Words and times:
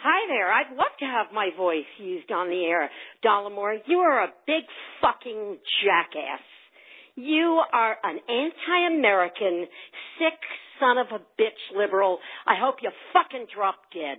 Hi 0.00 0.28
there. 0.28 0.52
I'd 0.52 0.76
love 0.76 0.94
to 1.00 1.04
have 1.06 1.34
my 1.34 1.50
voice 1.56 1.90
used 1.98 2.30
on 2.30 2.48
the 2.48 2.64
air. 2.66 2.88
Dollemore, 3.24 3.78
you 3.86 3.98
are 3.98 4.22
a 4.22 4.32
big 4.46 4.62
fucking 5.02 5.58
jackass. 5.82 6.40
You 7.16 7.60
are 7.72 7.96
an 8.04 8.20
anti-American, 8.28 9.66
sick 10.20 10.38
son 10.78 10.98
of 10.98 11.08
a 11.10 11.18
bitch 11.40 11.76
liberal. 11.76 12.20
I 12.46 12.54
hope 12.60 12.76
you 12.80 12.90
fucking 13.12 13.46
drop 13.52 13.74
dead. 13.92 14.18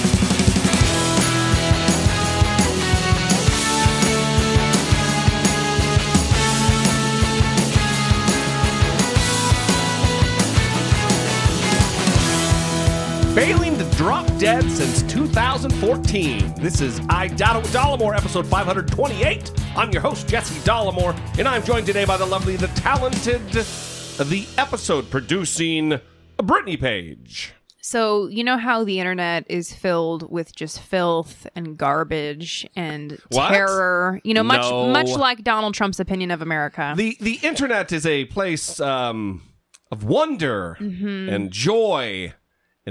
Failing 13.33 13.77
to 13.77 13.85
drop 13.91 14.25
dead 14.37 14.69
since 14.69 15.03
2014. 15.11 16.53
This 16.55 16.81
is 16.81 16.99
I 17.09 17.29
Doubt 17.29 17.55
It 17.55 17.61
with 17.63 17.71
Dollemore, 17.73 18.15
episode 18.15 18.45
528. 18.45 19.51
I'm 19.77 19.89
your 19.91 20.01
host, 20.01 20.27
Jesse 20.27 20.59
Dollemore, 20.67 21.17
and 21.39 21.47
I'm 21.47 21.63
joined 21.63 21.85
today 21.85 22.03
by 22.03 22.17
the 22.17 22.25
lovely, 22.25 22.57
the 22.57 22.67
talented, 22.67 23.41
the 23.51 24.45
episode 24.57 25.09
producing 25.09 25.97
Brittany 26.43 26.75
Page. 26.75 27.53
So, 27.79 28.27
you 28.27 28.43
know 28.43 28.57
how 28.57 28.83
the 28.83 28.99
internet 28.99 29.45
is 29.49 29.73
filled 29.73 30.29
with 30.29 30.53
just 30.53 30.81
filth 30.81 31.47
and 31.55 31.77
garbage 31.77 32.67
and 32.75 33.17
What? 33.29 33.49
terror? 33.49 34.19
You 34.25 34.33
know, 34.33 34.43
much 34.43 34.69
No. 34.69 34.87
much 34.89 35.09
like 35.09 35.43
Donald 35.43 35.73
Trump's 35.73 36.01
opinion 36.01 36.31
of 36.31 36.41
America. 36.41 36.93
The 36.97 37.15
the 37.21 37.39
internet 37.43 37.93
is 37.93 38.05
a 38.05 38.25
place 38.25 38.79
um, 38.81 39.41
of 39.89 40.03
wonder 40.03 40.73
and 40.81 41.49
joy 41.49 42.33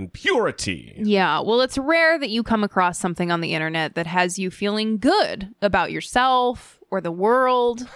and 0.00 0.12
purity. 0.12 0.94
yeah, 0.97 1.38
well, 1.41 1.61
it's 1.61 1.78
rare 1.78 2.19
that 2.19 2.31
you 2.31 2.43
come 2.43 2.65
across 2.65 2.99
something 2.99 3.31
on 3.31 3.41
the 3.41 3.55
internet 3.55 3.94
that 3.94 4.06
has 4.06 4.38
you 4.38 4.50
feeling 4.50 4.99
good 4.99 5.55
about 5.62 5.93
yourself 5.93 6.78
or 6.91 7.00
the 7.00 7.12
world. 7.12 7.87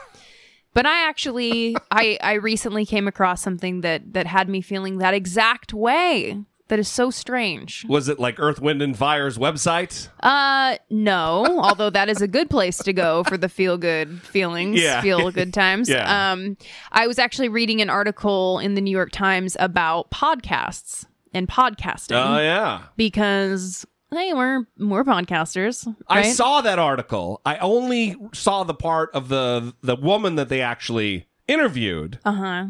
But 0.75 0.87
I 0.87 1.09
actually 1.09 1.77
I 1.91 2.19
I 2.21 2.35
recently 2.35 2.85
came 2.87 3.09
across 3.09 3.41
something 3.43 3.81
that 3.81 4.13
that 4.13 4.27
had 4.27 4.49
me 4.49 4.61
feeling 4.61 4.99
that 4.99 5.15
exact 5.15 5.73
way. 5.73 6.41
That 6.69 6.79
is 6.79 6.89
so 6.89 7.11
strange. 7.11 7.85
Was 7.91 8.09
it 8.09 8.19
like 8.19 8.41
Earth, 8.41 8.59
Wind, 8.59 8.81
and 8.81 8.97
Fire's 8.97 9.37
website? 9.37 10.09
Uh, 10.21 10.79
no. 10.89 11.45
although 11.61 11.91
that 11.91 12.09
is 12.09 12.23
a 12.23 12.27
good 12.27 12.49
place 12.49 12.79
to 12.79 12.93
go 12.95 13.23
for 13.25 13.37
the 13.37 13.51
feel 13.51 13.77
good 13.77 14.23
feelings, 14.23 14.81
Yeah. 14.81 15.03
feel 15.03 15.31
good 15.41 15.53
times. 15.53 15.91
Yeah. 15.91 16.33
Um, 16.33 16.57
I 16.91 17.07
was 17.07 17.19
actually 17.19 17.51
reading 17.51 17.83
an 17.83 17.91
article 17.91 18.59
in 18.61 18.73
the 18.75 18.81
New 18.81 18.91
York 18.91 19.11
Times 19.13 19.59
about 19.61 20.11
podcasts 20.11 21.05
and 21.35 21.49
podcasting 21.49 22.13
Oh, 22.17 22.39
yeah. 22.39 22.83
because 22.97 23.85
hey, 24.11 24.33
we're 24.33 24.65
we're 24.79 25.05
podcasters. 25.05 25.93
I 26.09 26.23
saw 26.23 26.61
that 26.61 26.79
article. 26.79 27.41
I 27.45 27.59
only 27.59 28.17
saw 28.33 28.65
the 28.65 28.75
part 28.75 29.11
of 29.13 29.29
the 29.29 29.75
the 29.83 29.97
woman 29.97 30.37
that 30.37 30.49
they 30.49 30.61
actually 30.61 31.27
interviewed 31.49 32.19
Uh 32.25 32.33
huh. 32.33 32.67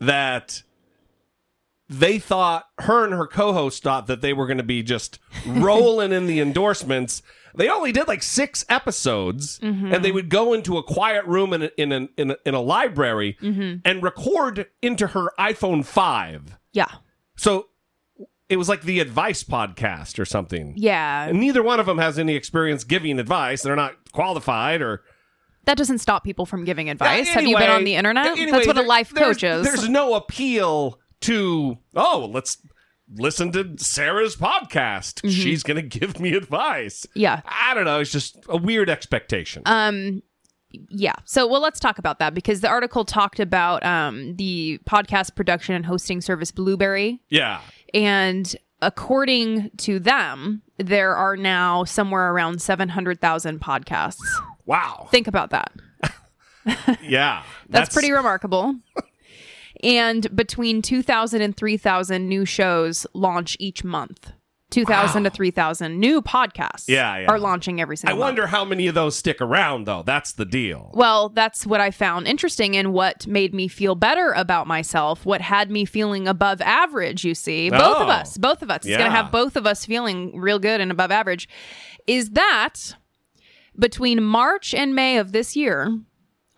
that 0.00 0.62
they 1.88 2.18
thought 2.18 2.66
her 2.78 3.04
and 3.04 3.12
her 3.14 3.26
co-host 3.26 3.82
thought 3.82 4.06
that 4.06 4.20
they 4.20 4.32
were 4.32 4.46
going 4.46 4.58
to 4.58 4.62
be 4.64 4.82
just 4.82 5.18
rolling 5.46 6.12
in 6.12 6.26
the 6.26 6.40
endorsements. 6.40 7.22
They 7.54 7.68
only 7.68 7.90
did 7.90 8.06
like 8.06 8.22
six 8.22 8.64
episodes, 8.68 9.58
Mm-hmm. 9.58 9.92
and 9.94 10.04
they 10.04 10.12
would 10.12 10.28
go 10.28 10.52
into 10.54 10.78
a 10.78 10.84
quiet 10.84 11.24
room 11.26 11.52
in 11.52 11.62
a, 11.64 11.70
in 11.76 11.90
a, 11.92 12.08
in 12.16 12.30
a, 12.30 12.36
in 12.46 12.54
a 12.54 12.60
library 12.60 13.36
Mm-hmm. 13.42 13.78
and 13.84 14.02
record 14.04 14.66
into 14.80 15.08
her 15.08 15.32
iPhone 15.38 15.84
five. 15.84 16.56
Yeah. 16.72 16.86
So 17.36 17.66
it 18.50 18.56
was 18.56 18.68
like 18.68 18.82
the 18.82 19.00
advice 19.00 19.42
podcast 19.44 20.18
or 20.18 20.24
something. 20.26 20.74
Yeah. 20.76 21.24
And 21.26 21.40
neither 21.40 21.62
one 21.62 21.80
of 21.80 21.86
them 21.86 21.98
has 21.98 22.18
any 22.18 22.34
experience 22.34 22.84
giving 22.84 23.18
advice. 23.18 23.62
They're 23.62 23.76
not 23.76 23.94
qualified 24.12 24.82
or. 24.82 25.02
That 25.66 25.76
doesn't 25.76 25.98
stop 25.98 26.24
people 26.24 26.46
from 26.46 26.64
giving 26.64 26.90
advice. 26.90 27.28
Have 27.28 27.44
you 27.44 27.56
been 27.56 27.70
on 27.70 27.84
the 27.84 27.94
internet? 27.94 28.26
anyway, 28.26 28.50
That's 28.50 28.66
what 28.66 28.76
a 28.76 28.80
there- 28.80 28.88
life 28.88 29.10
there's- 29.10 29.36
coach 29.36 29.44
is. 29.44 29.64
There's 29.64 29.88
no 29.88 30.14
appeal 30.14 30.98
to, 31.22 31.78
oh, 31.94 32.30
let's 32.32 32.56
listen 33.16 33.52
to 33.52 33.74
Sarah's 33.76 34.36
podcast. 34.36 35.20
Mm-hmm. 35.20 35.28
She's 35.30 35.62
going 35.62 35.76
to 35.76 35.98
give 35.98 36.18
me 36.18 36.32
advice. 36.32 37.06
yeah. 37.14 37.42
I 37.46 37.74
don't 37.74 37.84
know. 37.84 38.00
It's 38.00 38.10
just 38.10 38.38
a 38.48 38.56
weird 38.56 38.88
expectation. 38.88 39.62
Um, 39.66 40.22
yeah. 40.88 41.14
So, 41.24 41.46
well, 41.46 41.60
let's 41.60 41.80
talk 41.80 41.98
about 41.98 42.20
that 42.20 42.32
because 42.32 42.60
the 42.62 42.68
article 42.68 43.04
talked 43.04 43.40
about 43.40 43.84
um, 43.84 44.36
the 44.36 44.78
podcast 44.88 45.34
production 45.34 45.74
and 45.74 45.84
hosting 45.84 46.20
service 46.20 46.52
Blubrry. 46.52 47.20
yeah. 47.28 47.60
And 47.94 48.54
according 48.82 49.70
to 49.78 49.98
them, 49.98 50.62
there 50.78 51.14
are 51.14 51.36
now 51.36 51.84
somewhere 51.84 52.32
around 52.32 52.62
700,000 52.62 53.60
podcasts. 53.60 54.20
Wow. 54.66 55.08
Think 55.10 55.26
about 55.26 55.50
that. 55.50 55.72
yeah. 57.02 57.42
That's, 57.68 57.92
pretty 57.92 58.12
remarkable. 58.12 58.76
and 59.82 60.34
between 60.34 60.82
2,000 60.82 61.42
and 61.42 61.56
3,000 61.56 62.28
new 62.28 62.44
shows 62.44 63.06
launch 63.12 63.56
each 63.58 63.84
month. 63.84 64.32
2,000 64.70 65.24
to 65.24 65.30
3,000 65.30 65.98
new 65.98 66.22
podcasts 66.22 66.84
Yeah, 66.88 67.18
yeah. 67.18 67.26
are 67.30 67.38
launching 67.38 67.80
every 67.80 67.94
I 67.94 67.96
single 67.96 68.18
month. 68.18 68.28
wonder 68.28 68.46
how 68.46 68.64
many 68.64 68.86
of 68.86 68.94
those 68.94 69.16
stick 69.16 69.40
around, 69.40 69.86
though. 69.86 70.02
That's 70.04 70.32
the 70.32 70.44
deal. 70.44 70.90
Well, 70.94 71.28
that's 71.28 71.66
what 71.66 71.80
I 71.80 71.90
found 71.90 72.26
interesting 72.28 72.76
and 72.76 72.92
what 72.92 73.26
made 73.26 73.52
me 73.52 73.68
feel 73.68 73.94
better 73.94 74.32
about 74.32 74.66
myself, 74.66 75.26
what 75.26 75.40
had 75.40 75.70
me 75.70 75.84
feeling 75.84 76.28
above 76.28 76.60
average, 76.60 77.24
you 77.24 77.34
see. 77.34 77.70
Both 77.70 77.98
of 77.98 78.08
Oh. 78.08 78.10
us, 78.10 78.38
both 78.38 78.62
of 78.62 78.70
us. 78.70 78.86
It's 78.86 78.96
going 78.96 79.10
to 79.10 79.16
have 79.16 79.30
both 79.32 79.56
of 79.56 79.66
us 79.66 79.84
feeling 79.84 80.38
real 80.38 80.58
good 80.58 80.80
and 80.80 80.90
above 80.90 81.10
average. 81.10 81.48
Is 82.06 82.30
that 82.30 82.94
between 83.78 84.22
March 84.22 84.74
and 84.74 84.94
May 84.94 85.16
of 85.18 85.32
this 85.32 85.56
year, 85.56 85.98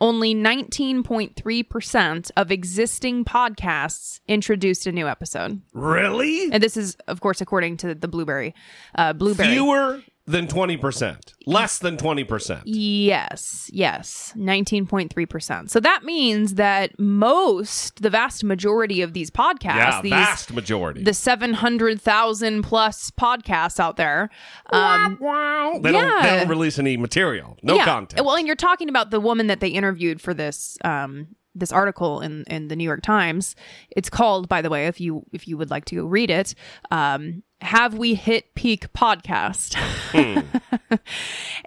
only 0.02 0.34
19.3% 0.34 2.30
of 2.36 2.50
existing 2.50 3.24
podcasts 3.24 4.18
introduced 4.26 4.84
a 4.88 4.92
new 4.92 5.06
episode. 5.06 5.62
Really? 5.72 6.50
And 6.50 6.60
this 6.60 6.76
is, 6.76 6.96
of 7.06 7.20
course, 7.20 7.40
according 7.40 7.76
to 7.78 7.94
the 7.94 8.08
Blubrry. 8.08 8.52
Uh, 8.96 9.12
Blubrry. 9.12 9.48
Fewer 9.48 10.02
than 10.26 10.46
20%. 10.46 11.34
Less 11.46 11.78
than 11.78 11.96
20%. 11.96 12.62
Yes, 12.64 13.68
yes, 13.72 14.32
19.3%. 14.36 15.68
So 15.68 15.80
that 15.80 16.04
means 16.04 16.54
that 16.54 16.98
most, 16.98 18.00
the 18.02 18.10
vast 18.10 18.44
majority 18.44 19.02
of 19.02 19.12
these 19.14 19.30
podcasts, 19.30 19.76
Yeah, 19.76 20.00
these 20.02 20.10
vast 20.12 20.52
majority. 20.52 21.02
the 21.02 21.14
700,000 21.14 22.62
plus 22.62 23.10
podcasts 23.10 23.80
out 23.80 23.96
there, 23.96 24.30
um, 24.72 25.18
they, 25.20 25.92
don't, 25.92 26.22
they 26.22 26.30
don't 26.30 26.48
release 26.48 26.78
any 26.78 26.96
material. 26.96 27.58
No 27.62 27.74
yeah. 27.74 27.84
content. 27.84 28.24
Well, 28.24 28.36
and 28.36 28.46
you're 28.46 28.54
talking 28.56 28.88
about 28.88 29.10
the 29.10 29.20
woman 29.20 29.48
that 29.48 29.60
they 29.60 29.68
interviewed 29.68 30.20
for 30.20 30.34
this 30.34 30.78
um 30.84 31.28
this 31.54 31.72
article 31.72 32.20
in 32.20 32.44
in 32.48 32.68
the 32.68 32.76
New 32.76 32.84
York 32.84 33.02
Times. 33.02 33.54
It's 33.90 34.08
called, 34.10 34.48
by 34.48 34.62
the 34.62 34.70
way, 34.70 34.86
if 34.86 35.00
you 35.00 35.24
if 35.32 35.46
you 35.48 35.56
would 35.56 35.70
like 35.70 35.84
to 35.86 35.96
go 35.96 36.04
read 36.04 36.30
it, 36.30 36.54
um, 36.90 37.42
"Have 37.60 37.94
We 37.94 38.14
Hit 38.14 38.54
Peak 38.54 38.92
Podcast?" 38.92 39.76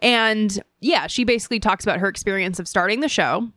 and 0.01 0.59
yeah, 0.81 1.07
she 1.07 1.23
basically 1.23 1.59
talks 1.59 1.83
about 1.85 1.99
her 1.99 2.07
experience 2.07 2.59
of 2.59 2.67
starting 2.67 2.99
the 2.99 3.09
show, 3.09 3.49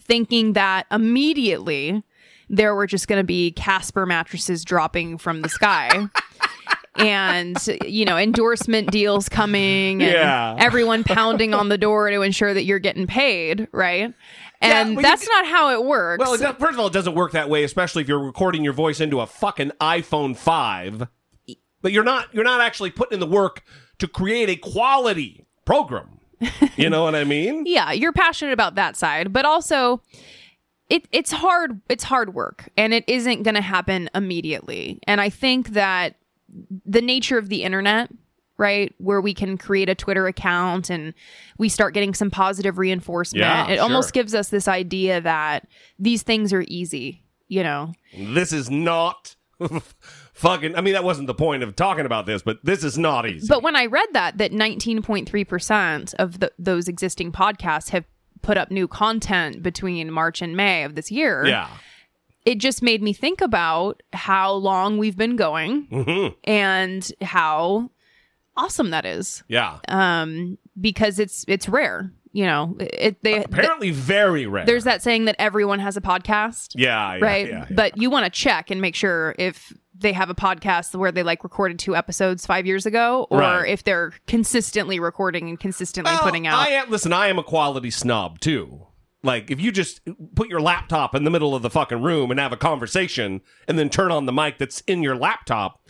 thinking 0.00 0.54
that 0.54 0.86
immediately 0.90 2.02
there 2.48 2.74
were 2.74 2.86
just 2.86 3.08
going 3.08 3.20
to 3.20 3.24
be 3.24 3.52
Casper 3.52 4.06
mattresses 4.06 4.64
dropping 4.64 5.18
from 5.18 5.42
the 5.42 5.48
sky. 5.48 6.06
and 6.96 7.56
you 7.84 8.04
know 8.04 8.16
endorsement 8.16 8.88
deals 8.92 9.28
coming 9.28 10.00
and 10.00 10.12
Yeah. 10.12 10.54
everyone 10.60 11.02
pounding 11.02 11.52
on 11.52 11.68
the 11.68 11.76
door 11.76 12.08
to 12.08 12.22
ensure 12.22 12.54
that 12.54 12.62
you're 12.62 12.78
getting 12.78 13.08
paid 13.08 13.66
right 13.72 14.14
Yeah, 14.68 14.80
and 14.82 14.96
well, 14.96 15.02
that's 15.02 15.28
not 15.28 15.46
how 15.46 15.70
it 15.70 15.84
works 15.84 16.18
Well, 16.20 16.36
first 16.36 16.74
of 16.74 16.78
all, 16.80 16.86
it 16.88 16.92
doesn't 16.92 17.14
work 17.14 17.32
that 17.32 17.48
way, 17.48 17.64
especially 17.64 18.02
if 18.02 18.08
you're 18.08 18.18
recording 18.24 18.64
your 18.64 18.72
voice 18.72 19.00
into 19.00 19.20
a 19.20 19.26
fucking 19.26 19.70
iPhone 19.80 20.36
5. 20.36 21.06
But 21.82 21.92
you're 21.92 22.04
not 22.04 22.32
you're 22.32 22.44
not 22.44 22.60
actually 22.60 22.90
putting 22.90 23.14
in 23.14 23.20
the 23.20 23.26
work 23.26 23.62
to 23.98 24.08
create 24.08 24.48
a 24.48 24.56
quality 24.56 25.46
program. 25.64 26.18
You 26.76 26.90
know 26.90 27.04
what 27.04 27.14
I 27.14 27.24
mean? 27.24 27.64
yeah 27.66 27.92
you're 27.92 28.12
passionate 28.12 28.52
about 28.52 28.74
that 28.74 28.96
side 28.96 29.32
but 29.32 29.44
also 29.44 30.02
it 30.90 31.06
it's 31.12 31.30
hard 31.30 31.80
it's 31.88 32.04
hard 32.04 32.34
work 32.34 32.68
and 32.76 32.92
it 32.92 33.04
isn't 33.06 33.44
going 33.44 33.54
to 33.54 33.60
happen 33.62 34.10
immediately 34.14 34.98
and 35.06 35.20
i 35.20 35.30
think 35.30 35.68
that 35.70 36.16
the 36.84 37.00
nature 37.00 37.38
of 37.38 37.48
the 37.48 37.62
internet 37.62 38.10
right 38.56 38.94
where 38.98 39.20
we 39.20 39.34
can 39.34 39.58
create 39.58 39.88
a 39.88 39.94
twitter 39.94 40.26
account 40.26 40.90
and 40.90 41.12
we 41.58 41.68
start 41.68 41.92
getting 41.94 42.14
some 42.14 42.30
positive 42.30 42.78
reinforcement 42.78 43.40
Yeah, 43.40 43.68
it 43.68 43.78
almost 43.78 44.12
gives 44.12 44.34
us 44.34 44.48
this 44.48 44.68
idea 44.68 45.20
that 45.20 45.66
these 45.98 46.22
things 46.22 46.52
are 46.52 46.64
easy 46.68 47.22
you 47.48 47.62
know 47.62 47.92
This 48.16 48.52
is 48.52 48.70
not 48.70 49.36
fucking 50.34 50.76
I 50.76 50.80
mean 50.80 50.94
that 50.94 51.04
wasn't 51.04 51.26
the 51.26 51.34
point 51.34 51.62
of 51.62 51.76
talking 51.76 52.06
about 52.06 52.26
this, 52.26 52.42
but 52.42 52.58
this 52.64 52.82
is 52.84 52.98
not 52.98 53.26
easy. 53.28 53.46
But 53.48 53.62
when 53.62 53.76
I 53.76 53.86
read 53.86 54.08
that, 54.12 54.38
that 54.38 54.50
19.3% 54.52 56.14
of 56.14 56.40
the, 56.40 56.52
those 56.58 56.88
existing 56.88 57.32
podcasts 57.32 57.90
have 57.90 58.04
put 58.42 58.56
up 58.56 58.70
new 58.70 58.88
content 58.88 59.62
between 59.62 60.10
March 60.10 60.42
and 60.42 60.56
May 60.56 60.84
of 60.84 60.96
this 60.96 61.10
year, 61.10 61.46
yeah. 61.46 61.68
it 62.44 62.58
just 62.58 62.82
made 62.82 63.02
me 63.02 63.12
think 63.12 63.40
about 63.40 64.02
how 64.12 64.52
long 64.52 64.98
we've 64.98 65.16
been 65.16 65.36
going 65.36 65.86
Mhm. 65.86 66.34
and 66.44 67.12
how 67.22 67.90
awesome 68.56 68.90
that 68.90 69.04
is. 69.04 69.42
Yeah. 69.48 69.78
Um, 69.88 70.58
because 70.80 71.18
it's 71.18 71.44
it's 71.48 71.68
rare, 71.68 72.12
you 72.32 72.44
know. 72.46 72.76
It 72.80 73.22
they 73.22 73.42
Apparently 73.44 73.90
very 73.90 74.46
rare. 74.46 74.64
there's 74.66 74.84
that 74.84 75.02
saying 75.02 75.26
that 75.26 75.36
everyone 75.38 75.78
has 75.80 75.96
a 75.96 76.00
podcast. 76.00 76.72
yeah, 76.74 77.14
yeah, 77.16 77.24
right? 77.24 77.48
yeah, 77.48 77.66
yeah. 77.68 77.74
But 77.74 77.96
you 77.98 78.10
want 78.10 78.24
to 78.26 78.30
check 78.30 78.70
and 78.70 78.80
make 78.80 78.94
sure 78.94 79.34
if 79.38 79.72
they 79.96 80.12
have 80.12 80.28
a 80.30 80.34
podcast 80.34 80.94
where 80.96 81.12
they 81.12 81.22
like 81.22 81.44
recorded 81.44 81.78
two 81.78 81.94
episodes 81.94 82.44
five 82.44 82.66
years 82.66 82.84
ago, 82.86 83.26
or 83.30 83.38
Right. 83.38 83.68
if 83.68 83.84
they're 83.84 84.12
consistently 84.26 84.98
recording 84.98 85.48
and 85.48 85.58
consistently 85.60 86.12
Well, 86.12 86.22
putting 86.22 86.46
out. 86.46 86.58
I 86.58 86.70
am 86.72 86.90
listen, 86.90 87.12
I 87.12 87.28
am 87.28 87.38
a 87.38 87.44
quality 87.44 87.90
snob 87.90 88.40
too. 88.40 88.86
Like 89.22 89.50
if 89.50 89.60
you 89.60 89.72
just 89.72 90.00
put 90.34 90.48
your 90.50 90.60
laptop 90.60 91.14
in 91.14 91.24
the 91.24 91.30
middle 91.30 91.54
of 91.54 91.62
the 91.62 91.70
fucking 91.70 92.02
room 92.02 92.30
and 92.30 92.38
have 92.40 92.52
a 92.52 92.56
conversation 92.58 93.40
and 93.66 93.78
then 93.78 93.88
turn 93.88 94.10
on 94.10 94.26
the 94.26 94.32
mic 94.32 94.58
that's 94.58 94.80
in 94.82 95.02
your 95.02 95.16
laptop, 95.16 95.80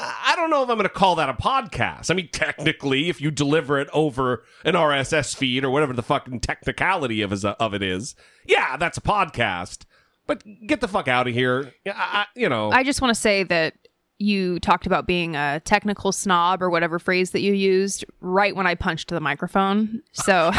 I 0.00 0.34
don't 0.36 0.50
know 0.50 0.62
if 0.62 0.68
I'm 0.68 0.76
going 0.76 0.84
to 0.88 0.94
call 0.94 1.16
that 1.16 1.28
a 1.28 1.34
podcast. 1.34 2.10
I 2.10 2.14
mean, 2.14 2.28
technically, 2.32 3.08
if 3.08 3.20
you 3.20 3.30
deliver 3.30 3.78
it 3.78 3.88
over 3.92 4.44
an 4.64 4.74
RSS 4.74 5.34
feed 5.34 5.64
or 5.64 5.70
whatever 5.70 5.92
the 5.92 6.02
fucking 6.02 6.40
technicality 6.40 7.22
of, 7.22 7.32
is, 7.32 7.44
of 7.44 7.74
it 7.74 7.82
is, 7.82 8.14
yeah, 8.46 8.76
that's 8.76 8.98
a 8.98 9.00
podcast. 9.00 9.84
But 10.26 10.42
get 10.66 10.80
the 10.80 10.88
fuck 10.88 11.08
out 11.08 11.26
of 11.26 11.34
here. 11.34 11.72
I, 11.86 11.90
I, 11.90 12.26
you 12.36 12.48
know. 12.48 12.70
I 12.70 12.84
just 12.84 13.00
want 13.00 13.14
to 13.14 13.20
say 13.20 13.42
that 13.44 13.74
you 14.18 14.60
talked 14.60 14.86
about 14.86 15.06
being 15.06 15.36
a 15.36 15.60
technical 15.64 16.12
snob 16.12 16.62
or 16.62 16.70
whatever 16.70 16.98
phrase 16.98 17.30
that 17.30 17.40
you 17.40 17.52
used 17.52 18.04
right 18.20 18.54
when 18.54 18.66
I 18.66 18.74
punched 18.74 19.08
the 19.08 19.20
microphone. 19.20 20.02
So 20.12 20.52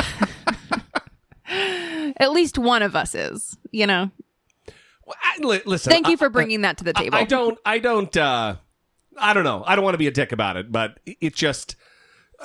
at 1.46 2.32
least 2.32 2.58
one 2.58 2.82
of 2.82 2.96
us 2.96 3.16
is, 3.16 3.58
you 3.72 3.86
know. 3.88 4.12
I- 5.08 5.38
li- 5.40 5.62
listen. 5.66 5.92
Thank 5.92 6.08
you 6.08 6.18
for 6.18 6.30
bringing 6.30 6.62
that 6.62 6.78
to 6.80 6.84
the 6.84 6.94
table. 6.94 7.18
I 7.18 7.24
don't. 7.24 7.58
I 7.66 7.80
don't. 7.80 8.16
uh 8.16 8.56
I 9.19 9.33
don't 9.33 9.44
know. 9.44 9.63
I 9.66 9.75
don't 9.75 9.83
want 9.83 9.94
to 9.94 10.00
be 10.00 10.07
a 10.07 10.12
dick 10.12 10.31
about 10.31 10.57
it, 10.57 10.71
but 10.71 11.00
it 11.06 11.36
just, 11.36 11.75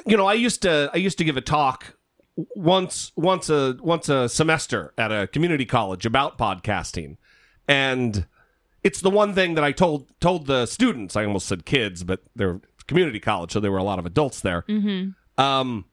you 0.07 0.17
know, 0.17 0.27
I 0.27 0.35
used 0.35 0.63
to. 0.63 0.91
I 0.93 0.97
used 0.97 1.19
to 1.19 1.25
give 1.25 1.37
a 1.37 1.41
talk 1.41 1.97
once, 2.37 3.13
once 3.17 3.49
a 3.49 3.77
once 3.81 4.09
a 4.09 4.29
semester 4.29 4.93
at 4.99 5.13
a 5.13 5.27
community 5.29 5.65
college 5.65 6.05
about 6.05 6.39
podcasting, 6.39 7.17
and 7.69 8.27
it's 8.83 9.01
the 9.01 9.11
one 9.11 9.35
thing 9.35 9.55
that 9.55 9.65
I 9.65 9.73
told 9.73 10.09
told 10.21 10.47
the 10.47 10.67
students. 10.67 11.17
I 11.17 11.25
almost 11.25 11.47
said 11.47 11.65
kids, 11.65 12.05
but 12.05 12.23
they're 12.37 12.61
community 12.87 13.21
college, 13.21 13.53
so 13.53 13.61
there 13.61 13.73
were 13.73 13.79
a 13.79 13.85
lot 13.85 13.99
of 13.99 14.07
adults 14.07 14.41
there. 14.41 14.63
Mm-hmm. 14.69 15.43
Um, 15.43 15.87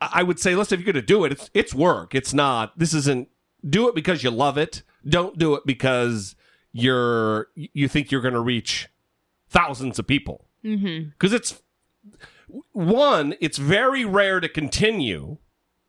I 0.00 0.20
I 0.20 0.22
would 0.22 0.38
say, 0.38 0.54
listen, 0.54 0.78
if 0.78 0.84
you're 0.84 0.92
going 0.92 1.02
to 1.02 1.06
do 1.06 1.24
it, 1.24 1.32
it's 1.32 1.50
it's 1.54 1.74
work. 1.74 2.14
It's 2.14 2.34
not. 2.34 2.78
This 2.78 2.94
isn't. 2.94 3.28
Do 3.68 3.88
it 3.88 3.94
because 3.94 4.22
you 4.22 4.30
love 4.30 4.58
it. 4.58 4.82
Don't 5.08 5.38
do 5.38 5.54
it 5.54 5.62
because 5.66 6.36
you're 6.72 7.48
you 7.54 7.88
think 7.88 8.12
you're 8.12 8.20
going 8.20 8.34
to 8.34 8.40
reach 8.40 8.88
thousands 9.48 9.98
of 9.98 10.06
people. 10.06 10.46
Because 10.62 11.32
it's 11.32 11.62
one, 12.72 13.34
it's 13.40 13.58
very 13.58 14.04
rare 14.04 14.40
to 14.40 14.48
continue, 14.48 15.38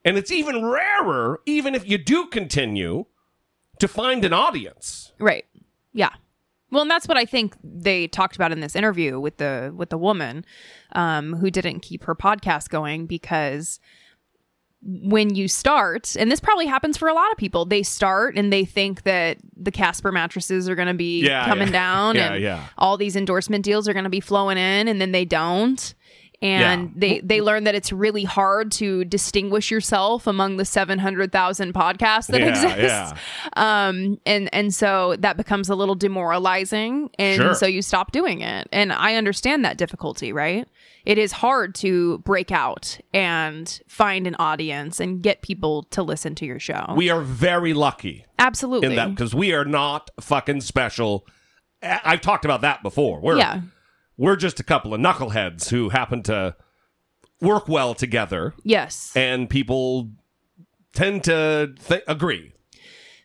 and 0.06 0.18
it's 0.18 0.32
even 0.32 0.66
rarer, 0.66 1.42
even 1.46 1.76
if 1.76 1.88
you 1.88 1.98
do 1.98 2.28
continue, 2.28 3.06
to 3.80 3.88
find 3.88 4.24
an 4.26 4.34
audience. 4.34 5.14
Right. 5.20 5.46
Yeah. 5.94 6.12
Well, 6.70 6.82
and 6.82 6.92
that's 6.92 7.08
what 7.08 7.18
I 7.18 7.26
think 7.26 7.56
they 7.64 8.08
talked 8.08 8.36
about 8.36 8.52
in 8.52 8.60
this 8.60 8.76
interview 8.76 9.20
with 9.20 9.38
the 9.38 9.74
with 9.76 9.90
the 9.90 9.98
woman 9.98 10.46
um, 10.94 11.36
who 11.36 11.50
didn't 11.50 11.80
keep 11.80 12.04
her 12.04 12.16
podcast 12.16 12.70
going 12.70 13.06
because 13.06 13.80
when 14.90 15.36
you 15.36 15.48
start, 15.50 16.16
and 16.18 16.32
this 16.32 16.40
probably 16.40 16.66
happens 16.66 16.96
for 16.98 17.10
a 17.10 17.14
lot 17.14 17.30
of 17.32 17.38
people, 17.38 17.66
they 17.66 17.84
start 17.84 18.38
and 18.38 18.54
they 18.54 18.64
think 18.64 19.04
that 19.04 19.38
the 19.56 19.72
Casper 19.72 20.12
mattresses 20.14 20.70
are 20.70 20.76
going 20.76 20.88
to 20.88 20.94
be 20.94 21.22
Yeah, 21.26 21.46
coming 21.46 21.68
yeah. 21.68 21.74
down, 21.74 22.16
Yeah, 22.16 22.34
and 22.62 22.70
all 22.78 22.96
these 22.98 23.16
endorsement 23.18 23.66
deals 23.66 23.88
are 23.90 23.94
going 23.94 24.06
to 24.06 24.10
be 24.10 24.22
flowing 24.22 24.58
in, 24.58 24.88
and 24.88 25.02
then 25.02 25.12
they 25.12 25.26
don't. 25.26 25.94
And 26.40 26.94
they 26.96 27.20
they 27.22 27.42
learn 27.42 27.64
that 27.64 27.74
it's 27.74 27.92
really 27.92 28.24
hard 28.24 28.72
to 28.74 29.04
distinguish 29.06 29.72
yourself 29.72 30.28
among 30.28 30.58
the 30.58 30.66
seven 30.66 31.00
hundred 31.00 31.32
thousand 31.32 31.74
podcasts 31.74 32.28
that 32.28 32.42
Yeah, 32.42 32.50
exist 32.50 32.78
yeah. 32.78 33.14
um 33.56 34.20
and 34.24 34.48
and 34.54 34.72
so 34.72 35.16
that 35.18 35.36
becomes 35.36 35.68
a 35.68 35.74
little 35.74 35.96
demoralizing 35.96 37.10
and 37.18 37.42
Sure. 37.42 37.56
so 37.56 37.66
you 37.66 37.82
stop 37.82 38.12
doing 38.12 38.42
it 38.42 38.68
and 38.72 38.94
i 38.94 39.16
understand 39.16 39.66
that 39.66 39.80
difficulty 39.80 40.32
right 40.32 40.68
it 41.08 41.18
is 41.18 41.32
hard 41.32 41.74
to 41.74 42.18
break 42.20 42.52
out 42.52 43.00
and 43.14 43.80
find 43.88 44.28
an 44.28 44.36
audience 44.40 45.00
and 45.00 45.24
get 45.24 45.42
people 45.42 45.84
to 45.84 46.04
listen 46.04 46.36
to 46.36 46.46
your 46.46 46.60
show 46.60 46.94
We 46.96 47.10
are 47.10 47.22
very 47.22 47.74
lucky 47.74 48.26
absolutely 48.38 48.90
in 48.90 48.96
that 48.96 49.10
because 49.12 49.34
we 49.34 49.54
are 49.54 49.66
not 49.66 50.12
fucking 50.20 50.62
special. 50.62 51.26
I've 51.82 52.22
talked 52.22 52.44
about 52.44 52.62
that 52.62 52.84
before. 52.84 53.22
We're 53.22 53.38
yeah 53.38 53.62
we're 54.18 54.36
just 54.36 54.60
a 54.60 54.64
couple 54.64 54.94
of 54.94 55.00
knuckleheads 55.00 55.70
who 55.70 55.90
happen 55.90 56.24
to 56.24 56.56
work 57.40 57.68
well 57.68 57.94
together, 57.94 58.54
yes 58.64 59.12
and 59.16 59.50
people 59.50 60.12
tend 60.94 61.24
to 61.26 61.74
th- 61.88 62.04
agree. 62.08 62.54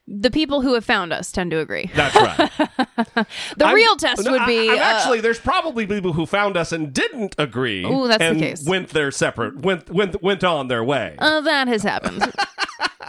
The 0.09 0.31
people 0.33 0.63
who 0.63 0.75
have 0.75 0.85
found 0.85 1.13
us 1.13 1.31
tend 1.31 1.53
to 1.53 1.61
agree 1.61 1.89
That's 1.95 2.17
right. 2.17 2.51
the 3.57 3.65
I'm- 3.67 3.75
real 3.75 3.95
test 3.97 4.25
no, 4.25 4.33
would 4.33 4.47
be 4.47 4.69
I'm 4.69 4.77
uh, 4.79 4.83
actually, 4.83 5.21
there's 5.21 5.39
probably 5.39 5.87
people 5.87 6.13
who 6.15 6.27
found 6.27 6.57
us 6.57 6.73
and 6.73 6.93
didn't 6.93 7.37
agree. 7.39 7.85
Ooh, 7.85 8.09
that's 8.09 8.23
the 8.23 8.39
case. 8.39 8.67
Went 8.67 8.89
their 8.91 9.11
separate, 9.13 9.61
went 9.61 9.91
went 9.91 10.21
went 10.23 10.43
on 10.45 10.67
their 10.69 10.83
way. 10.83 11.15
uh, 11.19 11.41
that 11.43 11.69
has 11.69 11.83
happened 11.85 12.33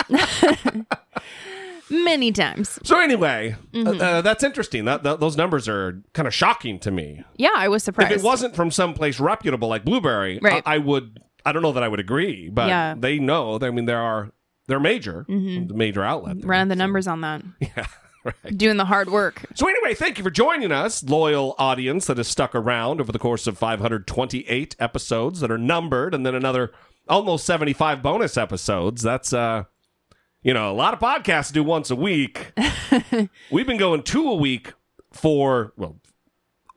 many 1.89 2.31
times 2.31 2.79
so 2.83 2.99
anyway, 2.99 3.55
Mm-hmm. 3.73 4.01
uh, 4.01 4.03
uh, 4.05 4.21
that's 4.21 4.43
interesting. 4.43 4.85
That, 4.85 5.03
that 5.03 5.19
those 5.19 5.35
numbers 5.35 5.67
are 5.67 6.01
kind 6.13 6.27
of 6.27 6.33
shocking 6.33 6.79
to 6.79 6.91
me. 6.91 7.23
yeah 7.37 7.49
i 7.55 7.67
was 7.67 7.83
surprised 7.83 8.11
If 8.11 8.19
it 8.19 8.23
wasn't 8.23 8.55
from 8.55 8.69
someplace 8.71 9.19
reputable 9.19 9.67
like 9.67 9.83
Blubrry, 9.83 10.39
Right. 10.41 10.61
I, 10.65 10.75
I 10.75 10.77
would. 10.77 11.19
I 11.45 11.51
don't 11.51 11.61
know 11.61 11.73
that 11.73 11.83
I 11.83 11.87
would 11.89 11.99
agree, 11.99 12.49
but 12.49 12.67
Yeah. 12.69 12.95
they 12.97 13.19
know. 13.19 13.59
I 13.61 13.69
mean, 13.71 13.83
there 13.85 13.99
are 13.99 14.31
They're 14.67 14.79
major, 14.79 15.25
the 15.27 15.73
major 15.73 16.03
outlet. 16.03 16.39
there. 16.39 16.47
Running 16.47 16.69
the 16.69 16.75
numbers 16.75 17.07
on 17.07 17.21
that. 17.21 17.41
Yeah, 17.59 17.87
right. 18.23 18.57
Doing 18.57 18.77
the 18.77 18.85
hard 18.85 19.09
work. 19.09 19.45
So 19.55 19.67
anyway, 19.67 19.93
thank 19.93 20.17
you 20.17 20.23
for 20.23 20.29
joining 20.31 20.71
us, 20.71 21.03
loyal 21.03 21.55
audience 21.59 22.05
that 22.07 22.15
has 22.17 22.27
stuck 22.29 22.55
around 22.55 23.01
over 23.01 23.11
the 23.11 23.19
course 23.19 23.47
of 23.47 23.57
528 23.57 24.75
episodes 24.79 25.41
that 25.41 25.51
are 25.51 25.57
numbered, 25.57 26.13
and 26.13 26.25
then 26.25 26.33
another 26.35 26.71
almost 27.09 27.45
75 27.45 28.01
bonus 28.01 28.37
episodes. 28.37 29.01
That's 29.01 29.33
uh, 29.33 29.63
you 30.41 30.53
know, 30.53 30.71
a 30.71 30.73
lot 30.75 30.93
of 30.93 30.99
podcasts 31.01 31.51
do 31.51 31.63
once 31.63 31.91
a 31.91 31.95
week. 31.97 32.53
We've 33.51 33.67
been 33.67 33.77
going 33.77 34.03
two 34.03 34.29
a 34.29 34.35
week 34.35 34.73
for 35.11 35.73
well 35.75 35.99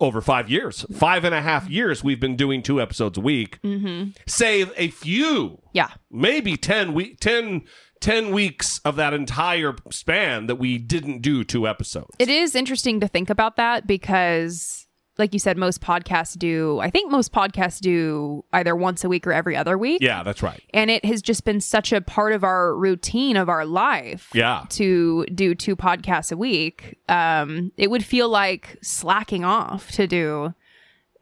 over 0.00 0.20
five 0.20 0.50
years, 0.50 0.84
five 0.94 1.24
and 1.24 1.34
a 1.34 1.40
half 1.42 1.68
years. 1.68 2.04
We've 2.04 2.20
been 2.20 2.36
doing 2.36 2.62
two 2.62 2.80
episodes 2.80 3.16
a 3.16 3.20
week, 3.20 3.60
mm-hmm. 3.62 4.10
save 4.26 4.72
a 4.76 4.88
few 4.88 5.60
Yeah. 5.72 5.90
maybe 6.10 6.56
10 6.56 6.92
week 6.94 7.18
10 7.20 7.62
10 8.00 8.30
weeks 8.30 8.78
of 8.84 8.96
that 8.96 9.14
entire 9.14 9.74
span 9.90 10.46
that 10.46 10.56
we 10.56 10.76
didn't 10.76 11.22
do 11.22 11.42
two 11.44 11.66
episodes. 11.66 12.10
It 12.18 12.28
is 12.28 12.54
interesting 12.54 13.00
to 13.00 13.08
think 13.08 13.30
about 13.30 13.56
that 13.56 13.86
because, 13.86 14.85
like 15.18 15.32
you 15.32 15.38
said, 15.38 15.56
most 15.56 15.80
podcasts 15.80 16.36
do, 16.36 16.78
I 16.80 16.90
think 16.90 17.10
most 17.10 17.32
podcasts 17.32 17.80
do 17.80 18.44
either 18.52 18.76
once 18.76 19.02
a 19.04 19.08
week 19.08 19.26
or 19.26 19.32
every 19.32 19.56
other 19.56 19.78
week. 19.78 20.02
yeah, 20.02 20.22
that's 20.22 20.42
right. 20.42 20.62
And 20.74 20.90
it 20.90 21.04
has 21.04 21.22
just 21.22 21.44
been 21.44 21.60
such 21.60 21.92
a 21.92 22.00
part 22.00 22.32
of 22.32 22.44
our 22.44 22.74
routine 22.74 23.36
of 23.36 23.48
our 23.48 23.64
life. 23.64 24.28
Yeah. 24.34 24.64
To 24.70 25.24
do 25.26 25.54
two 25.54 25.76
podcasts 25.76 26.32
a 26.32 26.36
week. 26.36 26.98
Um, 27.08 27.72
it 27.76 27.90
would 27.90 28.04
feel 28.04 28.28
like 28.28 28.76
slacking 28.82 29.44
off 29.44 29.90
to 29.92 30.06
do 30.06 30.54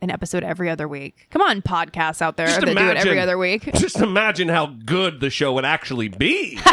an 0.00 0.10
episode 0.10 0.44
every 0.44 0.68
other 0.68 0.86
week. 0.86 1.28
Come 1.30 1.42
on, 1.42 1.62
podcasts 1.62 2.20
out 2.20 2.36
there 2.36 2.46
Just 2.46 2.60
that 2.60 2.66
do 2.66 2.88
it 2.88 2.96
every 2.96 3.18
other 3.18 3.38
week. 3.38 3.72
Just 3.74 4.00
imagine 4.00 4.48
how 4.48 4.66
good 4.66 5.20
the 5.20 5.30
show 5.30 5.52
would 5.54 5.64
actually 5.64 6.08
be. 6.08 6.58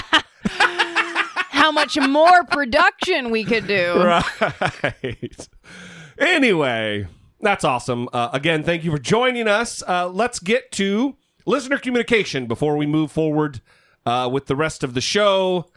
How 1.61 1.71
much 1.71 1.95
more 1.95 2.43
production 2.45 3.29
we 3.29 3.43
could 3.43 3.67
do. 3.67 3.93
right. 4.03 5.47
Anyway, 6.21 7.07
that's 7.39 7.63
awesome. 7.63 8.07
Uh, 8.13 8.29
again, 8.31 8.61
thank 8.63 8.83
you 8.83 8.91
for 8.91 8.99
joining 8.99 9.47
us. 9.47 9.81
Uh, 9.87 10.07
let's 10.07 10.37
get 10.37 10.71
to 10.73 11.15
listener 11.47 11.79
communication 11.79 12.45
before 12.45 12.77
we 12.77 12.85
move 12.85 13.11
forward 13.11 13.59
uh, 14.05 14.29
with 14.31 14.45
the 14.45 14.55
rest 14.55 14.83
of 14.83 14.93
the 14.93 15.01
show. 15.01 15.71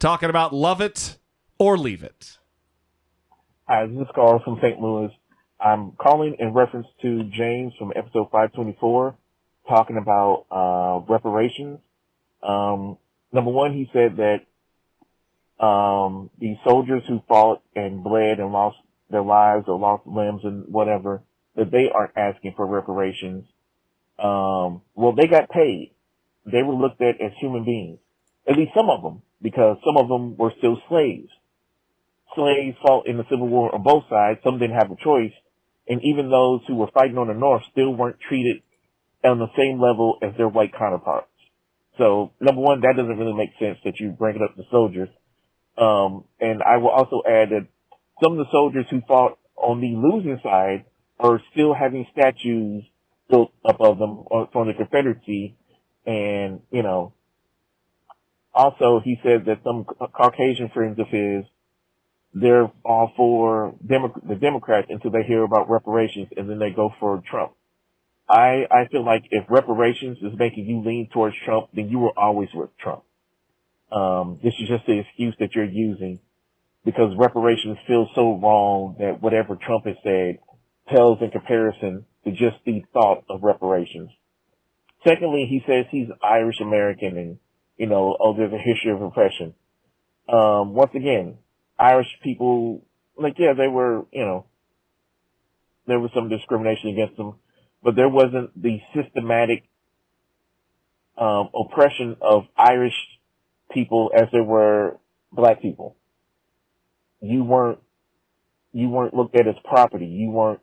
Talking 0.00 0.30
about 0.30 0.52
love 0.52 0.80
it 0.80 1.16
or 1.60 1.78
leave 1.78 2.02
it. 2.02 2.38
Hi, 3.68 3.86
this 3.86 3.96
is 3.96 4.08
Carl 4.12 4.42
from 4.44 4.58
St. 4.60 4.80
Louis. 4.80 5.12
I'm 5.60 5.92
calling 5.92 6.34
in 6.40 6.52
reference 6.52 6.88
to 7.02 7.22
James 7.30 7.72
from 7.78 7.92
episode 7.94 8.32
524 8.32 9.14
talking 9.68 9.96
about 9.96 10.46
uh, 10.50 11.04
reparations. 11.08 11.78
Um, 12.42 12.98
number 13.32 13.52
one, 13.52 13.72
he 13.72 13.88
said 13.92 14.16
that 14.16 15.64
um, 15.64 16.30
the 16.40 16.58
soldiers 16.64 17.04
who 17.06 17.22
fought 17.28 17.62
and 17.76 18.02
bled 18.02 18.40
and 18.40 18.52
lost 18.52 18.76
their 19.10 19.22
lives 19.22 19.66
or 19.68 19.78
lost 19.78 20.06
limbs 20.06 20.42
and 20.44 20.64
whatever, 20.68 21.22
that 21.56 21.70
they 21.70 21.88
aren't 21.92 22.16
asking 22.16 22.54
for 22.56 22.66
reparations. 22.66 23.44
Um, 24.18 24.82
well, 24.94 25.12
they 25.12 25.26
got 25.26 25.50
paid. 25.50 25.92
They 26.46 26.62
were 26.62 26.74
looked 26.74 27.00
at 27.00 27.20
as 27.20 27.32
human 27.40 27.64
beings. 27.64 27.98
At 28.48 28.56
least 28.56 28.72
some 28.74 28.90
of 28.90 29.02
them, 29.02 29.22
because 29.40 29.78
some 29.84 29.96
of 29.96 30.08
them 30.08 30.36
were 30.36 30.52
still 30.58 30.80
slaves 30.88 31.30
slaves 32.34 32.76
fought 32.82 33.06
in 33.06 33.16
the 33.16 33.24
Civil 33.30 33.48
War 33.48 33.74
on 33.74 33.82
both 33.82 34.04
sides. 34.08 34.40
Some 34.44 34.58
didn't 34.58 34.76
have 34.76 34.90
a 34.90 34.96
choice. 34.96 35.32
And 35.88 36.00
even 36.02 36.30
those 36.30 36.60
who 36.66 36.76
were 36.76 36.90
fighting 36.92 37.18
on 37.18 37.28
the 37.28 37.34
North 37.34 37.62
still 37.72 37.94
weren't 37.94 38.20
treated 38.20 38.62
on 39.24 39.38
the 39.38 39.48
same 39.56 39.80
level 39.80 40.18
as 40.22 40.36
their 40.36 40.48
white 40.48 40.72
counterparts. 40.76 41.28
So 41.98 42.32
number 42.40 42.60
one, 42.60 42.80
that 42.80 42.96
doesn't 42.96 43.18
really 43.18 43.34
make 43.34 43.50
sense 43.58 43.78
that 43.84 44.00
you 44.00 44.10
bring 44.10 44.36
it 44.36 44.42
up 44.42 44.56
to 44.56 44.62
soldiers. 44.70 45.08
Um, 45.76 46.24
and 46.40 46.62
I 46.62 46.78
will 46.78 46.90
also 46.90 47.22
add 47.26 47.50
that 47.50 47.66
some 48.22 48.32
of 48.32 48.38
the 48.38 48.50
soldiers 48.52 48.86
who 48.90 49.00
fought 49.06 49.38
on 49.56 49.80
the 49.80 49.94
losing 49.96 50.38
side 50.42 50.84
are 51.18 51.40
still 51.52 51.74
having 51.74 52.06
statues 52.12 52.84
built 53.28 53.52
up 53.64 53.80
of 53.80 53.98
them 53.98 54.24
from 54.52 54.68
the 54.68 54.74
Confederacy. 54.74 55.56
And, 56.06 56.60
you 56.70 56.82
know, 56.82 57.14
also 58.52 59.00
he 59.02 59.18
said 59.22 59.46
that 59.46 59.62
some 59.64 59.84
Caucasian 59.84 60.70
friends 60.72 60.98
of 60.98 61.08
his 61.08 61.44
they're 62.34 62.70
all 62.84 63.12
for 63.16 63.74
Demo- 63.86 64.20
the 64.28 64.34
Democrats 64.34 64.88
until 64.90 65.12
they 65.12 65.22
hear 65.22 65.44
about 65.44 65.70
reparations 65.70 66.28
and 66.36 66.50
then 66.50 66.58
they 66.58 66.70
go 66.70 66.92
for 66.98 67.22
Trump. 67.30 67.52
I, 68.28 68.66
I 68.70 68.88
feel 68.90 69.04
like 69.04 69.24
if 69.30 69.44
reparations 69.48 70.18
is 70.20 70.36
making 70.36 70.66
you 70.66 70.82
lean 70.82 71.08
towards 71.12 71.36
Trump, 71.44 71.68
then 71.74 71.90
you 71.90 72.00
were 72.00 72.18
always 72.18 72.48
with 72.52 72.70
Trump. 72.78 73.04
Um, 73.92 74.40
this 74.42 74.54
is 74.60 74.68
just 74.68 74.86
the 74.86 74.98
excuse 74.98 75.36
that 75.38 75.54
you're 75.54 75.64
using 75.64 76.18
because 76.84 77.14
reparations 77.16 77.78
feel 77.86 78.08
so 78.14 78.38
wrong 78.38 78.96
that 78.98 79.22
whatever 79.22 79.56
Trump 79.56 79.86
has 79.86 79.96
said 80.02 80.38
pales 80.88 81.18
in 81.22 81.30
comparison 81.30 82.04
to 82.24 82.30
just 82.30 82.56
the 82.66 82.84
thought 82.92 83.24
of 83.28 83.42
reparations. 83.42 84.10
Secondly, 85.06 85.46
he 85.48 85.62
says 85.66 85.86
he's 85.90 86.08
Irish 86.22 86.60
American 86.60 87.16
and, 87.16 87.38
you 87.76 87.86
know, 87.86 88.16
oh, 88.20 88.34
there's 88.36 88.52
a 88.52 88.58
history 88.58 88.92
of 88.92 89.02
oppression. 89.02 89.54
Um, 90.28 90.74
once 90.74 90.92
again, 90.94 91.38
Irish 91.78 92.08
people, 92.22 92.84
like, 93.16 93.34
yeah, 93.38 93.52
they 93.54 93.68
were, 93.68 94.06
you 94.12 94.24
know, 94.24 94.46
there 95.86 96.00
was 96.00 96.10
some 96.14 96.28
discrimination 96.28 96.90
against 96.90 97.16
them, 97.16 97.34
but 97.82 97.96
there 97.96 98.08
wasn't 98.08 98.50
the 98.60 98.80
systematic, 98.94 99.64
um, 101.18 101.50
oppression 101.54 102.16
of 102.22 102.44
Irish 102.56 102.94
people 103.70 104.10
as 104.14 104.24
there 104.32 104.42
were 104.42 104.98
black 105.32 105.60
people. 105.60 105.96
You 107.24 107.42
weren't, 107.42 107.78
you 108.72 108.88
weren't 108.88 109.14
looked 109.14 109.36
at 109.36 109.46
as 109.46 109.54
property. 109.64 110.06
You 110.06 110.30
weren't 110.30 110.60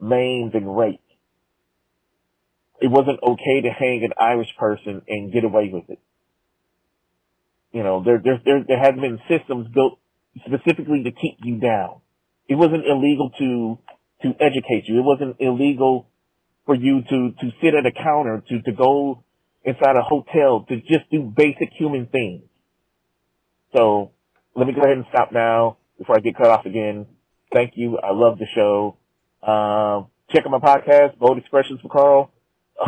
maimed 0.00 0.54
and 0.54 0.76
raped. 0.76 1.02
It 2.80 2.88
wasn't 2.88 3.20
okay 3.22 3.62
to 3.62 3.70
hang 3.70 4.04
an 4.04 4.12
Irish 4.18 4.54
person 4.58 5.02
and 5.08 5.32
get 5.32 5.44
away 5.44 5.70
with 5.72 5.88
it. 5.88 5.98
You 7.72 7.82
know, 7.82 8.02
there, 8.04 8.20
there, 8.22 8.40
there, 8.44 8.64
there 8.66 8.78
had 8.78 8.96
been 8.96 9.20
systems 9.28 9.68
built 9.68 9.98
specifically 10.44 11.04
to 11.04 11.12
keep 11.12 11.38
you 11.42 11.60
down. 11.60 12.00
It 12.48 12.56
wasn't 12.56 12.84
illegal 12.86 13.30
to, 13.38 13.78
to 14.22 14.34
educate 14.40 14.84
you. 14.86 14.98
It 14.98 15.04
wasn't 15.04 15.36
illegal 15.38 16.08
for 16.66 16.74
you 16.74 17.02
to, 17.02 17.30
to 17.40 17.50
sit 17.62 17.74
at 17.74 17.86
a 17.86 17.92
counter, 17.92 18.42
to, 18.48 18.62
to 18.62 18.72
go 18.72 19.22
inside 19.64 19.96
a 19.96 20.02
hotel, 20.02 20.66
to 20.68 20.76
just 20.76 21.10
do 21.10 21.22
basic 21.22 21.70
human 21.78 22.06
things. 22.06 22.42
So 23.74 24.12
let 24.54 24.66
me 24.66 24.72
go 24.72 24.82
ahead 24.82 24.96
and 24.96 25.06
stop 25.10 25.32
now 25.32 25.76
before 25.98 26.16
I 26.16 26.20
get 26.20 26.36
cut 26.36 26.46
off 26.46 26.66
again. 26.66 27.06
Thank 27.52 27.72
you. 27.76 27.98
I 27.98 28.12
love 28.12 28.38
the 28.38 28.46
show. 28.46 28.96
Um, 29.42 30.08
check 30.30 30.44
out 30.46 30.50
my 30.50 30.58
podcast, 30.58 31.18
Bold 31.18 31.38
Expressions 31.38 31.80
for 31.80 31.88
Carl, 31.88 32.30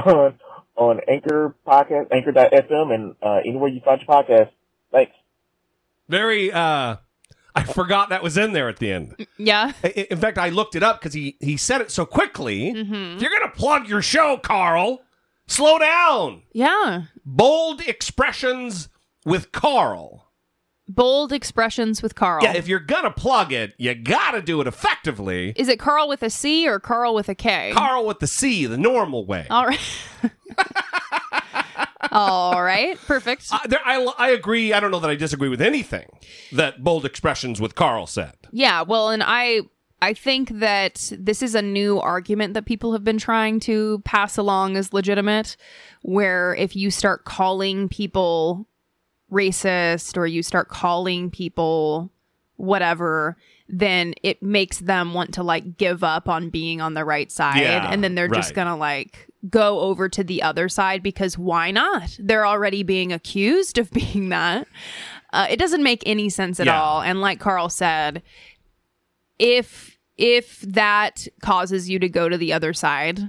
on, 0.07 0.38
on 0.76 1.00
Anchor 1.09 1.54
podcast, 1.66 2.09
anchor.fm, 2.12 2.95
and 2.95 3.14
uh, 3.23 3.40
anywhere 3.45 3.69
you 3.69 3.81
find 3.85 4.00
your 4.00 4.09
podcast. 4.09 4.50
Thanks. 4.90 5.12
Very 6.09 6.52
uh 6.52 6.97
I 7.54 7.64
forgot 7.64 8.09
that 8.09 8.23
was 8.23 8.37
in 8.37 8.52
there 8.52 8.69
at 8.69 8.78
the 8.78 8.90
end. 8.92 9.26
Yeah. 9.37 9.73
In 9.95 10.19
fact, 10.19 10.38
I 10.38 10.49
looked 10.49 10.75
it 10.75 10.83
up 10.83 11.00
because 11.00 11.12
he 11.14 11.37
he 11.40 11.57
said 11.57 11.81
it 11.81 11.90
so 11.90 12.07
quickly. 12.07 12.69
If 12.71 13.23
you're 13.23 13.31
gonna 13.31 13.52
plug 13.54 13.88
your 13.88 14.02
show, 14.02 14.38
Carl, 14.38 15.02
slow 15.47 15.78
down. 15.78 16.42
Yeah. 16.52 17.04
Bold 17.25 17.83
expressions 17.83 18.88
with 19.25 19.52
Carl. 19.52 20.21
Bold 20.94 21.32
expressions 21.32 22.02
with 22.02 22.14
Carl. 22.14 22.42
Yeah, 22.44 22.54
if 22.54 22.68
you're 22.68 22.80
gonna 22.80 23.11
plug 23.11 23.52
it, 23.52 23.75
you 23.78 23.94
gotta 23.94 24.42
do 24.42 24.61
it 24.61 24.66
effectively. 24.66 25.52
Is 25.56 25.68
it 25.68 25.78
Carl 25.78 26.08
with 26.08 26.22
a 26.22 26.30
C 26.30 26.68
or 26.68 26.78
Carl 26.78 27.14
with 27.14 27.28
a 27.28 27.34
K? 27.34 27.72
Carl 27.75 28.04
with 28.04 28.18
the 28.18 28.26
C, 28.26 28.66
the 28.66 28.76
normal 28.76 29.25
way. 29.25 29.46
All 29.49 29.66
right. 29.66 29.80
All 32.11 32.62
right. 32.62 32.99
Perfect. 33.06 33.46
I, 33.50 33.66
there, 33.66 33.80
I, 33.84 34.12
I 34.18 34.28
agree. 34.30 34.72
I 34.72 34.80
don't 34.80 34.90
know 34.90 35.00
that 35.00 35.11
I 35.11 35.14
disagree 35.14 35.49
with 35.49 35.62
anything 35.62 36.08
that 36.52 36.82
bold 36.84 37.06
expressions 37.06 37.61
with 37.61 37.75
Carl 37.75 38.06
said. 38.06 38.34
Yeah, 38.50 38.82
well, 38.82 39.08
and 39.08 39.22
I 39.25 39.62
I 40.02 40.14
think 40.14 40.50
that 40.58 41.12
this 41.16 41.42
is 41.42 41.54
a 41.54 41.62
new 41.62 42.00
argument 42.00 42.54
that 42.54 42.66
people 42.66 42.92
have 42.92 43.04
been 43.04 43.18
trying 43.18 43.61
to 43.61 44.02
pass 44.04 44.37
along 44.37 44.76
as 44.76 44.92
legitimate 44.92 45.56
where 46.02 46.56
if 46.56 46.75
you 46.75 46.90
start 46.90 47.25
calling 47.25 47.88
people 47.88 48.66
racist 49.32 50.16
or 50.16 50.26
you 50.26 50.42
start 50.42 50.68
calling 50.68 51.30
people 51.30 52.10
whatever 52.56 53.36
then 53.74 54.12
it 54.22 54.42
makes 54.42 54.80
them 54.80 55.14
want 55.14 55.32
to 55.32 55.42
like 55.42 55.78
give 55.78 56.04
up 56.04 56.28
on 56.28 56.50
being 56.50 56.82
on 56.82 56.92
the 56.92 57.04
right 57.06 57.32
side. 57.32 57.62
Yeah, 57.62 57.88
and 57.90 58.04
then 58.04 58.14
they're 58.14 58.28
just 58.28 58.52
gonna 58.52 58.76
like 58.76 59.28
go 59.48 59.80
over 59.80 60.10
to 60.10 60.22
the 60.22 60.42
other 60.42 60.68
side 60.68 61.02
because 61.02 61.38
why 61.38 61.70
not? 61.70 62.14
They're 62.18 62.46
already 62.46 62.82
being 62.82 63.12
accused 63.14 63.78
of 63.78 63.90
being 63.92 64.28
that. 64.28 64.68
Uh, 65.32 65.46
it 65.48 65.58
doesn't 65.58 65.82
make 65.82 66.02
any 66.04 66.28
sense 66.28 66.60
at 66.60 66.66
Yeah. 66.66 66.78
all. 66.82 67.00
And 67.00 67.22
like 67.22 67.40
carl 67.40 67.70
said 67.70 68.22
if 69.38 69.96
if 70.18 70.60
that 70.60 71.26
causes 71.40 71.88
you 71.88 71.98
to 71.98 72.08
go 72.08 72.28
to 72.28 72.36
the 72.36 72.52
other 72.52 72.72
side 72.74 73.20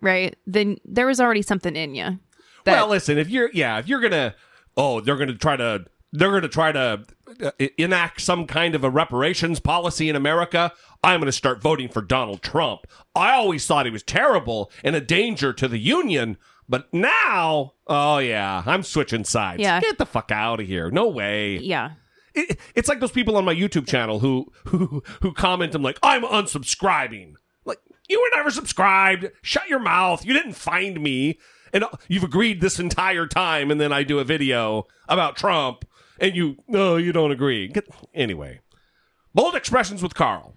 right 0.00 0.36
then 0.46 0.76
there 0.84 1.06
was 1.06 1.20
already 1.20 1.42
something 1.42 1.74
in 1.74 1.94
you 1.94 2.18
that 2.64 2.72
well, 2.72 2.88
listen, 2.88 3.16
if 3.16 3.30
you're 3.30 3.50
yeah, 3.54 3.78
if 3.78 3.88
you're 3.88 4.00
gonna 4.00 4.34
oh, 4.78 5.00
they're 5.00 5.16
going 5.16 5.28
to 5.28 5.36
try 5.36 5.56
to 5.56 5.84
they're 6.10 6.30
going 6.30 6.42
to 6.42 6.48
try 6.48 6.72
to 6.72 7.04
uh, 7.44 7.50
enact 7.76 8.22
some 8.22 8.46
kind 8.46 8.74
of 8.74 8.82
a 8.82 8.88
reparations 8.88 9.60
policy 9.60 10.08
in 10.08 10.16
America. 10.16 10.72
I'm 11.04 11.20
going 11.20 11.26
to 11.26 11.32
start 11.32 11.60
voting 11.60 11.90
for 11.90 12.00
Donald 12.00 12.40
Trump. 12.40 12.86
I 13.14 13.32
always 13.32 13.66
thought 13.66 13.84
he 13.84 13.92
was 13.92 14.02
terrible 14.02 14.70
and 14.82 14.96
a 14.96 15.02
danger 15.02 15.52
to 15.52 15.68
the 15.68 15.78
union, 15.78 16.38
but 16.66 16.92
now, 16.94 17.74
oh 17.86 18.18
yeah, 18.18 18.62
I'm 18.64 18.82
switching 18.82 19.24
sides. 19.24 19.60
Yeah. 19.60 19.80
Get 19.80 19.98
the 19.98 20.06
fuck 20.06 20.30
out 20.32 20.60
of 20.60 20.66
here. 20.66 20.90
No 20.90 21.08
way. 21.08 21.58
Yeah. 21.58 21.92
It, 22.34 22.58
it's 22.74 22.88
like 22.88 23.00
those 23.00 23.12
people 23.12 23.36
on 23.36 23.44
my 23.44 23.54
YouTube 23.54 23.86
channel 23.86 24.20
who 24.20 24.50
who 24.66 25.02
who 25.20 25.32
comment 25.32 25.74
I'm 25.74 25.82
like, 25.82 25.98
I'm 26.02 26.22
unsubscribing. 26.22 27.34
Like, 27.64 27.80
you 28.08 28.20
were 28.20 28.36
never 28.38 28.50
subscribed. 28.50 29.30
Shut 29.42 29.68
your 29.68 29.80
mouth. 29.80 30.24
You 30.24 30.32
didn't 30.32 30.54
find 30.54 31.02
me. 31.02 31.38
And 31.72 31.84
you've 32.08 32.24
agreed 32.24 32.60
this 32.60 32.78
entire 32.78 33.26
time, 33.26 33.70
and 33.70 33.80
then 33.80 33.92
I 33.92 34.02
do 34.02 34.18
a 34.18 34.24
video 34.24 34.86
about 35.08 35.36
Trump, 35.36 35.84
and 36.20 36.34
you 36.34 36.56
no, 36.66 36.96
you 36.96 37.12
don't 37.12 37.30
agree. 37.30 37.68
Get, 37.68 37.88
anyway, 38.14 38.60
bold 39.34 39.54
expressions 39.54 40.02
with 40.02 40.14
Carl. 40.14 40.54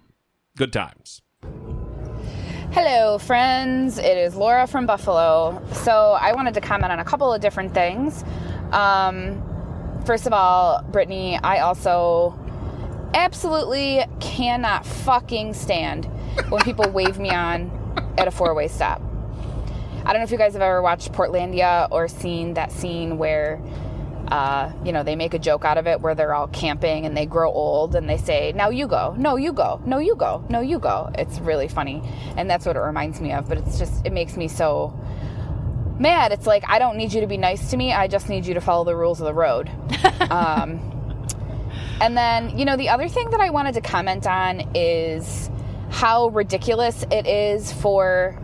Good 0.58 0.74
times. 0.74 1.22
Hello, 2.72 3.18
friends. 3.18 3.98
It 3.98 4.18
is 4.18 4.36
Laura 4.36 4.66
from 4.66 4.86
Buffalo. 4.86 5.62
So, 5.74 6.18
I 6.20 6.34
wanted 6.34 6.54
to 6.54 6.62
comment 6.62 6.92
on 6.92 7.00
a 7.00 7.06
couple 7.06 7.34
of 7.34 7.42
different 7.42 7.74
things. 7.74 8.24
Um, 8.72 9.44
first 10.06 10.26
of 10.26 10.32
all, 10.32 10.82
Brittany, 10.84 11.38
I 11.38 11.60
also 11.60 12.38
absolutely 13.14 14.06
cannot 14.22 14.86
fucking 14.86 15.54
stand 15.54 16.06
when 16.50 16.62
people 16.62 16.90
wave 16.90 17.20
me 17.20 17.30
on 17.30 17.70
at 18.18 18.28
a 18.28 18.32
four 18.32 18.54
way 18.54 18.68
stop. 18.70 19.02
I 20.04 20.14
don't 20.14 20.22
know 20.22 20.24
if 20.24 20.32
you 20.32 20.38
guys 20.38 20.54
have 20.54 20.62
ever 20.62 20.82
watched 20.82 21.12
Portlandia 21.12 21.88
or 21.92 22.08
seen 22.08 22.56
that 22.56 22.72
scene 22.72 23.18
where, 23.20 23.62
uh, 24.30 24.72
you 24.84 24.92
know, 24.92 25.04
they 25.04 25.16
make 25.16 25.34
a 25.34 25.40
joke 25.40 25.64
out 25.64 25.78
of 25.78 25.86
it 25.86 26.02
where 26.02 26.16
they're 26.16 26.34
all 26.34 26.48
camping 26.48 27.06
and 27.06 27.16
they 27.16 27.28
grow 27.28 27.52
old 27.52 27.96
and 27.96 28.10
they 28.10 28.18
say, 28.18 28.52
now 28.54 28.70
you 28.70 28.88
go, 28.88 29.14
no, 29.18 29.36
you 29.36 29.54
go, 29.54 29.80
no, 29.86 30.00
you 30.00 30.16
go, 30.16 30.44
no, 30.50 30.60
you 30.60 30.80
go. 30.80 31.12
It's 31.16 31.40
really 31.40 31.68
funny. 31.68 32.02
And 32.36 32.50
that's 32.50 32.66
what 32.66 32.76
it 32.76 32.80
reminds 32.80 33.22
me 33.22 33.32
of. 33.32 33.48
But 33.48 33.60
it's 33.60 33.78
just, 33.78 34.06
it 34.06 34.12
makes 34.12 34.36
me 34.38 34.48
so 34.48 35.00
mad. 36.00 36.32
It's 36.32 36.48
like, 36.48 36.64
I 36.68 36.80
don't 36.80 36.98
need 36.98 37.14
you 37.14 37.22
to 37.22 37.28
be 37.28 37.38
nice 37.38 37.70
to 37.70 37.78
me. 37.78 37.94
I 37.94 38.08
just 38.08 38.28
need 38.28 38.48
you 38.48 38.56
to 38.56 38.62
follow 38.62 38.84
the 38.84 38.96
rules 38.96 39.22
of 39.22 39.26
the 39.28 39.34
road. 39.36 39.70
um, 40.32 40.80
and 42.02 42.18
then, 42.18 42.58
you 42.58 42.66
know, 42.66 42.76
the 42.76 42.90
other 42.90 43.08
thing 43.08 43.30
that 43.30 43.40
I 43.40 43.52
wanted 43.52 43.76
to 43.76 43.82
comment 43.82 44.26
on 44.26 44.72
is 44.76 45.52
how 45.92 46.30
ridiculous 46.30 47.06
it 47.12 47.28
is 47.28 47.72
for 47.72 48.40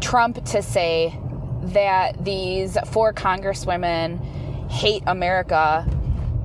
Trump 0.00 0.44
to 0.46 0.62
say 0.62 1.18
that 1.62 2.24
these 2.24 2.76
four 2.86 3.12
congresswomen 3.12 4.70
hate 4.70 5.02
America 5.06 5.86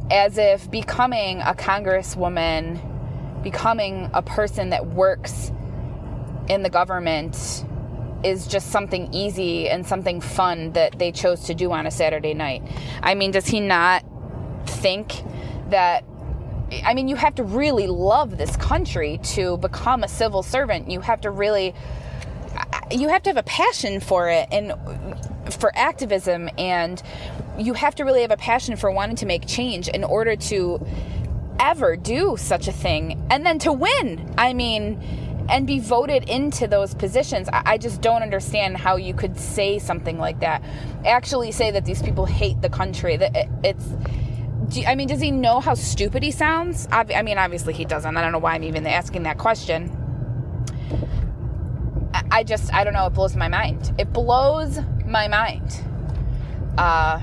as 0.09 0.37
if 0.37 0.69
becoming 0.69 1.39
a 1.41 1.53
congresswoman, 1.53 2.79
becoming 3.43 4.09
a 4.13 4.21
person 4.21 4.69
that 4.69 4.87
works 4.87 5.51
in 6.49 6.63
the 6.63 6.69
government 6.69 7.65
is 8.23 8.45
just 8.45 8.67
something 8.67 9.11
easy 9.13 9.69
and 9.69 9.85
something 9.85 10.21
fun 10.21 10.73
that 10.73 10.99
they 10.99 11.11
chose 11.11 11.45
to 11.45 11.53
do 11.53 11.71
on 11.71 11.87
a 11.87 11.91
Saturday 11.91 12.33
night. 12.33 12.61
I 13.01 13.15
mean, 13.15 13.31
does 13.31 13.47
he 13.47 13.59
not 13.59 14.03
think 14.65 15.23
that 15.69 16.03
I 16.85 16.93
mean, 16.93 17.09
you 17.09 17.17
have 17.17 17.35
to 17.35 17.43
really 17.43 17.87
love 17.87 18.37
this 18.37 18.55
country 18.55 19.19
to 19.23 19.57
become 19.57 20.03
a 20.03 20.07
civil 20.07 20.41
servant. 20.41 20.89
You 20.89 21.01
have 21.01 21.19
to 21.21 21.29
really 21.29 21.75
you 22.91 23.09
have 23.09 23.23
to 23.23 23.29
have 23.29 23.37
a 23.37 23.43
passion 23.43 23.99
for 23.99 24.29
it 24.29 24.47
and 24.51 24.73
for 25.53 25.71
activism 25.75 26.49
and 26.57 27.01
you 27.57 27.73
have 27.73 27.95
to 27.95 28.03
really 28.03 28.21
have 28.21 28.31
a 28.31 28.37
passion 28.37 28.75
for 28.75 28.91
wanting 28.91 29.15
to 29.17 29.25
make 29.25 29.45
change 29.47 29.87
in 29.87 30.03
order 30.03 30.35
to 30.35 30.85
ever 31.59 31.95
do 31.95 32.35
such 32.37 32.67
a 32.67 32.71
thing 32.71 33.25
and 33.29 33.45
then 33.45 33.59
to 33.59 33.71
win 33.71 34.33
i 34.37 34.53
mean 34.53 34.99
and 35.49 35.67
be 35.67 35.79
voted 35.79 36.27
into 36.29 36.67
those 36.67 36.93
positions 36.95 37.47
i 37.51 37.77
just 37.77 38.01
don't 38.01 38.21
understand 38.21 38.77
how 38.77 38.95
you 38.95 39.13
could 39.13 39.37
say 39.37 39.77
something 39.77 40.17
like 40.17 40.39
that 40.39 40.63
actually 41.05 41.51
say 41.51 41.71
that 41.71 41.85
these 41.85 42.01
people 42.01 42.25
hate 42.25 42.61
the 42.61 42.69
country 42.69 43.17
that 43.17 43.31
it's 43.63 43.87
I 44.87 44.95
mean, 44.95 45.09
does 45.09 45.19
he 45.19 45.31
know 45.31 45.59
how 45.59 45.73
stupid 45.73 46.23
he 46.23 46.31
sounds? 46.31 46.87
I 46.93 47.23
mean, 47.23 47.37
obviously 47.37 47.73
he 47.73 47.83
doesn't. 47.83 48.15
I 48.15 48.21
don't 48.21 48.31
know 48.31 48.39
why 48.39 48.53
I'm 48.53 48.63
even 48.63 48.87
asking 48.87 49.23
that 49.23 49.37
question. 49.37 49.91
I 52.31 52.43
just, 52.43 52.73
I 52.73 52.83
don't 52.83 52.93
know, 52.93 53.05
it 53.05 53.13
blows 53.13 53.35
my 53.35 53.47
mind. 53.47 53.93
It 53.97 54.11
blows 54.13 54.79
my 55.05 55.27
mind. 55.27 55.83
Uh, 56.77 57.21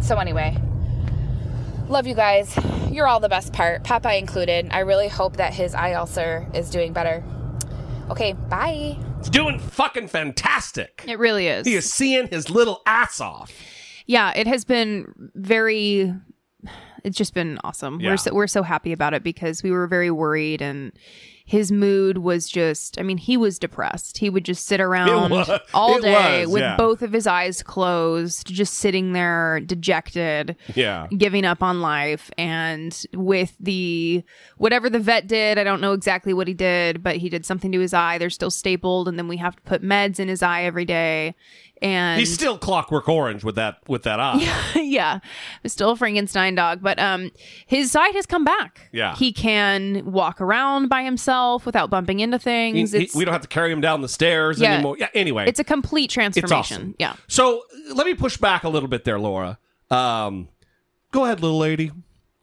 so 0.00 0.18
anyway, 0.18 0.56
love 1.88 2.06
you 2.06 2.14
guys. 2.14 2.56
You're 2.90 3.06
all 3.06 3.20
the 3.20 3.28
best 3.28 3.52
part, 3.52 3.82
Popeye 3.84 4.18
included. 4.18 4.68
I 4.70 4.80
really 4.80 5.08
hope 5.08 5.36
that 5.36 5.54
his 5.54 5.74
eye 5.74 5.94
ulcer 5.94 6.46
is 6.54 6.70
doing 6.70 6.92
better. 6.92 7.24
Okay, 8.10 8.34
bye. 8.34 8.98
It's 9.18 9.30
doing 9.30 9.58
fucking 9.58 10.08
fantastic. 10.08 11.04
It 11.08 11.18
really 11.18 11.48
is. 11.48 11.66
He 11.66 11.74
is 11.74 11.90
seeing 11.92 12.28
his 12.28 12.50
little 12.50 12.82
ass 12.86 13.20
off. 13.20 13.52
Yeah, 14.06 14.32
it 14.36 14.46
has 14.46 14.64
been 14.64 15.30
very 15.34 16.12
it's 17.04 17.18
just 17.18 17.34
been 17.34 17.58
awesome. 17.62 18.00
Yeah. 18.00 18.10
We're 18.10 18.16
so, 18.16 18.34
we're 18.34 18.46
so 18.46 18.62
happy 18.62 18.92
about 18.92 19.14
it 19.14 19.22
because 19.22 19.62
we 19.62 19.70
were 19.70 19.86
very 19.86 20.10
worried 20.10 20.62
and 20.62 20.92
his 21.46 21.70
mood 21.70 22.18
was 22.18 22.48
just 22.48 22.98
I 22.98 23.02
mean 23.02 23.18
he 23.18 23.36
was 23.36 23.58
depressed. 23.58 24.18
He 24.18 24.30
would 24.30 24.44
just 24.44 24.66
sit 24.66 24.80
around 24.80 25.30
was. 25.30 25.50
all 25.74 26.00
day 26.00 26.46
was, 26.46 26.52
with 26.54 26.62
yeah. 26.62 26.76
both 26.76 27.02
of 27.02 27.12
his 27.12 27.26
eyes 27.26 27.62
closed, 27.62 28.46
just 28.46 28.74
sitting 28.74 29.12
there 29.12 29.60
dejected, 29.60 30.56
Yeah. 30.74 31.06
giving 31.16 31.44
up 31.44 31.62
on 31.62 31.82
life 31.82 32.30
and 32.38 32.98
with 33.12 33.54
the 33.60 34.24
whatever 34.56 34.88
the 34.88 34.98
vet 35.00 35.26
did, 35.26 35.58
I 35.58 35.64
don't 35.64 35.82
know 35.82 35.92
exactly 35.92 36.32
what 36.32 36.48
he 36.48 36.54
did, 36.54 37.02
but 37.02 37.16
he 37.16 37.28
did 37.28 37.44
something 37.44 37.70
to 37.72 37.80
his 37.80 37.92
eye. 37.92 38.16
They're 38.16 38.30
still 38.30 38.50
stapled 38.50 39.06
and 39.06 39.18
then 39.18 39.28
we 39.28 39.36
have 39.36 39.54
to 39.56 39.62
put 39.62 39.82
meds 39.82 40.18
in 40.18 40.28
his 40.28 40.42
eye 40.42 40.62
every 40.62 40.86
day. 40.86 41.34
And 41.82 42.18
He's 42.18 42.32
still 42.32 42.56
clockwork 42.56 43.08
orange 43.08 43.44
with 43.44 43.56
that 43.56 43.78
with 43.88 44.04
that 44.04 44.18
eye. 44.18 44.40
yeah, 44.76 45.18
still 45.66 45.90
a 45.90 45.96
Frankenstein 45.96 46.54
dog, 46.54 46.80
but 46.80 46.98
um, 46.98 47.30
his 47.66 47.90
sight 47.90 48.14
has 48.14 48.24
come 48.24 48.44
back. 48.44 48.88
Yeah. 48.92 49.14
he 49.16 49.32
can 49.32 50.10
walk 50.10 50.40
around 50.40 50.88
by 50.88 51.02
himself 51.02 51.33
without 51.64 51.90
bumping 51.90 52.20
into 52.20 52.38
things. 52.38 52.92
he- 52.92 53.04
it's 53.04 53.14
we 53.14 53.24
don't 53.24 53.32
have 53.32 53.42
to 53.42 53.48
carry 53.48 53.70
him 53.72 53.80
down 53.80 54.00
the 54.00 54.08
stairs 54.08 54.60
Yeah. 54.60 54.74
anymore. 54.74 54.96
Yeah. 54.98 55.08
Anyway, 55.14 55.44
it's 55.46 55.60
a 55.60 55.64
complete 55.64 56.10
transformation. 56.10 56.54
awesome. 56.56 56.94
Yeah, 56.98 57.14
So 57.28 57.62
let 57.94 58.06
me 58.06 58.14
push 58.14 58.36
back 58.36 58.64
a 58.64 58.68
little 58.68 58.88
bit 58.88 59.04
there, 59.04 59.18
Laura. 59.18 59.58
Um, 59.90 60.48
go 61.12 61.24
ahead, 61.24 61.40
little 61.40 61.58
lady. 61.58 61.92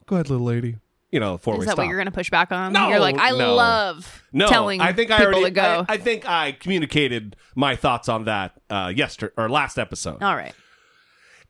Go 0.05 0.15
ahead, 0.15 0.29
little 0.29 0.45
lady. 0.45 0.77
You 1.11 1.19
know, 1.19 1.37
four 1.37 1.55
is 1.55 1.59
that 1.65 1.71
stop. 1.71 1.77
what 1.79 1.87
you're 1.87 1.97
going 1.97 2.05
to 2.05 2.11
push 2.11 2.29
back 2.29 2.53
on? 2.53 2.71
No, 2.71 2.87
you're 2.87 2.99
like, 2.99 3.17
I 3.19 3.31
no. 3.31 3.53
love 3.55 4.23
no, 4.31 4.47
telling 4.47 4.79
I 4.79 4.93
think 4.93 5.11
I 5.11 5.17
people 5.17 5.33
already. 5.33 5.45
to 5.45 5.51
go. 5.51 5.85
I, 5.89 5.93
I 5.95 5.97
think 5.97 6.25
I 6.27 6.53
communicated 6.53 7.35
my 7.53 7.75
thoughts 7.75 8.07
on 8.07 8.23
that 8.25 8.53
uh, 8.69 8.93
yesterday 8.95 9.33
or 9.35 9.49
last 9.49 9.77
episode. 9.77 10.23
All 10.23 10.35
right, 10.37 10.53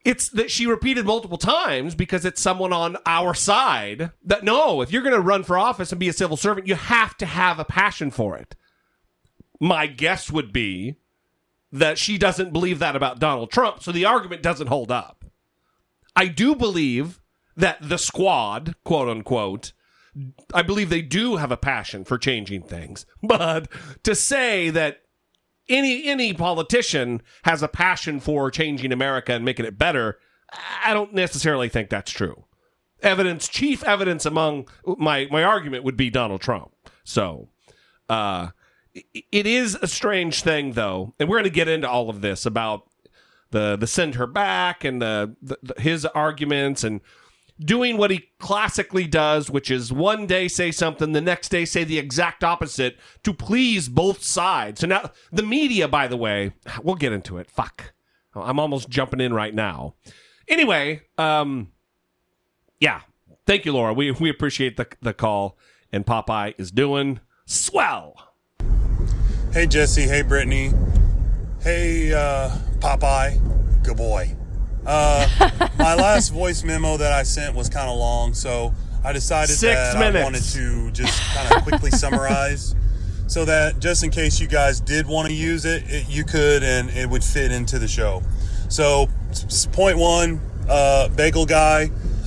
It's 0.04 0.30
that 0.30 0.50
she 0.50 0.66
repeated 0.66 1.06
multiple 1.06 1.38
times 1.38 1.94
because 1.94 2.26
it's 2.26 2.42
someone 2.42 2.74
on 2.74 2.98
our 3.06 3.34
side 3.34 4.12
that 4.24 4.44
no, 4.44 4.82
if 4.82 4.92
you're 4.92 5.04
going 5.04 5.16
to 5.16 5.22
run 5.22 5.44
for 5.44 5.58
office 5.58 5.92
and 5.92 6.00
be 6.00 6.10
a 6.10 6.14
civil 6.14 6.38
servant, 6.38 6.68
you 6.68 6.76
have 6.76 7.16
to 7.18 7.26
have 7.26 7.60
a 7.60 7.66
passion 7.66 8.10
for 8.10 8.36
it. 8.36 8.56
My 9.60 9.86
guess 9.86 10.32
would 10.32 10.52
be 10.52 10.96
that 11.72 11.98
she 11.98 12.18
doesn't 12.18 12.52
believe 12.52 12.80
that 12.80 12.96
about 12.96 13.20
Donald 13.20 13.52
Trump, 13.52 13.84
so 13.84 13.92
the 13.92 14.06
argument 14.06 14.42
doesn't 14.42 14.68
hold 14.68 14.92
up. 14.92 15.24
I 16.16 16.28
do 16.28 16.56
believe 16.56 17.22
that 17.56 17.78
the 17.82 17.98
squad, 17.98 18.76
quote 18.84 19.08
unquote, 19.08 19.72
I 20.54 20.62
believe 20.62 20.90
they 20.90 21.02
do 21.02 21.38
have 21.38 21.52
a 21.52 21.58
passion 21.58 22.04
for 22.04 22.18
changing 22.18 22.64
things. 22.64 23.06
But 23.24 23.68
to 24.04 24.16
say 24.16 24.70
that 24.72 25.04
any 25.70 26.08
any 26.08 26.34
politician 26.34 27.22
has 27.44 27.62
a 27.62 27.68
passion 27.68 28.20
for 28.20 28.52
changing 28.52 28.92
America 28.92 29.34
and 29.34 29.46
making 29.46 29.66
it 29.66 29.78
better, 29.78 30.18
I 30.84 30.94
don't 30.94 31.14
necessarily 31.14 31.70
think 31.70 31.90
that's 31.90 32.12
true. 32.12 32.46
Evidence, 33.02 33.48
chief 33.48 33.84
evidence 33.84 34.26
among 34.26 34.68
my 34.86 35.28
my 35.32 35.44
argument 35.44 35.84
would 35.84 35.98
be 35.98 36.10
Donald 36.10 36.42
Trump. 36.42 36.72
So, 37.04 37.50
uh, 38.10 38.50
it 38.94 39.48
is 39.48 39.78
a 39.82 39.88
strange 39.88 40.44
thing 40.44 40.74
though, 40.74 41.14
and 41.20 41.30
we're 41.30 41.38
going 41.38 41.44
to 41.46 41.50
get 41.50 41.68
into 41.68 41.90
all 41.90 42.10
of 42.10 42.22
this 42.22 42.46
about 42.46 42.88
the 43.52 43.76
the 43.76 43.88
send 43.88 44.16
her 44.16 44.28
back 44.28 44.84
and 44.84 45.02
the, 45.02 45.36
the, 45.42 45.58
the 45.64 45.82
his 45.82 46.06
arguments 46.06 46.84
and 46.84 47.02
doing 47.64 47.98
what 47.98 48.12
he 48.12 48.30
classically 48.40 49.08
does, 49.08 49.50
which 49.50 49.70
is 49.70 49.94
one 49.94 50.26
day 50.26 50.48
say 50.48 50.72
something, 50.72 51.12
the 51.12 51.22
next 51.22 51.50
day 51.50 51.66
say 51.66 51.84
the 51.84 52.00
exact 52.00 52.44
opposite 52.44 52.98
to 53.24 53.34
please 53.34 53.88
both 53.88 54.24
sides. 54.24 54.82
So 54.82 54.88
now 54.88 55.12
the 55.32 55.44
media, 55.44 55.88
by 55.88 56.08
the 56.08 56.18
way, 56.18 56.54
we'll 56.84 56.96
get 56.96 57.14
into 57.14 57.38
it. 57.38 57.50
Fuck, 57.50 57.94
I'm 58.36 58.60
almost 58.60 58.90
jumping 58.90 59.22
in 59.22 59.34
right 59.34 59.54
now. 59.54 59.96
Anyway, 60.48 61.02
um, 61.18 61.72
yeah, 62.80 63.02
thank 63.46 63.66
you, 63.66 63.74
Laura. 63.74 63.94
We 63.94 64.12
we 64.12 64.30
appreciate 64.30 64.78
the 64.78 64.88
the 65.02 65.14
call, 65.14 65.58
and 65.92 66.06
Popeye 66.06 66.56
is 66.58 66.72
doing 66.72 67.20
swell. 67.46 68.16
Hey 69.54 69.68
Jesse, 69.68 70.04
hey 70.04 70.22
Brittany, 70.22 70.72
hey 71.62 72.14
uh, 72.14 72.50
Popeye, 72.80 73.84
good 73.84 73.98
boy. 73.98 74.36
Uh, 74.86 75.28
my 75.78 75.96
last 75.96 76.30
voice 76.30 76.64
memo 76.64 76.98
that 76.98 77.12
I 77.12 77.24
sent 77.24 77.56
was 77.56 77.70
kind 77.70 77.90
of 77.90 77.98
long, 77.98 78.34
so 78.34 78.74
I 79.04 79.14
decided 79.14 79.56
Six 79.56 79.76
that 79.76 80.00
minutes. 80.00 80.20
I 80.20 80.24
wanted 80.24 80.44
to 80.44 80.92
just 80.92 81.22
kind 81.36 81.56
of 81.56 81.64
quickly 81.64 81.92
summarize 81.92 82.76
so 83.32 83.46
that 83.46 83.80
just 83.80 84.04
in 84.04 84.12
case 84.12 84.42
you 84.42 84.48
guys 84.48 84.82
did 84.82 85.08
want 85.08 85.30
to 85.30 85.34
use 85.34 85.64
it, 85.64 85.84
it, 85.88 86.10
you 86.10 86.26
could 86.26 86.64
and 86.64 86.90
it 86.90 87.10
would 87.10 87.24
fit 87.24 87.54
into 87.54 87.80
the 87.80 87.88
show. 87.88 88.22
So, 88.68 89.08
point 89.72 89.98
one, 89.98 90.42
uh, 90.68 91.08
Bagel 91.08 91.46
Guy, 91.46 91.84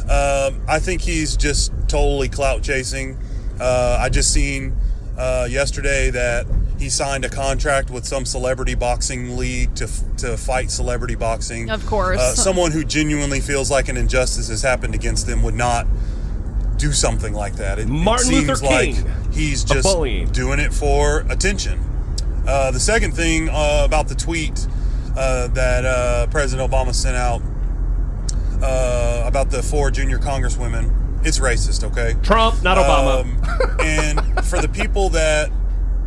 um, 0.08 0.62
I 0.66 0.78
think 0.78 1.02
he's 1.02 1.36
just 1.36 1.72
totally 1.88 2.30
clout 2.30 2.62
chasing. 2.62 3.18
Uh, 3.60 3.98
I 4.00 4.08
just 4.08 4.32
seen 4.32 4.74
uh, 5.18 5.46
yesterday 5.50 6.08
that 6.10 6.46
he 6.85 6.90
signed 6.90 7.25
a 7.25 7.31
contract 7.31 7.88
with 7.88 8.05
some 8.05 8.27
celebrity 8.27 8.75
boxing 8.75 9.38
league 9.38 9.75
to 9.75 9.88
to 10.18 10.37
fight 10.37 10.70
celebrity 10.70 11.14
boxing. 11.14 11.70
Of 11.70 11.85
course. 11.87 12.20
uh, 12.20 12.35
someone 12.35 12.73
who 12.73 12.85
genuinely 12.85 13.40
feels 13.40 13.70
like 13.70 13.88
an 13.88 13.97
injustice 13.97 14.49
has 14.49 14.61
happened 14.61 14.94
against 14.94 15.27
them 15.27 15.42
would 15.42 15.55
not 15.55 15.87
do 16.77 16.92
something 16.92 17.33
like 17.33 17.55
that. 17.57 17.79
It, 17.79 17.83
it 17.83 17.88
Martin 17.88 18.27
seems 18.27 18.49
Luther 18.49 18.66
like 18.66 18.94
King. 18.97 19.07
he's 19.33 19.64
just 19.64 19.85
bully. 19.85 20.27
doing 20.27 20.61
it 20.61 20.75
for 20.75 21.20
attention. 21.31 21.81
Uh, 22.47 22.70
the 22.70 22.81
second 22.81 23.12
thing 23.12 23.49
uh, 23.49 23.83
about 23.87 24.09
the 24.09 24.14
tweet 24.14 24.66
uh, 25.16 25.49
that 25.49 25.87
uh, 25.87 26.27
President 26.27 26.70
Obama 26.70 26.94
sent 26.94 27.16
out 27.16 27.40
uh, 28.62 29.23
about 29.25 29.51
the 29.51 29.62
four 29.62 29.90
junior 29.90 30.18
congresswomen, 30.18 30.92
it's 31.25 31.38
racist, 31.38 31.83
okay? 31.83 32.14
Trump, 32.23 32.62
not 32.62 32.77
Obama. 32.77 33.23
Um, 33.23 33.81
and 33.81 34.44
for 34.44 34.61
the 34.61 34.68
people 34.68 35.09
that 35.11 35.51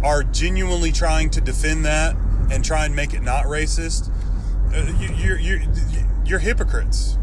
are 0.04 0.24
genuinely 0.24 0.92
trying 0.92 1.30
to 1.32 1.42
defend 1.42 1.86
that 1.86 2.16
and 2.52 2.64
try 2.64 2.86
and 2.86 2.96
make 2.96 3.14
it 3.14 3.22
not 3.22 3.46
racist, 3.46 4.12
uh, 4.74 4.92
you, 5.00 5.14
you're, 5.16 5.40
you're, 5.40 5.62
you're 6.26 6.40
hypocrites. 6.40 7.18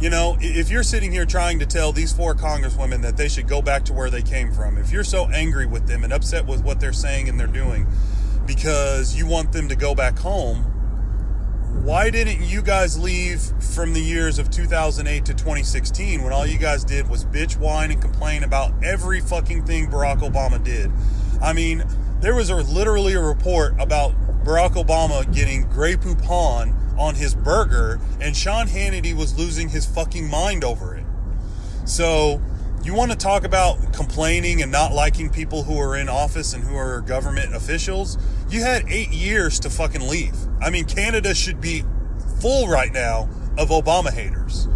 You 0.00 0.10
know, 0.10 0.36
if 0.40 0.70
you're 0.70 0.84
sitting 0.84 1.10
here 1.10 1.26
trying 1.26 1.58
to 1.58 1.66
tell 1.66 1.90
these 1.90 2.12
four 2.12 2.34
congresswomen 2.34 3.02
that 3.02 3.16
they 3.16 3.28
should 3.28 3.48
go 3.48 3.60
back 3.60 3.84
to 3.86 3.92
where 3.92 4.10
they 4.10 4.22
came 4.22 4.52
from, 4.52 4.78
if 4.78 4.92
you're 4.92 5.02
so 5.02 5.28
angry 5.30 5.66
with 5.66 5.88
them 5.88 6.04
and 6.04 6.12
upset 6.12 6.46
with 6.46 6.62
what 6.62 6.78
they're 6.78 6.92
saying 6.92 7.28
and 7.28 7.38
they're 7.38 7.48
doing 7.48 7.86
because 8.46 9.16
you 9.16 9.26
want 9.26 9.50
them 9.50 9.68
to 9.68 9.74
go 9.74 9.96
back 9.96 10.16
home, 10.18 10.62
why 11.84 12.10
didn't 12.10 12.42
you 12.42 12.62
guys 12.62 12.98
leave 12.98 13.40
from 13.74 13.92
the 13.92 14.00
years 14.00 14.38
of 14.38 14.50
2008 14.50 15.24
to 15.24 15.34
2016 15.34 16.22
when 16.22 16.32
all 16.32 16.46
you 16.46 16.58
guys 16.58 16.84
did 16.84 17.08
was 17.08 17.24
bitch, 17.24 17.56
whine, 17.56 17.90
and 17.90 18.00
complain 18.00 18.44
about 18.44 18.72
every 18.84 19.20
fucking 19.20 19.64
thing 19.64 19.88
Barack 19.88 20.20
Obama 20.20 20.62
did? 20.62 20.90
I 21.40 21.52
mean, 21.52 21.84
there 22.20 22.34
was 22.34 22.50
a, 22.50 22.56
literally 22.56 23.14
a 23.14 23.22
report 23.22 23.74
about 23.78 24.12
Barack 24.44 24.72
Obama 24.72 25.32
getting 25.32 25.62
Grey 25.68 25.94
Poupon 25.94 26.74
on 26.98 27.14
his 27.14 27.34
burger, 27.34 28.00
and 28.20 28.36
Sean 28.36 28.66
Hannity 28.66 29.14
was 29.14 29.38
losing 29.38 29.68
his 29.68 29.86
fucking 29.86 30.28
mind 30.28 30.64
over 30.64 30.96
it. 30.96 31.04
So, 31.84 32.42
you 32.82 32.94
want 32.94 33.10
to 33.10 33.16
talk 33.16 33.44
about 33.44 33.92
complaining 33.92 34.62
and 34.62 34.72
not 34.72 34.92
liking 34.92 35.30
people 35.30 35.64
who 35.64 35.78
are 35.78 35.96
in 35.96 36.08
office 36.08 36.54
and 36.54 36.64
who 36.64 36.76
are 36.76 37.00
government 37.00 37.54
officials? 37.54 38.18
You 38.48 38.62
had 38.62 38.88
eight 38.88 39.10
years 39.10 39.60
to 39.60 39.70
fucking 39.70 40.08
leave. 40.08 40.34
I 40.60 40.70
mean, 40.70 40.84
Canada 40.84 41.34
should 41.34 41.60
be 41.60 41.84
full 42.40 42.68
right 42.68 42.92
now 42.92 43.28
of 43.58 43.68
Obama 43.68 44.12
haters. 44.12 44.68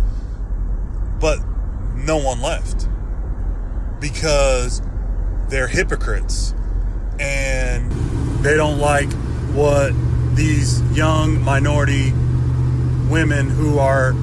But 1.20 1.38
no 1.94 2.18
one 2.18 2.42
left 2.42 2.88
because 4.00 4.82
they're 5.52 5.68
hypocrites 5.68 6.54
and 7.20 7.92
they 8.42 8.56
don't 8.56 8.78
like 8.78 9.12
what 9.52 9.92
these 10.34 10.80
young 10.96 11.42
minority 11.42 12.10
women 13.10 13.50
who 13.50 13.78
are 13.78 14.14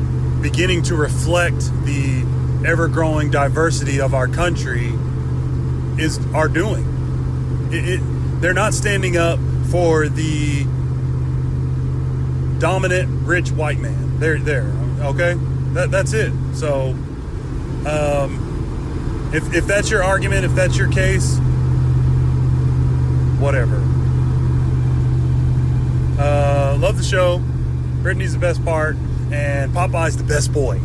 beginning 0.42 0.82
to 0.82 0.96
reflect 0.96 1.60
the 1.86 2.26
ever-growing 2.65 3.30
diversity 3.30 4.02
of 4.02 4.15
our 4.15 4.28
country 4.28 4.92
is 6.04 6.18
are 6.34 6.48
doing. 6.48 7.70
It, 7.72 7.88
it, 7.88 8.42
they're 8.42 8.54
not 8.54 8.74
standing 8.74 9.15
up 9.15 9.39
for 9.70 10.10
the 10.10 10.63
dominant 12.58 13.28
rich 13.28 13.52
white 13.52 13.78
man. 13.78 14.18
They're 14.20 14.39
there, 14.39 14.74
okay? 15.02 15.36
That, 15.74 15.92
that's 15.92 16.13
it. 16.13 16.34
So, 16.56 16.96
um, 17.86 18.48
if 19.34 19.54
if 19.54 19.65
that's 19.65 19.89
your 19.89 20.04
argument, 20.04 20.46
if 20.46 20.54
that's 20.56 20.78
your 20.78 20.89
case, 20.92 21.38
whatever. 23.39 23.78
Uh, 26.20 26.78
love 26.80 26.98
the 26.98 27.04
show. 27.04 27.39
Brittany's 28.02 28.34
the 28.34 28.39
best 28.39 28.63
part, 28.65 28.96
and 29.32 29.72
Popeye's 29.74 30.18
the 30.18 30.24
best 30.24 30.52
boy. 30.52 30.80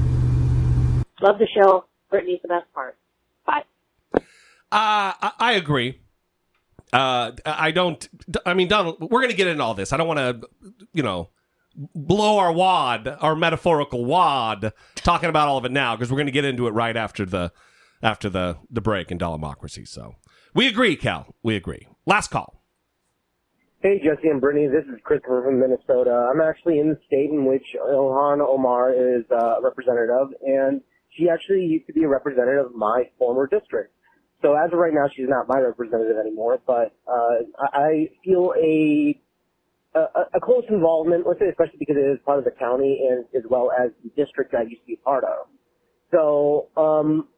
Love 1.21 1.39
the 1.39 1.49
show. 1.55 1.87
Brittany's 2.11 2.41
the 2.43 2.49
best 2.49 2.73
part. 2.73 2.97
Bye. 3.47 3.65
Uh, 4.15 4.21
I, 4.71 5.33
I 5.39 5.53
agree. 5.53 6.01
Uh, 6.93 7.33
I 7.45 7.73
don't. 7.73 8.09
I 8.47 8.55
mean, 8.55 8.69
Donald, 8.69 9.01
we're 9.01 9.21
going 9.21 9.31
to 9.31 9.37
get 9.37 9.49
into 9.49 9.63
all 9.63 9.75
this. 9.75 9.93
I 9.93 9.97
don't 9.97 10.07
want 10.07 10.19
to, 10.19 10.49
you 10.93 11.03
know, 11.03 11.31
blow 11.95 12.39
our 12.39 12.53
wad, 12.53 13.09
our 13.21 13.35
metaphorical 13.35 14.05
wad, 14.05 14.73
talking 14.95 15.29
about 15.29 15.49
all 15.49 15.59
of 15.59 15.65
it 15.65 15.73
now 15.73 15.97
because 15.97 16.11
we're 16.11 16.19
going 16.19 16.27
to 16.27 16.33
get 16.33 16.45
into 16.45 16.67
it 16.69 16.71
right 16.71 16.97
after 16.97 17.25
the 17.25 17.53
after 18.05 18.29
the 18.29 18.59
the 18.71 18.81
break 18.81 19.11
in 19.11 19.19
Dollemocracy. 19.19 19.88
So 19.88 20.14
we 20.55 20.69
agree, 20.69 20.95
Cal. 20.95 21.35
We 21.43 21.57
agree. 21.57 21.88
Last 22.07 22.31
call. 22.31 22.62
Hey, 23.81 23.99
Jesse 23.99 24.29
and 24.29 24.40
Brittany. 24.40 24.69
This 24.69 24.85
is 24.85 25.01
Christopher 25.05 25.43
from 25.45 25.61
Minnesota. 25.61 26.31
I'm 26.33 26.40
actually 26.40 26.79
in 26.79 26.88
the 26.88 26.99
state 27.07 27.31
in 27.31 27.45
which 27.45 27.64
Ilhan 27.77 28.40
Omar 28.40 28.93
is 28.93 29.25
uh, 29.31 29.59
a 29.59 29.62
representative, 29.62 30.29
and 30.43 30.81
she 31.11 31.29
actually 31.29 31.64
used 31.64 31.87
to 31.88 31.93
be 31.93 32.05
a 32.05 32.09
representative 32.09 32.67
of 32.67 32.75
my 32.75 33.05
former 33.19 33.47
district. 33.47 33.93
So 34.40 34.55
as 34.55 34.73
of 34.73 34.79
right 34.79 34.93
now, 34.93 35.09
she's 35.14 35.29
not 35.29 35.49
my 35.49 35.59
representative 35.59 36.17
anymore, 36.19 36.61
but 36.67 36.95
uh, 37.07 37.45
I 37.73 38.09
feel 38.25 38.55
a, 38.57 39.21
a 39.95 40.01
a 40.35 40.40
close 40.40 40.64
involvement 40.71 41.27
with 41.27 41.40
it, 41.43 41.49
especially 41.49 41.79
because 41.79 41.97
it 41.97 42.09
is 42.09 42.19
part 42.25 42.38
of 42.38 42.45
the 42.45 42.53
county 42.53 43.07
and 43.09 43.25
as 43.37 43.49
well 43.51 43.71
as 43.71 43.90
the 44.03 44.11
district 44.17 44.55
I 44.55 44.62
used 44.62 44.83
to 44.83 44.87
be 44.87 44.97
part 44.97 45.25
of. 45.25 45.47
So 46.11 46.69
um, 46.77 47.29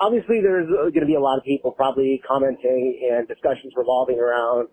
obviously, 0.00 0.40
there's 0.40 0.68
going 0.68 1.00
to 1.00 1.06
be 1.06 1.14
a 1.14 1.20
lot 1.20 1.38
of 1.38 1.44
people 1.44 1.70
probably 1.72 2.20
commenting 2.26 3.00
and 3.10 3.28
discussions 3.28 3.72
revolving 3.76 4.18
around 4.18 4.68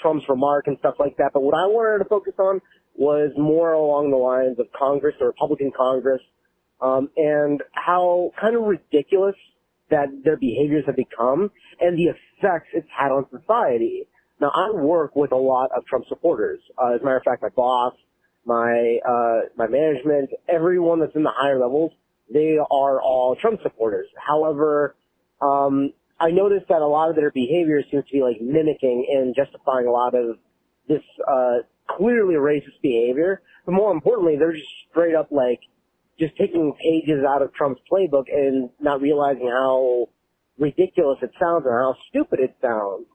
Trump's 0.00 0.24
remark 0.28 0.66
and 0.66 0.76
stuff 0.78 0.94
like 0.98 1.16
that. 1.18 1.30
But 1.32 1.42
what 1.42 1.54
I 1.54 1.66
wanted 1.66 2.04
to 2.04 2.08
focus 2.08 2.34
on 2.38 2.60
was 2.94 3.32
more 3.38 3.72
along 3.72 4.10
the 4.10 4.16
lines 4.16 4.58
of 4.58 4.66
Congress, 4.78 5.14
the 5.18 5.26
Republican 5.26 5.72
Congress, 5.76 6.20
um, 6.80 7.08
and 7.16 7.62
how 7.72 8.32
kind 8.40 8.56
of 8.56 8.62
ridiculous 8.62 9.36
that 9.90 10.08
their 10.24 10.36
behaviors 10.36 10.84
have 10.86 10.96
become 10.96 11.50
and 11.80 11.98
the 11.98 12.04
effects 12.04 12.68
it's 12.74 12.88
had 12.96 13.12
on 13.12 13.26
society. 13.30 14.08
Now, 14.40 14.50
I 14.54 14.70
work 14.72 15.14
with 15.14 15.32
a 15.32 15.36
lot 15.36 15.70
of 15.76 15.84
Trump 15.86 16.06
supporters. 16.08 16.60
Uh, 16.76 16.94
as 16.94 17.00
a 17.00 17.04
matter 17.04 17.18
of 17.18 17.22
fact, 17.22 17.42
my 17.42 17.50
boss, 17.50 17.94
my 18.44 18.98
uh, 19.08 19.40
my 19.56 19.68
management, 19.68 20.30
everyone 20.48 20.98
that's 20.98 21.14
in 21.14 21.22
the 21.22 21.30
higher 21.32 21.60
levels, 21.60 21.92
they 22.32 22.58
are 22.58 23.00
all 23.00 23.36
Trump 23.40 23.60
supporters. 23.62 24.08
However, 24.16 24.96
um, 25.40 25.92
I 26.20 26.30
noticed 26.30 26.68
that 26.68 26.82
a 26.82 26.86
lot 26.86 27.10
of 27.10 27.16
their 27.16 27.30
behavior 27.30 27.82
seems 27.90 28.04
to 28.06 28.12
be 28.12 28.22
like 28.22 28.40
mimicking 28.40 29.06
and 29.10 29.34
justifying 29.34 29.86
a 29.86 29.90
lot 29.90 30.14
of 30.14 30.38
this 30.88 31.02
uh, 31.28 31.58
clearly 31.88 32.34
racist 32.34 32.80
behavior. 32.80 33.42
But 33.66 33.72
more 33.72 33.92
importantly, 33.92 34.36
they're 34.38 34.52
just 34.52 34.68
straight 34.90 35.14
up 35.14 35.28
like 35.30 35.60
just 36.18 36.36
taking 36.36 36.74
pages 36.80 37.24
out 37.28 37.42
of 37.42 37.52
Trump's 37.54 37.80
playbook 37.90 38.24
and 38.32 38.70
not 38.80 39.00
realizing 39.00 39.48
how 39.48 40.08
ridiculous 40.58 41.18
it 41.22 41.32
sounds 41.40 41.64
and 41.66 41.74
how 41.74 41.96
stupid 42.08 42.40
it 42.40 42.56
sounds. 42.60 43.06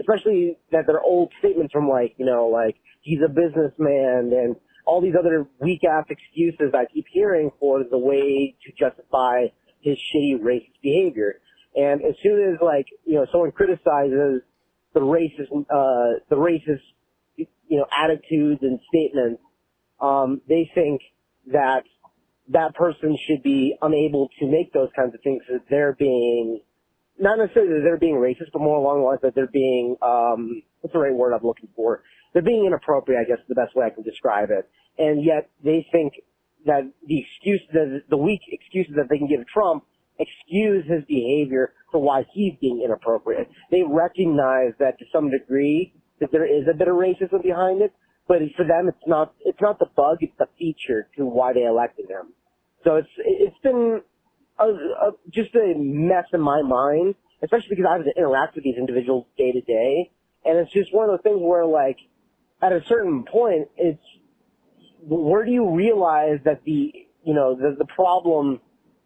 Especially 0.00 0.56
that 0.72 0.84
they're 0.86 1.02
old 1.02 1.32
statements 1.38 1.72
from 1.72 1.88
like, 1.88 2.14
you 2.16 2.24
know, 2.24 2.48
like 2.48 2.76
he's 3.02 3.20
a 3.24 3.28
businessman 3.28 4.32
and 4.32 4.56
all 4.84 5.00
these 5.00 5.14
other 5.18 5.46
weak 5.60 5.80
ass 5.84 6.04
excuses 6.08 6.72
I 6.74 6.86
keep 6.92 7.06
hearing 7.10 7.50
for 7.58 7.82
the 7.84 7.98
way 7.98 8.54
to 8.64 8.72
justify 8.78 9.46
his 9.80 9.98
shitty 9.98 10.40
racist 10.40 10.80
behavior. 10.82 11.40
And 11.74 12.02
as 12.02 12.14
soon 12.22 12.52
as 12.52 12.60
like, 12.62 12.86
you 13.04 13.14
know, 13.14 13.26
someone 13.30 13.52
criticizes 13.52 14.42
the 14.92 15.00
racist, 15.00 15.50
uh, 15.50 16.20
the 16.28 16.36
racist, 16.36 16.82
you 17.36 17.46
know, 17.78 17.86
attitudes 17.96 18.60
and 18.62 18.78
statements, 18.88 19.42
um, 20.00 20.40
they 20.48 20.70
think 20.74 21.00
that 21.52 21.84
that 22.48 22.74
person 22.74 23.16
should 23.26 23.42
be 23.42 23.76
unable 23.82 24.28
to 24.38 24.46
make 24.46 24.72
those 24.72 24.88
kinds 24.94 25.14
of 25.14 25.20
things 25.22 25.42
that 25.48 25.62
they're 25.68 25.94
being, 25.94 26.60
not 27.18 27.38
necessarily 27.38 27.74
that 27.74 27.82
they're 27.84 27.98
being 27.98 28.16
racist, 28.16 28.52
but 28.52 28.60
more 28.60 28.76
along 28.76 29.00
the 29.00 29.06
lines 29.06 29.20
that 29.22 29.34
they're 29.34 29.46
being, 29.46 29.96
um, 30.02 30.62
what's 30.80 30.92
the 30.92 30.98
right 30.98 31.14
word 31.14 31.32
I'm 31.32 31.44
looking 31.46 31.68
for? 31.76 32.02
They're 32.32 32.42
being 32.42 32.66
inappropriate, 32.66 33.20
I 33.20 33.28
guess 33.28 33.38
is 33.38 33.48
the 33.48 33.54
best 33.54 33.76
way 33.76 33.86
I 33.86 33.90
can 33.90 34.02
describe 34.02 34.50
it. 34.50 34.68
And 34.98 35.24
yet 35.24 35.50
they 35.62 35.86
think 35.92 36.14
that 36.66 36.90
the 37.06 37.20
excuse, 37.20 37.60
the, 37.72 38.02
the 38.08 38.16
weak 38.16 38.40
excuses 38.48 38.94
that 38.96 39.08
they 39.08 39.18
can 39.18 39.28
give 39.28 39.46
Trump 39.46 39.84
excuse 40.18 40.84
his 40.86 41.04
behavior 41.06 41.72
for 41.90 42.00
why 42.00 42.24
he's 42.32 42.54
being 42.60 42.82
inappropriate. 42.84 43.48
They 43.70 43.82
recognize 43.82 44.72
that 44.78 44.98
to 44.98 45.04
some 45.12 45.30
degree 45.30 45.92
that 46.20 46.30
there 46.32 46.46
is 46.46 46.66
a 46.70 46.76
bit 46.76 46.88
of 46.88 46.94
racism 46.94 47.42
behind 47.42 47.82
it, 47.82 47.92
but 48.26 48.38
for 48.56 48.64
them, 48.64 48.88
it's 48.88 49.06
not 49.06 49.34
it's 49.40 49.60
not 49.60 49.78
the 49.78 49.86
bug, 49.96 50.18
it's 50.20 50.36
the 50.38 50.46
feature 50.58 51.08
to 51.16 51.26
why 51.26 51.52
they 51.52 51.64
elected 51.64 52.08
him. 52.08 52.32
So 52.84 52.96
it's 52.96 53.08
it's 53.18 53.58
been 53.62 54.02
a, 54.62 55.10
just 55.30 55.54
a 55.54 55.74
mess 55.76 56.26
in 56.32 56.40
my 56.40 56.62
mind, 56.62 57.14
especially 57.42 57.68
because 57.70 57.86
I 57.88 57.96
have 57.96 58.04
to 58.04 58.12
interact 58.16 58.54
with 58.54 58.64
these 58.64 58.76
individuals 58.76 59.26
day 59.36 59.52
to 59.52 59.60
day, 59.60 60.10
and 60.44 60.58
it's 60.58 60.72
just 60.72 60.94
one 60.94 61.08
of 61.08 61.16
those 61.16 61.22
things 61.22 61.40
where 61.40 61.66
like 61.66 61.98
at 62.62 62.72
a 62.72 62.82
certain 62.88 63.24
point, 63.24 63.68
it's 63.76 64.02
where 65.00 65.44
do 65.44 65.50
you 65.50 65.74
realize 65.74 66.38
that 66.44 66.62
the 66.64 66.92
you 67.24 67.34
know 67.34 67.54
the 67.54 67.76
the 67.78 67.86
problem 67.86 68.60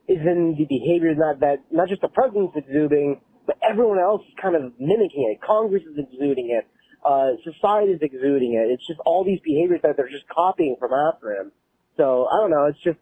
is 0.06 0.18
in 0.18 0.54
the 0.58 0.64
behavior 0.64 1.14
not 1.14 1.40
that 1.40 1.64
not 1.70 1.88
just 1.88 2.00
the 2.00 2.08
president's 2.08 2.56
exuding, 2.56 3.20
but 3.46 3.56
everyone 3.68 3.98
else 3.98 4.22
is 4.28 4.34
kind 4.40 4.54
of 4.54 4.72
mimicking 4.78 5.32
it. 5.32 5.40
Congress 5.40 5.82
is 5.82 5.98
exuding 5.98 6.50
it. 6.50 6.66
Uh, 7.04 7.38
society 7.44 7.92
is 7.92 8.00
exuding 8.02 8.54
it. 8.54 8.70
It's 8.70 8.86
just 8.86 9.00
all 9.06 9.24
these 9.24 9.40
behaviors 9.40 9.80
that 9.82 9.96
they're 9.96 10.08
just 10.10 10.28
copying 10.28 10.76
from 10.78 10.90
after 10.92 11.32
him. 11.32 11.52
So 11.96 12.26
I 12.26 12.40
don't 12.40 12.50
know. 12.50 12.66
It's 12.66 12.82
just 12.82 12.98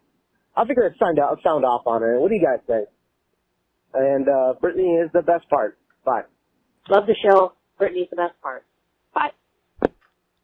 I 0.57 0.65
figure 0.65 0.83
it's 0.83 0.97
sound 0.99 1.19
out 1.19 1.39
sound 1.43 1.63
off 1.63 1.83
on 1.85 2.01
it. 2.03 2.19
What 2.19 2.29
do 2.29 2.35
you 2.35 2.41
guys 2.43 2.59
think? 2.65 2.89
And 3.93 4.27
uh, 4.27 4.53
Brittany 4.59 4.95
is 4.95 5.09
the 5.13 5.21
best 5.21 5.47
part. 5.49 5.77
Bye. 6.03 6.23
Love 6.89 7.05
the 7.07 7.15
show. 7.23 7.53
Brittany's 7.77 8.07
the 8.09 8.15
best 8.17 8.33
part. 8.41 8.65
Bye. 9.13 9.29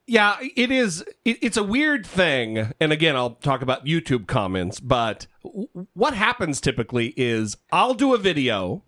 Yeah, 0.06 0.36
it 0.56 0.70
is. 0.72 1.04
It, 1.26 1.38
it's 1.42 1.58
a 1.58 1.64
weird 1.64 2.06
thing. 2.06 2.72
And 2.80 2.92
again, 2.92 3.16
I'll 3.16 3.32
talk 3.36 3.62
about 3.62 3.86
YouTube 3.86 4.28
comments, 4.28 4.80
but 4.80 5.28
w- 5.44 5.68
what 5.94 6.14
happens 6.14 6.60
typically 6.62 7.14
is 7.18 7.58
I'll 7.72 7.94
do 7.94 8.14
a 8.14 8.18
video 8.18 8.84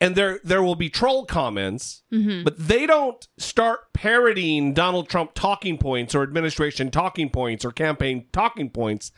and 0.00 0.14
there 0.14 0.40
there 0.44 0.62
will 0.62 0.74
be 0.74 0.90
troll 0.90 1.24
comments, 1.24 2.02
Mhm. 2.12 2.44
but 2.44 2.58
they 2.58 2.86
don't 2.86 3.26
start 3.38 3.92
parodying 3.92 4.74
Donald 4.74 5.08
Trump 5.08 5.32
talking 5.34 5.78
points 5.78 6.14
or 6.14 6.22
administration 6.22 6.90
talking 6.90 7.30
points 7.30 7.64
or 7.64 7.70
campaign 7.72 8.26
talking 8.32 8.68
points 8.68 9.10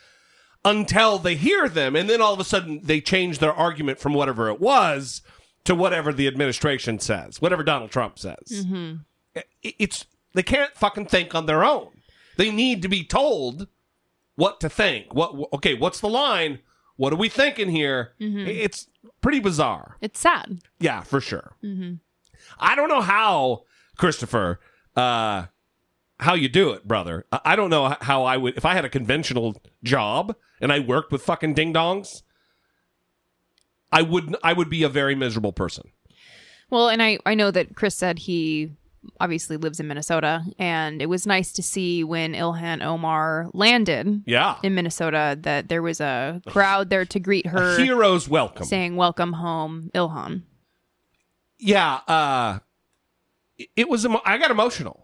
until 0.65 1.19
they 1.19 1.35
hear 1.37 1.69
them 1.69 1.95
and 1.97 2.09
then 2.09 2.21
all 2.21 2.33
of 2.33 2.41
a 2.41 2.45
sudden 2.45 2.81
they 2.83 3.01
change 3.01 3.39
their 3.39 3.53
argument 3.53 3.99
from 3.99 4.15
whatever 4.15 4.49
it 4.49 4.61
was 4.61 5.23
to 5.65 5.75
whatever 5.75 6.13
the 6.13 6.27
administration 6.27 6.99
says, 6.99 7.41
whatever 7.43 7.63
Donald 7.63 7.91
Trump 7.91 8.19
says 8.19 8.37
Mm-hmm. 8.51 8.97
it- 9.35 9.75
it's 9.79 10.07
they 10.35 10.43
can't 10.43 10.75
fucking 10.75 11.07
think 11.07 11.35
on 11.35 11.47
their 11.47 11.65
own. 11.65 11.89
They 12.37 12.51
need 12.51 12.83
to 12.83 12.89
be 12.89 13.05
told 13.05 13.69
what 14.35 14.59
to 14.61 14.69
think. 14.69 15.15
What 15.15 15.33
okay? 15.53 15.75
What's 15.75 16.01
the 16.01 16.09
line? 16.09 16.59
What 16.97 17.13
are 17.13 17.17
we 17.17 17.29
thinking 17.29 17.71
here? 17.71 18.15
Mhm. 18.21 18.47
It's 18.49 18.89
pretty 19.21 19.39
bizarre. 19.41 19.97
It's 20.01 20.19
sad. 20.19 20.59
Yeah, 20.81 21.03
for 21.03 21.21
sure. 21.21 21.55
Mm-hmm. 21.63 21.95
I 22.59 22.75
don't 22.75 22.89
know 22.89 23.01
how 23.01 23.63
Christopher, 23.97 24.59
uh, 24.97 25.47
how 26.21 26.35
you 26.35 26.49
do 26.49 26.71
it, 26.73 26.87
brother. 26.87 27.27
I 27.45 27.57
don't 27.57 27.71
know 27.71 27.97
how 28.01 28.25
I 28.25 28.37
would 28.37 28.57
if 28.57 28.65
I 28.65 28.75
had 28.75 28.85
a 28.85 28.89
conventional 28.89 29.61
job 29.83 30.35
and 30.61 30.73
I 30.73 30.79
worked 30.81 31.11
with 31.13 31.23
fucking 31.23 31.55
ding 31.55 31.73
dongs. 31.75 32.23
I 33.93 34.03
would 34.03 34.37
I 34.43 34.53
would 34.53 34.71
be 34.71 34.83
a 34.83 34.89
very 34.89 35.15
miserable 35.15 35.53
person. 35.53 35.85
Well, 36.71 36.89
and 36.89 37.03
I, 37.03 37.19
I 37.27 37.35
know 37.35 37.51
that 37.51 37.77
Chris 37.77 37.95
said 37.95 38.19
he 38.21 38.73
obviously 39.21 39.57
lives 39.59 39.79
in 39.81 39.87
Minnesota, 39.87 40.43
and 40.59 41.03
it 41.03 41.07
was 41.11 41.27
nice 41.27 41.53
to 41.53 41.63
see 41.63 42.03
when 42.03 42.33
Ilhan 42.33 42.83
Omar 42.83 43.51
landed 43.53 44.23
Yeah. 44.27 44.57
in 44.63 44.75
Minnesota 44.75 45.37
that 45.43 45.69
there 45.69 45.83
was 45.83 46.01
a 46.01 46.41
crowd 46.47 46.89
there 46.91 47.05
to 47.05 47.21
greet 47.21 47.47
her. 47.49 47.77
A 47.77 47.81
hero's 47.83 48.29
welcome. 48.29 48.65
Saying, 48.65 48.97
Welcome 48.97 49.35
home, 49.35 49.91
Ilhan. 49.95 50.43
yeah 51.59 52.01
uh 52.09 52.59
it- 53.59 53.69
it 53.77 53.89
was 53.89 54.05
emo- 54.05 54.23
i 54.25 54.37
got 54.39 54.51
emotional 54.51 55.04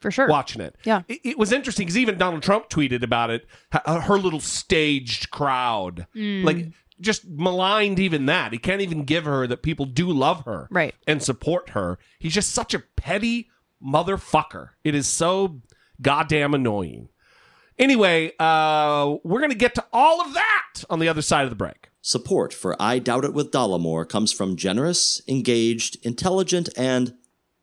for 0.00 0.10
sure. 0.10 0.28
Watching 0.28 0.60
it. 0.62 0.76
Yeah. 0.84 1.02
it, 1.08 1.20
it 1.24 1.38
was 1.38 1.52
interesting 1.52 1.86
because 1.86 1.98
even 1.98 2.16
donald 2.18 2.42
trump 2.42 2.68
tweeted 2.70 3.02
about 3.02 3.30
it 3.30 3.46
her 3.86 4.16
little 4.18 4.40
staged 4.40 5.30
crowd. 5.30 6.06
Mm. 6.14 6.44
like 6.44 6.66
just 7.00 7.26
maligned 7.26 7.98
even 7.98 8.26
that. 8.26 8.52
He 8.52 8.58
can't 8.58 8.82
even 8.82 9.04
give 9.04 9.24
her 9.24 9.46
that 9.46 9.62
people 9.62 9.86
do 9.86 10.10
love 10.10 10.44
her 10.44 10.68
Right. 10.70 10.94
and 11.06 11.22
support 11.22 11.70
her. 11.70 11.98
He's 12.18 12.34
just 12.34 12.52
such 12.52 12.74
a 12.74 12.80
petty 12.96 13.48
motherfucker. 13.82 14.70
It 14.84 14.94
is 14.94 15.06
so 15.06 15.62
goddamn 16.02 16.52
annoying. 16.54 17.08
Anyway 17.78 18.32
uh 18.38 19.16
we're 19.24 19.40
gonna 19.40 19.54
get 19.54 19.74
to 19.76 19.84
all 19.92 20.20
of 20.20 20.34
that 20.34 20.84
on 20.90 20.98
the 20.98 21.08
other 21.08 21.22
side 21.22 21.44
of 21.44 21.50
the 21.50 21.56
break. 21.56 21.88
Support 22.02 22.52
for 22.54 22.76
I 22.80 22.98
Doubt 22.98 23.24
It 23.24 23.34
with 23.34 23.50
Dollemore 23.50 24.08
comes 24.08 24.32
from 24.32 24.56
generous, 24.56 25.20
engaged, 25.28 25.96
intelligent, 26.04 26.68
and 26.76 27.14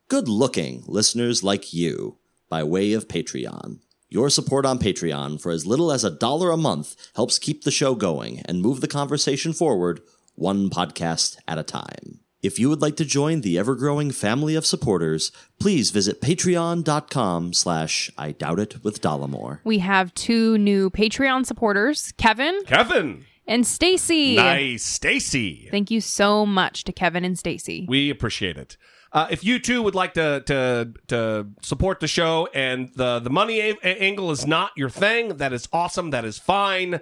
good 0.10 0.28
looking 0.28 0.84
listeners 0.88 1.44
like 1.44 1.74
you 1.74 2.18
by 2.50 2.64
way 2.64 2.94
of 2.94 3.08
Patreon. 3.08 3.80
Your 4.10 4.30
support 4.30 4.66
on 4.66 4.80
Patreon 4.80 5.42
for 5.42 5.52
as 5.52 5.66
little 5.66 5.92
as 5.92 6.04
a 6.04 6.12
dollar 6.12 6.50
a 6.52 6.58
month 6.58 6.96
helps 7.16 7.40
keep 7.40 7.64
the 7.64 7.72
show 7.72 7.94
going 7.94 8.42
and 8.46 8.62
move 8.62 8.82
the 8.82 8.88
conversation 8.88 9.52
forward 9.54 10.02
one 10.36 10.70
podcast 10.70 11.38
at 11.48 11.58
a 11.58 11.64
time. 11.64 12.20
If 12.44 12.60
you 12.60 12.70
would 12.70 12.82
like 12.82 12.96
to 12.98 13.06
join 13.06 13.42
the 13.42 13.58
ever-growing 13.58 14.12
family 14.12 14.56
of 14.56 14.66
supporters, 14.66 15.32
please 15.60 15.90
visit 15.90 16.22
patreon.com 16.22 17.54
slash 17.54 18.12
I 18.18 18.32
Doubt 18.32 18.60
It 18.60 18.84
with 18.84 19.02
Dollemore. 19.02 19.60
We 19.64 19.80
have 19.80 20.14
two 20.14 20.58
new 20.60 20.90
Patreon 20.92 21.46
supporters, 21.46 22.14
Kevin 22.18 22.64
kevin 22.66 23.26
and 23.48 23.66
Stacy. 23.66 24.36
nice 24.36 24.84
stacy 24.84 25.68
Thank 25.72 25.90
you 25.90 26.00
so 26.00 26.46
much 26.46 26.84
to 26.84 26.94
Kevin 26.94 27.26
and 27.26 27.38
Stacy. 27.38 27.86
We 27.90 28.10
appreciate 28.10 28.58
it. 28.58 28.78
Uh, 29.14 29.28
if 29.30 29.44
you 29.44 29.58
too 29.60 29.82
would 29.82 29.96
like 29.96 30.14
to 30.14 30.44
to 30.46 30.94
to 31.08 31.48
support 31.62 32.00
the 32.00 32.08
show 32.08 32.48
and 32.54 32.90
the 32.96 33.20
the 33.20 33.30
money 33.30 33.60
a- 33.60 33.78
angle 33.84 34.32
is 34.32 34.46
not 34.46 34.72
your 34.76 34.90
thing, 34.90 35.38
that 35.38 35.54
is 35.54 35.68
awesome. 35.72 36.10
That 36.10 36.26
is 36.26 36.38
fine. 36.38 37.00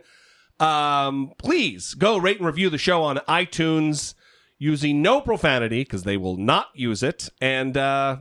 Um, 0.59 1.33
please 1.37 1.93
go 1.95 2.17
rate 2.17 2.37
and 2.37 2.45
review 2.45 2.69
the 2.69 2.77
show 2.77 3.03
on 3.03 3.17
iTunes 3.27 4.13
using 4.57 5.01
no 5.01 5.19
profanity 5.19 5.83
because 5.83 6.03
they 6.03 6.15
will 6.15 6.37
not 6.37 6.67
use 6.75 7.03
it, 7.03 7.29
and 7.41 7.75
uh, 7.75 8.17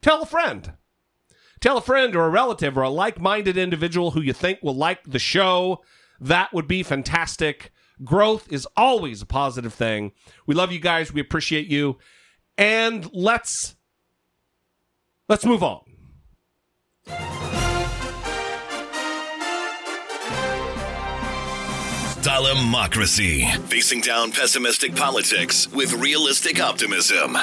tell 0.00 0.22
a 0.22 0.26
friend. 0.26 0.72
Tell 1.60 1.76
a 1.76 1.82
friend 1.82 2.16
or 2.16 2.24
a 2.24 2.30
relative 2.30 2.78
or 2.78 2.82
a 2.82 2.88
like 2.88 3.20
minded 3.20 3.58
individual 3.58 4.12
who 4.12 4.22
you 4.22 4.32
think 4.32 4.60
will 4.62 4.74
like 4.74 5.04
the 5.04 5.18
show. 5.18 5.82
That 6.18 6.54
would 6.54 6.66
be 6.66 6.82
fantastic. 6.82 7.70
Growth 8.02 8.50
is 8.50 8.66
always 8.78 9.20
a 9.20 9.26
positive 9.26 9.74
thing. 9.74 10.12
We 10.46 10.54
love 10.54 10.72
you 10.72 10.78
guys. 10.78 11.12
We 11.12 11.20
appreciate 11.20 11.66
you. 11.66 11.98
And 12.60 13.08
let's 13.14 13.74
let's 15.30 15.46
move 15.46 15.62
on. 15.62 15.80
Dollemocracy. 22.20 23.56
Facing 23.68 24.02
down 24.02 24.30
pessimistic 24.30 24.94
politics 24.94 25.72
with 25.72 25.94
realistic 25.94 26.60
optimism. 26.60 27.38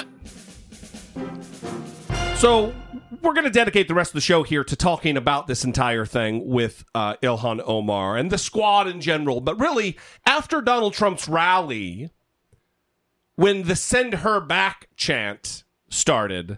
So 2.35 2.75
we're 3.23 3.33
going 3.33 3.45
to 3.45 3.49
dedicate 3.49 3.87
the 3.87 3.95
rest 3.95 4.11
of 4.11 4.15
the 4.15 4.21
show 4.21 4.43
here 4.43 4.63
to 4.63 4.75
talking 4.75 5.17
about 5.17 5.47
this 5.47 5.63
entire 5.63 6.05
thing 6.05 6.47
with 6.47 6.85
uh, 6.93 7.15
Ilhan 7.23 7.63
Omar 7.65 8.17
and 8.17 8.29
the 8.29 8.37
squad 8.37 8.87
in 8.87 9.01
general. 9.01 9.41
But 9.41 9.59
really, 9.59 9.97
after 10.27 10.61
Donald 10.61 10.93
Trump's 10.93 11.27
rally, 11.27 12.11
when 13.37 13.63
the 13.63 13.75
"Send 13.77 14.15
her 14.15 14.41
back" 14.41 14.89
chant 14.97 15.63
started, 15.89 16.57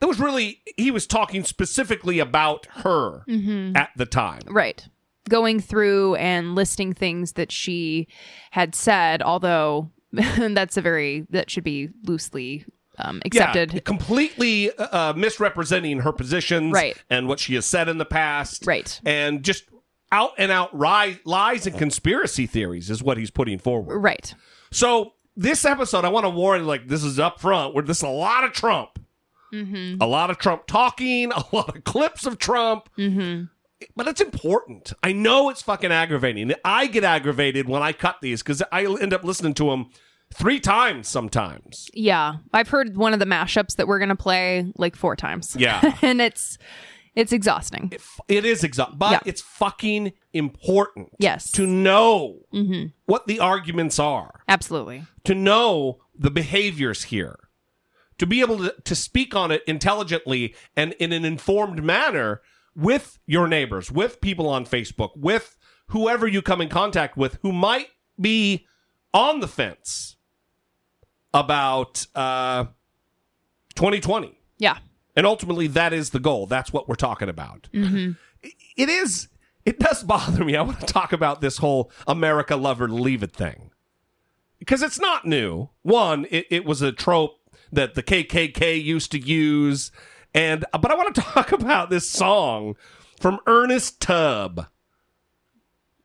that 0.00 0.08
was 0.08 0.18
really 0.18 0.60
he 0.76 0.90
was 0.90 1.06
talking 1.06 1.44
specifically 1.44 2.18
about 2.18 2.66
her 2.82 3.22
Mhm. 3.28 3.76
at 3.76 3.90
the 3.96 4.06
time. 4.06 4.42
Right. 4.48 4.86
Going 5.28 5.60
through 5.60 6.16
and 6.16 6.56
listing 6.56 6.92
things 6.92 7.34
that 7.34 7.52
she 7.52 8.08
had 8.50 8.74
said, 8.74 9.22
although 9.22 9.90
that's 10.12 10.76
a 10.76 10.80
very, 10.82 11.26
that 11.30 11.48
should 11.50 11.62
be 11.64 11.88
loosely 12.04 12.64
um, 12.98 13.22
accepted. 13.24 13.72
Yeah, 13.72 13.80
completely 13.80 14.70
uh, 14.76 15.12
misrepresenting 15.14 16.00
her 16.00 16.12
positions 16.12 16.72
Right. 16.72 17.02
and 17.08 17.26
what 17.28 17.38
she 17.40 17.54
has 17.54 17.64
said 17.64 17.88
in 17.88 17.96
the 17.98 18.04
past. 18.04 18.66
Right. 18.66 19.00
And 19.06 19.42
just 19.42 19.64
out 20.10 20.32
and 20.36 20.52
out 20.52 20.78
ri- 20.78 21.18
lies 21.24 21.66
and 21.66 21.78
conspiracy 21.78 22.46
theories 22.46 22.90
is 22.90 23.02
what 23.02 23.16
he's 23.16 23.30
putting 23.30 23.58
forward. 23.58 23.96
Right. 23.98 24.34
So 24.72 25.12
this 25.36 25.64
episode, 25.64 26.04
I 26.04 26.08
want 26.08 26.24
to 26.24 26.30
warn, 26.30 26.62
you 26.62 26.66
like, 26.66 26.88
this 26.88 27.04
is 27.04 27.20
up 27.20 27.40
front, 27.40 27.74
where 27.74 27.84
this 27.84 27.98
is 27.98 28.02
a 28.02 28.08
lot 28.08 28.44
of 28.44 28.52
Trump. 28.52 28.98
Mm-hmm. 29.52 30.00
A 30.00 30.06
lot 30.06 30.30
of 30.30 30.38
Trump 30.38 30.66
talking, 30.66 31.30
a 31.32 31.44
lot 31.52 31.76
of 31.76 31.84
clips 31.84 32.26
of 32.26 32.38
Trump. 32.38 32.88
Mm-hmm. 32.98 33.44
But 33.96 34.08
it's 34.08 34.20
important. 34.20 34.92
I 35.02 35.12
know 35.12 35.50
it's 35.50 35.62
fucking 35.62 35.90
aggravating. 35.90 36.52
I 36.64 36.86
get 36.86 37.04
aggravated 37.04 37.68
when 37.68 37.82
I 37.82 37.92
cut 37.92 38.16
these 38.22 38.42
because 38.42 38.62
I 38.70 38.84
end 38.84 39.12
up 39.12 39.24
listening 39.24 39.54
to 39.54 39.66
them 39.66 39.90
three 40.32 40.60
times 40.60 41.08
sometimes. 41.08 41.90
Yeah. 41.92 42.36
I've 42.54 42.68
heard 42.68 42.96
one 42.96 43.12
of 43.12 43.18
the 43.18 43.26
mashups 43.26 43.76
that 43.76 43.88
we're 43.88 43.98
going 43.98 44.08
to 44.08 44.16
play 44.16 44.72
like 44.76 44.94
four 44.96 45.16
times. 45.16 45.56
Yeah. 45.58 45.96
and 46.02 46.20
it's, 46.20 46.58
it's 47.14 47.32
exhausting. 47.32 47.92
It 48.28 48.44
is 48.44 48.64
exhausting, 48.64 48.98
but 48.98 49.10
Yeah. 49.12 49.20
it's 49.26 49.40
fucking 49.42 50.12
important. 50.32 51.10
Yes. 51.18 51.50
To 51.52 51.66
know 51.66 52.40
Mm-hmm. 52.52 52.86
what 53.06 53.26
the 53.26 53.38
arguments 53.40 53.98
are, 53.98 54.40
Absolutely. 54.48 55.04
to 55.24 55.34
know 55.34 56.00
the 56.18 56.30
behaviors 56.30 57.04
here, 57.04 57.38
to 58.18 58.26
be 58.26 58.40
able 58.40 58.58
to, 58.58 58.74
to 58.84 58.94
speak 58.94 59.34
on 59.34 59.50
it 59.50 59.62
intelligently 59.66 60.54
and 60.76 60.92
in 60.94 61.12
an 61.12 61.24
informed 61.24 61.82
manner 61.84 62.40
with 62.74 63.18
your 63.26 63.46
neighbors, 63.48 63.90
with 63.92 64.20
people 64.20 64.48
on 64.48 64.64
Facebook, 64.64 65.10
with 65.16 65.56
whoever 65.88 66.26
you 66.26 66.40
come 66.40 66.60
in 66.62 66.68
contact 66.70 67.16
with 67.16 67.38
who 67.42 67.52
might 67.52 67.88
be 68.20 68.66
on 69.12 69.40
the 69.40 69.48
fence 69.48 70.16
about 71.34 72.06
uh, 72.14 72.64
2020. 73.74 74.38
Yeah. 74.58 74.78
And 75.14 75.26
ultimately, 75.26 75.66
that 75.68 75.92
is 75.92 76.10
the 76.10 76.20
goal. 76.20 76.46
That's 76.46 76.72
what 76.72 76.88
we're 76.88 76.94
talking 76.94 77.28
about. 77.28 77.68
Mm-hmm. 77.72 78.12
It 78.76 78.88
is, 78.88 79.28
it 79.64 79.78
does 79.78 80.02
bother 80.02 80.44
me. 80.44 80.56
I 80.56 80.62
want 80.62 80.80
to 80.80 80.86
talk 80.86 81.12
about 81.12 81.40
this 81.40 81.58
whole 81.58 81.90
America 82.06 82.56
love 82.56 82.80
or 82.80 82.88
leave 82.88 83.22
it 83.22 83.32
thing 83.32 83.70
because 84.58 84.82
it's 84.82 85.00
not 85.00 85.26
new. 85.26 85.68
One, 85.82 86.26
it, 86.30 86.46
it 86.50 86.64
was 86.64 86.82
a 86.82 86.92
trope 86.92 87.38
that 87.72 87.94
the 87.94 88.02
KKK 88.02 88.82
used 88.82 89.10
to 89.12 89.18
use. 89.18 89.90
And, 90.34 90.64
but 90.72 90.90
I 90.90 90.94
want 90.94 91.14
to 91.14 91.20
talk 91.20 91.52
about 91.52 91.90
this 91.90 92.08
song 92.08 92.76
from 93.18 93.40
Ernest 93.46 94.00
Tubb. 94.00 94.66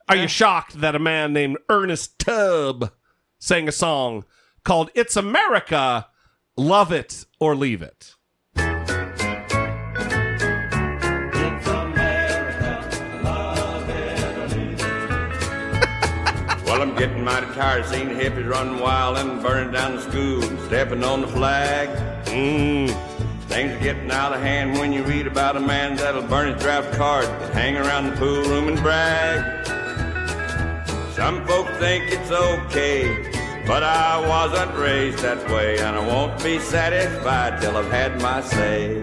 Are 0.10 0.16
you 0.16 0.28
shocked 0.28 0.80
that 0.80 0.96
a 0.96 1.00
man 1.00 1.34
named 1.34 1.58
Ernest 1.70 2.18
Tubb 2.18 2.92
sang 3.40 3.68
a 3.68 3.74
song 3.74 4.24
called 4.64 4.90
It's 4.96 5.18
America, 5.18 6.08
Love 6.56 6.92
It 6.94 7.26
or 7.40 7.56
Leave 7.56 7.82
It? 7.82 8.16
Well, 16.78 16.88
I'm 16.88 16.96
getting 16.96 17.24
mighty 17.24 17.48
tired 17.56 17.88
seeing 17.88 18.10
hippies 18.10 18.48
running 18.48 18.80
wild 18.80 19.18
and 19.18 19.42
burning 19.42 19.72
down 19.72 19.96
the 19.96 20.02
school, 20.04 20.44
and 20.44 20.60
stepping 20.68 21.04
on 21.04 21.22
the 21.22 21.28
flag. 21.28 21.90
Mm. 22.26 22.90
Things 23.48 23.74
are 23.74 23.80
getting 23.80 24.12
out 24.12 24.32
of 24.32 24.42
hand 24.42 24.78
when 24.78 24.94
you 24.94 25.02
read 25.02 25.26
about 25.26 25.58
a 25.58 25.60
man 25.60 25.96
that'll 25.96 26.22
burn 26.22 26.54
his 26.54 26.62
draft 26.62 26.96
card, 26.96 27.26
hang 27.52 27.78
around 27.78 28.12
the 28.12 28.16
pool 28.18 28.44
room 28.44 28.68
and 28.68 28.80
brag. 28.84 29.66
Some 31.16 31.48
folks 31.48 31.72
think 31.78 32.12
it's 32.12 32.30
okay, 32.30 33.32
but 33.66 33.82
I 33.82 34.20
wasn't 34.28 34.78
raised 34.78 35.18
that 35.24 35.50
way, 35.50 35.80
and 35.80 35.98
I 35.98 36.08
won't 36.08 36.44
be 36.44 36.60
satisfied 36.60 37.60
till 37.60 37.76
I've 37.76 37.90
had 37.90 38.22
my 38.22 38.40
say. 38.42 39.02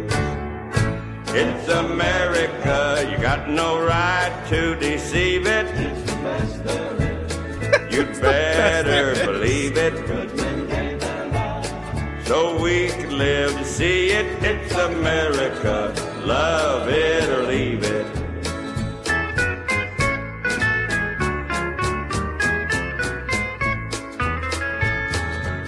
It's 1.26 1.68
America, 1.68 3.04
you 3.10 3.18
got 3.18 3.50
no 3.50 3.84
right 3.84 4.46
to 4.50 4.76
deceive 4.76 5.48
it. 5.48 7.03
You'd 7.94 8.20
better 8.20 9.14
believe 9.24 9.76
it. 9.76 9.94
So 12.26 12.58
we 12.60 12.88
can 12.88 13.16
live 13.18 13.52
to 13.52 13.64
see 13.64 14.08
it. 14.10 14.26
It's 14.42 14.74
America, 14.74 15.94
love 16.24 16.88
it 16.88 17.28
or 17.28 17.42
leave 17.46 17.82
it. 17.84 18.06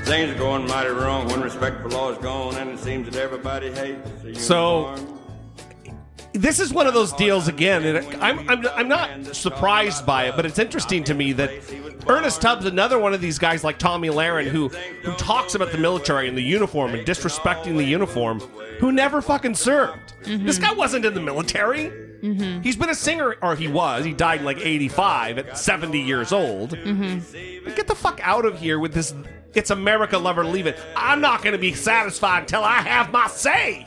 Things 0.04 0.30
are 0.30 0.38
going 0.38 0.66
mighty 0.68 0.90
wrong 0.90 1.26
when 1.26 1.40
respect 1.40 1.82
for 1.82 1.88
law 1.88 2.12
is 2.12 2.18
gone, 2.18 2.54
and 2.56 2.70
it 2.70 2.78
seems 2.78 3.10
that 3.10 3.16
everybody 3.20 3.72
hates 3.72 4.08
the 4.22 4.34
So- 4.36 4.90
uniform. 4.90 5.15
This 6.36 6.60
is 6.60 6.72
one 6.72 6.86
of 6.86 6.94
those 6.94 7.12
deals 7.12 7.48
again, 7.48 7.84
and 7.84 8.22
I'm, 8.22 8.48
I'm 8.48 8.66
I'm 8.68 8.88
not 8.88 9.34
surprised 9.34 10.04
by 10.04 10.24
it, 10.24 10.36
but 10.36 10.44
it's 10.44 10.58
interesting 10.58 11.02
to 11.04 11.14
me 11.14 11.32
that 11.32 11.50
Ernest 12.06 12.42
Tubbs, 12.42 12.66
another 12.66 12.98
one 12.98 13.14
of 13.14 13.20
these 13.20 13.38
guys 13.38 13.64
like 13.64 13.78
Tomi 13.78 14.08
Lahren, 14.08 14.46
who 14.46 14.68
who 14.68 15.12
talks 15.14 15.54
about 15.54 15.72
the 15.72 15.78
military 15.78 16.28
and 16.28 16.36
the 16.36 16.42
uniform 16.42 16.94
and 16.94 17.06
disrespecting 17.06 17.76
the 17.76 17.84
uniform, 17.84 18.40
who 18.80 18.92
never 18.92 19.22
fucking 19.22 19.54
served. 19.54 20.14
This 20.24 20.58
guy 20.58 20.72
wasn't 20.72 21.04
in 21.04 21.14
the 21.14 21.20
military. 21.20 21.90
Mm-hmm. 22.20 22.62
He's 22.62 22.76
been 22.76 22.90
a 22.90 22.94
singer, 22.94 23.36
or 23.42 23.54
he 23.54 23.68
was. 23.68 24.04
He 24.04 24.12
died 24.12 24.40
in 24.40 24.46
like 24.46 24.58
85 24.58 25.38
at 25.38 25.58
70 25.58 26.00
years 26.00 26.32
old. 26.32 26.70
Mm-hmm. 26.70 27.74
Get 27.74 27.86
the 27.86 27.94
fuck 27.94 28.20
out 28.22 28.44
of 28.44 28.58
here 28.58 28.78
with 28.78 28.92
this. 28.92 29.14
It's 29.54 29.70
America, 29.70 30.18
love 30.18 30.38
or 30.38 30.44
leave 30.44 30.66
it. 30.66 30.78
I'm 30.96 31.20
not 31.20 31.42
going 31.42 31.52
to 31.52 31.58
be 31.58 31.72
satisfied 31.72 32.40
until 32.40 32.62
I 32.62 32.82
have 32.82 33.10
my 33.12 33.26
say. 33.28 33.86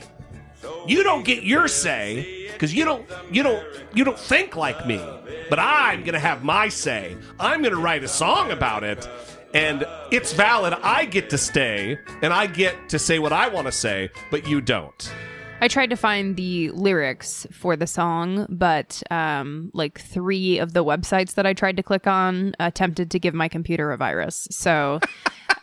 You 0.86 1.02
don't 1.02 1.24
get 1.24 1.42
your 1.42 1.68
say 1.68 2.48
because 2.52 2.74
you 2.74 2.84
don't 2.84 3.08
you 3.30 3.42
don't 3.42 3.64
you 3.94 4.04
don't 4.04 4.18
think 4.18 4.56
like 4.56 4.86
me. 4.86 5.00
But 5.48 5.58
I'm 5.58 6.04
gonna 6.04 6.18
have 6.18 6.44
my 6.44 6.68
say. 6.68 7.16
I'm 7.38 7.62
gonna 7.62 7.76
write 7.76 8.04
a 8.04 8.08
song 8.08 8.50
about 8.50 8.84
it, 8.84 9.08
and 9.54 9.84
it's 10.10 10.32
valid. 10.32 10.74
I 10.82 11.04
get 11.04 11.30
to 11.30 11.38
stay, 11.38 11.98
and 12.22 12.32
I 12.32 12.46
get 12.46 12.88
to 12.90 12.98
say 12.98 13.18
what 13.18 13.32
I 13.32 13.48
want 13.48 13.66
to 13.66 13.72
say, 13.72 14.10
but 14.30 14.46
you 14.46 14.60
don't. 14.60 15.12
I 15.60 15.68
tried 15.68 15.90
to 15.90 15.96
find 15.96 16.36
the 16.36 16.70
lyrics 16.70 17.46
for 17.52 17.76
the 17.76 17.86
song, 17.86 18.46
but 18.48 19.02
um, 19.10 19.70
like 19.74 20.00
three 20.00 20.58
of 20.58 20.72
the 20.72 20.84
websites 20.84 21.34
that 21.34 21.46
I 21.46 21.52
tried 21.52 21.76
to 21.76 21.82
click 21.82 22.06
on 22.06 22.54
attempted 22.58 23.10
to 23.10 23.18
give 23.18 23.34
my 23.34 23.48
computer 23.48 23.92
a 23.92 23.96
virus. 23.96 24.48
So 24.50 25.00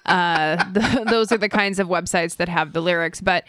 uh, 0.05 0.63
th- 0.73 1.07
those 1.07 1.31
are 1.31 1.37
the 1.37 1.49
kinds 1.49 1.79
of 1.79 1.87
websites 1.87 2.37
that 2.37 2.47
have 2.47 2.73
the 2.73 2.81
lyrics. 2.81 3.21
But 3.21 3.43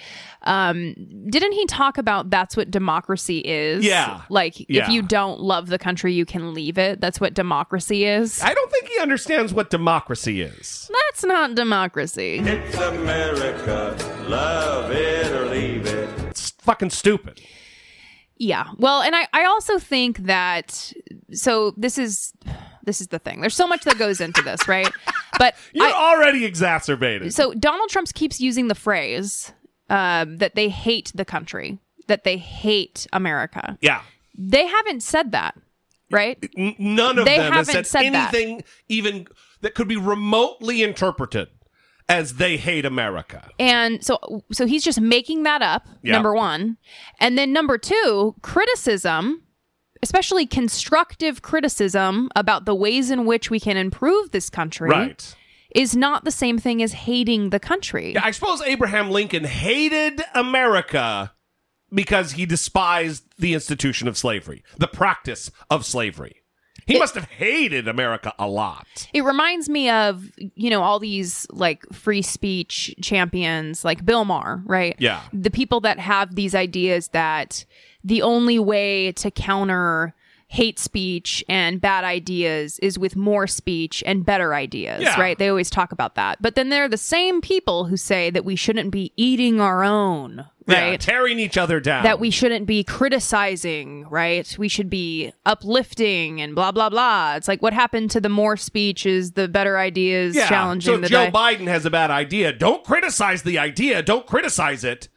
um, 0.45 0.95
didn't 1.29 1.53
he 1.53 1.67
talk 1.67 1.99
about 1.99 2.31
that's 2.31 2.57
what 2.57 2.71
democracy 2.71 3.39
is? 3.41 3.85
Yeah. 3.85 4.23
Like 4.31 4.59
Yeah. 4.69 4.85
if 4.85 4.89
you 4.89 5.03
don't 5.03 5.41
love 5.41 5.69
the 5.69 5.79
country, 5.79 6.13
you 6.15 6.25
can 6.25 6.55
leave 6.55 6.79
it. 6.79 7.01
That's 7.01 7.21
what 7.21 7.35
democracy 7.35 8.05
is. 8.05 8.41
I 8.43 8.55
don't 8.55 8.71
think 8.73 8.89
he 8.89 8.99
understands 9.01 9.53
what 9.53 9.71
democracy 9.71 10.43
is. 10.43 10.91
That's 11.11 11.25
not 11.25 11.55
democracy. 11.55 12.39
It's 12.39 12.77
America, 12.77 13.97
love 14.29 14.91
it 14.93 15.31
or 15.33 15.47
leave 15.47 15.87
it. 15.87 16.08
Fucking 16.69 16.91
stupid. 16.91 17.41
Yeah. 18.37 18.67
Well, 18.77 19.01
and 19.01 19.17
I, 19.17 19.27
I 19.33 19.45
also 19.47 19.79
think 19.79 20.19
that 20.19 20.93
so 21.33 21.73
this 21.79 21.97
is 21.97 22.35
this 22.85 23.01
is 23.01 23.09
the 23.09 23.19
thing. 23.19 23.41
There's 23.41 23.57
so 23.57 23.67
much 23.67 23.85
that 23.85 23.97
goes 23.99 24.21
into 24.21 24.43
this, 24.43 24.69
right? 24.69 24.91
But 25.39 25.55
You're 25.73 25.87
I, 25.87 25.93
already 25.93 26.45
exacerbated. 26.45 27.33
so 27.33 27.55
Donald 27.55 27.89
Trump 27.89 28.13
keeps 28.13 28.39
using 28.39 28.69
the 28.69 28.75
phrase 28.75 29.51
um, 29.89 30.37
that 30.37 30.55
they 30.55 30.69
hate 30.69 31.11
the 31.15 31.25
country, 31.25 31.79
that 32.07 32.25
they 32.25 32.37
hate 32.37 33.07
America. 33.15 33.79
yeah. 33.81 34.03
They 34.41 34.67
haven't 34.67 35.03
said 35.03 35.33
that, 35.33 35.57
right? 36.11 36.39
None 36.55 37.19
of 37.19 37.25
They 37.25 37.39
them 37.39 37.51
has 37.53 37.67
haven't 37.69 37.87
said, 37.87 38.03
said 38.05 38.13
that. 38.15 38.35
anything 38.35 38.63
even 38.89 39.27
that 39.63 39.75
could 39.75 39.89
be 39.89 39.97
remotely 39.97 40.83
interpreted 40.83 41.49
as 42.09 42.35
they 42.35 42.57
hate 42.57 42.85
America. 42.85 43.49
And 43.59 44.05
so 44.05 44.43
so 44.53 44.67
he's 44.67 44.85
just 44.85 45.01
making 45.01 45.43
that 45.43 45.63
up, 45.63 45.87
Yeah. 46.03 46.13
number 46.15 46.35
1. 46.35 46.77
And 47.21 47.37
then 47.37 47.53
number 47.53 47.77
2, 47.79 48.37
criticism, 48.43 49.43
especially 50.03 50.47
constructive 50.47 51.43
criticism 51.43 52.29
about 52.37 52.65
the 52.65 52.75
ways 52.75 53.11
in 53.11 53.27
which 53.27 53.51
we 53.51 53.61
can 53.61 53.77
improve 53.77 54.31
this 54.31 54.49
country. 54.51 54.89
Right. 54.91 55.35
Is 55.75 55.95
not 55.95 56.25
the 56.25 56.31
same 56.31 56.57
thing 56.59 56.83
as 56.83 56.93
hating 56.95 57.51
the 57.51 57.61
country. 57.61 58.15
Yeah, 58.15 58.23
I 58.25 58.31
suppose 58.31 58.63
Abraham 58.63 59.11
Lincoln 59.11 59.45
hated 59.45 60.23
America 60.35 61.35
because 61.93 62.33
he 62.33 62.47
despised 62.47 63.25
the 63.39 63.53
institution 63.53 64.09
of 64.09 64.17
slavery, 64.17 64.63
the 64.79 64.89
practice 64.89 65.51
of 65.71 65.85
slavery. 65.85 66.38
He 66.89 66.99
must 66.99 67.15
have 67.15 67.25
hated 67.25 67.87
America 67.87 68.33
a 68.39 68.47
lot. 68.47 69.09
It 69.13 69.23
reminds 69.23 69.69
me 69.69 69.91
of, 69.91 70.31
you 70.37 70.71
know, 70.71 70.83
all 70.83 70.99
these 70.99 71.47
like 71.51 71.85
free 71.93 72.23
speech 72.23 72.95
champions 73.01 73.85
like 73.85 74.05
Bill 74.05 74.25
Maher, 74.25 74.63
right? 74.65 74.97
Yeah. 74.99 75.23
The 75.33 75.51
people 75.51 75.81
that 75.81 75.99
have 75.99 76.35
these 76.35 76.55
ideas 76.55 77.09
that 77.09 77.65
the 78.03 78.23
only 78.23 78.59
way 78.59 79.13
to 79.13 79.31
counter 79.31 80.15
hate 80.51 80.79
speech 80.79 81.45
and 81.47 81.79
bad 81.79 82.05
ideas 82.05 82.79
is 82.79 82.99
with 82.99 83.15
more 83.15 83.47
speech 83.47 84.03
and 84.07 84.25
better 84.25 84.55
ideas, 84.55 85.03
Yeah. 85.03 85.21
right? 85.21 85.39
They 85.39 85.49
always 85.51 85.69
talk 85.69 85.93
about 85.93 86.15
that. 86.15 86.41
But 86.41 86.55
then 86.55 86.71
they're 86.71 86.89
the 86.89 86.97
same 86.97 87.43
people 87.43 87.85
who 87.85 87.99
say 87.99 88.31
that 88.31 88.47
we 88.47 88.57
shouldn't 88.57 88.91
be 88.91 89.13
eating 89.15 89.61
our 89.61 89.85
own, 89.85 90.47
Yeah, 90.67 90.81
right? 90.91 91.01
tearing 91.01 91.39
each 91.39 91.59
other 91.59 91.81
down. 91.81 92.03
that 92.05 92.19
we 92.19 92.31
shouldn't 92.31 92.67
be 92.67 92.83
criticizing, 92.83 94.07
right? 94.09 94.57
We 94.59 94.69
should 94.69 94.89
be 94.89 95.33
uplifting 95.45 96.41
and 96.41 96.55
blah 96.55 96.73
blah 96.73 96.89
blah. 96.89 97.35
It's 97.37 97.47
like 97.49 97.61
what 97.61 97.75
happened 97.75 98.11
to 98.13 98.21
the 98.21 98.31
more 98.31 98.57
speech 98.57 99.05
is 99.05 99.33
the 99.33 99.49
better 99.49 99.77
ideas 99.79 100.35
yeah. 100.35 100.49
challenging 100.49 100.95
so 100.95 101.01
the 101.01 101.09
Joe 101.09 101.27
di- 101.27 101.31
Biden 101.31 101.67
has 101.67 101.85
a 101.85 101.91
bad 101.91 102.11
idea. 102.11 102.55
Don't 102.55 102.85
criticize 102.85 103.43
the 103.43 103.59
idea. 103.59 104.03
Don't 104.03 104.27
criticize 104.27 104.83
it. 104.83 105.09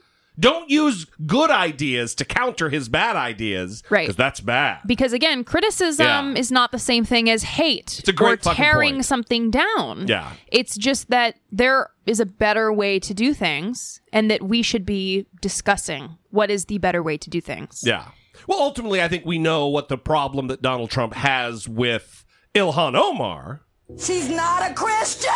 Don't 0.41 0.69
use 0.69 1.05
good 1.25 1.49
ideas 1.51 2.13
to 2.15 2.25
counter 2.25 2.69
his 2.69 2.89
bad 2.89 3.15
ideas. 3.15 3.83
Right. 3.89 4.03
Because 4.07 4.15
that's 4.17 4.39
bad. 4.41 4.79
because 4.85 5.13
again, 5.13 5.43
criticism 5.43 6.33
Yeah. 6.33 6.39
is 6.39 6.51
not 6.51 6.71
the 6.73 6.79
same 6.79 7.05
thing 7.05 7.29
as 7.29 7.43
hate 7.43 7.99
It's 7.99 8.09
a 8.09 8.13
great 8.13 8.45
or 8.45 8.53
tearing 8.53 8.95
point. 8.95 9.05
something 9.05 9.51
down. 9.51 10.07
Yeah. 10.07 10.33
It's 10.51 10.75
just 10.77 11.09
that 11.11 11.35
there 11.51 11.91
is 12.05 12.19
a 12.19 12.25
better 12.25 12.73
way 12.73 12.99
to 12.99 13.13
do 13.13 13.33
things 13.33 14.01
and 14.11 14.29
that 14.31 14.41
we 14.43 14.61
should 14.61 14.85
be 14.85 15.27
discussing 15.41 16.17
what 16.31 16.49
is 16.51 16.65
the 16.65 16.79
better 16.79 17.03
way 17.03 17.17
to 17.17 17.29
do 17.29 17.39
things. 17.39 17.81
Yeah. 17.85 18.05
Well, 18.47 18.59
ultimately, 18.59 19.01
I 19.01 19.07
think 19.07 19.25
we 19.25 19.37
know 19.37 19.67
what 19.67 19.87
the 19.89 19.97
problem 19.97 20.47
that 20.47 20.61
Donald 20.63 20.89
Trump 20.89 21.13
has 21.13 21.69
with 21.69 22.25
Ilhan 22.55 22.95
Omar. 22.95 23.61
She's 23.97 24.29
not 24.29 24.69
a 24.69 24.73
Christian. 24.73 25.31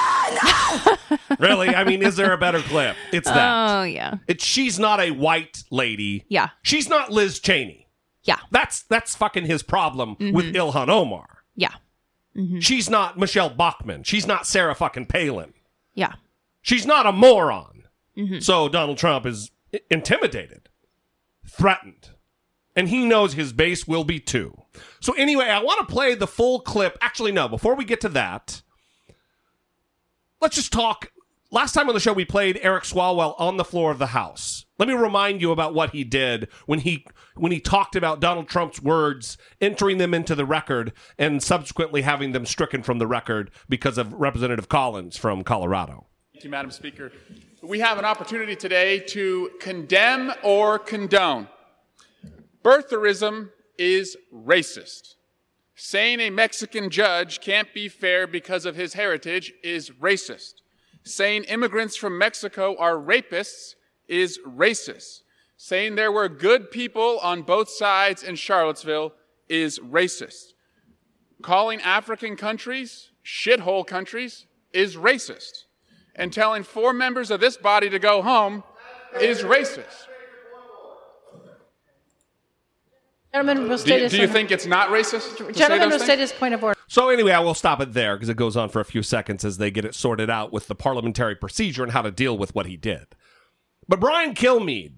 really? 1.40 1.70
I 1.70 1.84
mean, 1.84 2.02
is 2.02 2.16
there 2.16 2.34
a 2.34 2.38
better 2.38 2.60
clip? 2.62 2.96
It's 3.12 3.30
that. 3.30 3.80
Oh 3.80 3.84
yeah. 3.84 4.16
It's 4.28 4.44
she's 4.44 4.80
not 4.80 5.00
a 5.00 5.12
white 5.12 5.64
lady. 5.70 6.26
Yeah. 6.30 6.50
She's 6.64 6.90
not 6.90 7.12
Liz 7.12 7.40
Cheney. 7.40 7.88
Yeah. 8.24 8.38
That's 8.52 8.82
that's 8.84 9.16
fucking 9.16 9.46
his 9.46 9.62
problem 9.62 10.16
with 10.20 10.46
Mhm. 10.46 10.56
Ilhan 10.56 10.90
Omar. 10.90 11.44
Yeah. 11.56 11.74
Mhm. 12.36 12.62
She's 12.62 12.90
not 12.90 13.20
Michele 13.20 13.50
Bachmann. 13.52 14.04
She's 14.04 14.26
not 14.26 14.48
Sarah 14.48 14.74
fucking 14.76 15.06
Palin. 15.08 15.54
Yeah. 15.94 16.14
She's 16.64 16.86
not 16.88 17.06
a 17.06 17.12
moron. 17.12 17.84
Mhm. 18.18 18.42
So 18.42 18.68
Donald 18.68 18.98
Trump 18.98 19.28
is 19.28 19.52
i- 19.74 19.80
intimidated, 19.92 20.70
threatened, 21.48 22.10
and 22.76 22.90
he 22.90 23.06
knows 23.06 23.34
his 23.34 23.54
base 23.54 23.88
will 23.88 24.04
be 24.04 24.20
too. 24.20 24.56
So 25.00 25.14
anyway, 25.14 25.46
I 25.46 25.64
want 25.64 25.80
to 25.80 25.94
play 25.94 26.16
the 26.16 26.28
full 26.28 26.60
clip. 26.60 26.98
Actually, 27.02 27.32
no. 27.32 27.48
Before 27.48 27.76
we 27.76 27.86
get 27.86 28.02
to 28.02 28.10
that, 28.10 28.62
let's 30.42 30.56
just 30.56 30.74
talk. 30.74 31.12
Last 31.52 31.74
time 31.74 31.88
on 31.88 31.94
the 31.94 32.02
show, 32.02 32.12
we 32.12 32.26
played 32.26 32.60
Eric 32.62 32.84
Swalwell 32.84 33.40
on 33.40 33.58
the 33.58 33.64
floor 33.64 33.92
of 33.92 34.00
the 34.00 34.08
House. 34.08 34.66
Let 34.78 34.90
me 34.90 34.94
remind 34.94 35.42
you 35.42 35.52
about 35.52 35.74
what 35.74 35.92
he 35.92 36.04
did 36.04 36.50
when 36.66 36.80
he 36.80 37.06
when 37.36 37.52
he 37.52 37.60
talked 37.60 37.96
about 37.96 38.20
Donald 38.20 38.48
Trump's 38.48 38.82
words, 38.82 39.38
entering 39.62 39.98
them 39.98 40.14
into 40.14 40.36
the 40.36 40.46
record, 40.46 40.92
and 41.18 41.42
subsequently 41.42 42.02
having 42.02 42.32
them 42.32 42.46
stricken 42.46 42.82
from 42.82 42.98
the 42.98 43.08
record 43.08 43.52
because 43.70 43.98
of 43.98 44.14
Representative 44.14 44.70
Collins 44.70 45.18
from 45.18 45.44
Colorado. 45.44 46.08
Thank 46.34 46.44
you, 46.44 46.50
Madam 46.50 46.72
Speaker. 46.72 47.12
We 47.62 47.80
have 47.80 47.98
an 47.98 48.06
opportunity 48.06 48.56
today 48.56 49.00
to 49.00 49.52
condemn 49.60 50.34
or 50.44 50.78
condone. 50.78 51.48
Birtherism 52.66 53.52
is 53.78 54.18
racist. 54.34 55.16
Saying 55.76 56.20
a 56.20 56.32
Mexican 56.32 56.90
judge 56.90 57.40
can't 57.40 57.72
be 57.76 57.88
fair 57.88 58.26
because 58.26 58.66
of 58.66 58.76
his 58.76 58.94
heritage 58.94 59.54
is 59.64 59.92
racist. 59.92 60.56
Saying 61.04 61.44
immigrants 61.44 61.96
from 61.96 62.18
Mexico 62.18 62.76
are 62.80 62.96
rapists 62.96 63.76
is 64.08 64.40
racist. 64.48 65.22
Saying 65.58 65.94
there 65.94 66.12
were 66.12 66.28
good 66.28 66.72
people 66.72 67.20
on 67.20 67.44
both 67.44 67.70
sides 67.70 68.24
in 68.24 68.36
Charlottesville 68.36 69.14
is 69.48 69.78
racist. 69.78 70.54
Calling 71.44 71.82
African 71.82 72.36
countries 72.36 73.12
shithole 73.24 73.86
countries 73.86 74.48
is 74.74 74.96
racist. 74.96 75.66
And 76.16 76.34
telling 76.34 76.64
four 76.64 76.94
members 76.94 77.30
of 77.30 77.40
this 77.40 77.58
body 77.58 77.92
to 77.92 78.00
go 78.00 78.24
home 78.24 78.64
is 79.22 79.44
racist. 79.44 80.08
Gentleman 83.36 83.64
will 83.64 83.76
Do 83.76 83.78
state 83.78 83.98
you, 83.98 84.04
his 84.04 84.12
do 84.14 84.18
you 84.22 84.28
think 84.28 84.50
it's 84.50 84.66
not 84.66 84.88
racist? 84.90 85.36
to 85.38 85.46
say 85.46 85.52
Gentleman 85.52 85.90
will 85.90 85.98
those 85.98 86.04
state 86.04 86.20
things? 86.20 86.32
his 86.32 86.40
point 86.40 86.54
of 86.54 86.64
order. 86.64 86.80
So 86.88 87.10
anyway, 87.10 87.32
I 87.34 87.40
will 87.40 87.54
stop 87.54 87.82
it 87.82 87.92
there 87.92 88.16
because 88.16 88.30
it 88.30 88.38
goes 88.38 88.56
on 88.56 88.70
for 88.70 88.80
a 88.80 88.86
few 88.86 89.04
seconds 89.04 89.44
as 89.44 89.58
they 89.58 89.70
get 89.72 89.84
it 89.84 89.94
sorted 89.94 90.30
out 90.30 90.54
with 90.54 90.68
the 90.68 90.76
parliamentary 90.76 91.36
procedure 91.36 91.84
and 91.84 91.92
how 91.92 92.02
to 92.02 92.12
deal 92.12 92.38
with 92.38 92.56
what 92.56 92.66
he 92.66 92.78
did. 92.78 93.08
But 93.90 94.00
Brian 94.00 94.36
Kilmeade, 94.36 94.94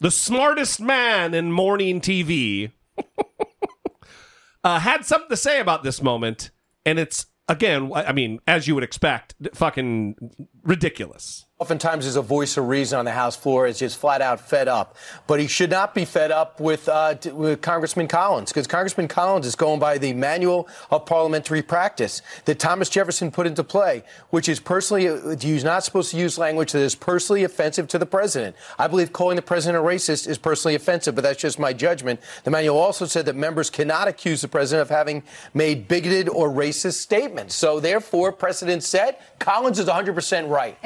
the 0.00 0.10
smartest 0.10 0.80
man 0.80 1.34
in 1.34 1.52
morning 1.52 2.00
TV, 2.00 2.72
uh, 4.64 4.80
had 4.80 5.04
something 5.04 5.28
to 5.30 5.36
say 5.36 5.60
about 5.60 5.84
this 5.84 6.02
moment, 6.02 6.50
and 6.84 6.98
it's 6.98 7.26
again, 7.46 7.92
I 7.94 8.06
I 8.06 8.12
mean, 8.12 8.40
as 8.48 8.66
you 8.66 8.74
would 8.74 8.82
expect, 8.84 9.36
fucking 9.54 10.16
ridiculous. 10.64 11.44
Oftentimes, 11.60 12.06
is 12.06 12.14
a 12.14 12.22
voice 12.22 12.56
of 12.56 12.68
reason 12.68 13.00
on 13.00 13.04
the 13.04 13.10
House 13.10 13.34
floor 13.34 13.66
is 13.66 13.80
just 13.80 13.98
flat 13.98 14.22
out 14.22 14.40
fed 14.40 14.68
up. 14.68 14.94
But 15.26 15.40
he 15.40 15.48
should 15.48 15.70
not 15.70 15.92
be 15.92 16.04
fed 16.04 16.30
up 16.30 16.60
with, 16.60 16.88
uh, 16.88 17.16
with 17.32 17.62
Congressman 17.62 18.06
Collins, 18.06 18.52
because 18.52 18.68
Congressman 18.68 19.08
Collins 19.08 19.44
is 19.44 19.56
going 19.56 19.80
by 19.80 19.98
the 19.98 20.12
manual 20.12 20.68
of 20.92 21.04
parliamentary 21.04 21.62
practice 21.62 22.22
that 22.44 22.60
Thomas 22.60 22.88
Jefferson 22.88 23.32
put 23.32 23.44
into 23.44 23.64
play, 23.64 24.04
which 24.30 24.48
is 24.48 24.60
personally, 24.60 25.08
uh, 25.08 25.34
you're 25.40 25.64
not 25.64 25.82
supposed 25.82 26.12
to 26.12 26.16
use 26.16 26.38
language 26.38 26.70
that 26.70 26.78
is 26.78 26.94
personally 26.94 27.42
offensive 27.42 27.88
to 27.88 27.98
the 27.98 28.06
president. 28.06 28.54
I 28.78 28.86
believe 28.86 29.12
calling 29.12 29.34
the 29.34 29.42
president 29.42 29.84
a 29.84 29.84
racist 29.84 30.28
is 30.28 30.38
personally 30.38 30.76
offensive, 30.76 31.16
but 31.16 31.24
that's 31.24 31.40
just 31.40 31.58
my 31.58 31.72
judgment. 31.72 32.20
The 32.44 32.52
manual 32.52 32.78
also 32.78 33.04
said 33.04 33.26
that 33.26 33.34
members 33.34 33.68
cannot 33.68 34.06
accuse 34.06 34.42
the 34.42 34.48
president 34.48 34.82
of 34.88 34.96
having 34.96 35.24
made 35.54 35.88
bigoted 35.88 36.28
or 36.28 36.50
racist 36.50 37.00
statements. 37.00 37.56
So, 37.56 37.80
therefore, 37.80 38.30
precedent 38.30 38.84
set. 38.84 39.40
Collins 39.40 39.80
is 39.80 39.86
100% 39.86 40.48
right. 40.48 40.78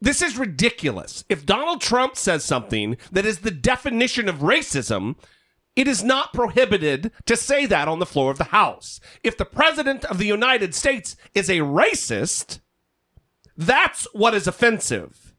This 0.00 0.22
is 0.22 0.38
ridiculous. 0.38 1.24
If 1.28 1.44
Donald 1.44 1.80
Trump 1.80 2.16
says 2.16 2.42
something 2.42 2.96
that 3.12 3.26
is 3.26 3.40
the 3.40 3.50
definition 3.50 4.28
of 4.28 4.36
racism, 4.36 5.16
it 5.76 5.86
is 5.86 6.02
not 6.02 6.32
prohibited 6.32 7.12
to 7.26 7.36
say 7.36 7.66
that 7.66 7.86
on 7.86 7.98
the 7.98 8.06
floor 8.06 8.30
of 8.30 8.38
the 8.38 8.44
House. 8.44 8.98
If 9.22 9.36
the 9.36 9.44
President 9.44 10.04
of 10.06 10.18
the 10.18 10.26
United 10.26 10.74
States 10.74 11.16
is 11.34 11.50
a 11.50 11.58
racist, 11.58 12.60
that's 13.56 14.06
what 14.12 14.34
is 14.34 14.46
offensive. 14.46 15.34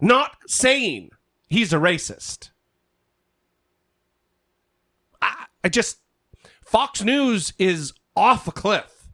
Not 0.00 0.36
saying 0.46 1.10
he's 1.48 1.72
a 1.72 1.76
racist. 1.76 2.50
I, 5.20 5.46
I 5.64 5.68
just, 5.68 5.98
Fox 6.64 7.02
News 7.02 7.52
is 7.58 7.92
off 8.16 8.46
a 8.46 8.52
cliff. 8.52 9.08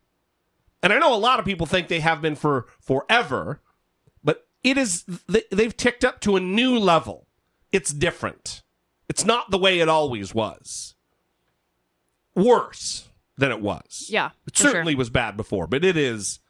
And 0.82 0.92
I 0.92 0.98
know 0.98 1.14
a 1.14 1.18
lot 1.18 1.38
of 1.38 1.44
people 1.44 1.66
think 1.66 1.88
they 1.88 2.00
have 2.00 2.22
been 2.22 2.36
for 2.36 2.66
forever 2.80 3.62
it 4.64 4.76
is 4.78 5.04
they- 5.28 5.44
they've 5.50 5.76
ticked 5.76 6.04
up 6.04 6.20
to 6.22 6.36
a 6.36 6.40
new 6.40 6.78
level. 6.78 7.26
It's 7.72 7.92
different. 7.92 8.62
It's 9.08 9.24
not 9.24 9.50
the 9.50 9.58
way 9.58 9.80
it 9.80 9.88
always 9.88 10.34
was. 10.34 10.94
Worse 12.34 13.08
than 13.36 13.50
it 13.50 13.60
was. 13.60 14.06
Yeah, 14.08 14.30
it 14.46 14.54
for 14.56 14.62
sure. 14.62 14.70
certainly 14.72 14.94
was 14.94 15.10
bad 15.10 15.36
before 15.36 15.66
but 15.66 15.84
it 15.84 15.96
is 15.96 16.40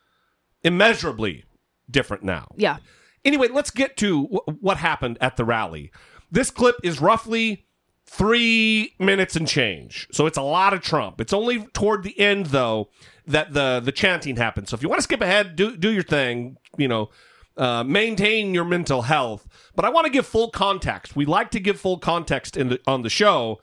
immeasurably 0.63 1.45
different 1.91 2.23
now. 2.23 2.49
Yeah. 2.57 2.79
anyway 3.25 3.49
let's 3.49 3.71
get 3.71 3.97
to 3.99 4.25
wh- 4.25 4.63
what 4.63 4.77
happened 4.79 5.19
at 5.21 5.37
the 5.37 5.45
rally. 5.45 5.91
This 6.31 6.51
clip 6.51 6.77
is 6.83 7.01
roughly 7.01 7.65
three 8.05 8.95
minutes 8.99 9.37
and 9.37 9.47
change 9.47 10.09
so 10.13 10.27
it's 10.27 10.39
a 10.39 10.43
lot 10.43 10.73
of 10.75 10.81
trump. 10.83 11.21
It's 11.21 11.33
only 11.33 11.65
toward 11.75 12.03
the 12.03 12.19
end 12.19 12.47
though 12.47 12.89
that 13.27 13.53
the 13.55 13.81
the 13.83 13.93
chanting 13.93 14.37
happens 14.37 14.71
so 14.71 14.75
if 14.75 14.83
you 14.83 14.89
want 14.89 14.99
to 14.99 15.03
skip 15.05 15.21
ahead 15.21 15.57
do 15.57 15.77
do 15.77 15.91
your 15.93 16.03
thing 16.03 16.57
you 16.79 16.89
know 16.89 17.11
uh, 17.59 17.85
maintain 17.85 18.55
your 18.55 18.65
mental 18.65 19.03
health 19.03 19.47
but 19.75 19.85
i 19.85 19.89
want 19.89 20.07
to 20.07 20.13
give 20.13 20.27
full 20.27 20.51
context 20.51 21.17
we 21.17 21.25
like 21.25 21.51
to 21.51 21.61
give 21.61 21.79
full 21.81 21.99
context 21.99 22.57
in 22.57 22.69
the, 22.69 22.81
on 22.87 23.03
the 23.03 23.11
show 23.11 23.59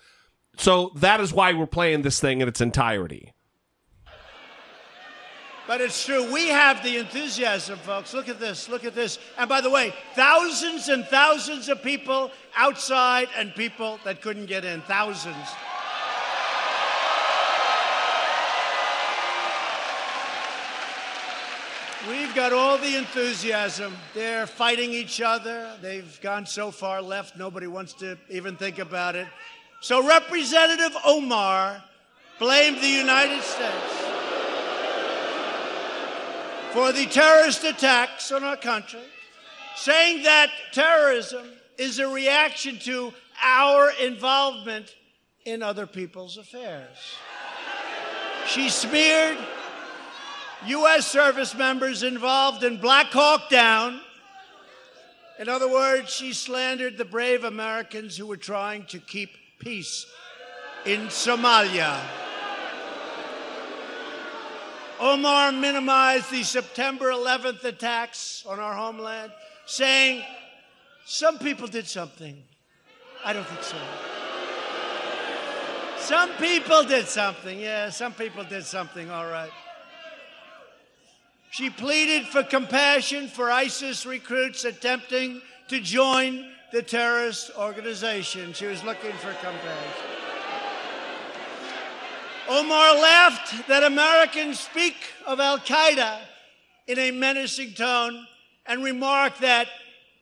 so 0.57 0.91
that 0.95 1.19
is 1.19 1.33
why 1.33 1.53
we're 1.53 1.65
playing 1.65 2.01
this 2.01 2.19
thing 2.19 2.41
in 2.41 2.47
its 2.47 2.61
entirety 2.61 3.33
But 5.67 5.81
it's 5.81 6.05
true. 6.05 6.31
We 6.31 6.47
have 6.49 6.83
the 6.83 6.97
enthusiasm, 6.97 7.79
folks. 7.79 8.13
Look 8.13 8.29
at 8.29 8.39
this. 8.39 8.69
Look 8.69 8.85
at 8.85 8.93
this. 8.93 9.17
And 9.37 9.49
by 9.49 9.61
the 9.61 9.69
way, 9.69 9.93
thousands 10.13 10.89
and 10.89 11.05
thousands 11.05 11.69
of 11.69 11.81
people 11.81 12.31
outside 12.55 13.29
and 13.35 13.53
people 13.55 13.99
that 14.03 14.21
couldn't 14.21 14.45
get 14.45 14.63
in. 14.63 14.81
Thousands. 14.83 15.47
We've 22.07 22.35
got 22.35 22.53
all 22.53 22.77
the 22.77 22.97
enthusiasm. 22.97 23.95
They're 24.13 24.45
fighting 24.45 24.91
each 24.91 25.21
other. 25.21 25.75
They've 25.81 26.19
gone 26.21 26.45
so 26.45 26.69
far 26.69 27.01
left, 27.01 27.35
nobody 27.35 27.65
wants 27.65 27.93
to 27.93 28.17
even 28.29 28.57
think 28.57 28.77
about 28.77 29.15
it. 29.15 29.27
So, 29.81 30.07
Representative 30.07 30.95
Omar 31.03 31.83
blamed 32.37 32.81
the 32.81 32.89
United 32.89 33.41
States 33.41 33.93
for 36.73 36.91
the 36.91 37.05
terrorist 37.07 37.63
attacks 37.63 38.31
on 38.31 38.43
our 38.43 38.57
country, 38.57 38.99
saying 39.75 40.23
that 40.23 40.51
terrorism 40.73 41.47
is 41.79 41.97
a 41.97 42.07
reaction 42.07 42.77
to 42.79 43.13
our 43.41 43.91
involvement 44.01 44.93
in 45.45 45.63
other 45.63 45.87
people's 45.87 46.37
affairs. 46.37 47.15
She 48.47 48.69
smeared 48.69 49.37
U.S. 50.67 51.07
service 51.07 51.53
members 51.55 52.03
involved 52.03 52.63
in 52.63 52.77
Black 52.77 53.07
Hawk 53.07 53.49
Down. 53.49 53.99
In 55.37 55.49
other 55.49 55.69
words, 55.69 56.13
she 56.13 56.33
slandered 56.33 56.97
the 56.97 57.05
brave 57.05 57.43
Americans 57.43 58.15
who 58.17 58.25
were 58.25 58.37
trying 58.37 58.85
to 58.85 58.99
keep 58.99 59.31
peace 59.59 60.05
in 60.85 61.07
Somalia. 61.07 61.99
Omar 64.99 65.51
minimized 65.51 66.31
the 66.31 66.43
September 66.43 67.11
11th 67.11 67.63
attacks 67.65 68.45
on 68.47 68.59
our 68.59 68.73
homeland, 68.73 69.31
saying 69.65 70.23
some 71.05 71.37
people 71.37 71.67
did 71.67 71.85
something. 71.85 72.41
I 73.23 73.33
don't 73.33 73.45
think 73.45 73.63
so. 73.63 73.77
Some 75.97 76.29
people 76.37 76.83
did 76.83 77.07
something. 77.07 77.59
Yeah, 77.59 77.89
some 77.89 78.13
people 78.13 78.43
did 78.43 78.63
something, 78.63 79.09
all 79.09 79.25
right. 79.25 79.51
She 81.55 81.69
pleaded 81.69 82.27
for 82.27 82.43
compassion 82.43 83.29
for 83.29 83.49
ISIS 83.49 84.05
recruits 84.05 84.65
attempting 84.65 85.41
to 85.69 85.79
join 85.79 86.51
the 86.73 86.81
terrorist 86.81 87.49
organization. 87.57 88.51
She 88.51 88.65
was 88.65 88.83
looking 88.83 89.13
for 89.13 89.31
compassion. 89.35 90.01
Omar 92.49 92.95
laughed 92.95 93.69
that 93.69 93.83
Americans 93.83 94.59
speak 94.59 94.97
of 95.25 95.39
Al 95.39 95.59
Qaeda 95.59 96.19
in 96.87 96.99
a 96.99 97.11
menacing 97.11 97.73
tone 97.73 98.27
and 98.65 98.83
remarked 98.83 99.39
that 99.39 99.69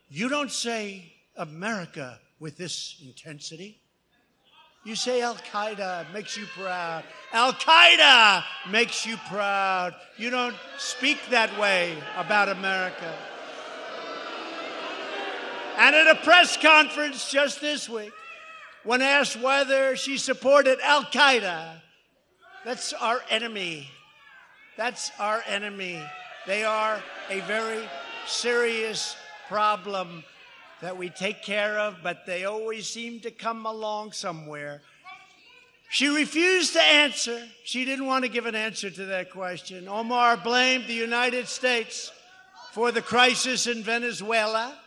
you 0.09 0.29
don't 0.29 0.51
say 0.51 1.13
America 1.35 2.19
with 2.39 2.57
this 2.57 3.01
intensity. 3.03 3.81
You 4.83 4.95
say 4.95 5.21
Al 5.21 5.35
Qaeda 5.35 6.11
makes 6.11 6.35
you 6.35 6.45
proud. 6.57 7.03
Al 7.31 7.53
Qaeda 7.53 8.43
makes 8.69 9.05
you 9.05 9.15
proud. 9.29 9.95
You 10.17 10.29
don't 10.29 10.55
speak 10.77 11.17
that 11.29 11.57
way 11.57 11.95
about 12.17 12.49
America. 12.49 13.15
And 15.77 15.95
at 15.95 16.07
a 16.07 16.15
press 16.15 16.57
conference 16.57 17.31
just 17.31 17.61
this 17.61 17.87
week, 17.87 18.11
when 18.83 19.01
asked 19.01 19.39
whether 19.39 19.95
she 19.95 20.17
supported 20.17 20.79
Al 20.83 21.03
Qaeda, 21.03 21.81
that's 22.65 22.91
our 22.91 23.21
enemy. 23.29 23.89
That's 24.75 25.11
our 25.17 25.41
enemy. 25.47 26.03
They 26.45 26.65
are 26.65 27.01
a 27.29 27.39
very 27.41 27.87
serious 28.27 29.15
problem 29.47 30.25
that 30.83 30.97
we 30.97 31.09
take 31.09 31.41
care 31.41 31.79
of, 31.79 31.95
but 32.03 32.25
they 32.25 32.43
always 32.43 32.85
seem 32.85 33.21
to 33.21 33.31
come 33.31 33.65
along 33.65 34.11
somewhere. 34.11 34.81
She 35.89 36.09
refused 36.09 36.73
to 36.73 36.81
answer. 36.81 37.41
She 37.63 37.85
didn't 37.85 38.05
want 38.05 38.25
to 38.25 38.29
give 38.29 38.45
an 38.47 38.55
answer 38.55 38.89
to 38.89 39.05
that 39.05 39.31
question. 39.31 39.87
Omar 39.87 40.35
blamed 40.35 40.87
the 40.87 40.93
United 40.93 41.47
States 41.47 42.11
for 42.73 42.91
the 42.91 43.01
crisis 43.01 43.65
in 43.65 43.81
Venezuela. 43.81 44.77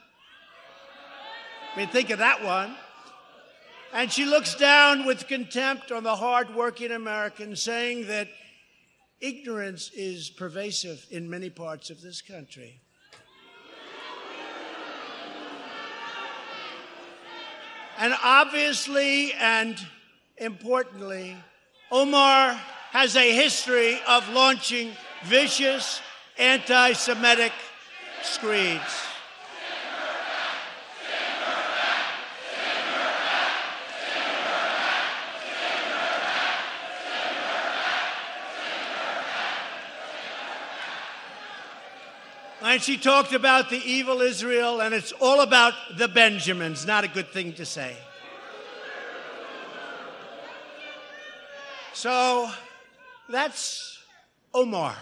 I 1.75 1.79
mean, 1.79 1.89
think 1.89 2.11
of 2.11 2.19
that 2.19 2.45
one. 2.45 2.77
And 3.95 4.13
she 4.13 4.27
looks 4.27 4.55
down 4.55 5.07
with 5.07 5.27
contempt 5.27 5.93
on 5.93 6.03
the 6.03 6.17
hardworking 6.17 6.91
Americans, 6.91 7.63
saying 7.63 8.09
that 8.09 8.29
ignorance 9.23 9.91
is 9.95 10.29
pervasive 10.29 11.07
in 11.11 11.31
many 11.31 11.49
parts 11.49 11.89
of 11.89 12.03
this 12.03 12.21
country. 12.21 12.83
And 17.99 18.15
obviously 18.23 19.33
and 19.35 19.79
importantly, 20.37 21.37
Omar 21.91 22.55
has 22.91 23.17
a 23.17 23.35
history 23.35 23.99
of 24.07 24.29
launching 24.31 24.93
vicious 25.25 26.01
anti 26.39 26.93
Semitic 26.93 27.53
screeds. 28.23 28.83
And 42.77 42.83
she 42.83 42.99
talked 42.99 43.33
about 43.33 43.71
the 43.71 43.79
evil 43.79 44.21
Israel, 44.21 44.83
and 44.83 44.95
it's 44.95 45.11
all 45.13 45.41
about 45.41 45.73
the 45.97 46.09
Benjamins. 46.09 46.85
Not 46.85 47.05
a 47.05 47.09
good 47.09 47.29
thing 47.29 47.55
to 47.55 47.65
say. 47.65 47.97
So 51.95 52.51
that's 53.31 53.99
Omar. 54.53 54.95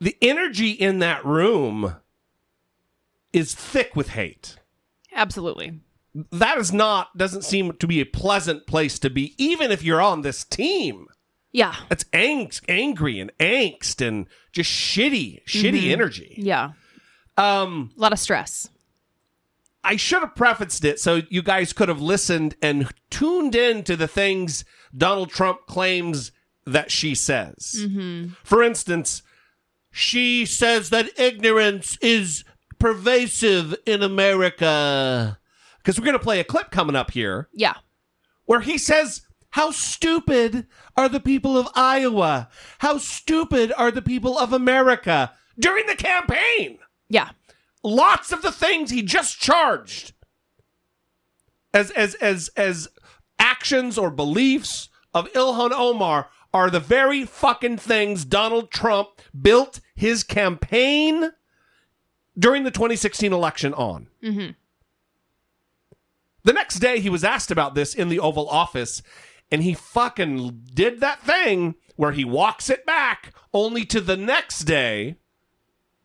The 0.00 0.16
energy 0.20 0.70
in 0.72 0.98
that 0.98 1.24
room 1.24 1.98
is 3.32 3.54
thick 3.54 3.94
with 3.94 4.08
hate. 4.08 4.58
Absolutely. 5.12 5.78
That 6.32 6.58
is 6.58 6.72
not 6.72 7.16
doesn't 7.16 7.44
seem 7.44 7.74
to 7.74 7.86
be 7.86 8.00
a 8.00 8.06
pleasant 8.06 8.66
place 8.66 8.98
to 8.98 9.08
be, 9.08 9.36
even 9.38 9.70
if 9.70 9.84
you're 9.84 10.02
on 10.02 10.22
this 10.22 10.42
team. 10.42 11.06
Yeah. 11.54 11.74
It's 11.90 12.04
angst, 12.12 12.62
angry 12.68 13.20
and 13.20 13.30
angst 13.38 14.06
and 14.06 14.26
just 14.52 14.70
shitty, 14.70 15.44
shitty 15.46 15.84
Mhm. 15.84 15.90
energy. 15.92 16.34
Yeah. 16.36 16.72
Um, 17.38 17.92
a 17.96 18.00
lot 18.00 18.12
of 18.12 18.18
stress. 18.18 18.68
I 19.84 19.94
should 19.96 20.20
have 20.20 20.34
prefaced 20.34 20.84
it 20.84 20.98
so 20.98 21.22
you 21.30 21.42
guys 21.42 21.72
could 21.72 21.88
have 21.88 22.00
listened 22.00 22.56
and 22.60 22.90
tuned 23.08 23.54
in 23.54 23.84
to 23.84 23.94
the 23.96 24.08
things 24.08 24.64
Donald 24.96 25.30
Trump 25.30 25.66
claims 25.66 26.32
that 26.66 26.90
she 26.90 27.14
says. 27.14 27.76
Mm-hmm. 27.78 28.32
For 28.42 28.62
instance, 28.62 29.22
she 29.92 30.44
says 30.46 30.90
that 30.90 31.16
ignorance 31.18 31.96
is 32.00 32.44
pervasive 32.80 33.76
in 33.86 34.02
America. 34.02 35.38
Because 35.78 36.00
we're 36.00 36.06
going 36.06 36.18
to 36.18 36.24
play 36.24 36.40
a 36.40 36.44
clip 36.44 36.70
coming 36.72 36.96
up 36.96 37.12
here 37.12 37.48
Yeah. 37.52 37.74
where 38.46 38.60
he 38.60 38.76
says, 38.78 39.20
How 39.54 39.70
stupid 39.70 40.66
are 40.96 41.08
the 41.08 41.20
people 41.20 41.56
of 41.56 41.68
Iowa? 41.76 42.48
How 42.78 42.98
stupid 42.98 43.72
are 43.78 43.92
the 43.92 44.02
people 44.02 44.36
of 44.36 44.52
America 44.52 45.32
during 45.56 45.86
the 45.86 45.94
campaign? 45.94 46.80
Yeah. 47.08 47.28
Lots 47.84 48.32
of 48.32 48.42
the 48.42 48.50
things 48.50 48.90
he 48.90 49.00
just 49.00 49.38
charged 49.38 50.12
as 51.72 51.92
as 51.92 52.16
as 52.16 52.50
as 52.56 52.88
actions 53.38 53.96
or 53.96 54.10
beliefs 54.10 54.88
of 55.14 55.32
Ilhan 55.34 55.70
Omar 55.70 56.30
are 56.52 56.68
the 56.68 56.80
very 56.80 57.24
fucking 57.24 57.76
things 57.76 58.24
Donald 58.24 58.72
Trump 58.72 59.20
built 59.40 59.78
his 59.94 60.24
campaign 60.24 61.30
during 62.36 62.64
the 62.64 62.72
2016 62.72 63.32
election 63.32 63.72
on. 63.74 64.08
Mm-hmm. 64.20 64.50
The 66.42 66.52
next 66.52 66.80
day, 66.80 66.98
he 66.98 67.08
was 67.08 67.22
asked 67.22 67.52
about 67.52 67.76
this 67.76 67.94
in 67.94 68.08
the 68.08 68.18
Oval 68.18 68.48
Office, 68.48 69.00
and 69.50 69.62
he 69.62 69.74
fucking 69.74 70.62
did 70.72 71.00
that 71.00 71.22
thing 71.22 71.74
where 71.96 72.12
he 72.12 72.24
walks 72.24 72.70
it 72.70 72.84
back, 72.84 73.32
only 73.52 73.84
to 73.84 74.00
the 74.00 74.16
next 74.16 74.60
day 74.60 75.16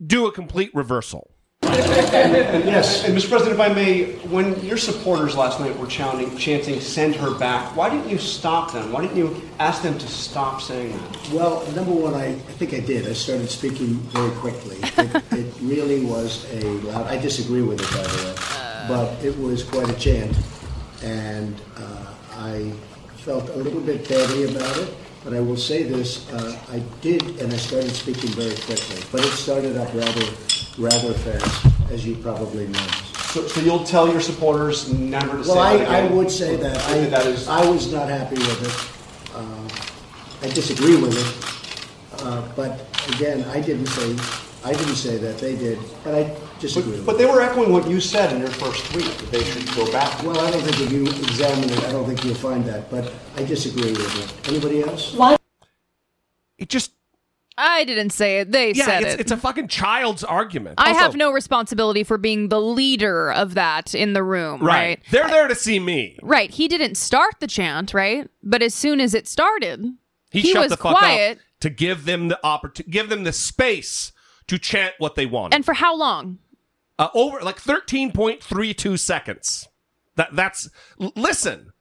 do 0.05 0.27
a 0.27 0.31
complete 0.31 0.73
reversal. 0.73 1.31
yes, 1.61 3.03
and 3.03 3.17
Mr. 3.17 3.29
President, 3.29 3.59
if 3.59 3.59
I 3.59 3.73
may, 3.73 4.05
when 4.29 4.59
your 4.63 4.77
supporters 4.77 5.35
last 5.35 5.59
night 5.59 5.77
were 5.77 5.87
chanting, 5.87 6.35
chanting 6.37 6.79
"Send 6.79 7.15
her 7.17 7.37
back," 7.37 7.75
why 7.75 7.89
didn't 7.89 8.09
you 8.09 8.17
stop 8.17 8.71
them? 8.71 8.93
Why 8.93 9.01
didn't 9.01 9.17
you 9.17 9.41
ask 9.59 9.83
them 9.83 9.97
to 9.97 10.07
stop 10.07 10.61
saying 10.61 10.93
that? 10.93 11.29
Well, 11.31 11.69
number 11.73 11.91
one, 11.91 12.13
I, 12.13 12.27
I 12.27 12.53
think 12.57 12.73
I 12.73 12.79
did. 12.79 13.07
I 13.07 13.13
started 13.13 13.49
speaking 13.49 13.95
very 14.13 14.31
quickly. 14.37 14.77
It, 14.81 15.23
it 15.33 15.53
really 15.61 16.05
was 16.05 16.45
a 16.53 16.63
loud. 16.87 17.07
I 17.07 17.17
disagree 17.17 17.61
with 17.61 17.81
it, 17.81 17.91
by 17.91 18.03
the 18.03 18.23
way, 18.23 18.87
but 18.87 19.23
it 19.23 19.37
was 19.37 19.63
quite 19.63 19.89
a 19.89 19.99
chant, 19.99 20.35
and 21.03 21.59
uh, 21.75 22.13
I 22.37 22.71
felt 23.23 23.49
a 23.49 23.55
little 23.55 23.81
bit 23.81 24.07
badly 24.07 24.43
about 24.45 24.77
it. 24.77 24.93
But 25.23 25.33
I 25.33 25.39
will 25.39 25.57
say 25.57 25.83
this: 25.83 26.31
uh, 26.31 26.57
I 26.71 26.79
did, 27.01 27.21
and 27.41 27.51
I 27.51 27.57
started 27.57 27.91
speaking 27.91 28.29
very 28.31 28.55
quickly. 28.55 29.03
But 29.11 29.21
it 29.25 29.31
started 29.31 29.77
up 29.77 29.93
rather, 29.93 30.25
rather 30.77 31.13
fast, 31.13 31.65
as 31.91 32.05
you 32.05 32.15
probably 32.15 32.67
know. 32.67 32.87
So, 33.33 33.45
so 33.47 33.61
you'll 33.61 33.83
tell 33.83 34.09
your 34.09 34.21
supporters 34.21 34.91
never 34.91 35.37
to 35.37 35.43
say 35.43 35.53
that. 35.53 35.55
Well, 35.55 35.59
I, 35.59 35.77
that 35.77 36.11
I 36.11 36.13
would 36.13 36.31
say 36.31 36.55
that. 36.55 36.77
I, 36.89 36.99
that 37.07 37.25
is 37.27 37.47
I 37.47 37.69
was 37.69 37.91
not 37.91 38.07
happy 38.07 38.37
with 38.37 38.61
it. 38.63 39.35
Uh, 39.35 40.47
I 40.47 40.49
disagree 40.53 40.95
with 40.95 41.13
it. 41.13 41.49
Uh, 42.21 42.47
but 42.55 42.85
again, 43.15 43.43
I 43.45 43.61
didn't 43.61 43.87
say, 43.87 44.15
I 44.63 44.73
didn't 44.73 44.95
say 44.95 45.17
that, 45.17 45.37
they 45.37 45.55
did, 45.55 45.79
but 46.03 46.15
I 46.15 46.23
disagree 46.59 46.91
with 46.93 47.05
But 47.05 47.17
they 47.17 47.25
were 47.25 47.41
echoing 47.41 47.71
what 47.71 47.89
you 47.89 47.99
said 47.99 48.33
in 48.33 48.39
your 48.39 48.49
first 48.49 48.85
tweet 48.91 49.05
that 49.05 49.31
they 49.31 49.43
should 49.43 49.65
go 49.75 49.91
back. 49.91 50.21
Well, 50.23 50.39
I 50.39 50.51
don't 50.51 50.61
think 50.61 50.81
if 50.81 50.91
you 50.91 51.03
examine 51.03 51.69
it, 51.69 51.83
I 51.85 51.91
don't 51.91 52.05
think 52.05 52.23
you'll 52.23 52.35
find 52.35 52.63
that, 52.65 52.89
but 52.89 53.11
I 53.37 53.43
disagree 53.43 53.91
with 53.91 54.43
it. 54.43 54.49
Anybody 54.49 54.83
else? 54.83 55.13
Why? 55.13 55.37
It 56.57 56.69
just 56.69 56.91
I 57.61 57.83
didn't 57.83 58.11
say 58.11 58.39
it. 58.39 58.53
They 58.53 58.71
yeah, 58.71 58.85
said 58.85 59.03
it's, 59.03 59.13
it. 59.15 59.19
it's 59.19 59.31
a 59.31 59.37
fucking 59.37 59.67
child's 59.67 60.23
argument. 60.23 60.75
I 60.77 60.89
Also- 60.89 60.99
have 61.01 61.15
no 61.15 61.31
responsibility 61.31 62.03
for 62.05 62.17
being 62.17 62.47
the 62.47 62.61
leader 62.61 63.31
of 63.33 63.53
that 63.55 63.93
in 63.93 64.13
the 64.13 64.23
room, 64.23 64.61
right? 64.61 65.01
They're 65.11 65.27
there 65.27 65.47
to 65.49 65.55
see 65.55 65.77
me. 65.79 66.17
Right. 66.23 66.51
He 66.51 66.69
didn't 66.69 66.95
start 66.95 67.35
the 67.41 67.47
chant, 67.47 67.93
right? 67.93 68.29
But 68.41 68.61
as 68.61 68.73
soon 68.73 69.01
as 69.01 69.13
it 69.13 69.27
started, 69.27 69.83
He, 70.31 70.39
he 70.39 70.51
shut 70.53 70.63
was 70.63 70.69
the 70.71 70.77
fuck 70.77 70.97
quiet. 70.97 71.37
up 71.37 71.43
to 71.59 71.69
give 71.69 72.05
them 72.05 72.29
the 72.29 72.39
opportunity, 72.45 72.91
give 72.91 73.09
them 73.09 73.25
the 73.25 73.33
space 73.33 74.13
to 74.47 74.57
chant 74.57 74.93
what 74.97 75.15
they 75.15 75.25
want. 75.25 75.53
And 75.53 75.65
for 75.65 75.73
how 75.73 75.95
long? 75.95 76.39
Uh, 76.99 77.07
over 77.15 77.39
like 77.39 77.59
13.32 77.59 78.99
seconds. 78.99 79.67
That 80.15 80.35
that's 80.35 80.69
listen 80.97 81.71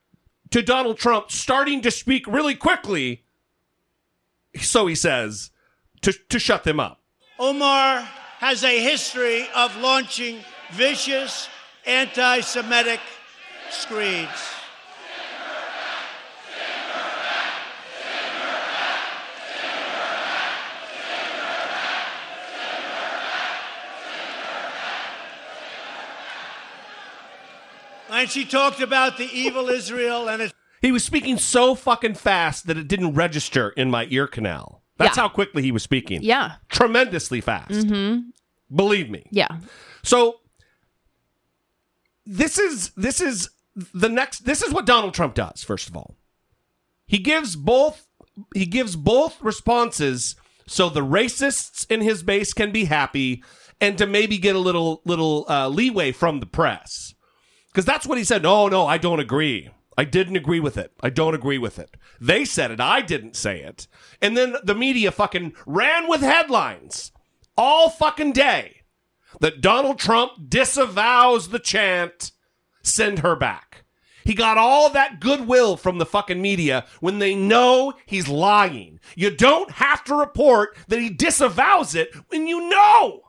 to 0.51 0.63
Donald 0.63 0.97
Trump 0.97 1.31
starting 1.31 1.83
to 1.83 1.91
speak 1.91 2.27
really 2.27 2.55
quickly. 2.55 3.25
So 4.57 4.87
he 4.87 4.95
says 4.95 5.51
to 6.03 6.13
to 6.13 6.39
shut 6.39 6.65
them 6.65 6.79
up. 6.81 7.03
Omar 7.39 8.01
has 8.39 8.63
a 8.63 8.81
history 8.81 9.47
of 9.55 9.77
launching 9.79 10.39
vicious 10.71 11.49
anti 11.85 12.41
Semitic 12.41 13.01
screeds. 13.71 14.58
And 28.19 28.29
she 28.29 28.45
talked 28.45 28.81
about 28.81 29.17
the 29.17 29.29
evil 29.33 29.69
Israel 29.69 30.29
and 30.29 30.43
its 30.43 30.53
He 30.83 30.91
was 30.93 31.05
speaking 31.05 31.39
so 31.39 31.75
fucking 31.75 32.15
fast 32.15 32.67
that 32.67 32.77
it 32.77 32.89
didn't 32.89 33.15
register 33.15 33.71
in 33.71 33.91
my 33.91 34.07
ear 34.11 34.27
canal. 34.27 34.83
That's 34.97 35.17
Yeah. 35.17 35.23
how 35.23 35.29
quickly 35.29 35.63
he 35.63 35.71
was 35.71 35.83
speaking. 35.85 36.23
Yeah. 36.23 36.57
Tremendously 36.69 37.41
fast. 37.41 37.71
Mm-hmm. 37.71 38.31
Believe 38.75 39.09
me. 39.09 39.27
Yeah. 39.31 39.61
So 40.03 40.41
this 42.27 42.59
is 42.59 42.91
this 42.97 43.21
is 43.21 43.51
the 43.95 44.09
next 44.09 44.45
this 44.45 44.63
is 44.63 44.73
what 44.73 44.85
Donald 44.87 45.15
Trump 45.15 45.35
does 45.35 45.63
first 45.63 45.89
of 45.89 45.97
all. 45.97 46.17
He 47.07 47.19
gives 47.19 47.55
both 47.57 48.07
he 48.55 48.67
gives 48.67 48.97
both 48.97 49.41
responses 49.41 50.35
so 50.67 50.89
the 50.89 51.05
racists 51.05 51.87
in 51.91 52.01
his 52.01 52.23
base 52.23 52.53
can 52.53 52.73
be 52.73 52.85
happy 52.87 53.43
and 53.81 53.97
to 53.99 54.07
maybe 54.07 54.39
get 54.39 54.57
a 54.57 54.59
little 54.59 55.03
little 55.05 55.47
uh, 55.49 55.69
leeway 55.69 56.11
from 56.13 56.41
the 56.41 56.47
press. 56.47 57.15
Cuz 57.75 57.85
that's 57.85 58.07
what 58.07 58.19
he 58.19 58.25
said. 58.25 58.43
No, 58.43 58.69
no, 58.69 58.87
I 58.87 58.99
don't 58.99 59.21
agree. 59.21 59.71
I 59.97 60.05
didn't 60.05 60.37
agree 60.37 60.61
with 60.61 60.77
it. 60.77 60.93
I 61.03 61.11
don't 61.11 61.35
agree 61.35 61.59
with 61.59 61.79
it. 61.79 61.97
They 62.21 62.45
said 62.45 62.71
it. 62.71 62.81
I 62.81 63.01
didn't 63.01 63.35
say 63.35 63.61
it. 63.61 63.89
And 64.23 64.37
then 64.37 64.55
the 64.63 64.75
media 64.75 65.11
fucking 65.11 65.55
ran 65.67 66.09
with 66.09 66.21
headlines 66.21 67.11
all 67.57 67.91
fucking 67.91 68.33
day 68.33 68.83
that 69.41 69.61
Donald 69.61 69.99
Trump 69.99 70.49
disavows 70.49 71.49
the 71.49 71.59
chant, 71.59 72.31
send 72.83 73.19
her 73.21 73.35
back. 73.35 73.85
He 74.25 74.35
got 74.35 74.59
all 74.59 74.91
that 74.91 75.21
goodwill 75.21 75.77
from 75.77 75.99
the 75.99 76.07
fucking 76.07 76.41
media 76.41 76.87
when 77.01 77.19
they 77.19 77.35
know 77.35 77.95
he's 78.07 78.29
lying. 78.29 79.01
You 79.17 79.35
don't 79.35 79.71
have 79.73 80.05
to 80.05 80.15
report 80.15 80.77
that 80.89 81.01
he 81.01 81.09
disavows 81.11 81.95
it 81.95 82.11
when 82.29 82.47
you 82.47 82.69
know. 82.69 83.23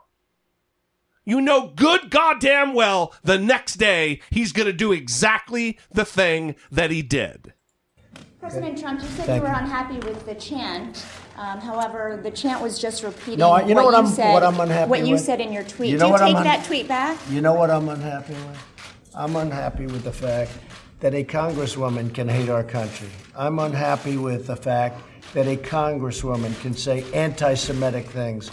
You 1.30 1.41
know 1.41 1.67
good 1.75 2.09
goddamn 2.09 2.73
well 2.73 3.13
the 3.23 3.38
next 3.38 3.75
day 3.75 4.19
he's 4.32 4.51
going 4.51 4.65
to 4.65 4.73
do 4.73 4.91
exactly 4.91 5.77
the 5.91 6.03
thing 6.03 6.55
that 6.71 6.89
he 6.89 7.03
did. 7.03 7.53
President 8.39 8.80
Trump, 8.80 8.99
you 9.03 9.07
said 9.09 9.25
Thank 9.27 9.43
you 9.43 9.47
were 9.47 9.53
you. 9.53 9.59
unhappy 9.63 9.99
with 10.07 10.25
the 10.25 10.34
chant. 10.34 11.05
Um, 11.38 11.59
however, 11.61 12.19
the 12.23 12.32
chant 12.32 12.63
was 12.63 12.80
just 12.80 13.03
repeating 13.03 13.38
No, 13.38 13.51
I- 13.51 13.61
you 13.61 13.75
know 13.75 13.84
what, 13.84 13.93
what 13.93 13.99
you 13.99 14.05
I'm- 14.07 14.15
said. 14.15 14.34
what 14.34 14.43
I'm 14.43 14.59
unhappy 14.59 14.89
what 14.89 15.05
you 15.05 15.13
with? 15.13 15.21
said 15.21 15.39
in 15.39 15.53
your 15.53 15.63
tweet. 15.63 15.91
You 15.91 15.97
Do 15.97 15.99
know 15.99 16.05
you 16.07 16.11
what 16.13 16.21
I'm 16.23 16.27
take 16.30 16.38
un- 16.38 16.43
that 16.45 16.65
tweet 16.65 16.88
back? 16.88 17.17
You 17.30 17.41
know 17.41 17.53
what 17.53 17.69
I'm 17.69 17.88
unhappy 17.89 18.34
with? 18.34 18.57
I'm 19.13 19.36
unhappy 19.36 19.86
with 19.86 20.03
the 20.03 20.11
fact 20.11 20.49
that 21.01 21.13
a 21.13 21.23
congresswoman 21.23 22.11
can 22.11 22.27
hate 22.27 22.49
our 22.49 22.63
country. 22.63 23.09
I'm 23.38 23.59
unhappy 23.59 24.17
with 24.17 24.47
the 24.47 24.55
fact 24.55 24.99
that 25.36 25.45
a 25.45 25.57
congresswoman 25.57 26.59
can 26.61 26.73
say 26.73 27.03
anti 27.13 27.53
Semitic 27.53 28.07
things. 28.07 28.49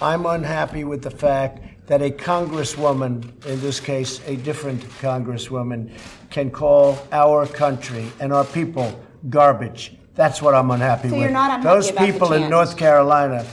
I'm 0.00 0.26
unhappy 0.26 0.84
with 0.84 1.02
the 1.02 1.10
fact 1.10 1.58
that 1.90 2.02
a 2.02 2.10
congresswoman, 2.10 3.24
in 3.46 3.60
this 3.60 3.80
case, 3.80 4.20
a 4.28 4.36
different 4.36 4.80
congresswoman, 5.00 5.90
can 6.30 6.48
call 6.48 6.96
our 7.10 7.48
country 7.48 8.06
and 8.20 8.32
our 8.32 8.44
people 8.44 8.96
garbage. 9.28 9.96
That's 10.14 10.40
what 10.40 10.54
I'm 10.54 10.70
unhappy 10.70 11.08
So 11.08 11.16
with. 11.16 11.22
you're 11.24 11.32
not 11.32 11.50
unhappy 11.50 11.64
Those 11.64 11.90
about 11.90 12.06
the 12.06 12.12
people 12.12 12.32
in? 12.34 12.48
North 12.48 12.76
Carolina, 12.76 13.44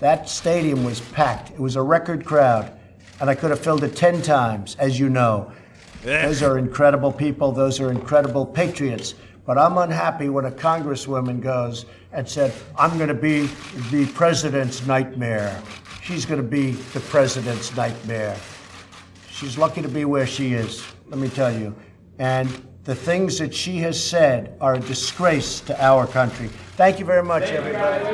that 0.00 0.28
stadium 0.28 0.84
was 0.84 1.00
packed. 1.00 1.52
It 1.52 1.58
was 1.58 1.76
a 1.76 1.82
record 1.82 2.26
crowd, 2.26 2.78
and 3.22 3.30
I 3.30 3.34
could 3.34 3.48
have 3.48 3.60
filled 3.60 3.82
it 3.82 3.96
10 3.96 4.20
times, 4.20 4.76
as 4.78 5.00
you 5.00 5.08
know. 5.08 5.50
Those 6.02 6.42
are 6.42 6.58
incredible 6.58 7.10
people. 7.10 7.52
Those 7.52 7.80
are 7.80 7.90
incredible 7.90 8.44
patriots. 8.44 9.14
But 9.46 9.56
I'm 9.56 9.78
unhappy 9.78 10.28
when 10.28 10.44
a 10.44 10.50
congresswoman 10.50 11.40
goes 11.40 11.86
and 12.12 12.28
said, 12.28 12.52
I'm 12.76 12.98
going 12.98 13.08
to 13.08 13.14
be 13.14 13.48
the 13.90 14.04
president's 14.12 14.86
nightmare. 14.86 15.58
She's 16.08 16.24
going 16.24 16.40
to 16.40 16.48
be 16.48 16.70
the 16.70 17.00
president's 17.00 17.76
nightmare. 17.76 18.34
She's 19.30 19.58
lucky 19.58 19.82
to 19.82 19.88
be 19.88 20.06
where 20.06 20.26
she 20.26 20.54
is, 20.54 20.82
let 21.08 21.18
me 21.18 21.28
tell 21.28 21.52
you. 21.52 21.76
And 22.18 22.48
the 22.84 22.94
things 22.94 23.38
that 23.40 23.54
she 23.54 23.76
has 23.80 24.02
said 24.02 24.56
are 24.58 24.76
a 24.76 24.80
disgrace 24.80 25.60
to 25.60 25.84
our 25.84 26.06
country. 26.06 26.48
Thank 26.78 26.98
you 26.98 27.04
very 27.04 27.22
much, 27.22 27.42
everybody. 27.50 28.04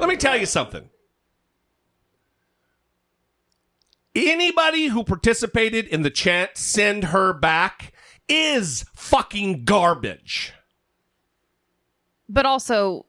Let 0.00 0.08
me 0.08 0.16
tell 0.16 0.36
you 0.36 0.46
something. 0.46 0.90
Anybody 4.16 4.86
who 4.88 5.04
participated 5.04 5.86
in 5.86 6.02
the 6.02 6.10
chant 6.10 6.56
send 6.56 7.04
her 7.04 7.32
back 7.32 7.92
is 8.28 8.84
fucking 8.96 9.64
garbage. 9.64 10.54
But 12.28 12.46
also, 12.46 13.06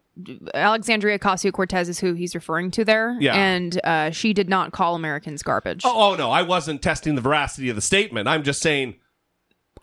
Alexandria 0.54 1.18
Ocasio 1.18 1.52
Cortez 1.52 1.90
is 1.90 2.00
who 2.00 2.14
he's 2.14 2.36
referring 2.36 2.72
to 2.72 2.86
there. 2.86 3.18
Yeah. 3.20 3.36
And 3.36 3.80
uh, 3.84 4.12
she 4.12 4.34
did 4.34 4.50
not 4.50 4.72
call 4.72 4.96
Americans 4.96 5.42
garbage. 5.42 5.82
Oh, 5.86 6.12
oh 6.12 6.16
no, 6.16 6.32
I 6.32 6.44
wasn't 6.44 6.82
testing 6.82 7.16
the 7.16 7.22
veracity 7.22 7.70
of 7.70 7.76
the 7.76 7.82
statement. 7.82 8.28
I'm 8.28 8.44
just 8.44 8.62
saying 8.62 8.96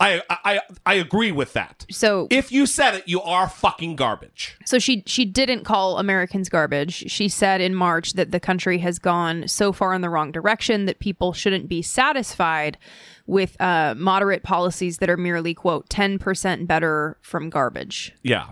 I 0.00 0.22
I 0.30 0.60
I 0.86 0.94
agree 0.94 1.30
with 1.30 1.52
that. 1.52 1.84
So 1.90 2.26
if 2.30 2.50
you 2.50 2.64
said 2.64 2.94
it, 2.94 3.06
you 3.06 3.20
are 3.20 3.48
fucking 3.48 3.96
garbage. 3.96 4.56
So 4.64 4.78
she 4.78 5.02
she 5.06 5.26
didn't 5.26 5.64
call 5.64 5.98
Americans 5.98 6.48
garbage. 6.48 7.10
She 7.10 7.28
said 7.28 7.60
in 7.60 7.74
March 7.74 8.14
that 8.14 8.30
the 8.30 8.40
country 8.40 8.78
has 8.78 8.98
gone 8.98 9.46
so 9.46 9.72
far 9.72 9.92
in 9.92 10.00
the 10.00 10.08
wrong 10.08 10.32
direction 10.32 10.86
that 10.86 11.00
people 11.00 11.34
shouldn't 11.34 11.68
be 11.68 11.82
satisfied 11.82 12.78
with 13.26 13.60
uh, 13.60 13.94
moderate 13.96 14.42
policies 14.42 14.98
that 14.98 15.10
are 15.10 15.18
merely 15.18 15.52
quote 15.52 15.90
ten 15.90 16.18
percent 16.18 16.66
better 16.66 17.18
from 17.20 17.50
garbage. 17.50 18.12
Yeah. 18.22 18.50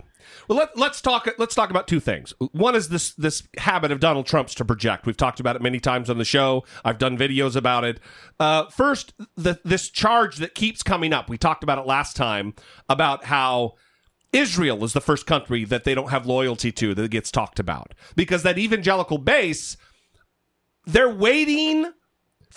Well, 0.49 0.59
let, 0.59 0.77
let's 0.77 1.01
talk. 1.01 1.29
Let's 1.39 1.55
talk 1.55 1.71
about 1.71 1.87
two 1.89 2.01
things. 2.01 2.33
One 2.53 2.75
is 2.75 2.89
this 2.89 3.13
this 3.15 3.47
habit 3.59 3.91
of 3.91 4.01
Donald 4.01 4.27
Trump's 4.27 4.55
to 4.57 4.65
project. 4.65 5.07
We've 5.07 5.17
talked 5.17 5.41
about 5.41 5.57
it 5.57 5.63
many 5.63 5.81
times 5.81 6.11
on 6.11 6.19
the 6.19 6.25
show. 6.25 6.65
I've 6.85 6.99
done 6.99 7.17
videos 7.19 7.57
about 7.57 7.85
it. 7.85 8.01
Uh, 8.39 8.67
first, 8.67 9.15
the, 9.37 9.59
this 9.65 9.89
charge 9.89 10.37
that 10.37 10.55
keeps 10.55 10.83
coming 10.83 11.13
up. 11.13 11.29
We 11.29 11.39
talked 11.39 11.63
about 11.63 11.79
it 11.79 11.87
last 11.87 12.17
time 12.17 12.55
about 12.89 13.25
how 13.25 13.75
Israel 14.33 14.85
is 14.85 14.93
the 14.93 15.01
first 15.01 15.27
country 15.27 15.65
that 15.65 15.85
they 15.85 15.95
don't 15.95 16.11
have 16.11 16.27
loyalty 16.27 16.73
to 16.73 16.95
that 16.95 17.11
gets 17.11 17.31
talked 17.31 17.59
about 17.59 17.95
because 18.15 18.43
that 18.43 18.59
evangelical 18.59 19.19
base 19.19 19.77
they're 20.87 21.15
waiting 21.15 21.93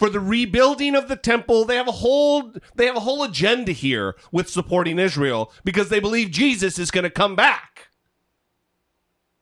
for 0.02 0.10
the 0.10 0.20
rebuilding 0.20 0.96
of 0.96 1.08
the 1.08 1.16
temple. 1.16 1.64
They 1.64 1.76
have 1.76 1.88
a 1.88 1.92
whole 1.92 2.54
they 2.74 2.88
have 2.88 2.96
a 2.98 3.02
whole 3.02 3.22
agenda 3.22 3.72
here 3.72 4.16
with 4.32 4.50
supporting 4.50 4.98
Israel 4.98 5.54
because 5.64 5.90
they 5.90 6.00
believe 6.00 6.32
Jesus 6.32 6.80
is 6.80 6.90
going 6.90 7.04
to 7.04 7.12
come 7.12 7.36
back. 7.36 7.90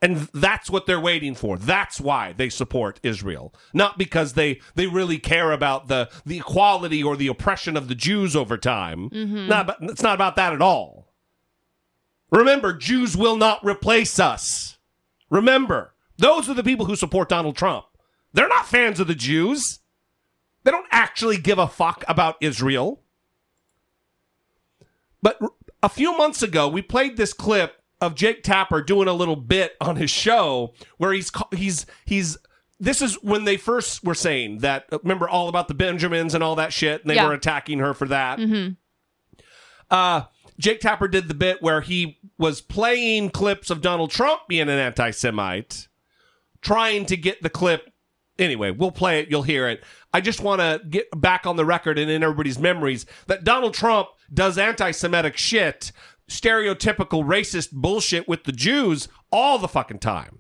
And 0.02 0.28
that's 0.34 0.70
what 0.70 0.86
they're 0.86 1.00
waiting 1.00 1.34
for. 1.34 1.58
That's 1.58 2.02
why 2.02 2.34
they 2.34 2.50
support 2.50 3.00
Israel. 3.04 3.54
Not 3.74 3.98
because 3.98 4.34
they 4.34 4.60
they 4.76 4.86
really 4.88 5.18
care 5.18 5.54
about 5.54 5.88
the 5.88 6.10
the 6.26 6.40
equality 6.40 7.02
or 7.02 7.16
the 7.16 7.28
oppression 7.28 7.78
of 7.78 7.88
the 7.88 7.96
Jews 7.96 8.36
over 8.36 8.58
time. 8.58 9.10
Mhm. 9.12 9.48
Not 9.48 9.78
it's 9.84 10.04
not 10.04 10.16
about 10.16 10.36
that 10.36 10.52
at 10.52 10.62
all. 10.62 11.14
Remember, 12.32 12.74
Jews 12.74 13.16
will 13.16 13.38
not 13.38 13.64
replace 13.64 14.20
us. 14.20 14.78
Remember, 15.30 15.96
those 16.18 16.50
are 16.50 16.54
the 16.54 16.66
people 16.66 16.86
who 16.86 16.98
support 16.98 17.30
Donald 17.30 17.56
Trump. 17.56 17.86
They're 18.34 18.50
not 18.50 18.68
fans 18.68 19.00
of 19.00 19.08
the 19.08 19.16
Jews. 19.16 19.80
They 20.64 20.72
don't 20.72 20.88
actually 20.92 21.38
give 21.38 21.58
a 21.58 21.68
fuck 21.68 22.04
about 22.08 22.36
Israel. 22.42 23.02
But 25.22 25.40
a 25.84 25.90
few 25.90 26.18
months 26.18 26.42
ago, 26.44 26.68
we 26.68 26.82
played 26.82 27.18
this 27.18 27.34
clip 27.34 27.76
of 28.02 28.16
Jake 28.16 28.44
Tapper 28.44 28.82
doing 28.82 29.08
a 29.08 29.14
little 29.14 29.36
bit 29.36 29.76
on 29.82 29.98
his 29.98 30.10
show 30.10 30.74
where 30.98 31.12
he's 31.12 31.32
he's 31.54 31.86
he's 32.06 32.38
this 32.80 33.02
is 33.02 33.16
when 33.22 33.44
they 33.44 33.58
first 33.58 34.04
were 34.06 34.16
saying 34.16 34.60
that 34.60 34.86
remember 35.04 35.28
all 35.28 35.50
about 35.50 35.68
the 35.68 35.74
Benjamins 35.74 36.34
and 36.34 36.42
all 36.44 36.56
that 36.56 36.72
shit 36.72 37.02
and 37.02 37.10
they 37.10 37.16
Yeah. 37.16 37.28
were 37.28 37.34
attacking 37.34 37.80
her 37.80 37.94
for 37.94 38.08
that. 38.08 38.40
Mm-hmm. 38.40 38.74
Uh, 39.92 40.24
Jake 40.58 40.80
Tapper 40.80 41.08
did 41.10 41.28
the 41.28 41.34
bit 41.34 41.62
where 41.62 41.82
he 41.82 42.20
was 42.38 42.62
playing 42.62 43.32
clips 43.32 43.70
of 43.70 43.82
Donald 43.82 44.12
Trump 44.12 44.42
being 44.48 44.62
an 44.64 44.70
anti 44.70 45.12
Semite, 45.12 45.88
trying 46.62 47.06
to 47.08 47.18
get 47.18 47.42
the 47.42 47.50
clip. 47.50 47.92
Anyway, 48.40 48.72
we'll 48.72 48.92
play 48.92 49.20
it. 49.20 49.30
You'll 49.30 49.44
hear 49.44 49.68
it. 49.68 49.84
I 50.14 50.22
just 50.22 50.42
want 50.42 50.62
to 50.62 50.82
get 50.90 51.08
back 51.20 51.46
on 51.46 51.58
the 51.58 51.66
record 51.66 52.00
and 52.00 52.10
in 52.10 52.24
everybody's 52.24 52.58
memories 52.58 53.06
that 53.28 53.44
Donald 53.44 53.74
Trump 53.74 54.08
does 54.34 54.58
anti 54.58 54.92
Semitic 54.92 55.38
shit, 55.38 55.92
stereotypical 56.30 57.24
racist 57.24 57.72
bullshit 57.72 58.28
with 58.28 58.46
the 58.46 58.52
Jews 58.52 59.10
all 59.32 59.60
the 59.60 59.68
fucking 59.68 60.00
time. 60.00 60.40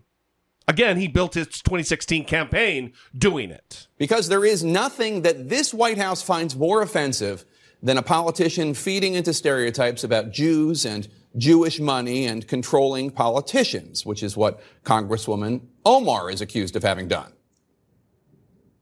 Again, 0.68 0.98
he 0.98 1.08
built 1.08 1.34
his 1.34 1.48
2016 1.48 2.26
campaign 2.26 2.94
doing 3.18 3.50
it. 3.50 3.88
Because 3.98 4.30
there 4.30 4.46
is 4.46 4.64
nothing 4.64 5.24
that 5.24 5.50
this 5.50 5.74
White 5.74 5.98
House 5.98 6.22
finds 6.22 6.56
more 6.56 6.82
offensive 6.82 7.44
than 7.82 7.98
a 7.98 8.04
politician 8.04 8.74
feeding 8.74 9.16
into 9.16 9.34
stereotypes 9.34 10.04
about 10.04 10.32
Jews 10.32 10.86
and 10.86 11.08
Jewish 11.38 11.80
money 11.80 12.26
and 12.28 12.48
controlling 12.48 13.10
politicians, 13.10 14.06
which 14.06 14.22
is 14.22 14.38
what 14.38 14.62
Congresswoman 14.84 15.62
Omar 15.86 16.30
is 16.30 16.42
accused 16.42 16.76
of 16.76 16.84
having 16.84 17.08
done. 17.08 17.34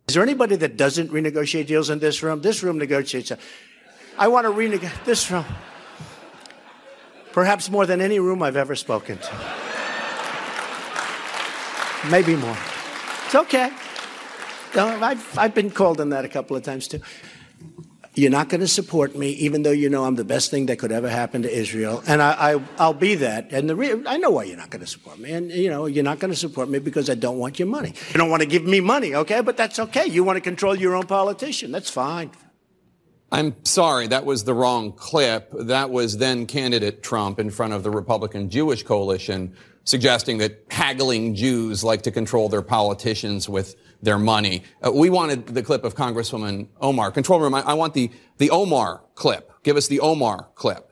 Is 0.08 0.14
there 0.14 0.24
anybody 0.24 0.56
that 0.56 0.78
doesn't 0.78 1.12
renegotiate 1.12 1.68
deals 1.68 1.90
in 1.90 2.00
this 2.00 2.24
room? 2.24 2.40
This 2.40 2.64
room 2.64 2.78
negotiates. 2.78 3.34
I 4.18 4.30
want 4.30 4.46
to 4.46 4.54
renegotiate 4.54 5.04
this 5.04 5.30
room. 5.30 5.44
Perhaps 7.34 7.70
more 7.70 7.86
than 7.86 8.00
any 8.00 8.18
room 8.18 8.42
I've 8.42 8.56
ever 8.56 8.74
spoken 8.74 9.18
to. 9.18 9.34
Maybe 12.10 12.38
more. 12.38 12.58
It's 13.26 13.36
okay. 13.36 13.70
I've, 14.76 15.38
I've 15.38 15.54
been 15.54 15.72
called 15.72 16.00
on 16.00 16.12
that 16.12 16.24
a 16.24 16.30
couple 16.30 16.56
of 16.56 16.64
times 16.64 16.88
too. 16.88 17.02
You're 18.18 18.32
not 18.32 18.50
going 18.50 18.62
to 18.62 18.68
support 18.68 19.16
me, 19.16 19.30
even 19.30 19.62
though 19.62 19.72
you 19.72 19.90
know 19.90 20.06
I'm 20.06 20.16
the 20.16 20.24
best 20.24 20.50
thing 20.50 20.66
that 20.66 20.80
could 20.80 20.92
ever 20.92 21.08
happen 21.08 21.44
to 21.44 21.52
Israel, 21.52 22.02
and 22.08 22.20
I, 22.20 22.56
I 22.56 22.62
I'll 22.80 22.94
be 22.94 23.14
that. 23.16 23.52
And 23.52 23.70
the 23.70 23.76
re- 23.76 24.04
I 24.08 24.18
know 24.18 24.32
why 24.32 24.46
you're 24.46 24.58
not 24.58 24.72
going 24.72 24.84
to 24.84 24.88
support 24.88 25.20
me, 25.20 25.32
and 25.32 25.52
you 25.52 25.70
know 25.70 25.86
you're 25.86 26.04
not 26.04 26.18
going 26.18 26.32
to 26.32 26.38
support 26.38 26.68
me 26.68 26.80
because 26.80 27.12
I 27.12 27.14
don't 27.14 27.38
want 27.38 27.60
your 27.60 27.68
money. 27.68 27.94
You 28.10 28.18
don't 28.18 28.32
want 28.32 28.42
to 28.42 28.48
give 28.48 28.64
me 28.64 28.80
money, 28.80 29.14
okay? 29.14 29.42
But 29.42 29.56
that's 29.56 29.78
okay. 29.78 30.08
You 30.08 30.24
want 30.24 30.38
to 30.38 30.42
control 30.42 30.76
your 30.76 30.96
own 30.96 31.06
politician. 31.06 31.72
That's 31.72 31.92
fine. 31.92 32.32
I'm 33.32 33.54
sorry, 33.66 34.08
that 34.08 34.26
was 34.26 34.46
the 34.46 34.54
wrong 34.56 34.94
clip. 34.94 35.52
That 35.52 35.92
was 35.92 36.18
then 36.18 36.48
candidate 36.48 37.04
Trump 37.04 37.38
in 37.40 37.52
front 37.52 37.74
of 37.74 37.84
the 37.84 37.92
Republican 37.92 38.50
Jewish 38.50 38.82
coalition 38.82 39.54
suggesting 39.84 40.40
that 40.40 40.66
haggling 40.70 41.36
Jews 41.36 41.84
like 41.84 42.02
to 42.04 42.12
control 42.12 42.50
their 42.50 42.62
politicians 42.62 43.48
with 43.48 43.76
their 44.02 44.18
money. 44.18 44.64
Uh, 44.86 44.92
we 44.92 45.10
wanted 45.10 45.48
the 45.48 45.64
clip 45.64 45.84
of 45.84 45.96
Congresswoman 45.96 46.68
Omar. 46.80 47.12
Control 47.12 47.40
room, 47.40 47.54
I, 47.54 47.62
I 47.62 47.74
want 47.74 47.94
the, 47.94 48.12
the 48.38 48.50
Omar 48.52 49.02
clip. 49.16 49.52
Give 49.64 49.78
us 49.78 49.88
the 49.88 50.00
Omar 50.00 50.50
clip. 50.56 50.92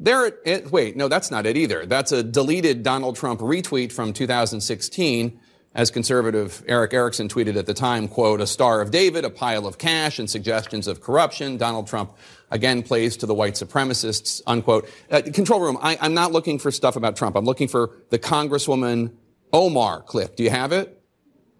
There 0.00 0.26
it, 0.26 0.40
it, 0.44 0.70
wait, 0.70 0.96
no, 0.96 1.08
that's 1.08 1.30
not 1.30 1.44
it 1.44 1.56
either. 1.56 1.84
That's 1.84 2.12
a 2.12 2.22
deleted 2.22 2.84
Donald 2.84 3.16
Trump 3.16 3.40
retweet 3.40 3.90
from 3.90 4.12
2016 4.12 5.40
as 5.74 5.90
conservative 5.90 6.64
Erick 6.66 6.94
Erickson 6.94 7.28
tweeted 7.28 7.56
at 7.56 7.66
the 7.66 7.74
time, 7.74 8.08
quote, 8.08 8.40
a 8.40 8.46
star 8.46 8.80
of 8.80 8.90
David, 8.90 9.24
a 9.24 9.30
pile 9.30 9.66
of 9.66 9.78
cash, 9.78 10.18
and 10.18 10.28
suggestions 10.28 10.86
of 10.86 11.00
corruption. 11.00 11.56
Donald 11.56 11.86
Trump 11.86 12.16
again 12.50 12.82
plays 12.82 13.16
to 13.18 13.26
the 13.26 13.34
white 13.34 13.54
supremacists, 13.54 14.40
unquote. 14.46 14.88
Uh, 15.10 15.20
control 15.20 15.60
room, 15.60 15.78
I, 15.82 15.98
I'm 16.00 16.14
not 16.14 16.32
looking 16.32 16.58
for 16.58 16.70
stuff 16.70 16.96
about 16.96 17.16
Trump. 17.16 17.36
I'm 17.36 17.44
looking 17.44 17.68
for 17.68 17.90
the 18.10 18.18
Congresswoman 18.18 19.12
Omar 19.52 20.02
clip. 20.02 20.36
Do 20.36 20.42
you 20.42 20.50
have 20.50 20.72
it? 20.72 20.97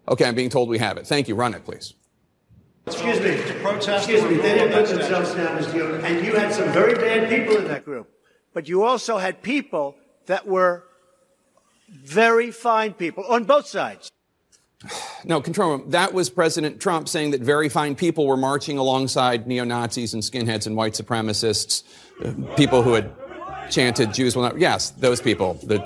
Okay, 0.08 0.24
I'm 0.24 0.34
being 0.34 0.50
told 0.50 0.68
we 0.68 0.78
have 0.78 0.96
it. 0.96 1.06
Thank 1.06 1.28
you. 1.28 1.34
Run 1.34 1.54
it, 1.54 1.64
please. 1.64 1.94
Excuse 2.86 3.20
me. 3.20 3.36
To 3.36 3.60
protest. 3.60 4.08
Excuse 4.08 4.30
me. 4.30 4.36
They 4.38 4.54
didn't 4.54 4.72
put 4.72 4.88
themselves 4.88 5.34
down 5.34 5.58
as 5.58 5.72
you, 5.74 5.94
and 5.96 6.24
you 6.24 6.34
had 6.34 6.52
some 6.52 6.72
very 6.72 6.94
bad 6.94 7.28
people 7.28 7.58
in 7.58 7.68
that 7.68 7.84
group, 7.84 8.10
but 8.54 8.68
you 8.68 8.84
also 8.84 9.18
had 9.18 9.42
people 9.42 9.96
that 10.26 10.46
were 10.46 10.84
very 11.90 12.50
fine 12.50 12.94
people 12.94 13.24
on 13.24 13.44
both 13.44 13.66
sides. 13.66 14.10
No, 15.24 15.40
control 15.40 15.78
room. 15.78 15.90
That 15.90 16.14
was 16.14 16.30
President 16.30 16.80
Trump 16.80 17.08
saying 17.08 17.32
that 17.32 17.40
very 17.40 17.68
fine 17.68 17.96
people 17.96 18.26
were 18.26 18.36
marching 18.36 18.78
alongside 18.78 19.46
neo 19.46 19.64
Nazis 19.64 20.14
and 20.14 20.22
skinheads 20.22 20.66
and 20.66 20.76
white 20.76 20.92
supremacists, 20.92 21.82
uh, 22.24 22.32
people 22.56 22.82
who 22.82 22.94
had 22.94 23.10
chanted 23.70 24.12
Jews 24.12 24.36
will 24.36 24.44
not. 24.44 24.58
Yes, 24.58 24.90
those 24.90 25.20
people, 25.20 25.54
the, 25.54 25.78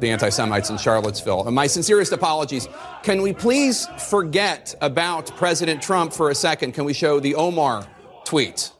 the 0.00 0.10
anti 0.10 0.28
Semites 0.28 0.70
in 0.70 0.78
Charlottesville. 0.78 1.46
And 1.46 1.54
my 1.54 1.66
sincerest 1.66 2.12
apologies. 2.12 2.68
Can 3.02 3.22
we 3.22 3.32
please 3.32 3.86
forget 3.98 4.74
about 4.80 5.34
President 5.36 5.82
Trump 5.82 6.12
for 6.12 6.30
a 6.30 6.34
second? 6.34 6.72
Can 6.72 6.84
we 6.84 6.92
show 6.92 7.20
the 7.20 7.34
Omar 7.34 7.86
tweet? 8.24 8.72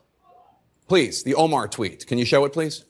Please, 0.88 1.22
the 1.22 1.34
Omar 1.34 1.68
tweet. 1.68 2.06
Can 2.06 2.18
you 2.18 2.24
show 2.24 2.44
it, 2.44 2.52
please? 2.52 2.84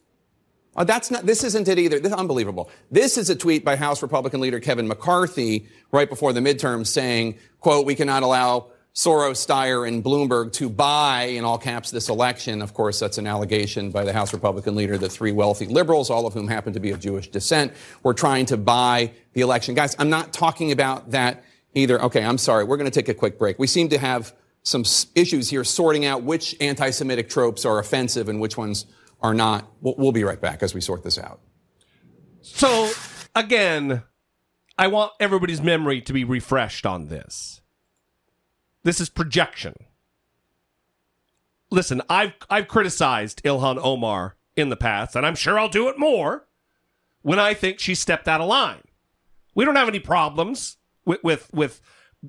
Uh, 0.76 0.82
that's 0.82 1.10
not, 1.10 1.24
this 1.24 1.44
isn't 1.44 1.68
it 1.68 1.78
either. 1.78 2.00
This 2.00 2.12
is 2.12 2.18
unbelievable. 2.18 2.68
This 2.90 3.16
is 3.16 3.30
a 3.30 3.36
tweet 3.36 3.64
by 3.64 3.76
House 3.76 4.02
Republican 4.02 4.40
leader 4.40 4.58
Kevin 4.58 4.88
McCarthy 4.88 5.68
right 5.92 6.08
before 6.08 6.32
the 6.32 6.40
midterms 6.40 6.88
saying, 6.88 7.38
quote, 7.60 7.86
we 7.86 7.94
cannot 7.94 8.24
allow 8.24 8.70
Soros, 8.94 9.44
Steyer, 9.44 9.88
and 9.88 10.04
Bloomberg 10.04 10.52
to 10.52 10.70
buy, 10.70 11.24
in 11.24 11.44
all 11.44 11.58
caps, 11.58 11.90
this 11.90 12.08
election. 12.08 12.62
Of 12.62 12.74
course, 12.74 13.00
that's 13.00 13.18
an 13.18 13.26
allegation 13.26 13.90
by 13.90 14.04
the 14.04 14.12
House 14.12 14.32
Republican 14.32 14.76
leader 14.76 14.96
that 14.98 15.08
three 15.10 15.32
wealthy 15.32 15.66
liberals, 15.66 16.10
all 16.10 16.28
of 16.28 16.34
whom 16.34 16.46
happen 16.46 16.72
to 16.74 16.80
be 16.80 16.92
of 16.92 17.00
Jewish 17.00 17.28
descent, 17.28 17.72
were 18.04 18.14
trying 18.14 18.46
to 18.46 18.56
buy 18.56 19.10
the 19.32 19.40
election. 19.40 19.74
Guys, 19.74 19.96
I'm 19.98 20.10
not 20.10 20.32
talking 20.32 20.70
about 20.70 21.10
that 21.10 21.42
either. 21.74 22.00
Okay, 22.02 22.22
I'm 22.22 22.38
sorry. 22.38 22.62
We're 22.62 22.76
going 22.76 22.90
to 22.90 22.94
take 22.94 23.08
a 23.08 23.14
quick 23.14 23.36
break. 23.36 23.58
We 23.58 23.66
seem 23.66 23.88
to 23.88 23.98
have 23.98 24.32
some 24.62 24.84
issues 25.16 25.50
here 25.50 25.64
sorting 25.64 26.04
out 26.04 26.22
which 26.22 26.54
anti-Semitic 26.60 27.28
tropes 27.28 27.64
are 27.64 27.80
offensive 27.80 28.28
and 28.28 28.40
which 28.40 28.56
ones 28.56 28.86
are 29.20 29.34
not. 29.34 29.68
We'll, 29.80 29.96
we'll 29.98 30.12
be 30.12 30.22
right 30.22 30.40
back 30.40 30.62
as 30.62 30.72
we 30.72 30.80
sort 30.80 31.02
this 31.02 31.18
out. 31.18 31.40
So, 32.42 32.92
again, 33.34 34.04
I 34.78 34.86
want 34.86 35.12
everybody's 35.18 35.60
memory 35.60 36.00
to 36.02 36.12
be 36.12 36.22
refreshed 36.22 36.86
on 36.86 37.08
this. 37.08 37.60
This 38.84 39.00
is 39.00 39.08
projection. 39.08 39.74
Listen, 41.70 42.02
I've 42.08 42.34
I've 42.48 42.68
criticized 42.68 43.42
Ilhan 43.42 43.80
Omar 43.82 44.36
in 44.54 44.68
the 44.68 44.76
past, 44.76 45.16
and 45.16 45.26
I'm 45.26 45.34
sure 45.34 45.58
I'll 45.58 45.68
do 45.68 45.88
it 45.88 45.98
more 45.98 46.46
when 47.22 47.38
I 47.38 47.54
think 47.54 47.80
she 47.80 47.94
stepped 47.94 48.28
out 48.28 48.40
of 48.40 48.46
line. 48.46 48.82
We 49.54 49.64
don't 49.64 49.76
have 49.76 49.88
any 49.88 49.98
problems 49.98 50.76
with 51.04 51.24
with, 51.24 51.52
with 51.52 51.80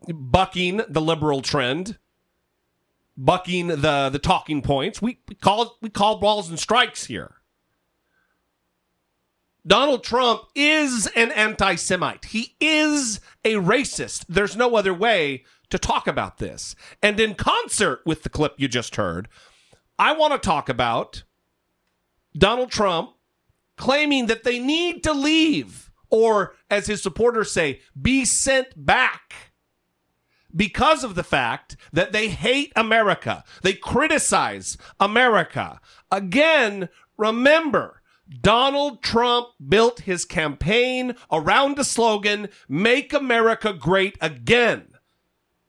bucking 0.07 0.81
the 0.87 1.01
liberal 1.01 1.41
trend, 1.41 1.97
bucking 3.17 3.67
the 3.67 4.09
the 4.09 4.19
talking 4.19 4.61
points. 4.61 5.01
We, 5.01 5.19
we 5.27 5.35
call 5.35 5.77
we 5.81 5.89
call 5.89 6.19
balls 6.19 6.49
and 6.49 6.57
strikes 6.57 7.05
here. 7.05 7.35
Donald 9.67 10.03
Trump 10.03 10.43
is 10.53 11.07
an 11.15 11.31
anti 11.31 11.75
Semite. 11.75 12.25
He 12.25 12.55
is 12.59 13.19
a 13.43 13.55
racist. 13.55 14.25
There's 14.29 14.55
no 14.55 14.75
other 14.75 14.93
way 14.93 15.43
to 15.69 15.77
talk 15.77 16.07
about 16.07 16.37
this. 16.37 16.75
And 17.01 17.19
in 17.19 17.35
concert 17.35 18.01
with 18.05 18.23
the 18.23 18.29
clip 18.29 18.55
you 18.57 18.67
just 18.67 18.95
heard, 18.95 19.27
I 19.97 20.13
want 20.13 20.33
to 20.33 20.39
talk 20.39 20.69
about 20.69 21.23
Donald 22.37 22.71
Trump 22.71 23.11
claiming 23.77 24.27
that 24.27 24.43
they 24.43 24.59
need 24.59 25.03
to 25.03 25.13
leave, 25.13 25.91
or 26.09 26.55
as 26.69 26.87
his 26.87 27.01
supporters 27.01 27.51
say, 27.51 27.81
be 27.99 28.25
sent 28.25 28.85
back 28.85 29.51
because 30.55 31.03
of 31.03 31.15
the 31.15 31.23
fact 31.23 31.75
that 31.91 32.11
they 32.11 32.29
hate 32.29 32.71
America. 32.75 33.43
They 33.61 33.73
criticize 33.73 34.77
America. 34.99 35.81
Again, 36.11 36.89
remember, 37.17 38.01
Donald 38.41 39.03
Trump 39.03 39.49
built 39.67 40.01
his 40.01 40.25
campaign 40.25 41.15
around 41.31 41.77
the 41.77 41.83
slogan, 41.83 42.49
Make 42.67 43.13
America 43.13 43.73
Great 43.73 44.17
Again, 44.21 44.94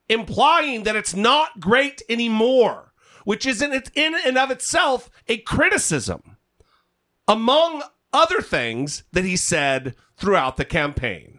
implying 0.08 0.84
that 0.84 0.96
it's 0.96 1.14
not 1.14 1.60
great 1.60 2.02
anymore, 2.08 2.92
which 3.24 3.46
is 3.46 3.60
in, 3.62 3.72
in 3.94 4.14
and 4.24 4.38
of 4.38 4.50
itself 4.50 5.10
a 5.28 5.38
criticism, 5.38 6.36
among 7.26 7.82
other 8.12 8.40
things 8.40 9.02
that 9.12 9.24
he 9.24 9.36
said 9.36 9.94
throughout 10.16 10.56
the 10.56 10.64
campaign. 10.64 11.38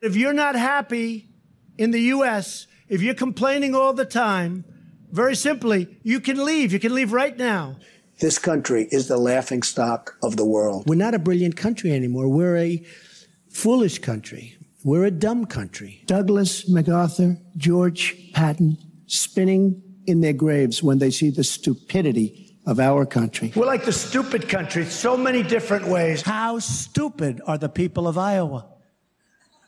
If 0.00 0.16
you're 0.16 0.32
not 0.32 0.54
happy 0.54 1.28
in 1.76 1.90
the 1.90 2.00
U.S., 2.00 2.66
if 2.88 3.02
you're 3.02 3.14
complaining 3.14 3.74
all 3.74 3.92
the 3.92 4.04
time, 4.04 4.64
very 5.10 5.34
simply, 5.34 5.98
you 6.02 6.20
can 6.20 6.44
leave. 6.44 6.72
You 6.72 6.78
can 6.78 6.94
leave 6.94 7.12
right 7.12 7.36
now. 7.36 7.76
This 8.20 8.38
country 8.38 8.88
is 8.90 9.08
the 9.08 9.16
laughing 9.16 9.62
stock 9.62 10.16
of 10.22 10.36
the 10.36 10.44
world. 10.44 10.84
We're 10.86 10.94
not 10.94 11.14
a 11.14 11.18
brilliant 11.18 11.56
country 11.56 11.92
anymore. 11.92 12.28
We're 12.28 12.56
a 12.56 12.84
foolish 13.50 13.98
country. 13.98 14.53
We're 14.84 15.06
a 15.06 15.10
dumb 15.10 15.46
country. 15.46 16.02
Douglas 16.04 16.68
MacArthur, 16.68 17.38
George 17.56 18.32
Patton, 18.34 18.76
spinning 19.06 19.82
in 20.06 20.20
their 20.20 20.34
graves 20.34 20.82
when 20.82 20.98
they 20.98 21.10
see 21.10 21.30
the 21.30 21.42
stupidity 21.42 22.58
of 22.66 22.78
our 22.78 23.06
country. 23.06 23.50
We're 23.56 23.64
like 23.64 23.86
the 23.86 23.92
stupid 23.92 24.46
country, 24.46 24.84
so 24.84 25.16
many 25.16 25.42
different 25.42 25.88
ways. 25.88 26.20
How 26.20 26.58
stupid 26.58 27.40
are 27.46 27.56
the 27.56 27.70
people 27.70 28.06
of 28.06 28.18
Iowa? 28.18 28.66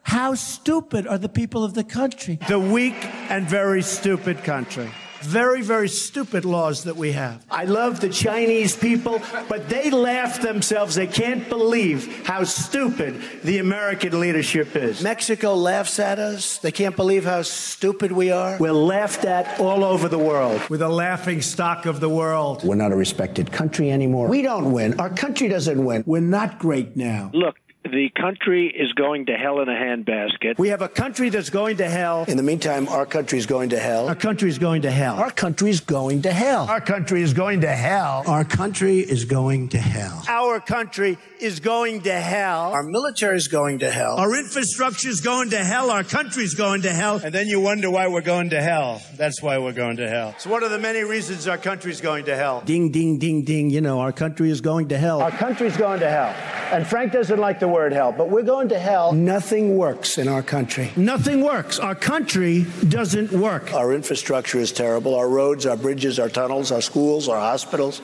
How 0.02 0.34
stupid 0.34 1.06
are 1.06 1.18
the 1.18 1.30
people 1.30 1.64
of 1.64 1.72
the 1.72 1.82
country? 1.82 2.38
The 2.46 2.60
weak 2.60 3.02
and 3.30 3.48
very 3.48 3.80
stupid 3.80 4.44
country. 4.44 4.90
Very, 5.22 5.62
very 5.62 5.88
stupid 5.88 6.44
laws 6.44 6.84
that 6.84 6.96
we 6.96 7.12
have. 7.12 7.44
I 7.50 7.64
love 7.64 8.00
the 8.00 8.08
Chinese 8.08 8.76
people, 8.76 9.20
but 9.48 9.68
they 9.68 9.90
laugh 9.90 10.40
themselves. 10.40 10.94
They 10.94 11.06
can't 11.06 11.48
believe 11.48 12.26
how 12.26 12.44
stupid 12.44 13.20
the 13.42 13.58
American 13.58 14.18
leadership 14.20 14.76
is. 14.76 15.02
Mexico 15.02 15.54
laughs 15.54 15.98
at 15.98 16.18
us. 16.18 16.58
They 16.58 16.72
can't 16.72 16.96
believe 16.96 17.24
how 17.24 17.42
stupid 17.42 18.12
we 18.12 18.30
are. 18.30 18.56
We're 18.58 18.72
laughed 18.72 19.24
at 19.24 19.58
all 19.60 19.84
over 19.84 20.08
the 20.08 20.18
world. 20.18 20.60
We're 20.68 20.76
the 20.76 20.88
laughing 20.88 21.42
stock 21.42 21.86
of 21.86 22.00
the 22.00 22.08
world. 22.08 22.64
We're 22.64 22.76
not 22.76 22.92
a 22.92 22.96
respected 22.96 23.52
country 23.52 23.90
anymore. 23.90 24.28
We 24.28 24.42
don't 24.42 24.72
win. 24.72 24.98
Our 25.00 25.10
country 25.10 25.48
doesn't 25.48 25.84
win. 25.84 26.04
We're 26.06 26.20
not 26.20 26.58
great 26.58 26.96
now. 26.96 27.30
Look, 27.32 27.56
the 27.90 28.10
country 28.20 28.66
is 28.68 28.92
going 28.92 29.26
to 29.26 29.34
hell 29.34 29.60
in 29.60 29.68
a 29.68 29.72
handbasket. 29.72 30.58
We 30.58 30.68
have 30.68 30.82
a 30.82 30.88
country 30.88 31.28
that's 31.28 31.50
going 31.50 31.78
to 31.78 31.88
hell. 31.88 32.24
In 32.28 32.36
the 32.36 32.42
meantime, 32.42 32.88
our 32.88 33.06
country 33.06 33.38
is 33.38 33.46
going 33.46 33.70
to 33.70 33.78
hell. 33.78 34.08
Our 34.08 34.14
country 34.14 34.48
is 34.48 34.58
going 34.58 34.82
to 34.82 34.90
hell. 34.90 35.16
Our 35.16 35.30
country 35.30 35.70
is 35.70 35.80
going 35.80 36.22
to 36.22 36.30
hell. 36.32 36.66
Our 36.68 36.80
country 36.80 37.22
is 37.22 37.32
going 37.32 37.60
to 37.60 37.68
hell. 37.68 38.24
Our 38.26 38.44
country 38.44 39.00
is 39.00 39.24
going 39.24 39.68
to 39.70 39.78
hell. 39.78 40.22
Our 40.28 40.60
country 40.60 41.18
is 41.40 41.60
going 41.60 42.02
to 42.02 42.12
hell. 42.12 42.72
Our 42.72 42.82
military 42.82 43.36
is 43.36 43.48
going 43.48 43.80
to 43.80 43.90
hell. 43.90 44.16
Our 44.16 44.36
infrastructure 44.36 45.08
is 45.08 45.20
going 45.20 45.50
to 45.50 45.58
hell. 45.64 45.90
Our 45.90 46.04
country 46.04 46.44
is 46.44 46.54
going 46.54 46.82
to 46.82 46.92
hell. 46.92 47.20
And 47.22 47.34
then 47.34 47.46
you 47.46 47.60
wonder 47.60 47.90
why 47.90 48.08
we're 48.08 48.22
going 48.22 48.50
to 48.50 48.62
hell. 48.62 49.02
That's 49.16 49.42
why 49.42 49.58
we're 49.58 49.72
going 49.72 49.98
to 49.98 50.08
hell. 50.08 50.30
It's 50.36 50.46
one 50.46 50.62
of 50.62 50.70
the 50.70 50.78
many 50.78 51.02
reasons 51.02 51.46
our 51.46 51.58
country 51.58 51.90
is 51.90 52.00
going 52.00 52.24
to 52.26 52.36
hell. 52.36 52.62
Ding, 52.64 52.90
ding, 52.90 53.18
ding, 53.18 53.42
ding. 53.42 53.70
You 53.70 53.80
know, 53.80 54.00
our 54.00 54.12
country 54.12 54.50
is 54.50 54.60
going 54.60 54.88
to 54.88 54.98
hell. 54.98 55.20
Our 55.20 55.30
country 55.30 55.66
is 55.66 55.76
going 55.76 56.00
to 56.00 56.08
hell. 56.08 56.34
And 56.72 56.86
Frank 56.86 57.12
doesn't 57.12 57.38
like 57.38 57.60
the 57.60 57.68
word 57.68 57.75
hell, 57.92 58.12
but 58.12 58.30
we're 58.30 58.42
going 58.42 58.68
to 58.70 58.78
hell. 58.78 59.12
Nothing 59.12 59.76
works 59.76 60.18
in 60.18 60.28
our 60.28 60.42
country. 60.42 60.92
Nothing 60.96 61.42
works. 61.42 61.78
Our 61.78 61.94
country 61.94 62.66
doesn't 62.88 63.32
work. 63.32 63.72
Our 63.72 63.92
infrastructure 63.92 64.58
is 64.58 64.72
terrible. 64.72 65.14
Our 65.14 65.28
roads, 65.28 65.66
our 65.66 65.76
bridges, 65.76 66.18
our 66.18 66.28
tunnels, 66.28 66.72
our 66.72 66.80
schools, 66.80 67.28
our 67.28 67.38
hospitals. 67.38 68.00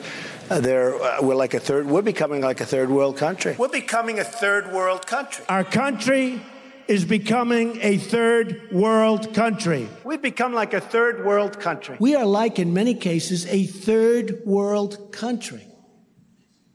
Uh, 0.49 0.59
they're, 0.59 1.01
uh, 1.01 1.21
we're 1.21 1.35
like 1.35 1.53
a 1.53 1.59
third, 1.59 1.87
we're 1.87 2.01
becoming 2.01 2.41
like 2.41 2.61
a 2.61 2.65
third 2.65 2.89
world 2.89 3.17
country. 3.17 3.55
We're 3.57 3.69
becoming 3.69 4.19
a 4.19 4.23
third 4.23 4.71
world 4.71 5.07
country. 5.07 5.45
Our 5.49 5.63
country 5.63 6.41
is 6.87 7.05
becoming 7.05 7.79
a 7.81 7.97
third 7.97 8.69
world 8.71 9.33
country. 9.33 9.87
We've 10.03 10.21
become 10.21 10.53
like 10.53 10.73
a 10.73 10.81
third 10.81 11.25
world 11.25 11.59
country. 11.59 11.95
We 11.99 12.15
are 12.15 12.25
like, 12.25 12.59
in 12.59 12.73
many 12.73 12.93
cases, 12.93 13.45
a 13.47 13.63
third 13.65 14.41
world 14.45 15.11
country. 15.11 15.65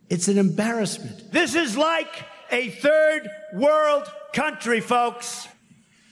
It's 0.09 0.29
an 0.29 0.39
embarrassment. 0.39 1.31
This 1.33 1.55
is 1.55 1.77
like 1.77 2.25
a 2.51 2.69
third 2.71 3.29
world 3.53 4.11
country, 4.33 4.81
folks. 4.81 5.49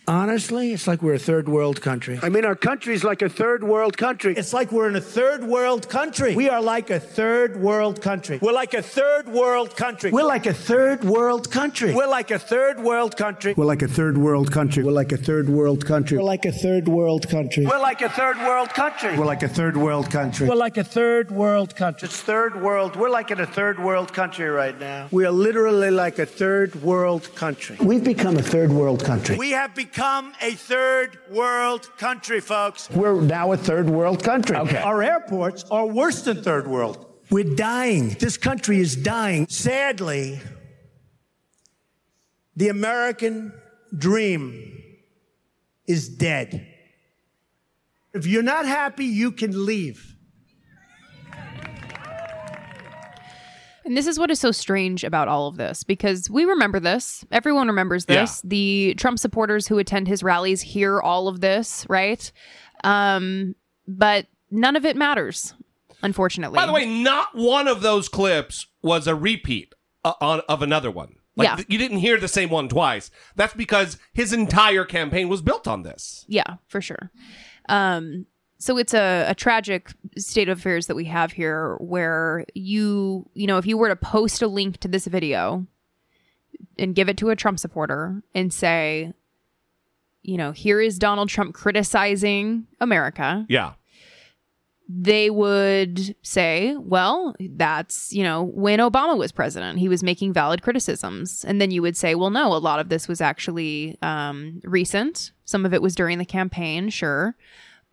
Honestly, 0.09 0.73
it's 0.73 0.87
like 0.87 1.03
we're 1.03 1.15
a 1.15 1.19
third 1.19 1.49
world 1.49 1.81
country. 1.83 2.21
I 2.23 2.29
mean, 2.29 2.45
our 2.45 2.55
country's 2.55 3.03
like 3.03 3.23
a 3.23 3.29
third 3.29 3.65
world 3.65 3.97
country. 3.97 4.35
It's 4.37 4.53
like 4.53 4.71
we're 4.71 4.89
in 4.89 4.95
a 4.95 5.01
third 5.01 5.43
world 5.43 5.89
country. 5.89 6.37
We 6.37 6.49
are 6.49 6.63
like 6.63 6.91
a 6.91 7.01
third 7.01 7.57
world 7.57 8.01
country. 8.01 8.39
We're 8.41 8.53
like 8.53 8.73
a 8.75 8.83
third 8.83 9.29
world 9.29 9.75
country. 9.75 10.13
We're 10.13 10.25
like 10.25 10.47
a 10.47 10.55
third 10.55 11.03
world 11.03 11.51
country. 11.51 11.93
We're 11.93 12.07
like 12.07 12.31
a 12.31 12.39
third 12.39 12.79
world 12.79 13.13
country. 13.19 13.55
We're 13.55 13.65
like 13.65 13.83
a 13.83 13.89
third 13.89 14.17
world 14.17 14.53
country. 14.53 14.85
We're 14.85 14.93
like 14.93 15.13
a 15.13 15.19
third 15.19 15.57
world 15.59 15.83
country. 15.83 16.15
We're 16.15 16.23
like 16.29 16.45
a 16.45 16.53
third 16.53 16.87
world 16.87 17.27
country. 17.27 17.67
We're 17.67 17.75
like 17.75 17.99
a 17.99 18.07
third 18.09 18.37
world 18.39 18.73
country. 18.75 19.19
We're 19.19 19.25
like 19.25 19.43
a 19.43 19.49
third 19.49 19.77
world 19.77 20.11
country. 20.11 20.49
We're 20.49 20.55
like 20.55 20.77
a 20.77 20.85
third 20.85 21.31
world 21.33 21.75
country. 21.75 22.07
It's 22.07 22.21
third 22.21 22.63
world. 22.63 22.95
We're 22.95 23.11
like 23.11 23.33
in 23.33 23.41
a 23.41 23.47
third 23.47 23.81
world 23.81 24.13
country 24.13 24.47
right 24.49 24.79
now. 24.79 25.09
We 25.11 25.25
are 25.25 25.33
literally 25.33 25.91
like 25.91 26.21
a 26.21 26.27
third 26.27 26.77
world 26.77 27.35
country. 27.35 27.77
We've 27.81 28.05
become 28.05 28.37
a 28.37 28.43
third 28.43 28.71
world 28.71 29.03
country. 29.05 29.37
We 29.37 29.51
have 29.51 29.75
become 29.75 29.96
a 29.99 30.53
third 30.53 31.19
world 31.31 31.97
country, 31.97 32.41
folks. 32.41 32.91
We're 32.91 33.21
now 33.21 33.53
a 33.53 33.57
third 33.57 33.89
world 33.89 34.23
country. 34.23 34.57
Okay. 34.57 34.79
Our 34.79 35.03
airports 35.03 35.65
are 35.71 35.87
worse 35.87 36.23
than 36.23 36.43
third 36.43 36.67
world. 36.67 37.07
We're 37.31 37.55
dying. 37.55 38.11
This 38.11 38.37
country 38.37 38.81
is 38.81 38.97
dying. 38.97 39.49
Sadly, 39.49 40.41
the 42.55 42.69
American 42.69 43.53
dream 43.97 44.83
is 45.87 46.09
dead. 46.09 46.67
If 48.15 48.27
you're 48.27 48.43
not 48.43 48.67
happy, 48.67 49.05
you 49.05 49.33
can 49.33 49.67
leave. 49.67 50.16
And 53.87 53.97
this 53.97 54.07
is 54.09 54.19
what 54.19 54.31
is 54.33 54.41
so 54.41 54.51
strange 54.51 55.05
about 55.05 55.29
all 55.29 55.47
of 55.47 55.57
this 55.57 55.85
because 55.85 56.29
we 56.29 56.45
remember 56.45 56.81
this. 56.81 57.25
Everyone 57.31 57.69
remembers 57.69 58.07
this. 58.07 58.41
The 58.43 58.95
Trump 58.99 59.19
supporters 59.19 59.69
who 59.69 59.79
attend 59.79 60.09
his 60.09 60.23
rallies 60.25 60.61
hear 60.61 61.01
all 61.01 61.29
of 61.29 61.41
this, 61.41 61.87
right? 61.89 62.31
Um, 62.83 63.55
but 63.87 64.27
none 64.51 64.75
of 64.75 64.85
it 64.85 64.97
matters, 64.97 65.55
unfortunately. 66.03 66.57
By 66.57 66.67
the 66.67 66.73
way, 66.73 66.85
not 66.85 67.29
one 67.35 67.69
of 67.69 67.81
those 67.81 68.09
clips 68.09 68.67
was 68.83 69.07
a 69.07 69.15
repeat 69.15 69.73
uh, 70.05 70.15
on, 70.21 70.41
of 70.49 70.63
another 70.63 70.91
one. 70.91 71.15
Like, 71.37 71.47
Yeah. 71.49 71.55
th- 71.57 71.69
you 71.71 71.79
didn't 71.79 71.99
hear 71.99 72.19
the 72.19 72.29
same 72.29 72.51
one 72.51 72.69
twice. 72.69 73.11
That's 73.37 73.55
because 73.55 73.99
his 74.13 74.33
entire 74.33 74.85
campaign 74.85 75.29
was 75.29 75.43
built 75.43 75.69
on 75.69 75.83
this. 75.83 76.25
Yeah, 76.29 76.57
for 76.67 76.81
sure. 76.81 77.13
Um, 77.69 78.27
so 78.59 78.79
it's 78.79 78.95
a, 78.95 79.27
a 79.29 79.35
tragic 79.35 79.93
state 80.17 80.49
of 80.49 80.59
affairs 80.59 80.87
that 80.87 80.97
we 80.97 81.05
have 81.07 81.33
here 81.33 81.77
where 81.81 82.45
you, 82.55 83.29
you 83.35 83.47
know, 83.47 83.59
if 83.59 83.67
you 83.67 83.77
were 83.77 83.89
to 83.89 83.97
post 83.97 84.41
a 84.43 84.47
link 84.47 84.79
to 84.81 84.89
this 84.89 85.07
video 85.07 85.67
and 86.79 86.95
give 86.95 87.09
it 87.09 87.17
to 87.19 87.31
a 87.31 87.37
Trump 87.37 87.59
supporter 87.59 88.23
and 88.35 88.53
say, 88.53 89.13
you 90.23 90.37
know, 90.37 90.53
here 90.53 90.81
is 90.81 90.99
Donald 90.99 91.29
Trump 91.29 91.55
criticizing 91.55 92.67
America, 92.81 93.45
Yeah. 93.49 93.75
they 94.89 95.31
would 95.31 96.17
say, 96.23 96.77
well, 96.79 97.35
that's, 97.41 98.13
you 98.13 98.23
know, 98.23 98.43
when 98.43 98.79
Obama 98.79 99.17
was 99.19 99.33
president, 99.33 99.79
he 99.79 99.89
was 99.89 100.03
making 100.03 100.33
valid 100.33 100.63
criticisms. 100.63 101.45
And 101.45 101.61
then 101.61 101.71
you 101.71 101.83
would 101.83 101.97
say, 101.97 102.15
well, 102.15 102.31
no, 102.31 102.55
a 102.55 102.59
lot 102.59 102.81
of 102.81 102.89
this 102.89 103.07
was 103.07 103.21
actually 103.21 103.99
um, 104.03 104.61
recent. 104.65 105.33
Some 105.45 105.67
of 105.67 105.75
it 105.75 105.83
was 105.83 105.95
during 105.95 106.19
the 106.19 106.25
campaign, 106.25 106.89
sure. 106.89 107.37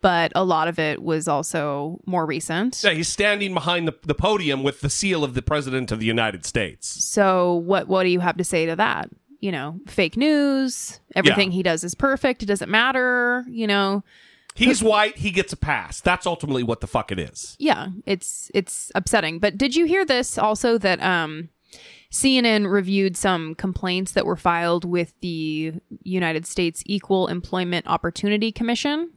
But 0.04 0.32
a 0.34 0.44
lot 0.44 0.68
of 0.68 0.78
it 0.78 1.02
was 1.02 1.28
also 1.28 1.98
more 2.04 2.26
recent. 2.26 2.82
Yeah, 2.84 2.92
he's 2.92 3.08
standing 3.08 3.54
behind 3.54 3.88
the, 3.88 3.94
the 4.02 4.14
podium 4.14 4.62
with 4.62 4.82
the 4.82 4.90
seal 4.90 5.24
of 5.24 5.32
the 5.32 5.40
President 5.40 5.90
of 5.90 5.98
the 5.98 6.04
United 6.04 6.44
States. 6.44 6.86
So 6.86 7.54
what 7.54 7.88
what 7.88 8.02
do 8.02 8.10
you 8.10 8.20
have 8.20 8.36
to 8.36 8.44
say 8.44 8.66
to 8.66 8.76
that? 8.76 9.08
You 9.40 9.50
know, 9.52 9.80
fake 9.86 10.18
news, 10.18 11.00
everything 11.16 11.52
he 11.52 11.62
does 11.62 11.84
is 11.84 11.94
perfect, 11.94 12.42
it 12.42 12.46
doesn't 12.46 12.70
matter, 12.70 13.46
you 13.48 13.66
know. 13.66 14.04
He's 14.54 14.82
white, 14.82 15.16
he 15.16 15.30
gets 15.30 15.54
a 15.54 15.56
pass. 15.56 16.02
That's 16.02 16.26
ultimately 16.26 16.62
what 16.62 16.80
the 16.82 16.86
fuck 16.86 17.10
it 17.10 17.18
is. 17.18 17.56
yeah 17.58 17.88
it's 18.04 18.50
it's 18.52 18.92
upsetting 18.94 19.38
but 19.38 19.56
did 19.56 19.74
you 19.74 19.86
hear 19.86 20.04
this 20.04 20.36
also 20.36 20.76
that 20.78 21.00
um 21.02 21.48
cnn 22.12 22.70
reviewed 22.70 23.16
some 23.16 23.54
complaints 23.54 24.12
that 24.12 24.26
were 24.26 24.36
filed 24.36 24.84
with 24.84 25.14
the 25.22 25.72
united 26.04 26.46
states 26.46 26.82
equal 26.86 27.26
employment 27.26 27.84
opportunity 27.88 28.52
commission 28.52 29.10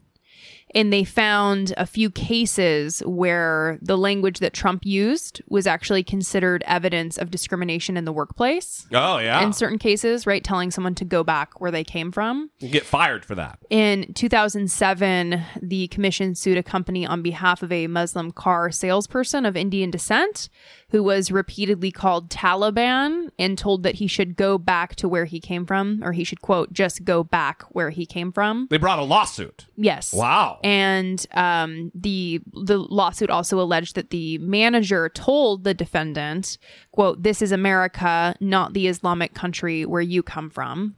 and 0.77 0.93
they 0.93 1.03
found 1.03 1.73
a 1.75 1.87
few 1.87 2.11
cases 2.11 2.99
where 2.99 3.79
the 3.81 3.97
language 3.97 4.37
that 4.39 4.53
Trump 4.53 4.85
used 4.85 5.41
was 5.49 5.65
actually 5.65 6.03
considered 6.03 6.63
evidence 6.67 7.17
of 7.17 7.31
discrimination 7.31 7.97
in 7.97 8.05
the 8.05 8.11
workplace. 8.11 8.85
Oh, 8.93 9.17
yeah. 9.17 9.41
In 9.41 9.53
certain 9.53 9.79
cases, 9.79 10.27
right? 10.27 10.43
Telling 10.43 10.69
someone 10.69 10.93
to 10.93 11.03
go 11.03 11.23
back 11.23 11.59
where 11.59 11.71
they 11.71 11.83
came 11.83 12.11
from. 12.11 12.51
You 12.59 12.69
get 12.69 12.85
fired 12.85 13.25
for 13.25 13.33
that. 13.33 13.57
In 13.71 14.13
2007, 14.13 15.41
the 15.63 15.87
commission 15.87 16.35
sued 16.35 16.59
a 16.59 16.63
company 16.63 17.07
on 17.07 17.23
behalf 17.23 17.63
of 17.63 17.71
a 17.71 17.87
Muslim 17.87 18.29
car 18.29 18.69
salesperson 18.69 19.47
of 19.47 19.57
Indian 19.57 19.89
descent 19.89 20.47
who 20.89 21.03
was 21.03 21.31
repeatedly 21.31 21.91
called 21.91 22.29
Taliban 22.29 23.29
and 23.37 23.57
told 23.57 23.83
that 23.83 23.95
he 23.95 24.07
should 24.07 24.37
go 24.37 24.57
back 24.57 24.95
to 24.95 25.09
where 25.09 25.25
he 25.25 25.39
came 25.39 25.65
from, 25.65 26.01
or 26.03 26.13
he 26.13 26.23
should, 26.23 26.41
quote, 26.41 26.71
just 26.71 27.03
go 27.03 27.23
back 27.23 27.63
where 27.71 27.89
he 27.89 28.05
came 28.05 28.31
from. 28.31 28.67
They 28.69 28.77
brought 28.77 28.99
a 28.99 29.03
lawsuit. 29.03 29.65
Yes. 29.75 30.13
Wow. 30.13 30.59
And 30.67 31.25
um, 31.31 31.93
the 31.95 32.41
the 32.51 32.77
lawsuit 32.77 33.29
also 33.29 33.61
alleged 33.61 33.95
that 33.95 34.09
the 34.09 34.37
manager 34.39 35.07
told 35.07 35.63
the 35.63 35.73
defendant, 35.73 36.57
"quote 36.91 37.23
This 37.23 37.41
is 37.41 37.53
America, 37.53 38.35
not 38.41 38.73
the 38.73 38.87
Islamic 38.87 39.33
country 39.33 39.85
where 39.85 40.01
you 40.01 40.21
come 40.21 40.49
from." 40.49 40.97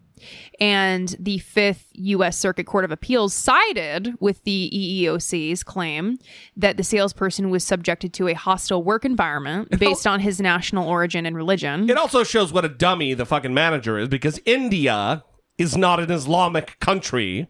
And 0.59 1.15
the 1.19 1.37
Fifth 1.37 1.85
U.S. 1.93 2.35
Circuit 2.35 2.65
Court 2.65 2.83
of 2.83 2.91
Appeals 2.91 3.31
sided 3.31 4.15
with 4.19 4.43
the 4.43 4.71
EEOC's 4.73 5.63
claim 5.63 6.17
that 6.57 6.77
the 6.77 6.83
salesperson 6.83 7.51
was 7.51 7.63
subjected 7.63 8.11
to 8.15 8.27
a 8.27 8.33
hostile 8.33 8.83
work 8.83 9.05
environment 9.05 9.79
based 9.79 10.07
on 10.07 10.19
his 10.19 10.41
national 10.41 10.89
origin 10.89 11.27
and 11.27 11.35
religion. 11.35 11.87
It 11.87 11.95
also 11.95 12.23
shows 12.23 12.51
what 12.51 12.65
a 12.65 12.69
dummy 12.69 13.13
the 13.13 13.27
fucking 13.27 13.53
manager 13.53 13.99
is 13.99 14.09
because 14.09 14.39
India 14.47 15.23
is 15.59 15.77
not 15.77 15.99
an 15.99 16.09
Islamic 16.09 16.79
country. 16.79 17.47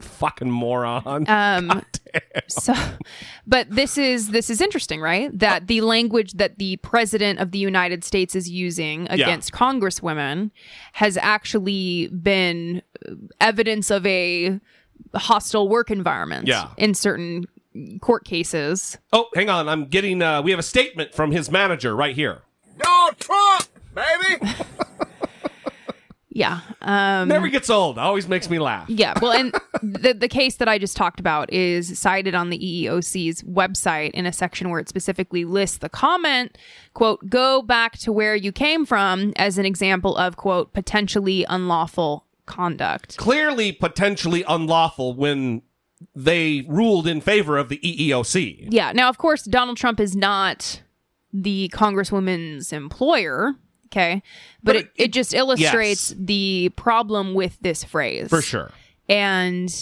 Fucking 0.00 0.50
moron. 0.50 1.24
Um, 1.28 1.82
so, 2.48 2.74
but 3.46 3.70
this 3.70 3.96
is 3.98 4.30
this 4.30 4.50
is 4.50 4.60
interesting, 4.60 5.00
right? 5.00 5.36
That 5.38 5.66
the 5.66 5.80
language 5.80 6.32
that 6.34 6.58
the 6.58 6.76
president 6.78 7.38
of 7.38 7.50
the 7.50 7.58
United 7.58 8.04
States 8.04 8.34
is 8.34 8.48
using 8.50 9.06
against 9.10 9.52
congresswomen 9.52 10.50
has 10.92 11.16
actually 11.16 12.08
been 12.08 12.82
evidence 13.40 13.90
of 13.90 14.04
a 14.06 14.60
hostile 15.14 15.68
work 15.68 15.90
environment. 15.90 16.46
Yeah. 16.46 16.68
in 16.76 16.94
certain 16.94 17.46
court 18.00 18.24
cases. 18.24 18.98
Oh, 19.12 19.26
hang 19.34 19.50
on. 19.50 19.68
I'm 19.68 19.86
getting, 19.86 20.22
uh, 20.22 20.42
we 20.42 20.50
have 20.50 20.60
a 20.60 20.64
statement 20.64 21.14
from 21.14 21.30
his 21.30 21.50
manager 21.50 21.94
right 21.94 22.14
here. 22.14 22.42
Donald 22.78 23.18
Trump, 23.18 23.64
baby. 23.94 24.52
Yeah, 26.36 26.60
um, 26.82 27.28
Never 27.28 27.48
gets 27.48 27.70
old. 27.70 27.96
Always 27.96 28.28
makes 28.28 28.50
me 28.50 28.58
laugh. 28.58 28.90
Yeah, 28.90 29.14
well, 29.22 29.32
and 29.32 29.54
the 29.82 30.12
the 30.12 30.28
case 30.28 30.56
that 30.56 30.68
I 30.68 30.76
just 30.76 30.94
talked 30.94 31.18
about 31.18 31.50
is 31.50 31.98
cited 31.98 32.34
on 32.34 32.50
the 32.50 32.58
EEOC's 32.58 33.42
website 33.44 34.10
in 34.10 34.26
a 34.26 34.32
section 34.34 34.68
where 34.68 34.78
it 34.78 34.86
specifically 34.86 35.46
lists 35.46 35.78
the 35.78 35.88
comment, 35.88 36.58
quote, 36.92 37.26
go 37.30 37.62
back 37.62 37.96
to 38.00 38.12
where 38.12 38.36
you 38.36 38.52
came 38.52 38.84
from 38.84 39.32
as 39.36 39.56
an 39.56 39.64
example 39.64 40.14
of, 40.18 40.36
quote, 40.36 40.74
potentially 40.74 41.46
unlawful 41.48 42.26
conduct. 42.44 43.16
Clearly, 43.16 43.72
potentially 43.72 44.44
unlawful 44.46 45.14
when 45.14 45.62
they 46.14 46.66
ruled 46.68 47.06
in 47.06 47.22
favor 47.22 47.56
of 47.56 47.70
the 47.70 47.78
EEOC. 47.78 48.68
Yeah. 48.68 48.92
Now, 48.92 49.08
of 49.08 49.16
course, 49.16 49.44
Donald 49.44 49.78
Trump 49.78 50.00
is 50.00 50.14
not 50.14 50.82
the 51.32 51.70
congresswoman's 51.72 52.74
employer. 52.74 53.54
Okay. 53.86 54.22
But, 54.62 54.76
it, 54.76 54.90
it 54.96 55.12
just 55.12 55.34
illustrates 55.34 56.14
the 56.18 56.70
problem 56.76 57.34
with 57.34 57.56
this 57.60 57.84
phrase. 57.84 58.28
For 58.28 58.42
sure. 58.42 58.70
And 59.08 59.72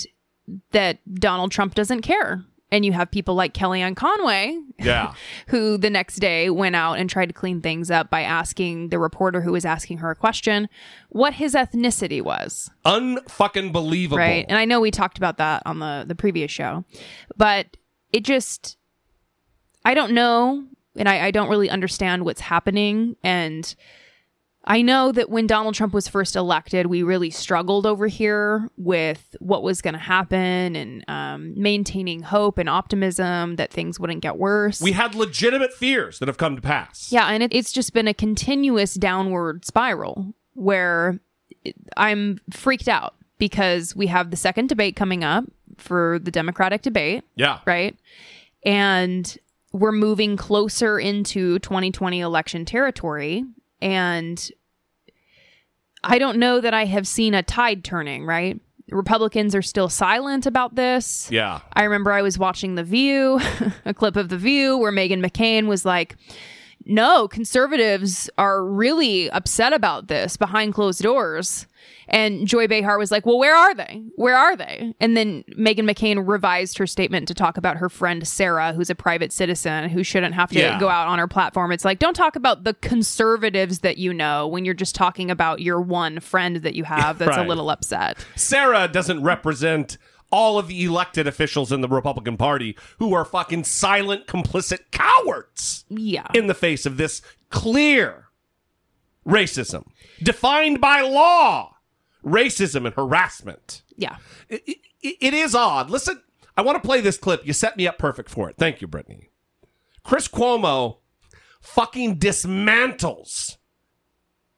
that 0.72 0.98
Donald 1.14 1.50
Trump 1.52 1.74
doesn't 1.74 2.02
care. 2.02 2.44
And 2.70 2.84
you 2.84 2.92
have 2.92 3.10
people 3.10 3.36
like 3.36 3.54
Kellyanne 3.54 3.94
Conway, 3.94 4.58
Yeah. 4.80 5.14
who 5.46 5.78
the 5.78 5.90
next 5.90 6.16
day 6.16 6.50
went 6.50 6.74
out 6.74 6.94
and 6.98 7.08
tried 7.08 7.26
to 7.26 7.32
clean 7.32 7.60
things 7.60 7.88
up 7.90 8.10
by 8.10 8.22
asking 8.22 8.88
the 8.88 8.98
reporter 8.98 9.40
who 9.42 9.52
was 9.52 9.64
asking 9.64 9.98
her 9.98 10.10
a 10.10 10.16
question 10.16 10.68
what 11.08 11.34
his 11.34 11.54
ethnicity 11.54 12.20
was. 12.20 12.70
Unfucking 12.84 13.72
believable. 13.72 14.18
Right. 14.18 14.44
And 14.48 14.58
I 14.58 14.64
know 14.64 14.80
we 14.80 14.90
talked 14.90 15.18
about 15.18 15.36
that 15.38 15.62
on 15.66 15.78
the 15.78 16.04
the 16.06 16.16
previous 16.16 16.50
show, 16.50 16.84
but 17.36 17.76
it 18.12 18.24
just 18.24 18.76
I 19.84 19.94
don't 19.94 20.12
know, 20.12 20.64
and 20.96 21.08
I, 21.08 21.26
I 21.26 21.30
don't 21.30 21.48
really 21.48 21.70
understand 21.70 22.24
what's 22.24 22.40
happening. 22.40 23.16
And 23.22 23.74
I 24.66 24.80
know 24.80 25.12
that 25.12 25.28
when 25.28 25.46
Donald 25.46 25.74
Trump 25.74 25.92
was 25.92 26.08
first 26.08 26.36
elected, 26.36 26.86
we 26.86 27.02
really 27.02 27.30
struggled 27.30 27.84
over 27.84 28.06
here 28.06 28.70
with 28.78 29.36
what 29.40 29.62
was 29.62 29.82
going 29.82 29.94
to 29.94 30.00
happen 30.00 30.74
and 30.74 31.04
um, 31.06 31.60
maintaining 31.60 32.22
hope 32.22 32.56
and 32.56 32.68
optimism 32.68 33.56
that 33.56 33.70
things 33.70 34.00
wouldn't 34.00 34.22
get 34.22 34.38
worse. 34.38 34.80
We 34.80 34.92
had 34.92 35.14
legitimate 35.14 35.74
fears 35.74 36.18
that 36.18 36.28
have 36.28 36.38
come 36.38 36.56
to 36.56 36.62
pass. 36.62 37.12
Yeah, 37.12 37.26
and 37.26 37.42
it, 37.42 37.54
it's 37.54 37.72
just 37.72 37.92
been 37.92 38.08
a 38.08 38.14
continuous 38.14 38.94
downward 38.94 39.66
spiral 39.66 40.34
where 40.54 41.18
I'm 41.96 42.40
freaked 42.50 42.88
out 42.88 43.14
because 43.38 43.94
we 43.94 44.06
have 44.06 44.30
the 44.30 44.36
second 44.36 44.68
debate 44.68 44.96
coming 44.96 45.24
up 45.24 45.44
for 45.76 46.18
the 46.22 46.30
Democratic 46.30 46.82
debate. 46.82 47.24
Yeah. 47.36 47.58
Right. 47.66 47.98
And 48.64 49.36
we're 49.74 49.92
moving 49.92 50.36
closer 50.36 51.00
into 51.00 51.58
2020 51.58 52.20
election 52.20 52.64
territory. 52.64 53.44
And 53.82 54.48
I 56.04 56.18
don't 56.20 56.38
know 56.38 56.60
that 56.60 56.72
I 56.72 56.84
have 56.84 57.08
seen 57.08 57.34
a 57.34 57.42
tide 57.42 57.82
turning, 57.82 58.24
right? 58.24 58.60
Republicans 58.90 59.52
are 59.52 59.62
still 59.62 59.88
silent 59.88 60.46
about 60.46 60.76
this. 60.76 61.28
Yeah. 61.28 61.60
I 61.72 61.82
remember 61.82 62.12
I 62.12 62.22
was 62.22 62.38
watching 62.38 62.76
The 62.76 62.84
View, 62.84 63.40
a 63.84 63.92
clip 63.92 64.14
of 64.14 64.28
The 64.28 64.38
View 64.38 64.78
where 64.78 64.92
Meghan 64.92 65.24
McCain 65.24 65.66
was 65.66 65.84
like, 65.84 66.14
no, 66.84 67.26
conservatives 67.26 68.30
are 68.38 68.64
really 68.64 69.28
upset 69.30 69.72
about 69.72 70.06
this 70.06 70.36
behind 70.36 70.74
closed 70.74 71.02
doors. 71.02 71.66
And 72.14 72.46
Joy 72.46 72.68
Behar 72.68 72.96
was 72.96 73.10
like, 73.10 73.26
well, 73.26 73.38
where 73.38 73.54
are 73.56 73.74
they? 73.74 74.00
Where 74.14 74.36
are 74.36 74.54
they? 74.56 74.94
And 75.00 75.16
then 75.16 75.42
Meghan 75.58 75.80
McCain 75.80 76.26
revised 76.26 76.78
her 76.78 76.86
statement 76.86 77.26
to 77.28 77.34
talk 77.34 77.56
about 77.56 77.76
her 77.78 77.88
friend 77.88 78.26
Sarah, 78.26 78.72
who's 78.72 78.88
a 78.88 78.94
private 78.94 79.32
citizen 79.32 79.90
who 79.90 80.04
shouldn't 80.04 80.34
have 80.34 80.50
to 80.50 80.58
Yeah. 80.60 80.78
go 80.78 80.88
out 80.88 81.08
on 81.08 81.18
her 81.18 81.26
platform. 81.26 81.72
It's 81.72 81.84
like, 81.84 81.98
don't 81.98 82.14
talk 82.14 82.36
about 82.36 82.62
the 82.64 82.74
conservatives 82.74 83.80
that 83.80 83.98
you 83.98 84.14
know 84.14 84.46
when 84.46 84.64
you're 84.64 84.74
just 84.74 84.94
talking 84.94 85.30
about 85.30 85.60
your 85.60 85.80
one 85.80 86.20
friend 86.20 86.56
that 86.58 86.74
you 86.74 86.84
have 86.84 87.18
that's 87.18 87.36
Right. 87.36 87.44
a 87.44 87.48
little 87.48 87.68
upset. 87.68 88.24
Sarah 88.36 88.86
doesn't 88.86 89.22
represent 89.22 89.98
all 90.30 90.58
of 90.58 90.68
the 90.68 90.84
elected 90.84 91.26
officials 91.26 91.70
in 91.72 91.80
the 91.80 91.88
Republican 91.88 92.36
Party 92.36 92.76
who 92.98 93.12
are 93.14 93.24
fucking 93.24 93.64
silent, 93.64 94.26
complicit 94.26 94.80
cowards 94.92 95.84
Yeah. 95.88 96.26
in 96.32 96.46
the 96.46 96.54
face 96.54 96.86
of 96.86 96.96
this 96.96 97.22
clear 97.50 98.26
racism 99.26 99.84
defined 100.22 100.80
by 100.80 101.00
law, 101.00 101.73
racism 102.24 102.86
and 102.86 102.94
harassment. 102.94 103.82
Yeah. 103.96 104.16
It, 104.48 104.62
it- 104.66 104.78
it 105.20 105.34
is 105.34 105.54
odd. 105.54 105.90
Listen, 105.90 106.22
I 106.56 106.62
want 106.62 106.82
to 106.82 106.86
play 106.86 107.02
this 107.02 107.18
clip. 107.18 107.46
You 107.46 107.52
set 107.52 107.76
me 107.76 107.86
up 107.86 107.98
perfect 107.98 108.30
for 108.30 108.48
it. 108.48 108.56
Thank 108.56 108.80
you, 108.80 108.86
Brittany. 108.86 109.28
Chris 110.02 110.28
Cuomo 110.28 110.96
fucking 111.60 112.18
dismantles 112.18 113.58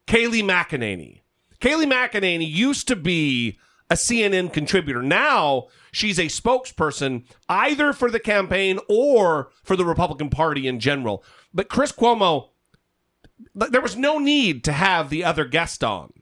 Kayleigh 0.07 0.45
McEnany. 0.45 1.23
Kayleigh 1.61 1.91
McEnany 1.91 2.49
used 2.49 2.87
to 2.87 2.95
be 2.95 3.59
a 3.91 3.95
CNN 3.95 4.53
contributor. 4.53 5.03
Now 5.03 5.67
she's 5.91 6.19
a 6.21 6.27
spokesperson 6.27 7.25
either 7.49 7.93
for 7.93 8.09
the 8.09 8.21
campaign 8.21 8.79
or 8.89 9.51
for 9.65 9.75
the 9.75 9.85
Republican 9.85 10.31
Party 10.31 10.69
in 10.69 10.79
general. 10.79 11.25
But 11.53 11.69
Chris 11.69 11.91
Cuomo, 11.91 12.51
there 13.55 13.81
was 13.81 13.97
no 13.97 14.19
need 14.19 14.63
to 14.65 14.73
have 14.73 15.11
the 15.11 15.25
other 15.25 15.45
guest 15.45 15.83
on. 15.83 16.13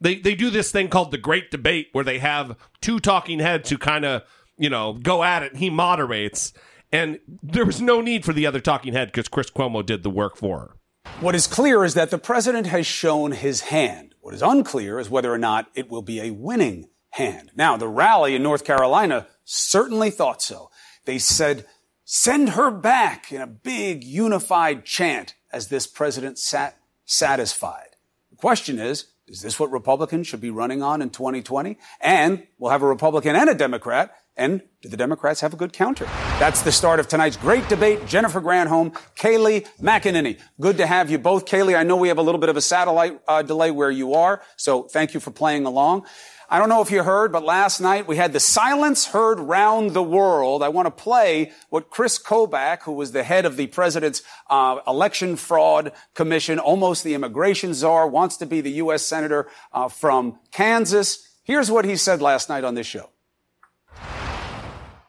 They 0.00 0.16
they 0.16 0.34
do 0.34 0.50
this 0.50 0.70
thing 0.70 0.88
called 0.88 1.10
the 1.10 1.18
Great 1.18 1.50
Debate 1.50 1.88
where 1.92 2.04
they 2.04 2.18
have 2.18 2.56
two 2.80 3.00
talking 3.00 3.40
heads 3.40 3.70
who 3.70 3.78
kind 3.78 4.04
of 4.04 4.22
you 4.56 4.70
know 4.70 4.94
go 4.94 5.22
at 5.22 5.42
it. 5.42 5.56
He 5.56 5.70
moderates, 5.70 6.52
and 6.92 7.18
there 7.42 7.64
was 7.64 7.80
no 7.80 8.00
need 8.00 8.24
for 8.24 8.32
the 8.32 8.46
other 8.46 8.60
talking 8.60 8.92
head 8.92 9.08
because 9.08 9.28
Chris 9.28 9.50
Cuomo 9.50 9.84
did 9.84 10.02
the 10.02 10.10
work 10.10 10.36
for 10.36 10.58
her. 10.60 10.74
What 11.20 11.34
is 11.34 11.46
clear 11.46 11.84
is 11.84 11.94
that 11.94 12.10
the 12.10 12.18
president 12.18 12.68
has 12.68 12.86
shown 12.86 13.32
his 13.32 13.62
hand. 13.62 14.14
What 14.20 14.34
is 14.34 14.42
unclear 14.42 15.00
is 15.00 15.10
whether 15.10 15.32
or 15.32 15.38
not 15.38 15.68
it 15.74 15.90
will 15.90 16.02
be 16.02 16.20
a 16.20 16.30
winning 16.30 16.90
hand. 17.10 17.50
Now, 17.56 17.76
the 17.76 17.88
rally 17.88 18.34
in 18.34 18.42
North 18.42 18.64
Carolina 18.64 19.26
certainly 19.44 20.10
thought 20.10 20.42
so. 20.42 20.70
They 21.06 21.18
said, 21.18 21.66
send 22.04 22.50
her 22.50 22.70
back 22.70 23.32
in 23.32 23.40
a 23.40 23.46
big 23.46 24.04
unified 24.04 24.84
chant 24.84 25.34
as 25.52 25.68
this 25.68 25.86
president 25.86 26.38
sat 26.38 26.78
satisfied. 27.04 27.96
The 28.30 28.36
question 28.36 28.78
is, 28.78 29.06
is 29.28 29.42
this 29.42 29.60
what 29.60 29.70
Republicans 29.70 30.26
should 30.26 30.40
be 30.40 30.50
running 30.50 30.82
on 30.82 31.02
in 31.02 31.10
2020? 31.10 31.78
And 32.00 32.46
we'll 32.58 32.70
have 32.70 32.82
a 32.82 32.86
Republican 32.86 33.36
and 33.36 33.50
a 33.50 33.54
Democrat. 33.54 34.14
And 34.36 34.62
do 34.82 34.88
the 34.88 34.96
Democrats 34.96 35.40
have 35.40 35.52
a 35.52 35.56
good 35.56 35.72
counter? 35.72 36.04
That's 36.38 36.62
the 36.62 36.70
start 36.70 37.00
of 37.00 37.08
tonight's 37.08 37.36
great 37.36 37.68
debate. 37.68 38.06
Jennifer 38.06 38.40
Granholm, 38.40 38.96
Kayleigh 39.16 39.66
McEnany. 39.80 40.38
Good 40.60 40.76
to 40.78 40.86
have 40.86 41.10
you 41.10 41.18
both. 41.18 41.44
Kayleigh, 41.44 41.76
I 41.76 41.82
know 41.82 41.96
we 41.96 42.08
have 42.08 42.18
a 42.18 42.22
little 42.22 42.40
bit 42.40 42.48
of 42.48 42.56
a 42.56 42.60
satellite 42.60 43.20
uh, 43.26 43.42
delay 43.42 43.72
where 43.72 43.90
you 43.90 44.14
are, 44.14 44.40
so 44.56 44.84
thank 44.84 45.12
you 45.12 45.20
for 45.20 45.32
playing 45.32 45.66
along. 45.66 46.06
I 46.50 46.58
don't 46.58 46.70
know 46.70 46.80
if 46.80 46.90
you 46.90 47.02
heard, 47.02 47.30
but 47.30 47.44
last 47.44 47.78
night 47.78 48.08
we 48.08 48.16
had 48.16 48.32
the 48.32 48.40
silence 48.40 49.08
heard 49.08 49.38
round 49.38 49.92
the 49.92 50.02
world. 50.02 50.62
I 50.62 50.70
want 50.70 50.86
to 50.86 50.90
play 50.90 51.52
what 51.68 51.90
Chris 51.90 52.18
Kobach, 52.18 52.84
who 52.84 52.92
was 52.92 53.12
the 53.12 53.22
head 53.22 53.44
of 53.44 53.58
the 53.58 53.66
president's 53.66 54.22
uh, 54.48 54.78
election 54.86 55.36
fraud 55.36 55.92
commission, 56.14 56.58
almost 56.58 57.04
the 57.04 57.12
immigration 57.12 57.74
czar, 57.74 58.08
wants 58.08 58.38
to 58.38 58.46
be 58.46 58.62
the 58.62 58.70
U.S. 58.72 59.02
senator 59.02 59.46
uh, 59.74 59.88
from 59.88 60.38
Kansas. 60.50 61.28
Here's 61.42 61.70
what 61.70 61.84
he 61.84 61.96
said 61.96 62.22
last 62.22 62.48
night 62.48 62.64
on 62.64 62.74
this 62.74 62.86
show. 62.86 63.10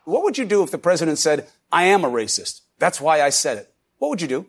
What 0.03 0.23
would 0.23 0.37
you 0.37 0.45
do 0.45 0.61
if 0.63 0.71
the 0.71 0.77
president 0.77 1.19
said, 1.19 1.47
I 1.71 1.83
am 1.85 2.03
a 2.03 2.09
racist? 2.09 2.61
That's 2.79 2.99
why 2.99 3.21
I 3.21 3.29
said 3.29 3.57
it. 3.57 3.73
What 3.97 4.09
would 4.09 4.21
you 4.21 4.27
do? 4.27 4.45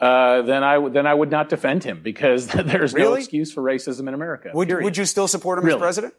Uh, 0.00 0.42
then 0.42 0.62
I 0.64 0.76
would 0.76 0.92
then 0.92 1.06
I 1.06 1.14
would 1.14 1.30
not 1.30 1.48
defend 1.48 1.84
him 1.84 2.00
because 2.02 2.46
there's 2.48 2.94
no 2.94 3.14
excuse 3.14 3.52
for 3.52 3.62
racism 3.62 4.08
in 4.08 4.14
America. 4.14 4.50
Would, 4.52 4.68
would 4.82 4.96
you 4.96 5.04
still 5.04 5.28
support 5.28 5.58
him 5.58 5.64
Really? 5.66 5.76
as 5.78 5.80
president? 5.82 6.14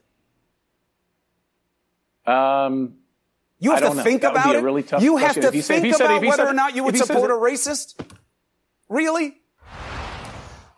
Um, 2.26 2.94
You 3.58 3.70
have 3.72 3.80
don't 3.80 3.96
to 3.96 4.02
think 4.02 4.22
That 4.22 4.32
would 4.32 4.38
be 4.42 4.50
about 4.50 4.56
a 4.56 4.58
it. 4.58 4.62
really 4.62 4.82
tough 4.82 5.02
you 5.02 5.16
have 5.18 5.34
to 5.34 5.46
If 5.48 5.54
he 5.54 5.60
said- 5.62 5.76
if 5.76 5.82
think 5.82 5.96
said- 5.96 6.06
about 6.06 6.22
whether 6.22 6.36
said- 6.44 6.48
or 6.48 6.52
not 6.54 6.74
you 6.74 6.84
would 6.84 6.96
support 6.96 7.30
a 7.30 7.34
racist. 7.34 7.94
Really? 8.88 9.38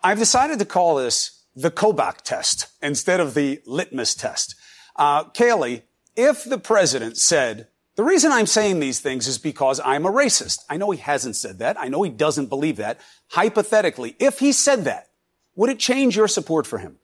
I've 0.03 0.17
decided 0.19 0.59
to 0.59 0.65
call 0.65 0.95
this 0.95 1.43
the 1.55 1.71
Kobach 1.71 2.21
test 2.21 2.67
instead 2.81 3.19
of 3.19 3.33
the 3.33 3.61
litmus 3.65 4.13
test. 4.15 4.55
Uh, 4.95 5.25
Kayleigh, 5.25 5.81
if 6.15 6.43
the 6.43 6.57
president 6.57 7.17
said, 7.17 7.67
the 7.99 8.05
reason 8.05 8.31
I'm 8.31 8.45
saying 8.45 8.79
these 8.79 9.01
things 9.01 9.27
is 9.27 9.37
because 9.37 9.81
I'm 9.83 10.05
a 10.05 10.09
racist. 10.09 10.59
I 10.69 10.77
know 10.77 10.89
he 10.89 10.99
hasn't 10.99 11.35
said 11.35 11.59
that. 11.59 11.77
I 11.77 11.89
know 11.89 12.01
he 12.01 12.09
doesn't 12.09 12.45
believe 12.45 12.77
that. 12.77 12.97
Hypothetically, 13.27 14.15
if 14.19 14.39
he 14.39 14.53
said 14.53 14.85
that, 14.85 15.09
would 15.57 15.69
it 15.69 15.79
change 15.79 16.15
your 16.15 16.29
support 16.29 16.65
for 16.65 16.77
him? 16.77 16.95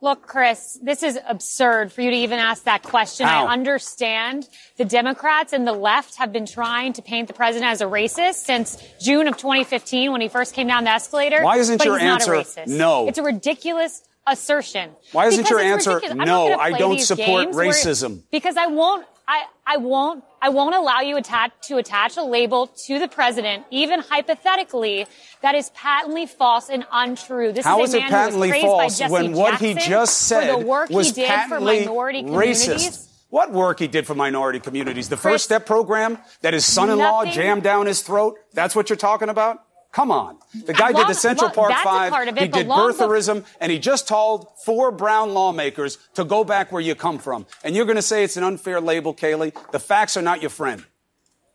Look, 0.00 0.26
Chris, 0.26 0.78
this 0.82 1.02
is 1.02 1.18
absurd 1.28 1.92
for 1.92 2.00
you 2.00 2.10
to 2.10 2.16
even 2.16 2.38
ask 2.38 2.64
that 2.64 2.82
question. 2.82 3.26
How? 3.26 3.44
I 3.44 3.52
understand 3.52 4.48
the 4.78 4.86
Democrats 4.86 5.52
and 5.52 5.66
the 5.66 5.74
left 5.74 6.16
have 6.16 6.32
been 6.32 6.46
trying 6.46 6.94
to 6.94 7.02
paint 7.02 7.28
the 7.28 7.34
president 7.34 7.70
as 7.70 7.82
a 7.82 7.84
racist 7.84 8.36
since 8.46 8.82
June 9.02 9.28
of 9.28 9.36
2015 9.36 10.12
when 10.12 10.22
he 10.22 10.28
first 10.28 10.54
came 10.54 10.66
down 10.66 10.84
the 10.84 10.90
escalator. 10.92 11.44
Why 11.44 11.58
isn't 11.58 11.76
but 11.76 11.84
your 11.84 11.98
he's 11.98 12.06
not 12.06 12.26
a 12.26 12.32
answer 12.34 12.62
racist. 12.62 12.68
no? 12.68 13.06
It's 13.06 13.18
a 13.18 13.22
ridiculous 13.22 14.00
assertion. 14.30 14.90
Why 15.12 15.26
isn't 15.26 15.38
Because 15.44 15.50
your 15.50 15.60
answer 15.60 15.94
ridiculous. 15.96 16.26
No? 16.26 16.54
I 16.54 16.72
don't 16.72 17.00
support 17.00 17.44
games 17.46 17.56
where- 17.56 17.68
racism. 17.70 18.22
because 18.30 18.56
I 18.56 18.66
won't. 18.66 19.06
I, 19.28 19.44
I 19.64 19.76
won't. 19.76 20.24
I 20.42 20.48
won't 20.48 20.74
allow 20.74 21.00
you 21.00 21.16
attach, 21.16 21.52
to 21.68 21.76
attach 21.76 22.16
a 22.16 22.22
label 22.22 22.66
to 22.86 22.98
the 22.98 23.06
president, 23.06 23.64
even 23.70 24.00
hypothetically, 24.00 25.06
that 25.42 25.54
is 25.54 25.70
patently 25.70 26.26
false 26.26 26.68
and 26.68 26.84
untrue. 26.90 27.52
This 27.52 27.64
How 27.64 27.82
is 27.82 27.90
is 27.90 27.94
a 27.94 27.98
it 27.98 28.00
man 28.00 28.10
who 28.10 28.16
was 28.16 28.24
patently 28.24 28.48
praised 28.48 28.66
false 28.66 28.80
by 28.80 28.88
Jesse 29.04 29.12
when 29.12 29.32
what 29.34 29.60
he 29.60 29.74
just 29.74 30.18
said 30.22 30.50
for 30.52 30.60
the 30.60 30.66
work 30.66 30.90
was 30.90 31.08
he 31.08 31.12
did 31.12 31.26
for 31.28 31.32
patently 31.36 31.80
minority 31.80 32.22
communities? 32.22 32.66
racist? 32.68 33.06
What 33.28 33.52
work 33.52 33.78
he 33.78 33.86
did 33.86 34.06
for 34.08 34.16
minority 34.16 34.58
communities? 34.58 35.08
The 35.08 35.16
First 35.16 35.44
Step 35.44 35.64
program 35.64 36.18
that 36.40 36.52
his 36.52 36.64
son-in-law 36.64 37.18
Nothing- 37.24 37.32
jammed 37.32 37.62
down 37.62 37.86
his 37.86 38.02
throat? 38.02 38.36
That's 38.54 38.74
what 38.74 38.88
you're 38.90 38.96
talking 38.96 39.28
about? 39.28 39.58
Come 39.92 40.12
on. 40.12 40.38
The 40.66 40.72
guy 40.72 40.92
did 40.92 41.08
the 41.08 41.14
Central 41.14 41.48
long- 41.48 41.54
Park 41.54 41.72
Five. 41.82 42.28
of 42.28 42.36
it, 42.36 42.42
he 42.42 42.48
did 42.48 42.66
birtherism, 42.68 43.44
and 43.60 43.72
he 43.72 43.78
just 43.78 44.06
told 44.06 44.46
four 44.64 44.92
brown 44.92 45.34
lawmakers 45.34 45.98
to 46.14 46.24
go 46.24 46.44
back 46.44 46.70
where 46.70 46.80
you 46.82 46.94
come 46.94 47.18
from. 47.18 47.46
And 47.64 47.74
you're 47.74 47.86
going 47.86 47.96
to 47.96 48.02
say 48.02 48.22
it's 48.22 48.36
an 48.36 48.44
unfair 48.44 48.80
label, 48.80 49.12
Kayleigh? 49.14 49.52
The 49.72 49.80
facts 49.80 50.16
are 50.16 50.22
not 50.22 50.40
your 50.42 50.50
friend. 50.50 50.84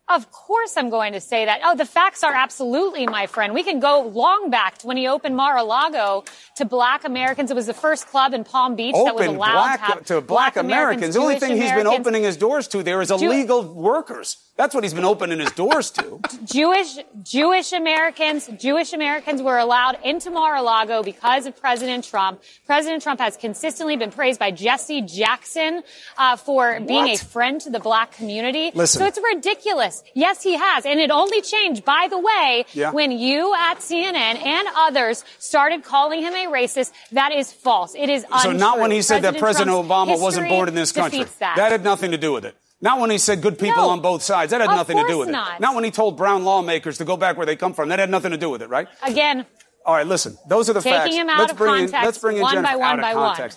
Of 0.08 0.32
course 0.32 0.78
I'm 0.78 0.92
going 0.92 1.14
to 1.14 1.20
say 1.20 1.46
that. 1.46 1.62
Oh, 1.64 1.76
the 1.76 1.86
facts 1.86 2.24
are 2.24 2.34
absolutely, 2.34 3.08
my 3.08 3.26
friend. 3.26 3.56
We 3.56 3.64
can 3.64 3.80
go 3.80 4.02
long 4.02 4.52
back 4.52 4.78
to 4.80 4.88
when 4.88 4.98
he 4.98 5.08
opened 5.08 5.36
Mar-a-Lago 5.36 6.26
to 6.58 6.66
black 6.66 7.06
Americans. 7.06 7.50
It 7.50 7.56
was 7.56 7.66
the 7.66 7.74
first 7.74 8.08
club 8.08 8.34
in 8.34 8.44
Palm 8.44 8.76
Beach 8.76 8.94
that 8.94 9.16
was 9.16 9.26
allowed 9.26 9.54
black, 9.54 9.80
to 9.80 9.86
have 9.86 10.06
to 10.06 10.22
black 10.22 10.58
Americans. 10.58 11.16
The 11.16 11.22
only 11.22 11.40
thing 11.40 11.58
he's 11.60 11.72
been 11.72 11.88
opening 11.88 12.22
his 12.22 12.38
doors 12.38 12.68
to 12.70 12.84
there 12.84 13.02
is 13.02 13.10
Jew- 13.10 13.16
illegal 13.16 13.64
workers. 13.74 14.38
That's 14.58 14.74
what 14.74 14.86
he's 14.86 14.94
been 14.94 15.04
opening 15.04 15.40
his 15.40 15.52
doors 15.52 15.92
to. 15.92 16.22
Jewish 16.46 16.98
Jewish 17.24 17.74
Americans 17.74 18.48
Jewish 18.58 18.94
Americans 18.94 19.42
were 19.42 19.58
allowed 19.58 19.98
into 20.04 20.30
Mar-a-Lago 20.30 21.04
because 21.04 21.46
of 21.46 21.60
President 21.60 22.06
Trump. 22.06 22.42
President 22.66 23.04
Trump 23.04 23.20
has 23.20 23.36
consistently 23.36 23.98
been 23.98 24.12
praised 24.12 24.40
by 24.40 24.52
Jesse 24.52 25.02
Jackson 25.02 25.84
uh, 26.18 26.38
for 26.38 26.80
being 26.80 27.08
a 27.10 27.18
friend 27.18 27.60
to 27.62 27.70
the 27.70 27.80
black 27.80 28.14
community. 28.14 28.72
Listen. 28.74 29.00
So 29.00 29.08
it's 29.08 29.20
ridiculous. 29.34 29.95
Yes, 30.14 30.42
he 30.44 30.56
has, 30.58 30.86
and 30.86 31.00
it 31.00 31.12
only 31.12 31.42
changed, 31.42 31.86
by 31.86 32.08
the 32.10 32.18
way, 32.20 32.66
Yeah. 32.74 32.92
when 32.92 33.12
you 33.12 33.54
at 33.56 33.80
CNN 33.80 34.38
and 34.46 34.68
others 34.76 35.24
started 35.40 35.84
calling 35.84 36.22
him 36.22 36.34
a 36.34 36.48
racist. 36.52 36.92
That 37.12 37.32
is 37.32 37.52
false. 37.52 37.96
It 37.96 38.10
is 38.10 38.24
untrue. 38.32 38.52
So 38.52 38.58
not 38.58 38.80
when 38.80 38.92
he 38.92 39.02
said 39.02 39.22
that 39.24 39.38
President 39.38 39.70
Trump's 39.72 39.90
Obama 39.90 40.22
wasn't 40.22 40.50
born 40.50 40.68
in 40.68 40.76
this 40.76 40.92
country. 40.92 41.20
defeats 41.20 41.38
That. 41.38 41.58
had 41.58 41.84
nothing 41.84 42.12
to 42.12 42.18
do 42.18 42.32
with 42.34 42.46
it. 42.46 42.56
Not 42.82 43.00
when 43.00 43.10
he 43.10 43.18
said 43.18 43.42
good 43.42 43.58
people 43.58 43.84
No. 43.84 43.90
on 43.90 44.02
both 44.02 44.22
sides. 44.22 44.52
That 44.52 44.62
had 44.62 44.70
nothing 44.70 44.98
to 44.98 45.08
do 45.08 45.18
with 45.18 45.30
not. 45.30 45.56
it. 45.56 45.60
Not 45.62 45.76
when 45.76 45.84
he 45.86 45.92
told 45.92 46.18
brown 46.18 46.44
lawmakers 46.44 46.98
to 47.00 47.06
go 47.06 47.16
back 47.18 47.38
where 47.38 47.46
they 47.46 47.56
come 47.56 47.74
from. 47.74 47.90
That 47.90 48.00
had 48.00 48.10
nothing 48.10 48.32
to 48.32 48.38
do 48.38 48.50
with 48.50 48.62
it, 48.62 48.70
right? 48.70 48.88
Again, 49.04 49.46
All 49.86 49.94
right, 49.96 50.06
listen. 50.08 50.36
Those 50.48 50.68
are 50.70 50.74
the 50.74 50.82
Taking 50.82 51.00
facts. 51.00 51.16
him 51.16 51.30
out 51.30 51.40
let's 51.40 51.52
of 51.52 51.58
bring 51.60 51.74
in, 51.76 51.80
context, 51.92 52.06
let's 52.06 52.18
bring 52.18 52.38
in 52.38 52.42
one 52.42 52.54
Jennifer 52.56 52.74
by 52.74 52.76
one 52.78 52.88
out 52.90 53.00
of 53.00 53.04
by 53.04 53.16
one. 53.16 53.50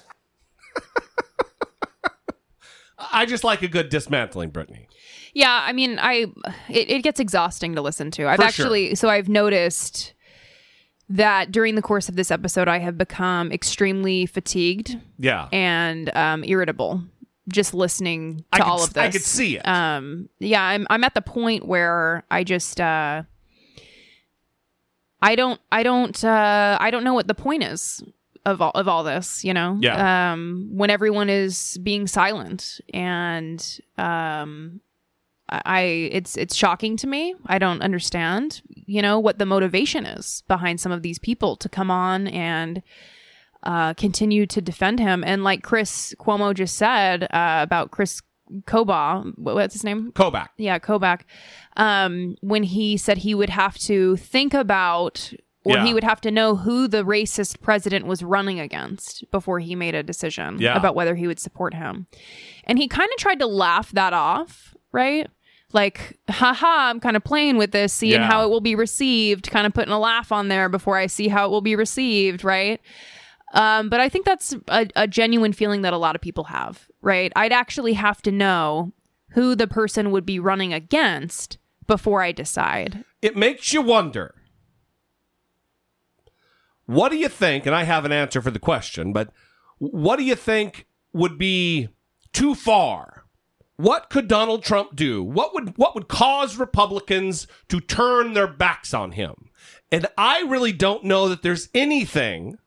I 3.13 3.27
just 3.27 3.45
like 3.45 3.63
a 3.63 3.69
good 3.69 3.89
dismantling, 3.89 4.51
Brittany. 4.51 4.89
Yeah, 5.35 5.63
I 5.67 5.73
mean, 5.73 5.99
I 6.01 6.27
it, 6.69 6.91
it 6.91 7.03
gets 7.03 7.21
exhausting 7.21 7.75
to 7.75 7.83
listen 7.83 8.11
to. 8.13 8.27
I've 8.29 8.37
For 8.37 8.43
actually 8.45 8.95
so 8.95 9.09
I've 9.09 9.29
noticed 9.29 10.15
that 11.11 11.51
during 11.51 11.75
the 11.75 11.83
course 11.83 12.09
of 12.09 12.17
this 12.17 12.31
episode, 12.31 12.69
I 12.69 12.79
have 12.79 12.99
become 12.99 13.51
extremely 13.53 14.27
fatigued 14.27 14.97
Yeah. 15.19 15.49
and 15.53 16.15
um, 16.15 16.45
irritable 16.45 17.03
just 17.51 17.73
listening 17.73 18.45
to 18.53 18.59
could 18.59 18.63
all 18.63 18.85
of 18.85 18.93
this. 18.93 19.03
I 19.03 19.11
could 19.11 19.23
see 19.23 19.57
it. 19.57 19.67
Um, 19.67 20.29
yeah, 20.39 20.63
I'm 20.63 20.87
I'm 20.91 21.03
at 21.05 21.15
the 21.15 21.23
point 21.23 21.65
where 21.67 22.25
I 22.31 22.45
just 22.45 22.79
uh, 22.79 23.23
I 25.23 25.35
don't 25.35 25.61
I 25.73 25.83
don't 25.83 26.23
uh, 26.25 26.77
I 26.81 26.91
don't 26.91 27.05
know 27.05 27.15
what 27.15 27.27
the 27.27 27.35
point 27.35 27.63
is 27.65 28.03
of 28.45 28.61
all 28.61 28.71
of 28.75 28.87
all 28.87 29.03
this. 29.03 29.45
You 29.45 29.55
know, 29.55 29.79
Yeah. 29.81 30.33
Um, 30.33 30.69
when 30.73 30.91
everyone 30.91 31.31
is 31.31 31.79
being 31.83 32.07
silent 32.07 32.81
and 32.93 33.81
um, 33.97 34.81
I 35.51 35.81
it's 36.13 36.37
it's 36.37 36.55
shocking 36.55 36.97
to 36.99 37.07
me. 37.07 37.35
I 37.47 37.59
don't 37.59 37.81
understand, 37.83 38.61
you 38.69 39.01
know, 39.03 39.19
what 39.19 39.39
the 39.39 39.47
motivation 39.47 40.05
is 40.07 40.43
behind 40.49 40.81
some 40.81 40.93
of 40.93 41.03
these 41.03 41.19
people 41.19 41.57
to 41.57 41.69
come 41.69 41.91
on 41.91 42.27
and 42.29 42.83
uh, 43.63 43.95
continue 43.95 44.47
to 44.47 44.61
defend 44.61 45.01
him. 45.01 45.25
And 45.25 45.43
like 45.45 45.63
Chris 45.63 46.15
Cuomo 46.21 46.55
just 46.55 46.77
said 46.77 47.25
uh, 47.25 47.61
about 47.63 47.91
Chris 47.91 48.21
Koba, 48.67 49.25
what's 49.37 49.75
his 49.75 49.85
name? 49.85 50.13
Kobach. 50.13 50.49
Yeah, 50.57 50.79
Kobach. 50.79 51.21
Um, 51.77 52.37
when 52.41 52.63
he 52.63 52.97
said 52.97 53.19
he 53.19 53.35
would 53.35 53.51
have 53.51 53.77
to 53.81 54.17
think 54.17 54.55
about 54.55 55.33
or 55.65 55.75
Yeah. 55.75 55.85
he 55.85 55.93
would 55.93 56.05
have 56.05 56.21
to 56.23 56.31
know 56.31 56.57
who 56.57 56.89
the 56.89 57.05
racist 57.05 57.61
president 57.61 58.07
was 58.07 58.23
running 58.23 58.59
against 58.61 59.29
before 59.31 59.59
he 59.59 59.75
made 59.75 59.95
a 59.95 60.03
decision 60.03 60.59
Yeah. 60.61 60.77
about 60.77 60.95
whether 60.95 61.15
he 61.15 61.27
would 61.27 61.41
support 61.41 61.75
him. 61.75 62.07
And 62.65 62.79
he 62.79 62.87
kind 62.89 63.11
of 63.13 63.19
tried 63.19 63.41
to 63.41 63.47
laugh 63.47 63.91
that 63.93 64.13
off, 64.13 64.75
right? 64.93 65.29
Like, 65.73 66.19
haha, 66.31 66.89
I'm 66.89 66.99
kind 67.01 67.17
of 67.17 67.23
playing 67.25 67.59
with 67.59 67.73
this, 67.73 67.93
seeing 67.93 68.13
Yeah. 68.21 68.27
how 68.27 68.43
it 68.45 68.49
will 68.49 68.61
be 68.63 68.75
received, 68.75 69.51
kind 69.51 69.67
of 69.67 69.75
putting 69.75 69.93
a 69.93 69.99
laugh 69.99 70.33
on 70.33 70.49
there 70.49 70.69
before 70.69 70.97
I 70.97 71.07
see 71.07 71.29
how 71.29 71.47
it 71.47 71.51
will 71.51 71.61
be 71.61 71.77
received, 71.77 72.43
right? 72.43 72.81
Um, 73.55 73.89
but 73.91 74.01
I 74.01 74.09
think 74.09 74.25
that's 74.25 74.55
a, 74.69 74.89
a 74.97 75.07
genuine 75.07 75.53
feeling 75.53 75.83
that 75.83 75.93
a 75.93 75.99
lot 75.99 76.15
of 76.15 76.21
people 76.23 76.45
have, 76.45 76.87
right? 77.03 77.33
I'd 77.37 77.53
actually 77.53 77.95
have 77.95 78.23
to 78.23 78.33
know 78.33 78.93
who 79.33 79.55
the 79.55 79.67
person 79.67 80.11
would 80.11 80.25
be 80.25 80.39
running 80.39 80.73
against 80.73 81.59
before 81.87 82.23
I 82.23 82.33
decide. 82.33 83.05
It 83.21 83.37
makes 83.37 83.73
you 83.73 83.83
wonder. 83.83 84.35
What 86.87 87.11
do 87.11 87.17
you 87.19 87.29
think? 87.29 87.67
And 87.67 87.75
I 87.75 87.85
have 87.85 88.05
an 88.07 88.13
answer 88.13 88.41
for 88.41 88.51
the 88.51 88.59
question, 88.59 89.13
but 89.13 89.31
what 89.79 90.17
do 90.17 90.25
you 90.25 90.35
think 90.35 90.87
would 91.13 91.37
be 91.39 91.89
too 92.33 92.55
far? 92.55 93.18
What 93.79 94.11
could 94.11 94.27
Donald 94.27 94.65
Trump 94.65 94.97
do? 94.97 95.23
What 95.23 95.55
would 95.55 95.79
what 95.79 95.95
would 95.95 96.09
cause 96.09 96.57
Republicans 96.57 97.47
to 97.69 97.79
turn 97.79 98.35
their 98.35 98.49
backs 98.49 98.93
on 98.93 99.13
him? 99.13 99.51
And 99.93 100.09
I 100.19 100.41
really 100.41 100.73
don't 100.73 101.05
know 101.05 101.29
that 101.29 101.43
there's 101.43 101.69
anything. 101.73 102.59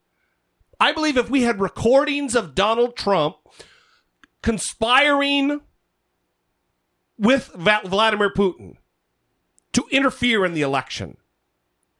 I 0.79 0.93
believe 0.93 1.17
if 1.17 1.29
we 1.29 1.41
had 1.41 1.59
recordings 1.59 2.33
of 2.33 2.55
Donald 2.55 2.95
Trump 2.95 3.35
conspiring 4.41 5.59
with 7.17 7.51
Vladimir 7.55 8.31
Putin 8.31 8.77
to 9.73 9.83
interfere 9.91 10.45
in 10.45 10.53
the 10.53 10.61
election, 10.61 11.17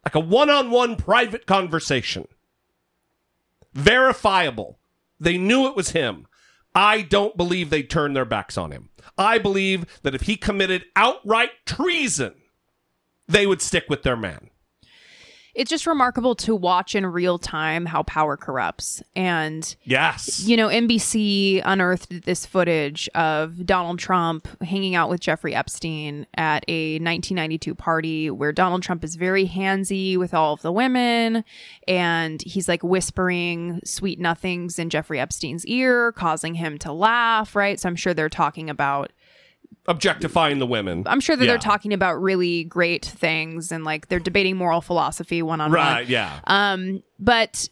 like 0.05 0.16
a 0.16 0.22
one 0.22 0.49
on 0.49 0.72
one 0.72 0.95
private 0.95 1.45
conversation, 1.45 2.30
verifiable. 3.74 4.80
They 5.20 5.38
knew 5.38 5.68
it 5.68 5.76
was 5.76 5.89
him. 5.89 6.28
I 6.74 7.02
don't 7.02 7.36
believe 7.36 7.70
they'd 7.70 7.90
turn 7.90 8.14
their 8.14 8.26
backs 8.26 8.58
on 8.58 8.72
him. 8.72 8.90
I 9.18 9.38
believe 9.38 9.86
that 10.04 10.16
if 10.16 10.22
he 10.22 10.38
committed 10.38 10.86
outright 10.96 11.52
treason, 11.66 12.36
they 13.28 13.46
would 13.46 13.62
stick 13.62 13.86
with 13.90 14.04
their 14.04 14.16
man. 14.16 14.51
It's 15.54 15.70
just 15.70 15.86
remarkable 15.86 16.36
to 16.36 16.56
watch 16.56 16.95
in 16.95 17.06
real 17.06 17.38
time 17.38 17.86
how 17.86 18.04
power 18.04 18.38
corrupts. 18.38 19.04
And 19.16 19.76
Yes. 19.84 20.43
you 20.45 20.56
know, 20.56 20.68
NBC 20.70 21.62
unearthed 21.66 22.24
this 22.26 22.45
footage 22.45 23.10
of 23.16 23.66
Donald 23.66 23.99
Trump 23.99 24.47
hanging 24.64 24.95
out 24.95 25.10
with 25.10 25.20
Jeffrey 25.20 25.54
Epstein 25.54 26.26
at 26.36 26.64
a 26.68 26.93
1992 26.99 27.76
party 27.76 28.30
where 28.30 28.52
Donald 28.52 28.84
Trump 28.84 29.04
is 29.04 29.16
very 29.16 29.47
handsy 29.47 30.18
with 30.18 30.34
all 30.34 30.54
of 30.54 30.62
the 30.62 30.72
women 30.72 31.43
and 31.88 32.41
he's 32.43 32.68
like 32.68 32.84
whispering 32.84 33.80
sweet 33.84 34.20
nothings 34.20 34.80
in 34.80 34.89
Jeffrey 34.89 35.20
Epstein's 35.20 35.66
ear, 35.66 36.12
causing 36.14 36.56
him 36.56 36.78
to 36.80 36.91
laugh, 36.91 37.56
right? 37.56 37.80
So 37.80 37.89
I'm 37.89 37.95
sure 37.95 38.14
they're 38.14 38.30
talking 38.30 38.70
about 38.70 39.12
Objectifying 39.88 40.60
the 40.60 40.68
women. 40.68 41.04
I'm 41.08 41.20
sure 41.20 41.36
that 41.36 41.44
Yeah. 41.44 41.52
they're 41.52 41.58
talking 41.58 41.92
about 41.92 42.22
really 42.22 42.64
great 42.66 43.04
things 43.06 43.72
and 43.72 43.84
like 43.84 44.08
they're 44.10 44.20
debating 44.20 44.56
moral 44.56 44.82
philosophy 44.82 45.42
one 45.42 45.60
on 45.60 45.72
one. 45.72 45.80
Right, 45.80 46.08
yeah. 46.08 46.40
Um, 46.46 47.02
but 47.20 47.68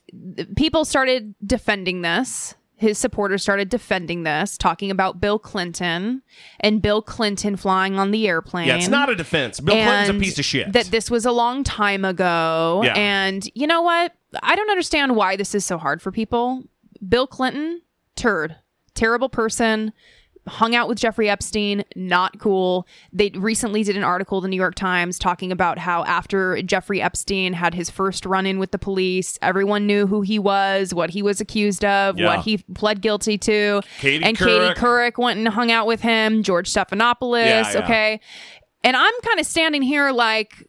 people 0.55 0.85
started 0.85 1.35
defending 1.45 2.01
this. 2.01 2.55
His 2.77 2.97
supporters 2.97 3.43
started 3.43 3.67
defending 3.67 4.23
this, 4.23 4.57
talking 4.57 4.89
about 4.89 5.19
Bill 5.19 5.37
Clinton 5.37 6.21
and 6.61 6.81
Bill 6.81 7.01
Clinton 7.01 7.57
flying 7.57 7.99
on 7.99 8.11
the 8.11 8.27
airplane. 8.27 8.67
Yeah, 8.69 8.77
it's 8.77 8.87
not 8.87 9.09
a 9.09 9.15
defense. 9.15 9.59
Bill 9.59 9.75
Clinton's 9.75 10.09
a 10.09 10.13
piece 10.13 10.39
of 10.39 10.45
shit. 10.45 10.71
That 10.71 10.85
this 10.85 11.11
was 11.11 11.25
a 11.25 11.31
long 11.31 11.65
time 11.65 12.05
ago. 12.05 12.81
Yeah. 12.85 12.93
And 12.95 13.47
you 13.53 13.67
know 13.67 13.81
what? 13.81 14.13
I 14.41 14.55
don't 14.55 14.69
understand 14.69 15.15
why 15.17 15.35
this 15.35 15.53
is 15.53 15.65
so 15.65 15.77
hard 15.77 16.01
for 16.01 16.11
people. 16.11 16.63
Bill 17.07 17.27
Clinton, 17.27 17.81
turd, 18.15 18.55
terrible 18.95 19.27
person. 19.29 19.91
Hung 20.47 20.73
out 20.73 20.87
with 20.87 20.97
Jeffrey 20.97 21.29
Epstein, 21.29 21.83
not 21.95 22.39
cool. 22.39 22.87
They 23.13 23.29
recently 23.35 23.83
did 23.83 23.95
an 23.95 24.03
article, 24.03 24.39
in 24.39 24.43
the 24.43 24.47
New 24.49 24.55
York 24.55 24.73
Times, 24.73 25.19
talking 25.19 25.51
about 25.51 25.77
how 25.77 26.03
after 26.05 26.61
Jeffrey 26.63 27.01
Epstein 27.01 27.53
had 27.53 27.75
his 27.75 27.89
first 27.91 28.25
run 28.25 28.45
in 28.47 28.57
with 28.57 28.71
the 28.71 28.79
police, 28.79 29.37
everyone 29.43 29.85
knew 29.85 30.07
who 30.07 30.21
he 30.21 30.39
was, 30.39 30.91
what 30.93 31.11
he 31.11 31.21
was 31.21 31.39
accused 31.39 31.85
of, 31.85 32.17
Yeah. 32.17 32.27
what 32.27 32.39
he 32.45 32.57
pled 32.73 33.01
guilty 33.01 33.37
to. 33.37 33.81
Katie 33.99 34.23
and 34.25 34.35
Couric. 34.35 34.69
Katie 34.69 34.79
Couric 34.79 35.17
went 35.19 35.37
and 35.37 35.47
hung 35.49 35.71
out 35.71 35.85
with 35.85 36.01
him, 36.01 36.41
George 36.41 36.69
Stephanopoulos. 36.69 37.45
Yeah, 37.45 37.71
yeah. 37.71 37.83
Okay. 37.83 38.19
And 38.83 38.95
I'm 38.97 39.13
kind 39.23 39.39
of 39.39 39.45
standing 39.45 39.81
here 39.83 40.11
like, 40.11 40.65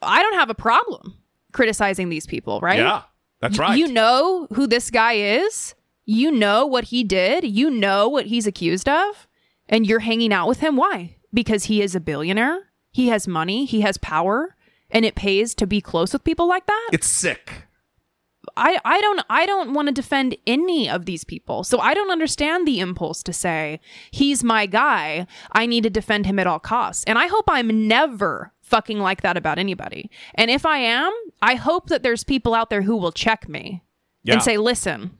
I 0.00 0.22
don't 0.22 0.34
have 0.34 0.48
a 0.48 0.54
problem 0.54 1.18
criticizing 1.52 2.08
these 2.08 2.24
people, 2.26 2.60
right? 2.60 2.78
Yeah, 2.78 3.02
that's 3.40 3.58
right. 3.58 3.76
You 3.78 3.88
know 3.92 4.46
who 4.54 4.66
this 4.66 4.90
guy 4.90 5.14
is. 5.14 5.74
You 6.12 6.30
know 6.30 6.66
what 6.66 6.84
he 6.84 7.04
did. 7.04 7.44
You 7.44 7.70
know 7.70 8.08
what 8.08 8.26
he's 8.26 8.46
accused 8.46 8.88
of. 8.88 9.26
And 9.68 9.86
you're 9.86 10.00
hanging 10.00 10.32
out 10.32 10.48
with 10.48 10.60
him. 10.60 10.76
Why? 10.76 11.16
Because 11.32 11.64
he 11.64 11.80
is 11.80 11.94
a 11.94 12.00
billionaire. 12.00 12.68
He 12.90 13.08
has 13.08 13.26
money. 13.26 13.64
He 13.64 13.80
has 13.80 13.96
power. 13.98 14.56
And 14.90 15.04
it 15.04 15.14
pays 15.14 15.54
to 15.54 15.66
be 15.66 15.80
close 15.80 16.12
with 16.12 16.24
people 16.24 16.46
like 16.46 16.66
that. 16.66 16.90
It's 16.92 17.06
sick. 17.06 17.66
I, 18.56 18.78
I 18.84 19.00
don't 19.00 19.24
I 19.30 19.46
don't 19.46 19.72
want 19.72 19.86
to 19.88 19.92
defend 19.94 20.36
any 20.46 20.90
of 20.90 21.06
these 21.06 21.24
people. 21.24 21.64
So 21.64 21.78
I 21.78 21.94
don't 21.94 22.10
understand 22.10 22.66
the 22.66 22.80
impulse 22.80 23.22
to 23.22 23.32
say 23.32 23.80
he's 24.10 24.42
my 24.44 24.66
guy. 24.66 25.26
I 25.52 25.64
need 25.64 25.84
to 25.84 25.90
defend 25.90 26.26
him 26.26 26.38
at 26.38 26.46
all 26.48 26.58
costs. 26.58 27.04
And 27.04 27.18
I 27.18 27.28
hope 27.28 27.44
I'm 27.48 27.88
never 27.88 28.52
fucking 28.60 28.98
like 28.98 29.22
that 29.22 29.36
about 29.38 29.58
anybody. 29.58 30.10
And 30.34 30.50
if 30.50 30.66
I 30.66 30.78
am, 30.78 31.12
I 31.40 31.54
hope 31.54 31.88
that 31.88 32.02
there's 32.02 32.24
people 32.24 32.52
out 32.52 32.68
there 32.68 32.82
who 32.82 32.96
will 32.96 33.12
check 33.12 33.48
me 33.48 33.82
Yeah. 34.24 34.34
and 34.34 34.42
say, 34.42 34.56
"Listen, 34.58 35.12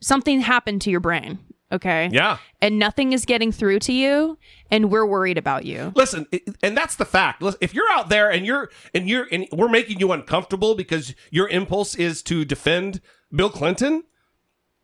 something 0.00 0.40
happened 0.40 0.82
to 0.82 0.90
your 0.90 1.00
brain." 1.00 1.38
Okay. 1.72 2.08
Yeah. 2.12 2.38
And 2.60 2.78
nothing 2.78 3.12
is 3.12 3.24
getting 3.24 3.52
through 3.52 3.78
to 3.80 3.92
you, 3.92 4.38
and 4.70 4.90
we're 4.90 5.06
worried 5.06 5.38
about 5.38 5.64
you. 5.64 5.92
Listen, 5.94 6.26
and 6.62 6.76
that's 6.76 6.96
the 6.96 7.04
fact. 7.04 7.42
If 7.60 7.74
you're 7.74 7.90
out 7.90 8.08
there 8.08 8.28
and 8.28 8.44
you're 8.44 8.70
and 8.92 9.08
you're 9.08 9.28
and 9.30 9.46
we're 9.52 9.68
making 9.68 10.00
you 10.00 10.10
uncomfortable 10.10 10.74
because 10.74 11.14
your 11.30 11.48
impulse 11.48 11.94
is 11.94 12.22
to 12.24 12.44
defend 12.44 13.00
Bill 13.32 13.50
Clinton, 13.50 14.02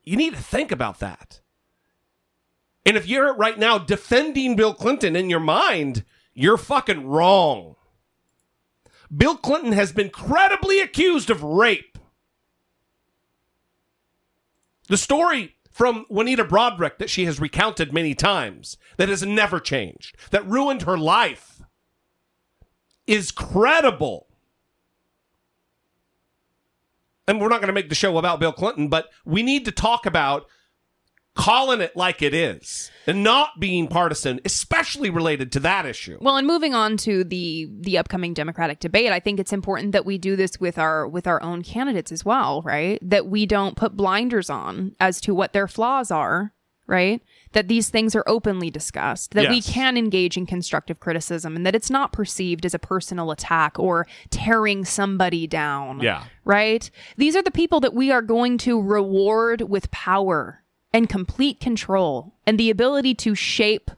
you 0.05 0.17
need 0.17 0.35
to 0.35 0.41
think 0.41 0.71
about 0.71 1.01
that. 1.01 1.41
And 2.85 2.97
if 2.97 3.09
you're 3.09 3.35
right 3.35 3.59
now 3.59 3.79
defending 3.79 4.55
Bill 4.55 4.73
Clinton 4.73 5.17
in 5.17 5.29
your 5.29 5.41
mind, 5.41 6.05
you're 6.35 6.57
fucking 6.57 7.05
wrong. 7.05 7.75
Bill 9.15 9.37
Clinton 9.37 9.73
has 9.73 9.91
been 9.91 10.09
credibly 10.09 10.79
accused 10.79 11.31
of 11.31 11.43
rape. 11.43 11.96
The 14.89 14.97
story 14.97 15.57
from 15.71 16.07
Juanita 16.09 16.45
Broaddrick 16.45 16.99
that 16.99 17.11
she 17.11 17.27
has 17.27 17.41
recounted 17.41 17.93
many 17.93 18.15
times, 18.15 18.79
that 18.97 19.09
has 19.09 19.23
never 19.23 19.61
changed, 19.61 20.17
that 20.31 20.49
ruined 20.49 20.83
her 20.83 20.97
life, 20.97 21.61
is 23.07 23.31
credible. 23.31 24.27
And 27.29 27.41
we're 27.41 27.49
not 27.49 27.61
going 27.61 27.69
to 27.69 27.75
make 27.75 27.89
the 27.89 27.95
show 27.95 28.17
about 28.19 28.41
Bill 28.41 28.53
Clinton, 28.53 28.89
but 28.89 29.11
we 29.25 29.43
need 29.43 29.65
to 29.65 29.73
talk 29.73 30.07
about 30.07 30.47
calling 31.37 31.81
it 31.81 31.95
like 31.95 32.23
it 32.23 32.35
is 32.35 32.91
and 33.07 33.23
not 33.23 33.61
being 33.61 33.87
partisan, 33.87 34.41
especially 34.45 35.11
related 35.11 35.53
to 35.53 35.61
that 35.61 35.87
issue. 35.87 36.19
Well, 36.21 36.37
and 36.37 36.47
moving 36.47 36.75
on 36.75 36.97
to 36.99 37.23
the 37.23 37.71
the 37.81 37.99
upcoming 37.99 38.35
Democratic 38.35 38.81
debate, 38.81 39.13
I 39.13 39.21
think 39.21 39.39
it's 39.39 39.53
important 39.53 39.93
that 39.93 40.05
we 40.05 40.19
do 40.19 40.35
this 40.35 40.59
with 40.59 40.79
our 40.79 41.07
with 41.07 41.27
our 41.27 41.41
own 41.43 41.63
candidates 41.63 42.11
as 42.11 42.25
well, 42.25 42.63
right? 42.63 42.99
That 43.03 43.27
we 43.29 43.47
don't 43.47 43.77
put 43.77 43.97
blinders 43.97 44.51
on 44.51 44.97
as 44.99 45.21
to 45.23 45.35
what 45.35 45.53
their 45.53 45.69
flaws 45.69 46.11
are, 46.11 46.53
right? 46.87 47.23
That 47.53 47.69
these 47.69 47.91
things 47.91 48.15
are 48.17 48.25
openly 48.27 48.71
discussed, 48.71 49.33
that 49.33 49.49
we 49.49 49.63
can 49.63 49.97
engage 49.97 50.37
in 50.37 50.47
constructive 50.47 51.01
criticism 51.01 51.55
and 51.55 51.65
that 51.65 51.75
it's 51.75 51.91
not 51.91 52.13
perceived 52.13 52.67
as 52.67 52.75
a 52.75 52.79
personal 52.79 53.31
attack 53.31 53.79
or 53.79 54.07
tearing 54.31 54.85
somebody 54.85 55.47
down. 55.47 56.01
Yeah. 56.01 56.25
Right? 56.45 56.91
These 57.17 57.37
are 57.37 57.43
the 57.43 57.51
people 57.51 57.81
that 57.81 57.95
we 57.95 58.11
are 58.11 58.23
going 58.23 58.59
to 58.59 58.81
reward 58.81 59.63
with 59.63 59.91
power 59.91 60.63
and 60.97 61.11
complete 61.11 61.61
control 61.61 62.33
and 62.47 62.59
the 62.59 62.71
ability 62.71 63.15
to 63.15 63.35
shape 63.35 63.91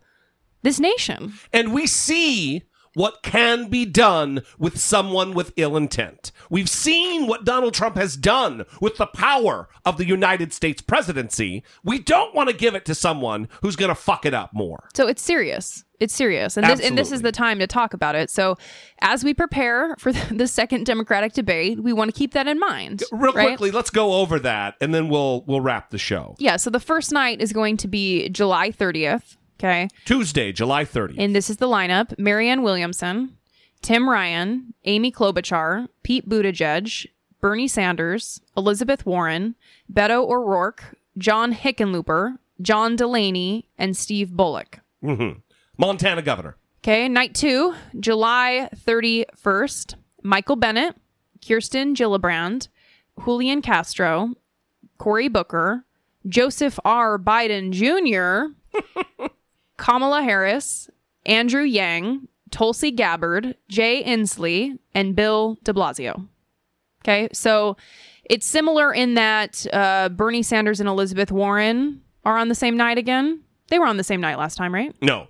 this 0.62 0.80
nation. 0.80 1.32
And 1.52 1.72
we 1.72 1.86
see 1.86 2.64
what 2.98 3.22
can 3.22 3.68
be 3.68 3.84
done 3.84 4.42
with 4.58 4.76
someone 4.76 5.32
with 5.32 5.52
ill 5.56 5.76
intent. 5.76 6.32
We've 6.50 6.68
seen 6.68 7.28
what 7.28 7.44
Donald 7.44 7.72
Trump 7.72 7.94
has 7.94 8.16
done 8.16 8.64
with 8.80 8.96
the 8.96 9.06
power 9.06 9.68
of 9.84 9.98
the 9.98 10.04
United 10.04 10.52
States 10.52 10.82
presidency. 10.82 11.62
We 11.84 12.00
don't 12.00 12.34
want 12.34 12.50
to 12.50 12.56
give 12.56 12.74
it 12.74 12.84
to 12.86 12.96
someone 12.96 13.48
who's 13.62 13.76
going 13.76 13.90
to 13.90 13.94
fuck 13.94 14.26
it 14.26 14.34
up 14.34 14.52
more. 14.52 14.88
So 14.94 15.06
it's 15.06 15.22
serious. 15.22 15.84
It's 16.00 16.14
serious. 16.14 16.56
And 16.56 16.66
this, 16.66 16.80
and 16.80 16.98
this 16.98 17.12
is 17.12 17.22
the 17.22 17.32
time 17.32 17.60
to 17.60 17.66
talk 17.66 17.94
about 17.94 18.14
it. 18.14 18.30
So 18.30 18.56
as 19.00 19.24
we 19.24 19.34
prepare 19.34 19.94
for 19.98 20.12
the 20.30 20.46
second 20.46 20.84
Democratic 20.86 21.32
debate, 21.32 21.80
we 21.80 21.92
want 21.92 22.12
to 22.12 22.18
keep 22.18 22.32
that 22.32 22.46
in 22.46 22.58
mind. 22.58 23.04
Real 23.12 23.32
right? 23.32 23.48
quickly, 23.48 23.70
let's 23.70 23.90
go 23.90 24.14
over 24.14 24.38
that 24.40 24.74
and 24.80 24.94
then 24.94 25.08
we'll 25.08 25.42
we'll 25.46 25.60
wrap 25.60 25.90
the 25.90 25.98
show. 25.98 26.34
Yeah, 26.38 26.56
so 26.56 26.70
the 26.70 26.80
first 26.80 27.12
night 27.12 27.40
is 27.40 27.52
going 27.52 27.76
to 27.78 27.88
be 27.88 28.28
July 28.28 28.70
30th. 28.70 29.36
Okay. 29.58 29.88
Tuesday, 30.04 30.52
July 30.52 30.84
30th. 30.84 31.16
And 31.18 31.34
this 31.34 31.50
is 31.50 31.56
the 31.56 31.66
lineup 31.66 32.16
Marianne 32.18 32.62
Williamson, 32.62 33.36
Tim 33.82 34.08
Ryan, 34.08 34.72
Amy 34.84 35.10
Klobuchar, 35.10 35.88
Pete 36.02 36.28
Buttigieg, 36.28 37.06
Bernie 37.40 37.68
Sanders, 37.68 38.40
Elizabeth 38.56 39.04
Warren, 39.04 39.56
Beto 39.92 40.28
O'Rourke, 40.28 40.96
John 41.16 41.52
Hickenlooper, 41.54 42.36
John 42.62 42.96
Delaney, 42.96 43.68
and 43.76 43.96
Steve 43.96 44.30
Bullock. 44.30 44.80
hmm 45.02 45.30
Montana 45.76 46.22
governor. 46.22 46.56
Okay, 46.82 47.08
night 47.08 47.34
two, 47.34 47.74
July 47.98 48.68
31st. 48.76 49.94
Michael 50.22 50.56
Bennet, 50.56 50.96
Kirsten 51.46 51.94
Gillibrand, 51.94 52.68
Julian 53.24 53.62
Castro, 53.62 54.34
Cory 54.98 55.28
Booker, 55.28 55.84
Joseph 56.28 56.78
R. 56.84 57.18
Biden 57.18 57.70
Jr., 57.70 58.52
Kamala 59.78 60.22
Harris, 60.22 60.90
Andrew 61.24 61.62
Yang, 61.62 62.28
Tulsi 62.50 62.90
Gabbard, 62.90 63.56
Jay 63.68 64.02
Inslee, 64.04 64.78
and 64.94 65.16
Bill 65.16 65.56
de 65.64 65.72
Blasio. 65.72 66.28
Okay, 67.02 67.28
so 67.32 67.76
it's 68.24 68.46
similar 68.46 68.92
in 68.92 69.14
that 69.14 69.66
uh, 69.72 70.10
Bernie 70.10 70.42
Sanders 70.42 70.80
and 70.80 70.88
Elizabeth 70.88 71.32
Warren 71.32 72.02
are 72.24 72.36
on 72.36 72.48
the 72.48 72.54
same 72.54 72.76
night 72.76 72.98
again. 72.98 73.40
They 73.68 73.78
were 73.78 73.86
on 73.86 73.96
the 73.96 74.04
same 74.04 74.20
night 74.20 74.38
last 74.38 74.56
time, 74.56 74.74
right? 74.74 74.94
No. 75.00 75.28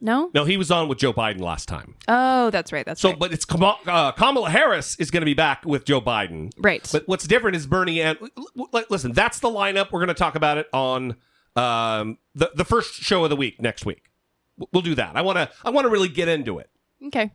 No? 0.00 0.30
No, 0.34 0.44
he 0.44 0.56
was 0.56 0.70
on 0.70 0.88
with 0.88 0.98
Joe 0.98 1.12
Biden 1.12 1.40
last 1.40 1.66
time. 1.66 1.94
Oh, 2.08 2.50
that's 2.50 2.72
right. 2.72 2.84
That's 2.84 3.00
so, 3.00 3.10
right. 3.10 3.18
but 3.18 3.32
it's 3.32 3.46
uh, 3.48 4.12
Kamala 4.12 4.50
Harris 4.50 4.96
is 4.96 5.10
going 5.10 5.22
to 5.22 5.26
be 5.26 5.34
back 5.34 5.64
with 5.64 5.84
Joe 5.84 6.00
Biden. 6.00 6.52
Right. 6.58 6.86
But 6.92 7.08
what's 7.08 7.26
different 7.26 7.56
is 7.56 7.66
Bernie 7.66 8.02
and 8.02 8.18
listen. 8.90 9.12
That's 9.12 9.40
the 9.40 9.48
lineup. 9.48 9.92
We're 9.92 10.00
going 10.00 10.08
to 10.08 10.14
talk 10.14 10.34
about 10.34 10.58
it 10.58 10.68
on 10.74 11.16
um, 11.56 12.18
the 12.34 12.50
the 12.54 12.64
first 12.64 12.94
show 12.94 13.24
of 13.24 13.30
the 13.30 13.36
week 13.36 13.60
next 13.60 13.84
week. 13.86 14.10
We'll 14.72 14.82
do 14.82 14.94
that. 14.94 15.16
I 15.16 15.22
want 15.22 15.36
to. 15.38 15.50
I 15.64 15.70
want 15.70 15.84
to 15.84 15.88
really 15.90 16.08
get 16.08 16.28
into 16.28 16.58
it. 16.58 16.70
Okay. 17.06 17.32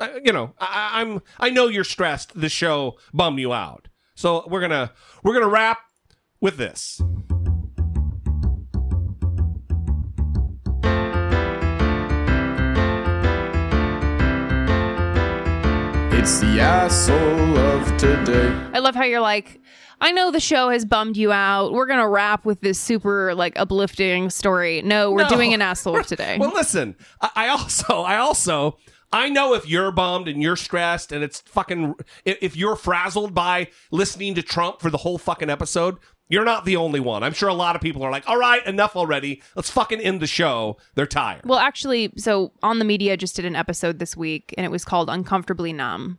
Uh, 0.00 0.08
you 0.24 0.32
know, 0.32 0.52
I, 0.58 0.66
I- 0.94 1.00
I'm. 1.00 1.22
I 1.38 1.50
know 1.50 1.68
you're 1.68 1.84
stressed. 1.84 2.38
This 2.38 2.52
show 2.52 2.98
bummed 3.14 3.38
you 3.38 3.52
out. 3.52 3.88
So 4.14 4.46
we're 4.48 4.60
gonna 4.60 4.92
we're 5.22 5.34
gonna 5.34 5.48
wrap 5.48 5.78
with 6.40 6.56
this. 6.56 7.00
It's 16.18 16.40
the 16.40 16.58
asshole 16.60 17.56
of 17.58 17.96
today. 17.98 18.48
I 18.72 18.80
love 18.80 18.94
how 18.96 19.04
you're 19.04 19.20
like, 19.20 19.60
I 20.00 20.12
know 20.12 20.30
the 20.30 20.40
show 20.40 20.68
has 20.70 20.84
bummed 20.84 21.16
you 21.16 21.32
out. 21.32 21.72
We're 21.72 21.86
gonna 21.86 22.08
wrap 22.08 22.44
with 22.44 22.60
this 22.60 22.78
super 22.78 23.34
like 23.34 23.58
uplifting 23.58 24.30
story. 24.30 24.82
No, 24.82 25.10
we're 25.10 25.22
No. 25.22 25.28
doing 25.28 25.54
an 25.54 25.62
asshole 25.62 26.02
today. 26.04 26.36
Well, 26.38 26.52
listen, 26.54 26.96
I, 27.20 27.30
I 27.34 27.48
also, 27.48 28.02
I 28.02 28.16
also, 28.18 28.76
I 29.12 29.28
know 29.28 29.54
if 29.54 29.68
you're 29.68 29.90
bummed 29.92 30.28
and 30.28 30.42
you're 30.42 30.56
stressed 30.56 31.12
and 31.12 31.24
it's 31.24 31.40
fucking, 31.42 31.94
if, 32.24 32.38
if 32.42 32.56
you're 32.56 32.76
frazzled 32.76 33.34
by 33.34 33.68
listening 33.90 34.34
to 34.34 34.42
Trump 34.42 34.80
for 34.80 34.90
the 34.90 34.98
whole 34.98 35.16
fucking 35.16 35.48
episode, 35.48 35.96
you're 36.28 36.44
not 36.44 36.64
the 36.64 36.74
only 36.76 36.98
one. 36.98 37.22
I'm 37.22 37.32
sure 37.32 37.48
a 37.48 37.54
lot 37.54 37.76
of 37.76 37.80
people 37.82 38.02
are 38.02 38.10
like, 38.10 38.28
all 38.28 38.36
right, 38.36 38.64
enough 38.66 38.96
already. 38.96 39.40
Let's 39.54 39.70
fucking 39.70 40.00
end 40.00 40.20
the 40.20 40.26
show. 40.26 40.76
They're 40.96 41.06
tired. 41.06 41.42
Well, 41.46 41.60
actually, 41.60 42.12
so 42.16 42.52
on 42.64 42.80
the 42.80 42.84
media 42.84 43.16
just 43.16 43.36
did 43.36 43.44
an 43.44 43.54
episode 43.54 44.00
this 44.00 44.16
week, 44.16 44.52
and 44.58 44.66
it 44.66 44.70
was 44.70 44.84
called 44.84 45.08
"Uncomfortably 45.08 45.72
Numb." 45.72 46.18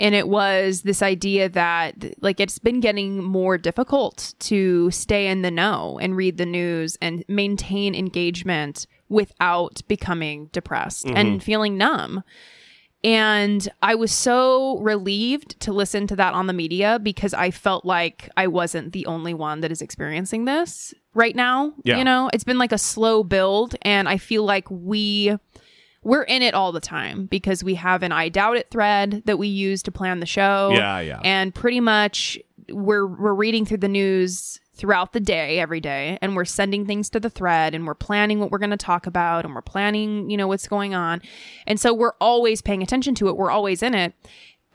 And 0.00 0.14
it 0.14 0.28
was 0.28 0.82
this 0.82 1.02
idea 1.02 1.48
that, 1.50 1.94
like, 2.22 2.40
it's 2.40 2.58
been 2.58 2.80
getting 2.80 3.22
more 3.22 3.58
difficult 3.58 4.34
to 4.40 4.90
stay 4.90 5.28
in 5.28 5.42
the 5.42 5.50
know 5.50 5.98
and 6.00 6.16
read 6.16 6.38
the 6.38 6.46
news 6.46 6.96
and 7.02 7.22
maintain 7.28 7.94
engagement 7.94 8.86
without 9.10 9.82
becoming 9.88 10.48
depressed 10.52 11.04
Mhm. 11.06 11.16
and 11.16 11.42
feeling 11.42 11.76
numb. 11.76 12.22
And 13.02 13.66
I 13.82 13.94
was 13.94 14.12
so 14.12 14.78
relieved 14.80 15.58
to 15.60 15.72
listen 15.72 16.06
to 16.08 16.16
that 16.16 16.34
on 16.34 16.46
the 16.46 16.52
media 16.52 16.98
because 17.02 17.32
I 17.32 17.50
felt 17.50 17.84
like 17.84 18.28
I 18.36 18.46
wasn't 18.46 18.92
the 18.92 19.06
only 19.06 19.32
one 19.32 19.60
that 19.60 19.72
is 19.72 19.80
experiencing 19.80 20.44
this 20.44 20.92
right 21.14 21.34
now. 21.34 21.72
Yeah. 21.82 21.96
You 21.98 22.04
know, 22.04 22.28
it's 22.34 22.44
been 22.44 22.58
like 22.58 22.72
a 22.72 22.78
slow 22.78 23.22
build, 23.24 23.74
and 23.82 24.06
I 24.08 24.18
feel 24.18 24.44
like 24.44 24.70
we 24.70 25.36
we're 26.02 26.22
in 26.22 26.42
it 26.42 26.54
all 26.54 26.72
the 26.72 26.80
time 26.80 27.26
because 27.26 27.62
we 27.62 27.74
have 27.74 28.02
an 28.02 28.12
I 28.12 28.28
doubt 28.28 28.56
it 28.56 28.70
thread 28.70 29.22
that 29.26 29.38
we 29.38 29.48
use 29.48 29.82
to 29.84 29.92
plan 29.92 30.20
the 30.20 30.26
show. 30.26 30.70
Yeah, 30.72 31.00
yeah. 31.00 31.20
And 31.22 31.54
pretty 31.54 31.80
much 31.80 32.38
we're 32.68 33.06
we're 33.06 33.34
reading 33.34 33.66
through 33.66 33.78
the 33.78 33.88
news 33.88 34.60
throughout 34.74 35.12
the 35.12 35.20
day 35.20 35.60
every 35.60 35.80
day 35.80 36.18
and 36.22 36.34
we're 36.34 36.44
sending 36.46 36.86
things 36.86 37.10
to 37.10 37.20
the 37.20 37.28
thread 37.28 37.74
and 37.74 37.86
we're 37.86 37.94
planning 37.94 38.40
what 38.40 38.50
we're 38.50 38.58
going 38.58 38.70
to 38.70 38.78
talk 38.78 39.06
about 39.06 39.44
and 39.44 39.54
we're 39.54 39.60
planning, 39.60 40.30
you 40.30 40.38
know, 40.38 40.48
what's 40.48 40.66
going 40.66 40.94
on. 40.94 41.20
And 41.66 41.78
so 41.78 41.92
we're 41.92 42.14
always 42.18 42.62
paying 42.62 42.82
attention 42.82 43.14
to 43.16 43.28
it. 43.28 43.36
We're 43.36 43.50
always 43.50 43.82
in 43.82 43.94
it. 43.94 44.14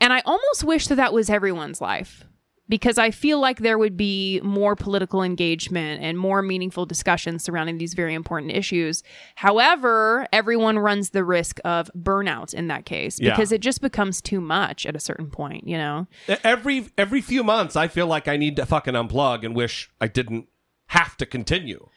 And 0.00 0.12
I 0.12 0.22
almost 0.24 0.62
wish 0.62 0.86
that 0.86 0.94
that 0.94 1.12
was 1.12 1.28
everyone's 1.28 1.80
life 1.80 2.24
because 2.68 2.98
I 2.98 3.10
feel 3.10 3.38
like 3.40 3.58
there 3.60 3.78
would 3.78 3.96
be 3.96 4.40
more 4.42 4.74
political 4.74 5.22
engagement 5.22 6.02
and 6.02 6.18
more 6.18 6.42
meaningful 6.42 6.84
discussions 6.86 7.44
surrounding 7.44 7.78
these 7.78 7.94
very 7.94 8.12
important 8.14 8.52
issues. 8.52 9.02
However, 9.36 10.26
everyone 10.32 10.78
runs 10.78 11.10
the 11.10 11.24
risk 11.24 11.60
of 11.64 11.90
burnout 11.96 12.52
in 12.52 12.66
that 12.68 12.84
case 12.84 13.20
Yeah. 13.20 13.30
because 13.30 13.52
it 13.52 13.60
just 13.60 13.80
becomes 13.80 14.20
too 14.20 14.40
much 14.40 14.84
at 14.84 14.96
a 14.96 15.00
certain 15.00 15.30
point, 15.30 15.68
you 15.68 15.78
know? 15.78 16.06
Every 16.42 16.88
every 16.98 17.20
few 17.20 17.44
months, 17.44 17.76
I 17.76 17.88
feel 17.88 18.06
like 18.06 18.26
I 18.28 18.36
need 18.36 18.56
to 18.56 18.66
fucking 18.66 18.94
unplug 18.94 19.44
and 19.44 19.54
wish 19.54 19.88
I 20.00 20.08
didn't 20.08 20.48
have 20.88 21.16
to 21.18 21.26
continue. 21.26 21.88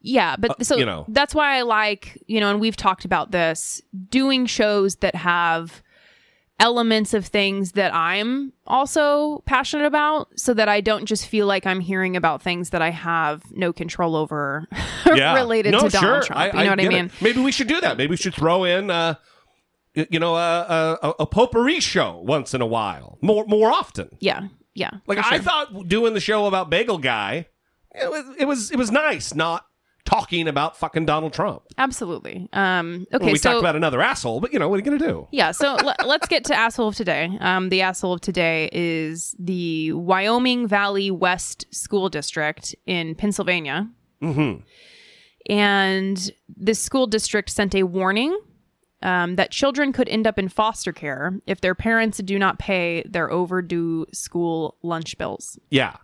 Yeah, 0.00 0.36
but 0.38 0.52
Uh, 0.60 0.64
so 0.64 0.76
you 0.76 0.86
know. 0.86 1.04
that's 1.08 1.34
why 1.34 1.56
I 1.58 1.62
like, 1.62 2.22
you 2.26 2.40
know, 2.40 2.50
and 2.50 2.60
we've 2.60 2.76
talked 2.76 3.04
about 3.04 3.30
this, 3.32 3.80
doing 4.10 4.46
shows 4.46 4.96
that 4.96 5.14
have 5.16 5.82
elements 6.60 7.14
of 7.14 7.24
things 7.26 7.72
that 7.72 7.94
I'm 7.94 8.52
also 8.66 9.42
passionate 9.46 9.86
about 9.86 10.28
so 10.38 10.52
that 10.54 10.68
I 10.68 10.80
don't 10.80 11.06
just 11.06 11.26
feel 11.26 11.46
like 11.46 11.66
I'm 11.66 11.80
hearing 11.80 12.16
about 12.16 12.42
things 12.42 12.70
that 12.70 12.82
I 12.82 12.90
have 12.90 13.42
no 13.52 13.72
control 13.72 14.16
over 14.16 14.66
Yeah. 15.06 15.34
related 15.34 15.72
no, 15.72 15.82
to 15.82 15.88
Donald 15.88 16.24
sure. 16.24 16.34
Trump. 16.34 16.54
you 16.54 16.64
know 16.64 16.70
what 16.70 16.80
I 16.80 16.82
get 16.82 16.92
it. 16.92 16.96
mean? 16.96 17.10
Maybe 17.20 17.40
we 17.40 17.52
should 17.52 17.68
do 17.68 17.80
that. 17.80 17.96
Maybe 17.96 18.10
we 18.10 18.16
should 18.16 18.34
throw 18.34 18.64
in, 18.64 18.90
uh, 18.90 19.14
you 19.94 20.18
know, 20.18 20.34
a, 20.36 20.98
a, 21.02 21.14
a 21.20 21.26
potpourri 21.26 21.80
show 21.80 22.22
once 22.24 22.54
in 22.54 22.60
a 22.60 22.66
while, 22.66 23.18
more 23.20 23.44
more 23.46 23.70
often. 23.70 24.10
Yeah. 24.20 24.48
Yeah. 24.74 24.90
Like 25.06 25.18
for 25.18 25.34
I 25.34 25.38
thought 25.38 25.88
doing 25.88 26.14
the 26.14 26.20
show 26.20 26.46
about 26.46 26.70
Bagel 26.70 26.98
Guy, 26.98 27.46
it 27.94 28.10
was 28.10 28.36
it 28.38 28.44
was 28.46 28.70
it 28.70 28.76
was 28.76 28.90
nice 28.90 29.34
not 29.34 29.64
talking 30.08 30.48
about 30.48 30.76
fucking 30.76 31.04
Donald 31.04 31.32
Trump. 31.34 31.62
Absolutely. 31.76 32.48
Um, 32.52 33.06
okay, 33.12 33.24
Well, 33.24 33.32
we 33.32 33.38
so 33.38 33.50
talked 33.50 33.60
about 33.60 33.76
another 33.76 34.00
asshole, 34.00 34.40
but 34.40 34.52
you 34.52 34.58
know 34.58 34.68
what 34.68 34.76
are 34.76 34.78
you 34.78 34.84
gonna 34.84 34.98
do? 35.12 35.28
yeah, 35.32 35.50
so 35.50 35.76
l- 35.76 35.94
let's 36.06 36.26
get 36.26 36.44
to 36.46 36.54
asshole 36.54 36.88
of 36.88 36.94
today. 36.94 37.36
Um, 37.40 37.68
the 37.68 37.82
asshole 37.82 38.14
of 38.14 38.20
today 38.20 38.70
is 38.72 39.36
the 39.38 39.92
Wyoming 39.92 40.66
Valley 40.66 41.10
West 41.10 41.66
School 41.70 42.08
District 42.08 42.74
in 42.86 43.14
Pennsylvania, 43.14 43.88
Mm-hmm. 44.22 44.62
and 45.52 46.30
this 46.56 46.80
school 46.80 47.06
district 47.06 47.50
sent 47.50 47.74
a 47.74 47.84
warning 47.84 48.36
um, 49.02 49.36
that 49.36 49.50
children 49.52 49.92
could 49.92 50.08
end 50.08 50.26
up 50.26 50.38
in 50.38 50.48
foster 50.48 50.92
care 50.92 51.38
if 51.46 51.60
their 51.60 51.74
parents 51.74 52.18
do 52.18 52.38
not 52.38 52.58
pay 52.58 53.04
their 53.08 53.30
overdue 53.30 54.06
school 54.12 54.76
lunch 54.82 55.16
bills. 55.18 55.58
Yeah. 55.70 55.96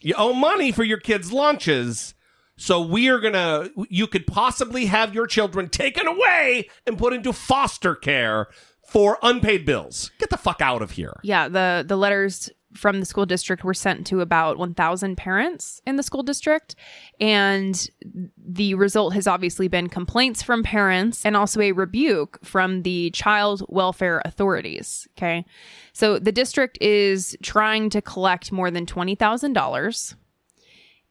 You 0.00 0.14
owe 0.16 0.32
money 0.32 0.72
for 0.72 0.84
your 0.84 0.98
kids' 0.98 1.32
lunches. 1.32 2.14
So 2.58 2.82
we 2.82 3.08
are 3.08 3.20
gonna 3.20 3.70
you 3.88 4.06
could 4.06 4.26
possibly 4.26 4.86
have 4.86 5.14
your 5.14 5.26
children 5.26 5.68
taken 5.68 6.06
away 6.06 6.68
and 6.86 6.98
put 6.98 7.12
into 7.12 7.32
foster 7.32 7.94
care 7.94 8.48
for 8.86 9.18
unpaid 9.22 9.64
bills. 9.64 10.10
Get 10.18 10.30
the 10.30 10.36
fuck 10.36 10.60
out 10.60 10.82
of 10.82 10.90
here. 10.92 11.14
Yeah, 11.22 11.48
the 11.48 11.84
the 11.86 11.96
letters 11.96 12.50
from 12.74 13.00
the 13.00 13.06
school 13.06 13.26
district 13.26 13.64
were 13.64 13.74
sent 13.74 14.06
to 14.06 14.20
about 14.20 14.58
1,000 14.58 15.16
parents 15.16 15.80
in 15.86 15.96
the 15.96 16.02
school 16.02 16.22
district, 16.22 16.74
and 17.18 17.88
the 18.36 18.74
result 18.74 19.14
has 19.14 19.26
obviously 19.26 19.68
been 19.68 19.88
complaints 19.88 20.42
from 20.42 20.62
parents 20.62 21.24
and 21.24 21.34
also 21.34 21.60
a 21.60 21.72
rebuke 21.72 22.38
from 22.44 22.82
the 22.82 23.10
child 23.12 23.64
welfare 23.68 24.20
authorities. 24.24 25.08
Okay, 25.16 25.46
so 25.92 26.18
the 26.18 26.32
district 26.32 26.76
is 26.80 27.36
trying 27.42 27.88
to 27.90 28.02
collect 28.02 28.52
more 28.52 28.70
than 28.70 28.84
twenty 28.84 29.14
thousand 29.14 29.54
dollars, 29.54 30.14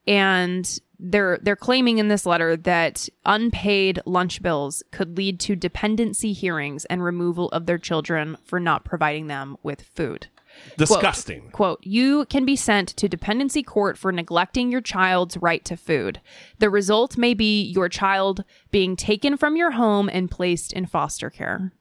and 0.08 0.80
they're 1.00 1.38
they're 1.42 1.56
claiming 1.56 2.00
in 2.00 2.08
this 2.08 2.26
letter 2.26 2.56
that 2.58 3.08
unpaid 3.26 4.00
lunch 4.06 4.42
bills 4.42 4.82
could 4.92 5.18
lead 5.18 5.40
to 5.42 5.56
dependency 5.56 6.34
hearings 6.34 6.86
and 6.86 7.04
removal 7.04 7.50
of 7.50 7.66
their 7.66 7.78
children 7.78 8.38
for 8.44 8.60
not 8.60 8.84
providing 8.84 9.28
them 9.28 9.58
with 9.62 9.82
food. 9.82 10.28
Disgusting. 10.76 11.42
Quote, 11.42 11.52
quote, 11.52 11.80
you 11.84 12.26
can 12.26 12.46
be 12.46 12.56
sent 12.56 12.90
to 12.90 13.08
dependency 13.08 13.62
court 13.62 13.96
for 13.96 14.12
neglecting 14.12 14.72
your 14.72 14.82
child's 14.82 15.38
right 15.38 15.64
to 15.66 15.78
food. 15.78 16.20
The 16.58 16.72
result 16.72 17.16
may 17.16 17.36
be 17.36 17.62
your 17.62 17.90
child 17.90 18.44
being 18.72 18.96
taken 18.96 19.38
from 19.38 19.56
your 19.56 19.72
home 19.72 20.10
and 20.12 20.32
placed 20.32 20.74
in 20.74 20.88
foster 20.88 21.30
care. 21.30 21.74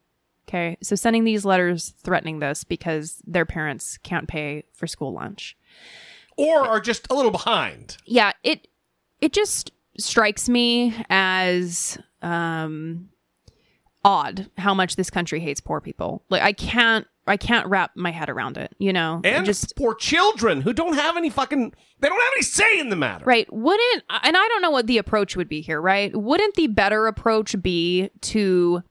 Okay, 0.48 0.76
so 0.82 0.94
sending 0.94 1.24
these 1.24 1.44
letters 1.44 1.94
threatening 2.02 2.38
this 2.38 2.64
because 2.64 3.20
their 3.26 3.46
parents 3.46 3.98
can't 3.98 4.28
pay 4.28 4.64
for 4.74 4.86
school 4.86 5.12
lunch. 5.12 5.56
Or 6.36 6.66
are 6.66 6.80
just 6.80 7.10
a 7.10 7.14
little 7.14 7.30
behind. 7.30 7.96
Yeah, 8.04 8.32
it 8.42 8.68
it 9.20 9.32
just 9.32 9.72
strikes 9.98 10.48
me 10.48 10.94
as 11.08 11.98
um 12.22 13.08
odd 14.04 14.48
how 14.56 14.74
much 14.74 14.96
this 14.96 15.10
country 15.10 15.40
hates 15.40 15.60
poor 15.60 15.80
people. 15.80 16.22
Like 16.28 16.42
I 16.42 16.52
can't 16.52 17.06
I 17.26 17.36
can't 17.36 17.66
wrap 17.66 17.90
my 17.96 18.12
head 18.12 18.28
around 18.28 18.56
it, 18.56 18.74
you 18.78 18.92
know. 18.92 19.20
And 19.24 19.44
just 19.44 19.74
poor 19.76 19.94
children 19.94 20.60
who 20.60 20.72
don't 20.72 20.94
have 20.94 21.16
any 21.16 21.30
fucking 21.30 21.72
they 21.98 22.08
don't 22.08 22.20
have 22.20 22.32
any 22.36 22.42
say 22.42 22.78
in 22.78 22.90
the 22.90 22.96
matter. 22.96 23.24
Right. 23.24 23.50
Wouldn't, 23.52 24.04
and 24.22 24.36
I 24.36 24.48
don't 24.48 24.62
know 24.62 24.70
what 24.70 24.86
the 24.86 24.98
approach 24.98 25.34
would 25.34 25.48
be 25.48 25.60
here, 25.60 25.80
right? 25.80 26.14
Wouldn't 26.14 26.54
the 26.54 26.66
better 26.66 27.06
approach 27.06 27.60
be 27.62 28.10
to 28.22 28.82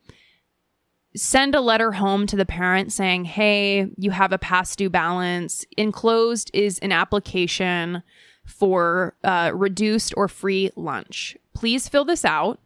send 1.16 1.56
a 1.56 1.62
letter 1.62 1.94
home 1.94 2.28
to 2.28 2.36
the 2.36 2.46
parent 2.46 2.92
saying, 2.92 3.26
hey, 3.26 3.88
you 3.98 4.12
have 4.12 4.32
a 4.32 4.38
past 4.38 4.78
due 4.78 4.90
balance? 4.90 5.66
Enclosed 5.78 6.52
is 6.54 6.80
an 6.80 6.92
application 6.92 8.04
for 8.46 9.16
uh, 9.24 9.52
reduced 9.54 10.14
or 10.18 10.28
free 10.28 10.70
lunch. 10.76 11.38
Please 11.54 11.88
fill 11.88 12.06
this 12.06 12.26
out 12.26 12.60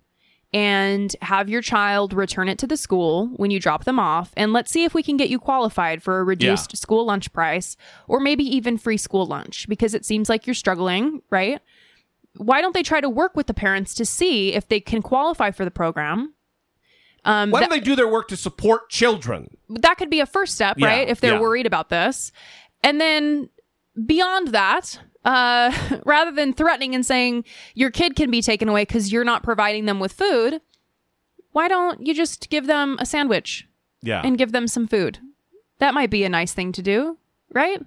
and 0.51 1.15
have 1.21 1.47
your 1.47 1.61
child 1.61 2.11
return 2.13 2.49
it 2.49 2.57
to 2.57 2.67
the 2.67 2.77
school 2.77 3.27
when 3.35 3.51
you 3.51 3.59
drop 3.59 3.83
them 3.83 3.99
off 3.99 4.31
and 4.35 4.51
let's 4.51 4.71
see 4.71 4.83
if 4.83 4.95
we 4.95 5.03
can 5.03 5.15
get 5.15 5.29
you 5.29 5.39
qualified 5.39 6.01
for 6.01 6.19
a 6.19 6.23
reduced 6.23 6.75
school 6.75 7.05
lunch 7.05 7.31
price 7.31 7.77
or 8.07 8.19
maybe 8.19 8.43
even 8.43 8.77
free 8.77 8.97
school 8.97 9.27
lunch 9.27 9.69
because 9.69 9.93
it 9.93 10.05
seems 10.05 10.27
like 10.27 10.47
you're 10.47 10.55
struggling 10.55 11.21
right 11.29 11.61
why 12.37 12.61
don't 12.61 12.73
they 12.73 12.81
try 12.81 12.99
to 12.99 13.09
work 13.09 13.35
with 13.35 13.45
the 13.45 13.53
parents 13.53 13.93
to 13.93 14.05
see 14.05 14.53
if 14.53 14.67
they 14.67 14.79
can 14.79 15.03
qualify 15.03 15.51
for 15.51 15.65
the 15.65 15.71
program 15.71 16.33
um, 17.25 17.51
Why 17.51 17.59
don't 17.59 17.69
they 17.69 17.79
do 17.79 17.95
their 17.95 18.07
work 18.07 18.27
to 18.29 18.37
support 18.37 18.89
children? 18.89 19.57
that 19.69 19.97
could 19.97 20.09
be 20.09 20.19
a 20.19 20.25
first 20.25 20.55
step, 20.55 20.77
Yeah, 20.79 20.87
right? 20.87 21.07
If 21.07 21.21
they're 21.21 21.33
yeah. 21.35 21.39
worried 21.39 21.65
about 21.67 21.89
this. 21.89 22.31
And 22.83 22.99
then 22.99 23.49
beyond 24.05 24.49
that, 24.49 24.99
uh, 25.25 25.71
rather 26.05 26.31
than 26.31 26.53
threatening 26.53 26.95
and 26.95 27.05
saying 27.05 27.43
your 27.75 27.91
kid 27.91 28.15
can 28.15 28.31
be 28.31 28.41
taken 28.41 28.67
away 28.69 28.83
because 28.83 29.11
you're 29.11 29.23
not 29.25 29.43
providing 29.43 29.85
them 29.85 29.99
with 29.99 30.13
food, 30.13 30.61
why 31.51 31.67
don't 31.67 32.05
you 32.05 32.13
just 32.13 32.49
give 32.49 32.67
them 32.67 32.97
a 32.99 33.05
sandwich 33.05 33.67
Yeah. 34.01 34.21
and 34.23 34.37
give 34.37 34.51
them 34.51 34.67
some 34.67 34.87
food? 34.87 35.19
That 35.79 35.93
might 35.93 36.09
be 36.09 36.23
a 36.23 36.29
nice 36.29 36.53
thing 36.53 36.71
to 36.73 36.81
do, 36.81 37.17
right? 37.53 37.81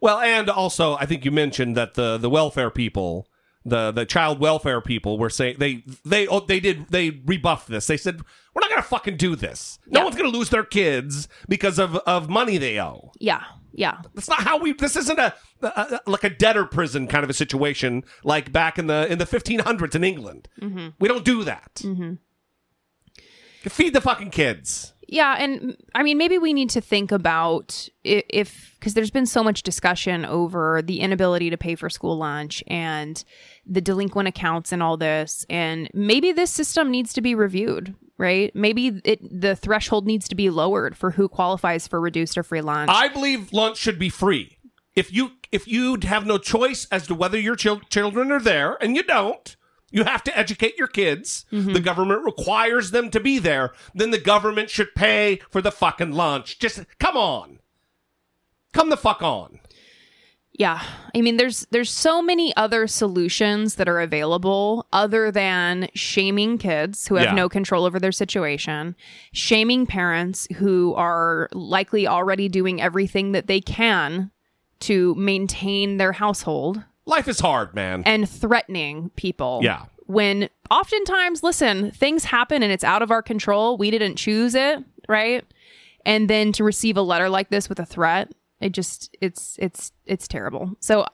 Well, 0.00 0.18
and 0.20 0.48
also 0.48 0.94
I 0.96 1.06
think 1.06 1.24
you 1.24 1.30
mentioned 1.30 1.76
that 1.76 1.94
the 1.94 2.16
the 2.16 2.30
welfare 2.30 2.70
people, 2.70 3.28
the 3.64 3.90
the 3.92 4.06
child 4.06 4.40
welfare 4.40 4.80
people 4.80 5.18
were 5.18 5.28
saying 5.28 5.56
they 5.58 5.84
they 6.04 6.26
oh, 6.26 6.40
they 6.40 6.60
did 6.60 6.88
they 6.88 7.10
rebuffed 7.26 7.68
this. 7.68 7.86
They 7.86 7.98
said 7.98 8.22
we're 8.54 8.60
not 8.60 8.70
going 8.70 8.82
to 8.82 8.88
fucking 8.88 9.16
do 9.16 9.36
this. 9.36 9.78
No 9.86 10.04
one's 10.04 10.16
going 10.16 10.30
to 10.30 10.36
lose 10.36 10.50
their 10.50 10.64
kids 10.64 11.28
because 11.48 11.78
of 11.78 11.96
of 11.96 12.28
money 12.28 12.58
they 12.58 12.80
owe. 12.80 13.12
Yeah, 13.18 13.44
yeah. 13.72 14.02
That's 14.14 14.28
not 14.28 14.40
how 14.40 14.58
we. 14.58 14.72
This 14.72 14.96
isn't 14.96 15.18
a, 15.18 15.34
a, 15.62 15.66
a 15.66 16.00
like 16.10 16.24
a 16.24 16.30
debtor 16.30 16.66
prison 16.66 17.06
kind 17.06 17.24
of 17.24 17.30
a 17.30 17.34
situation 17.34 18.04
like 18.24 18.52
back 18.52 18.78
in 18.78 18.86
the 18.86 19.10
in 19.10 19.18
the 19.18 19.26
1500s 19.26 19.94
in 19.94 20.04
England. 20.04 20.48
Mm-hmm. 20.60 20.88
We 20.98 21.08
don't 21.08 21.24
do 21.24 21.44
that. 21.44 21.74
Mm-hmm. 21.76 22.14
Feed 23.68 23.92
the 23.92 24.00
fucking 24.00 24.30
kids. 24.30 24.94
Yeah, 25.06 25.34
and 25.38 25.76
I 25.94 26.04
mean, 26.04 26.18
maybe 26.18 26.38
we 26.38 26.52
need 26.52 26.70
to 26.70 26.80
think 26.80 27.10
about 27.10 27.88
if 28.04 28.76
because 28.78 28.94
there's 28.94 29.10
been 29.10 29.26
so 29.26 29.42
much 29.42 29.64
discussion 29.64 30.24
over 30.24 30.82
the 30.82 31.00
inability 31.00 31.50
to 31.50 31.56
pay 31.56 31.74
for 31.74 31.90
school 31.90 32.16
lunch 32.16 32.62
and 32.68 33.22
the 33.66 33.80
delinquent 33.80 34.28
accounts 34.28 34.70
and 34.70 34.82
all 34.84 34.96
this, 34.96 35.44
and 35.50 35.90
maybe 35.92 36.30
this 36.30 36.52
system 36.52 36.92
needs 36.92 37.12
to 37.14 37.20
be 37.20 37.34
reviewed, 37.34 37.94
right? 38.20 38.54
Maybe 38.54 39.00
it 39.04 39.40
the 39.40 39.56
threshold 39.56 40.06
needs 40.06 40.28
to 40.28 40.34
be 40.34 40.50
lowered 40.50 40.96
for 40.96 41.10
who 41.10 41.26
qualifies 41.26 41.88
for 41.88 41.98
reduced 41.98 42.36
or 42.36 42.42
free 42.42 42.60
lunch. 42.60 42.90
I 42.92 43.08
believe 43.08 43.52
lunch 43.52 43.78
should 43.78 43.98
be 43.98 44.10
free. 44.10 44.58
If 44.94 45.12
you 45.12 45.32
if 45.50 45.66
you 45.66 45.98
have 46.02 46.26
no 46.26 46.36
choice 46.36 46.86
as 46.92 47.06
to 47.06 47.14
whether 47.14 47.40
your 47.40 47.56
chil- 47.56 47.80
children 47.88 48.30
are 48.30 48.40
there, 48.40 48.76
and 48.82 48.94
you 48.94 49.02
don't, 49.02 49.56
you 49.90 50.04
have 50.04 50.22
to 50.24 50.38
educate 50.38 50.76
your 50.76 50.86
kids. 50.86 51.46
Mm-hmm. 51.50 51.72
The 51.72 51.80
government 51.80 52.24
requires 52.24 52.90
them 52.90 53.10
to 53.10 53.20
be 53.20 53.38
there. 53.38 53.72
Then 53.94 54.10
the 54.10 54.18
government 54.18 54.68
should 54.68 54.94
pay 54.94 55.40
for 55.50 55.62
the 55.62 55.72
fucking 55.72 56.12
lunch. 56.12 56.58
Just 56.58 56.84
come 56.98 57.16
on, 57.16 57.60
come 58.74 58.90
the 58.90 58.98
fuck 58.98 59.22
on. 59.22 59.59
Yeah. 60.52 60.82
I 61.14 61.20
mean 61.22 61.36
there's 61.38 61.66
there's 61.70 61.90
so 61.90 62.20
many 62.20 62.54
other 62.56 62.86
solutions 62.86 63.76
that 63.76 63.88
are 63.88 64.00
available 64.00 64.86
other 64.92 65.30
than 65.30 65.88
shaming 65.94 66.58
kids 66.58 67.06
who 67.06 67.14
have 67.14 67.26
Yeah. 67.28 67.34
no 67.34 67.48
control 67.48 67.84
over 67.84 67.98
their 67.98 68.12
situation, 68.12 68.94
shaming 69.32 69.86
parents 69.86 70.46
who 70.56 70.94
are 70.94 71.48
likely 71.52 72.06
already 72.06 72.48
doing 72.48 72.80
everything 72.80 73.32
that 73.32 73.46
they 73.46 73.60
can 73.60 74.30
to 74.80 75.14
maintain 75.14 75.96
their 75.98 76.12
household 76.12 76.82
Life 77.06 77.28
is 77.28 77.40
hard, 77.40 77.74
man. 77.74 78.02
and 78.06 78.28
threatening 78.28 79.10
people. 79.16 79.60
Yeah. 79.62 79.84
When 80.06 80.48
oftentimes, 80.70 81.42
listen, 81.42 81.90
things 81.92 82.24
happen 82.24 82.62
and 82.62 82.72
it's 82.72 82.84
out 82.84 83.00
of 83.02 83.10
our 83.10 83.22
control. 83.22 83.76
We 83.78 83.90
didn't 83.90 84.16
choose 84.16 84.54
it, 84.54 84.82
right? 85.08 85.44
And 86.04 86.28
then 86.28 86.52
to 86.52 86.64
receive 86.64 86.96
a 86.96 87.02
letter 87.02 87.28
like 87.28 87.48
this 87.50 87.68
with 87.68 87.78
a 87.78 87.86
threat, 87.86 88.32
it 88.60 88.72
just 88.72 89.16
it's 89.20 89.56
it's 89.58 89.92
it's 90.06 90.28
terrible. 90.28 90.76
So 90.80 91.06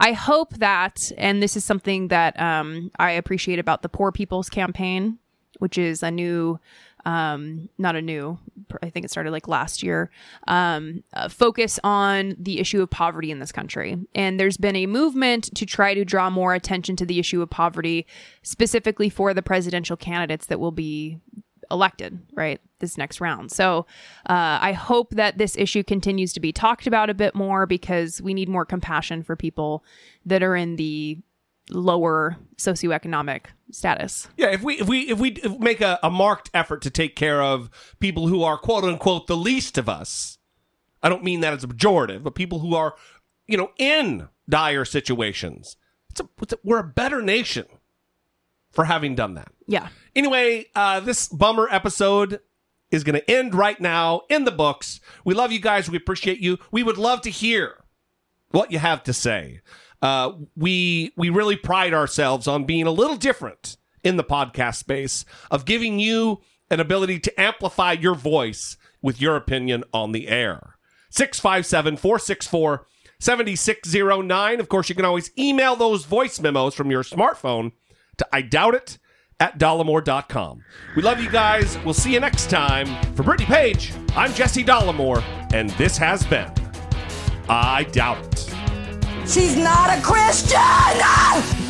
I 0.00 0.12
hope 0.12 0.54
that, 0.56 1.12
and 1.18 1.42
this 1.42 1.56
is 1.56 1.64
something 1.64 2.08
that 2.08 2.40
um, 2.40 2.90
I 2.98 3.10
appreciate 3.12 3.58
about 3.58 3.82
the 3.82 3.88
Poor 3.90 4.10
People's 4.10 4.48
Campaign, 4.48 5.18
which 5.58 5.76
is 5.76 6.02
a 6.02 6.10
new, 6.10 6.58
um, 7.04 7.68
not 7.76 7.96
a 7.96 8.00
new, 8.00 8.38
I 8.82 8.88
think 8.88 9.04
it 9.04 9.10
started 9.10 9.30
like 9.30 9.46
last 9.46 9.82
year, 9.82 10.10
um, 10.48 11.04
uh, 11.12 11.28
focus 11.28 11.78
on 11.84 12.34
the 12.38 12.60
issue 12.60 12.80
of 12.80 12.88
poverty 12.88 13.30
in 13.30 13.40
this 13.40 13.52
country. 13.52 13.98
And 14.14 14.40
there's 14.40 14.56
been 14.56 14.76
a 14.76 14.86
movement 14.86 15.54
to 15.54 15.66
try 15.66 15.92
to 15.92 16.02
draw 16.02 16.30
more 16.30 16.54
attention 16.54 16.96
to 16.96 17.04
the 17.04 17.18
issue 17.18 17.42
of 17.42 17.50
poverty, 17.50 18.06
specifically 18.42 19.10
for 19.10 19.34
the 19.34 19.42
presidential 19.42 19.98
candidates 19.98 20.46
that 20.46 20.60
will 20.60 20.72
be 20.72 21.18
elected, 21.70 22.18
right? 22.34 22.60
This 22.78 22.98
next 22.98 23.20
round. 23.20 23.50
So 23.50 23.86
uh, 24.28 24.58
I 24.60 24.72
hope 24.72 25.10
that 25.10 25.38
this 25.38 25.56
issue 25.56 25.82
continues 25.82 26.32
to 26.32 26.40
be 26.40 26.52
talked 26.52 26.86
about 26.86 27.10
a 27.10 27.14
bit 27.14 27.34
more 27.34 27.66
because 27.66 28.20
we 28.20 28.34
need 28.34 28.48
more 28.48 28.64
compassion 28.64 29.22
for 29.22 29.36
people 29.36 29.84
that 30.24 30.42
are 30.42 30.56
in 30.56 30.76
the 30.76 31.18
lower 31.70 32.36
socioeconomic 32.56 33.46
status. 33.70 34.28
Yeah, 34.36 34.48
if 34.48 34.62
we 34.62 34.74
if 34.80 34.88
we 34.88 35.00
if 35.02 35.18
we 35.18 35.36
make 35.58 35.80
a, 35.80 35.98
a 36.02 36.10
marked 36.10 36.50
effort 36.52 36.82
to 36.82 36.90
take 36.90 37.16
care 37.16 37.42
of 37.42 37.70
people 38.00 38.28
who 38.28 38.42
are 38.42 38.58
quote 38.58 38.84
unquote 38.84 39.26
the 39.26 39.36
least 39.36 39.78
of 39.78 39.88
us, 39.88 40.38
I 41.02 41.08
don't 41.08 41.24
mean 41.24 41.40
that 41.40 41.52
as 41.52 41.64
a 41.64 41.68
pejorative, 41.68 42.22
but 42.22 42.34
people 42.34 42.58
who 42.58 42.74
are, 42.74 42.94
you 43.46 43.56
know, 43.56 43.70
in 43.78 44.28
dire 44.48 44.84
situations. 44.84 45.76
It's 46.10 46.20
a, 46.20 46.28
it's 46.42 46.52
a, 46.52 46.58
we're 46.64 46.80
a 46.80 46.84
better 46.84 47.22
nation 47.22 47.66
for 48.70 48.84
having 48.84 49.14
done 49.14 49.34
that. 49.34 49.52
Yeah. 49.66 49.88
Anyway, 50.14 50.66
uh, 50.74 51.00
this 51.00 51.28
bummer 51.28 51.68
episode 51.70 52.40
is 52.90 53.04
going 53.04 53.14
to 53.20 53.30
end 53.30 53.54
right 53.54 53.80
now 53.80 54.22
in 54.28 54.44
the 54.44 54.50
books. 54.50 55.00
We 55.24 55.34
love 55.34 55.52
you 55.52 55.60
guys. 55.60 55.88
We 55.90 55.96
appreciate 55.96 56.40
you. 56.40 56.58
We 56.70 56.82
would 56.82 56.98
love 56.98 57.20
to 57.22 57.30
hear 57.30 57.84
what 58.50 58.72
you 58.72 58.78
have 58.78 59.02
to 59.04 59.12
say. 59.12 59.60
Uh, 60.02 60.32
we 60.56 61.12
we 61.16 61.28
really 61.28 61.56
pride 61.56 61.92
ourselves 61.92 62.46
on 62.46 62.64
being 62.64 62.86
a 62.86 62.90
little 62.90 63.16
different 63.16 63.76
in 64.02 64.16
the 64.16 64.24
podcast 64.24 64.76
space 64.76 65.24
of 65.50 65.66
giving 65.66 65.98
you 65.98 66.40
an 66.70 66.80
ability 66.80 67.18
to 67.20 67.40
amplify 67.40 67.92
your 67.92 68.14
voice 68.14 68.76
with 69.02 69.20
your 69.20 69.36
opinion 69.36 69.84
on 69.92 70.12
the 70.12 70.28
air. 70.28 70.76
657 71.10 71.96
464 71.96 72.86
7609. 73.18 74.60
Of 74.60 74.68
course, 74.68 74.88
you 74.88 74.94
can 74.94 75.04
always 75.04 75.30
email 75.38 75.76
those 75.76 76.06
voice 76.06 76.40
memos 76.40 76.74
from 76.74 76.90
your 76.90 77.02
smartphone 77.02 77.72
to 78.20 78.28
I 78.32 78.42
doubt 78.42 78.74
it 78.74 78.98
at 79.40 79.58
dollemore.com. 79.58 80.62
We 80.94 81.02
love 81.02 81.20
you 81.20 81.30
guys. 81.30 81.78
We'll 81.84 81.94
see 81.94 82.12
you 82.12 82.20
next 82.20 82.50
time. 82.50 82.86
For 83.14 83.22
Brittany 83.22 83.46
Page, 83.46 83.92
I'm 84.14 84.32
Jesse 84.34 84.62
Dollemore, 84.62 85.24
and 85.52 85.70
this 85.70 85.96
has 85.96 86.24
been 86.26 86.52
I 87.48 87.84
Doubt 87.84 88.24
It. 88.24 88.38
She's 89.28 89.56
not 89.56 89.98
a 89.98 90.02
Christian! 90.02 91.66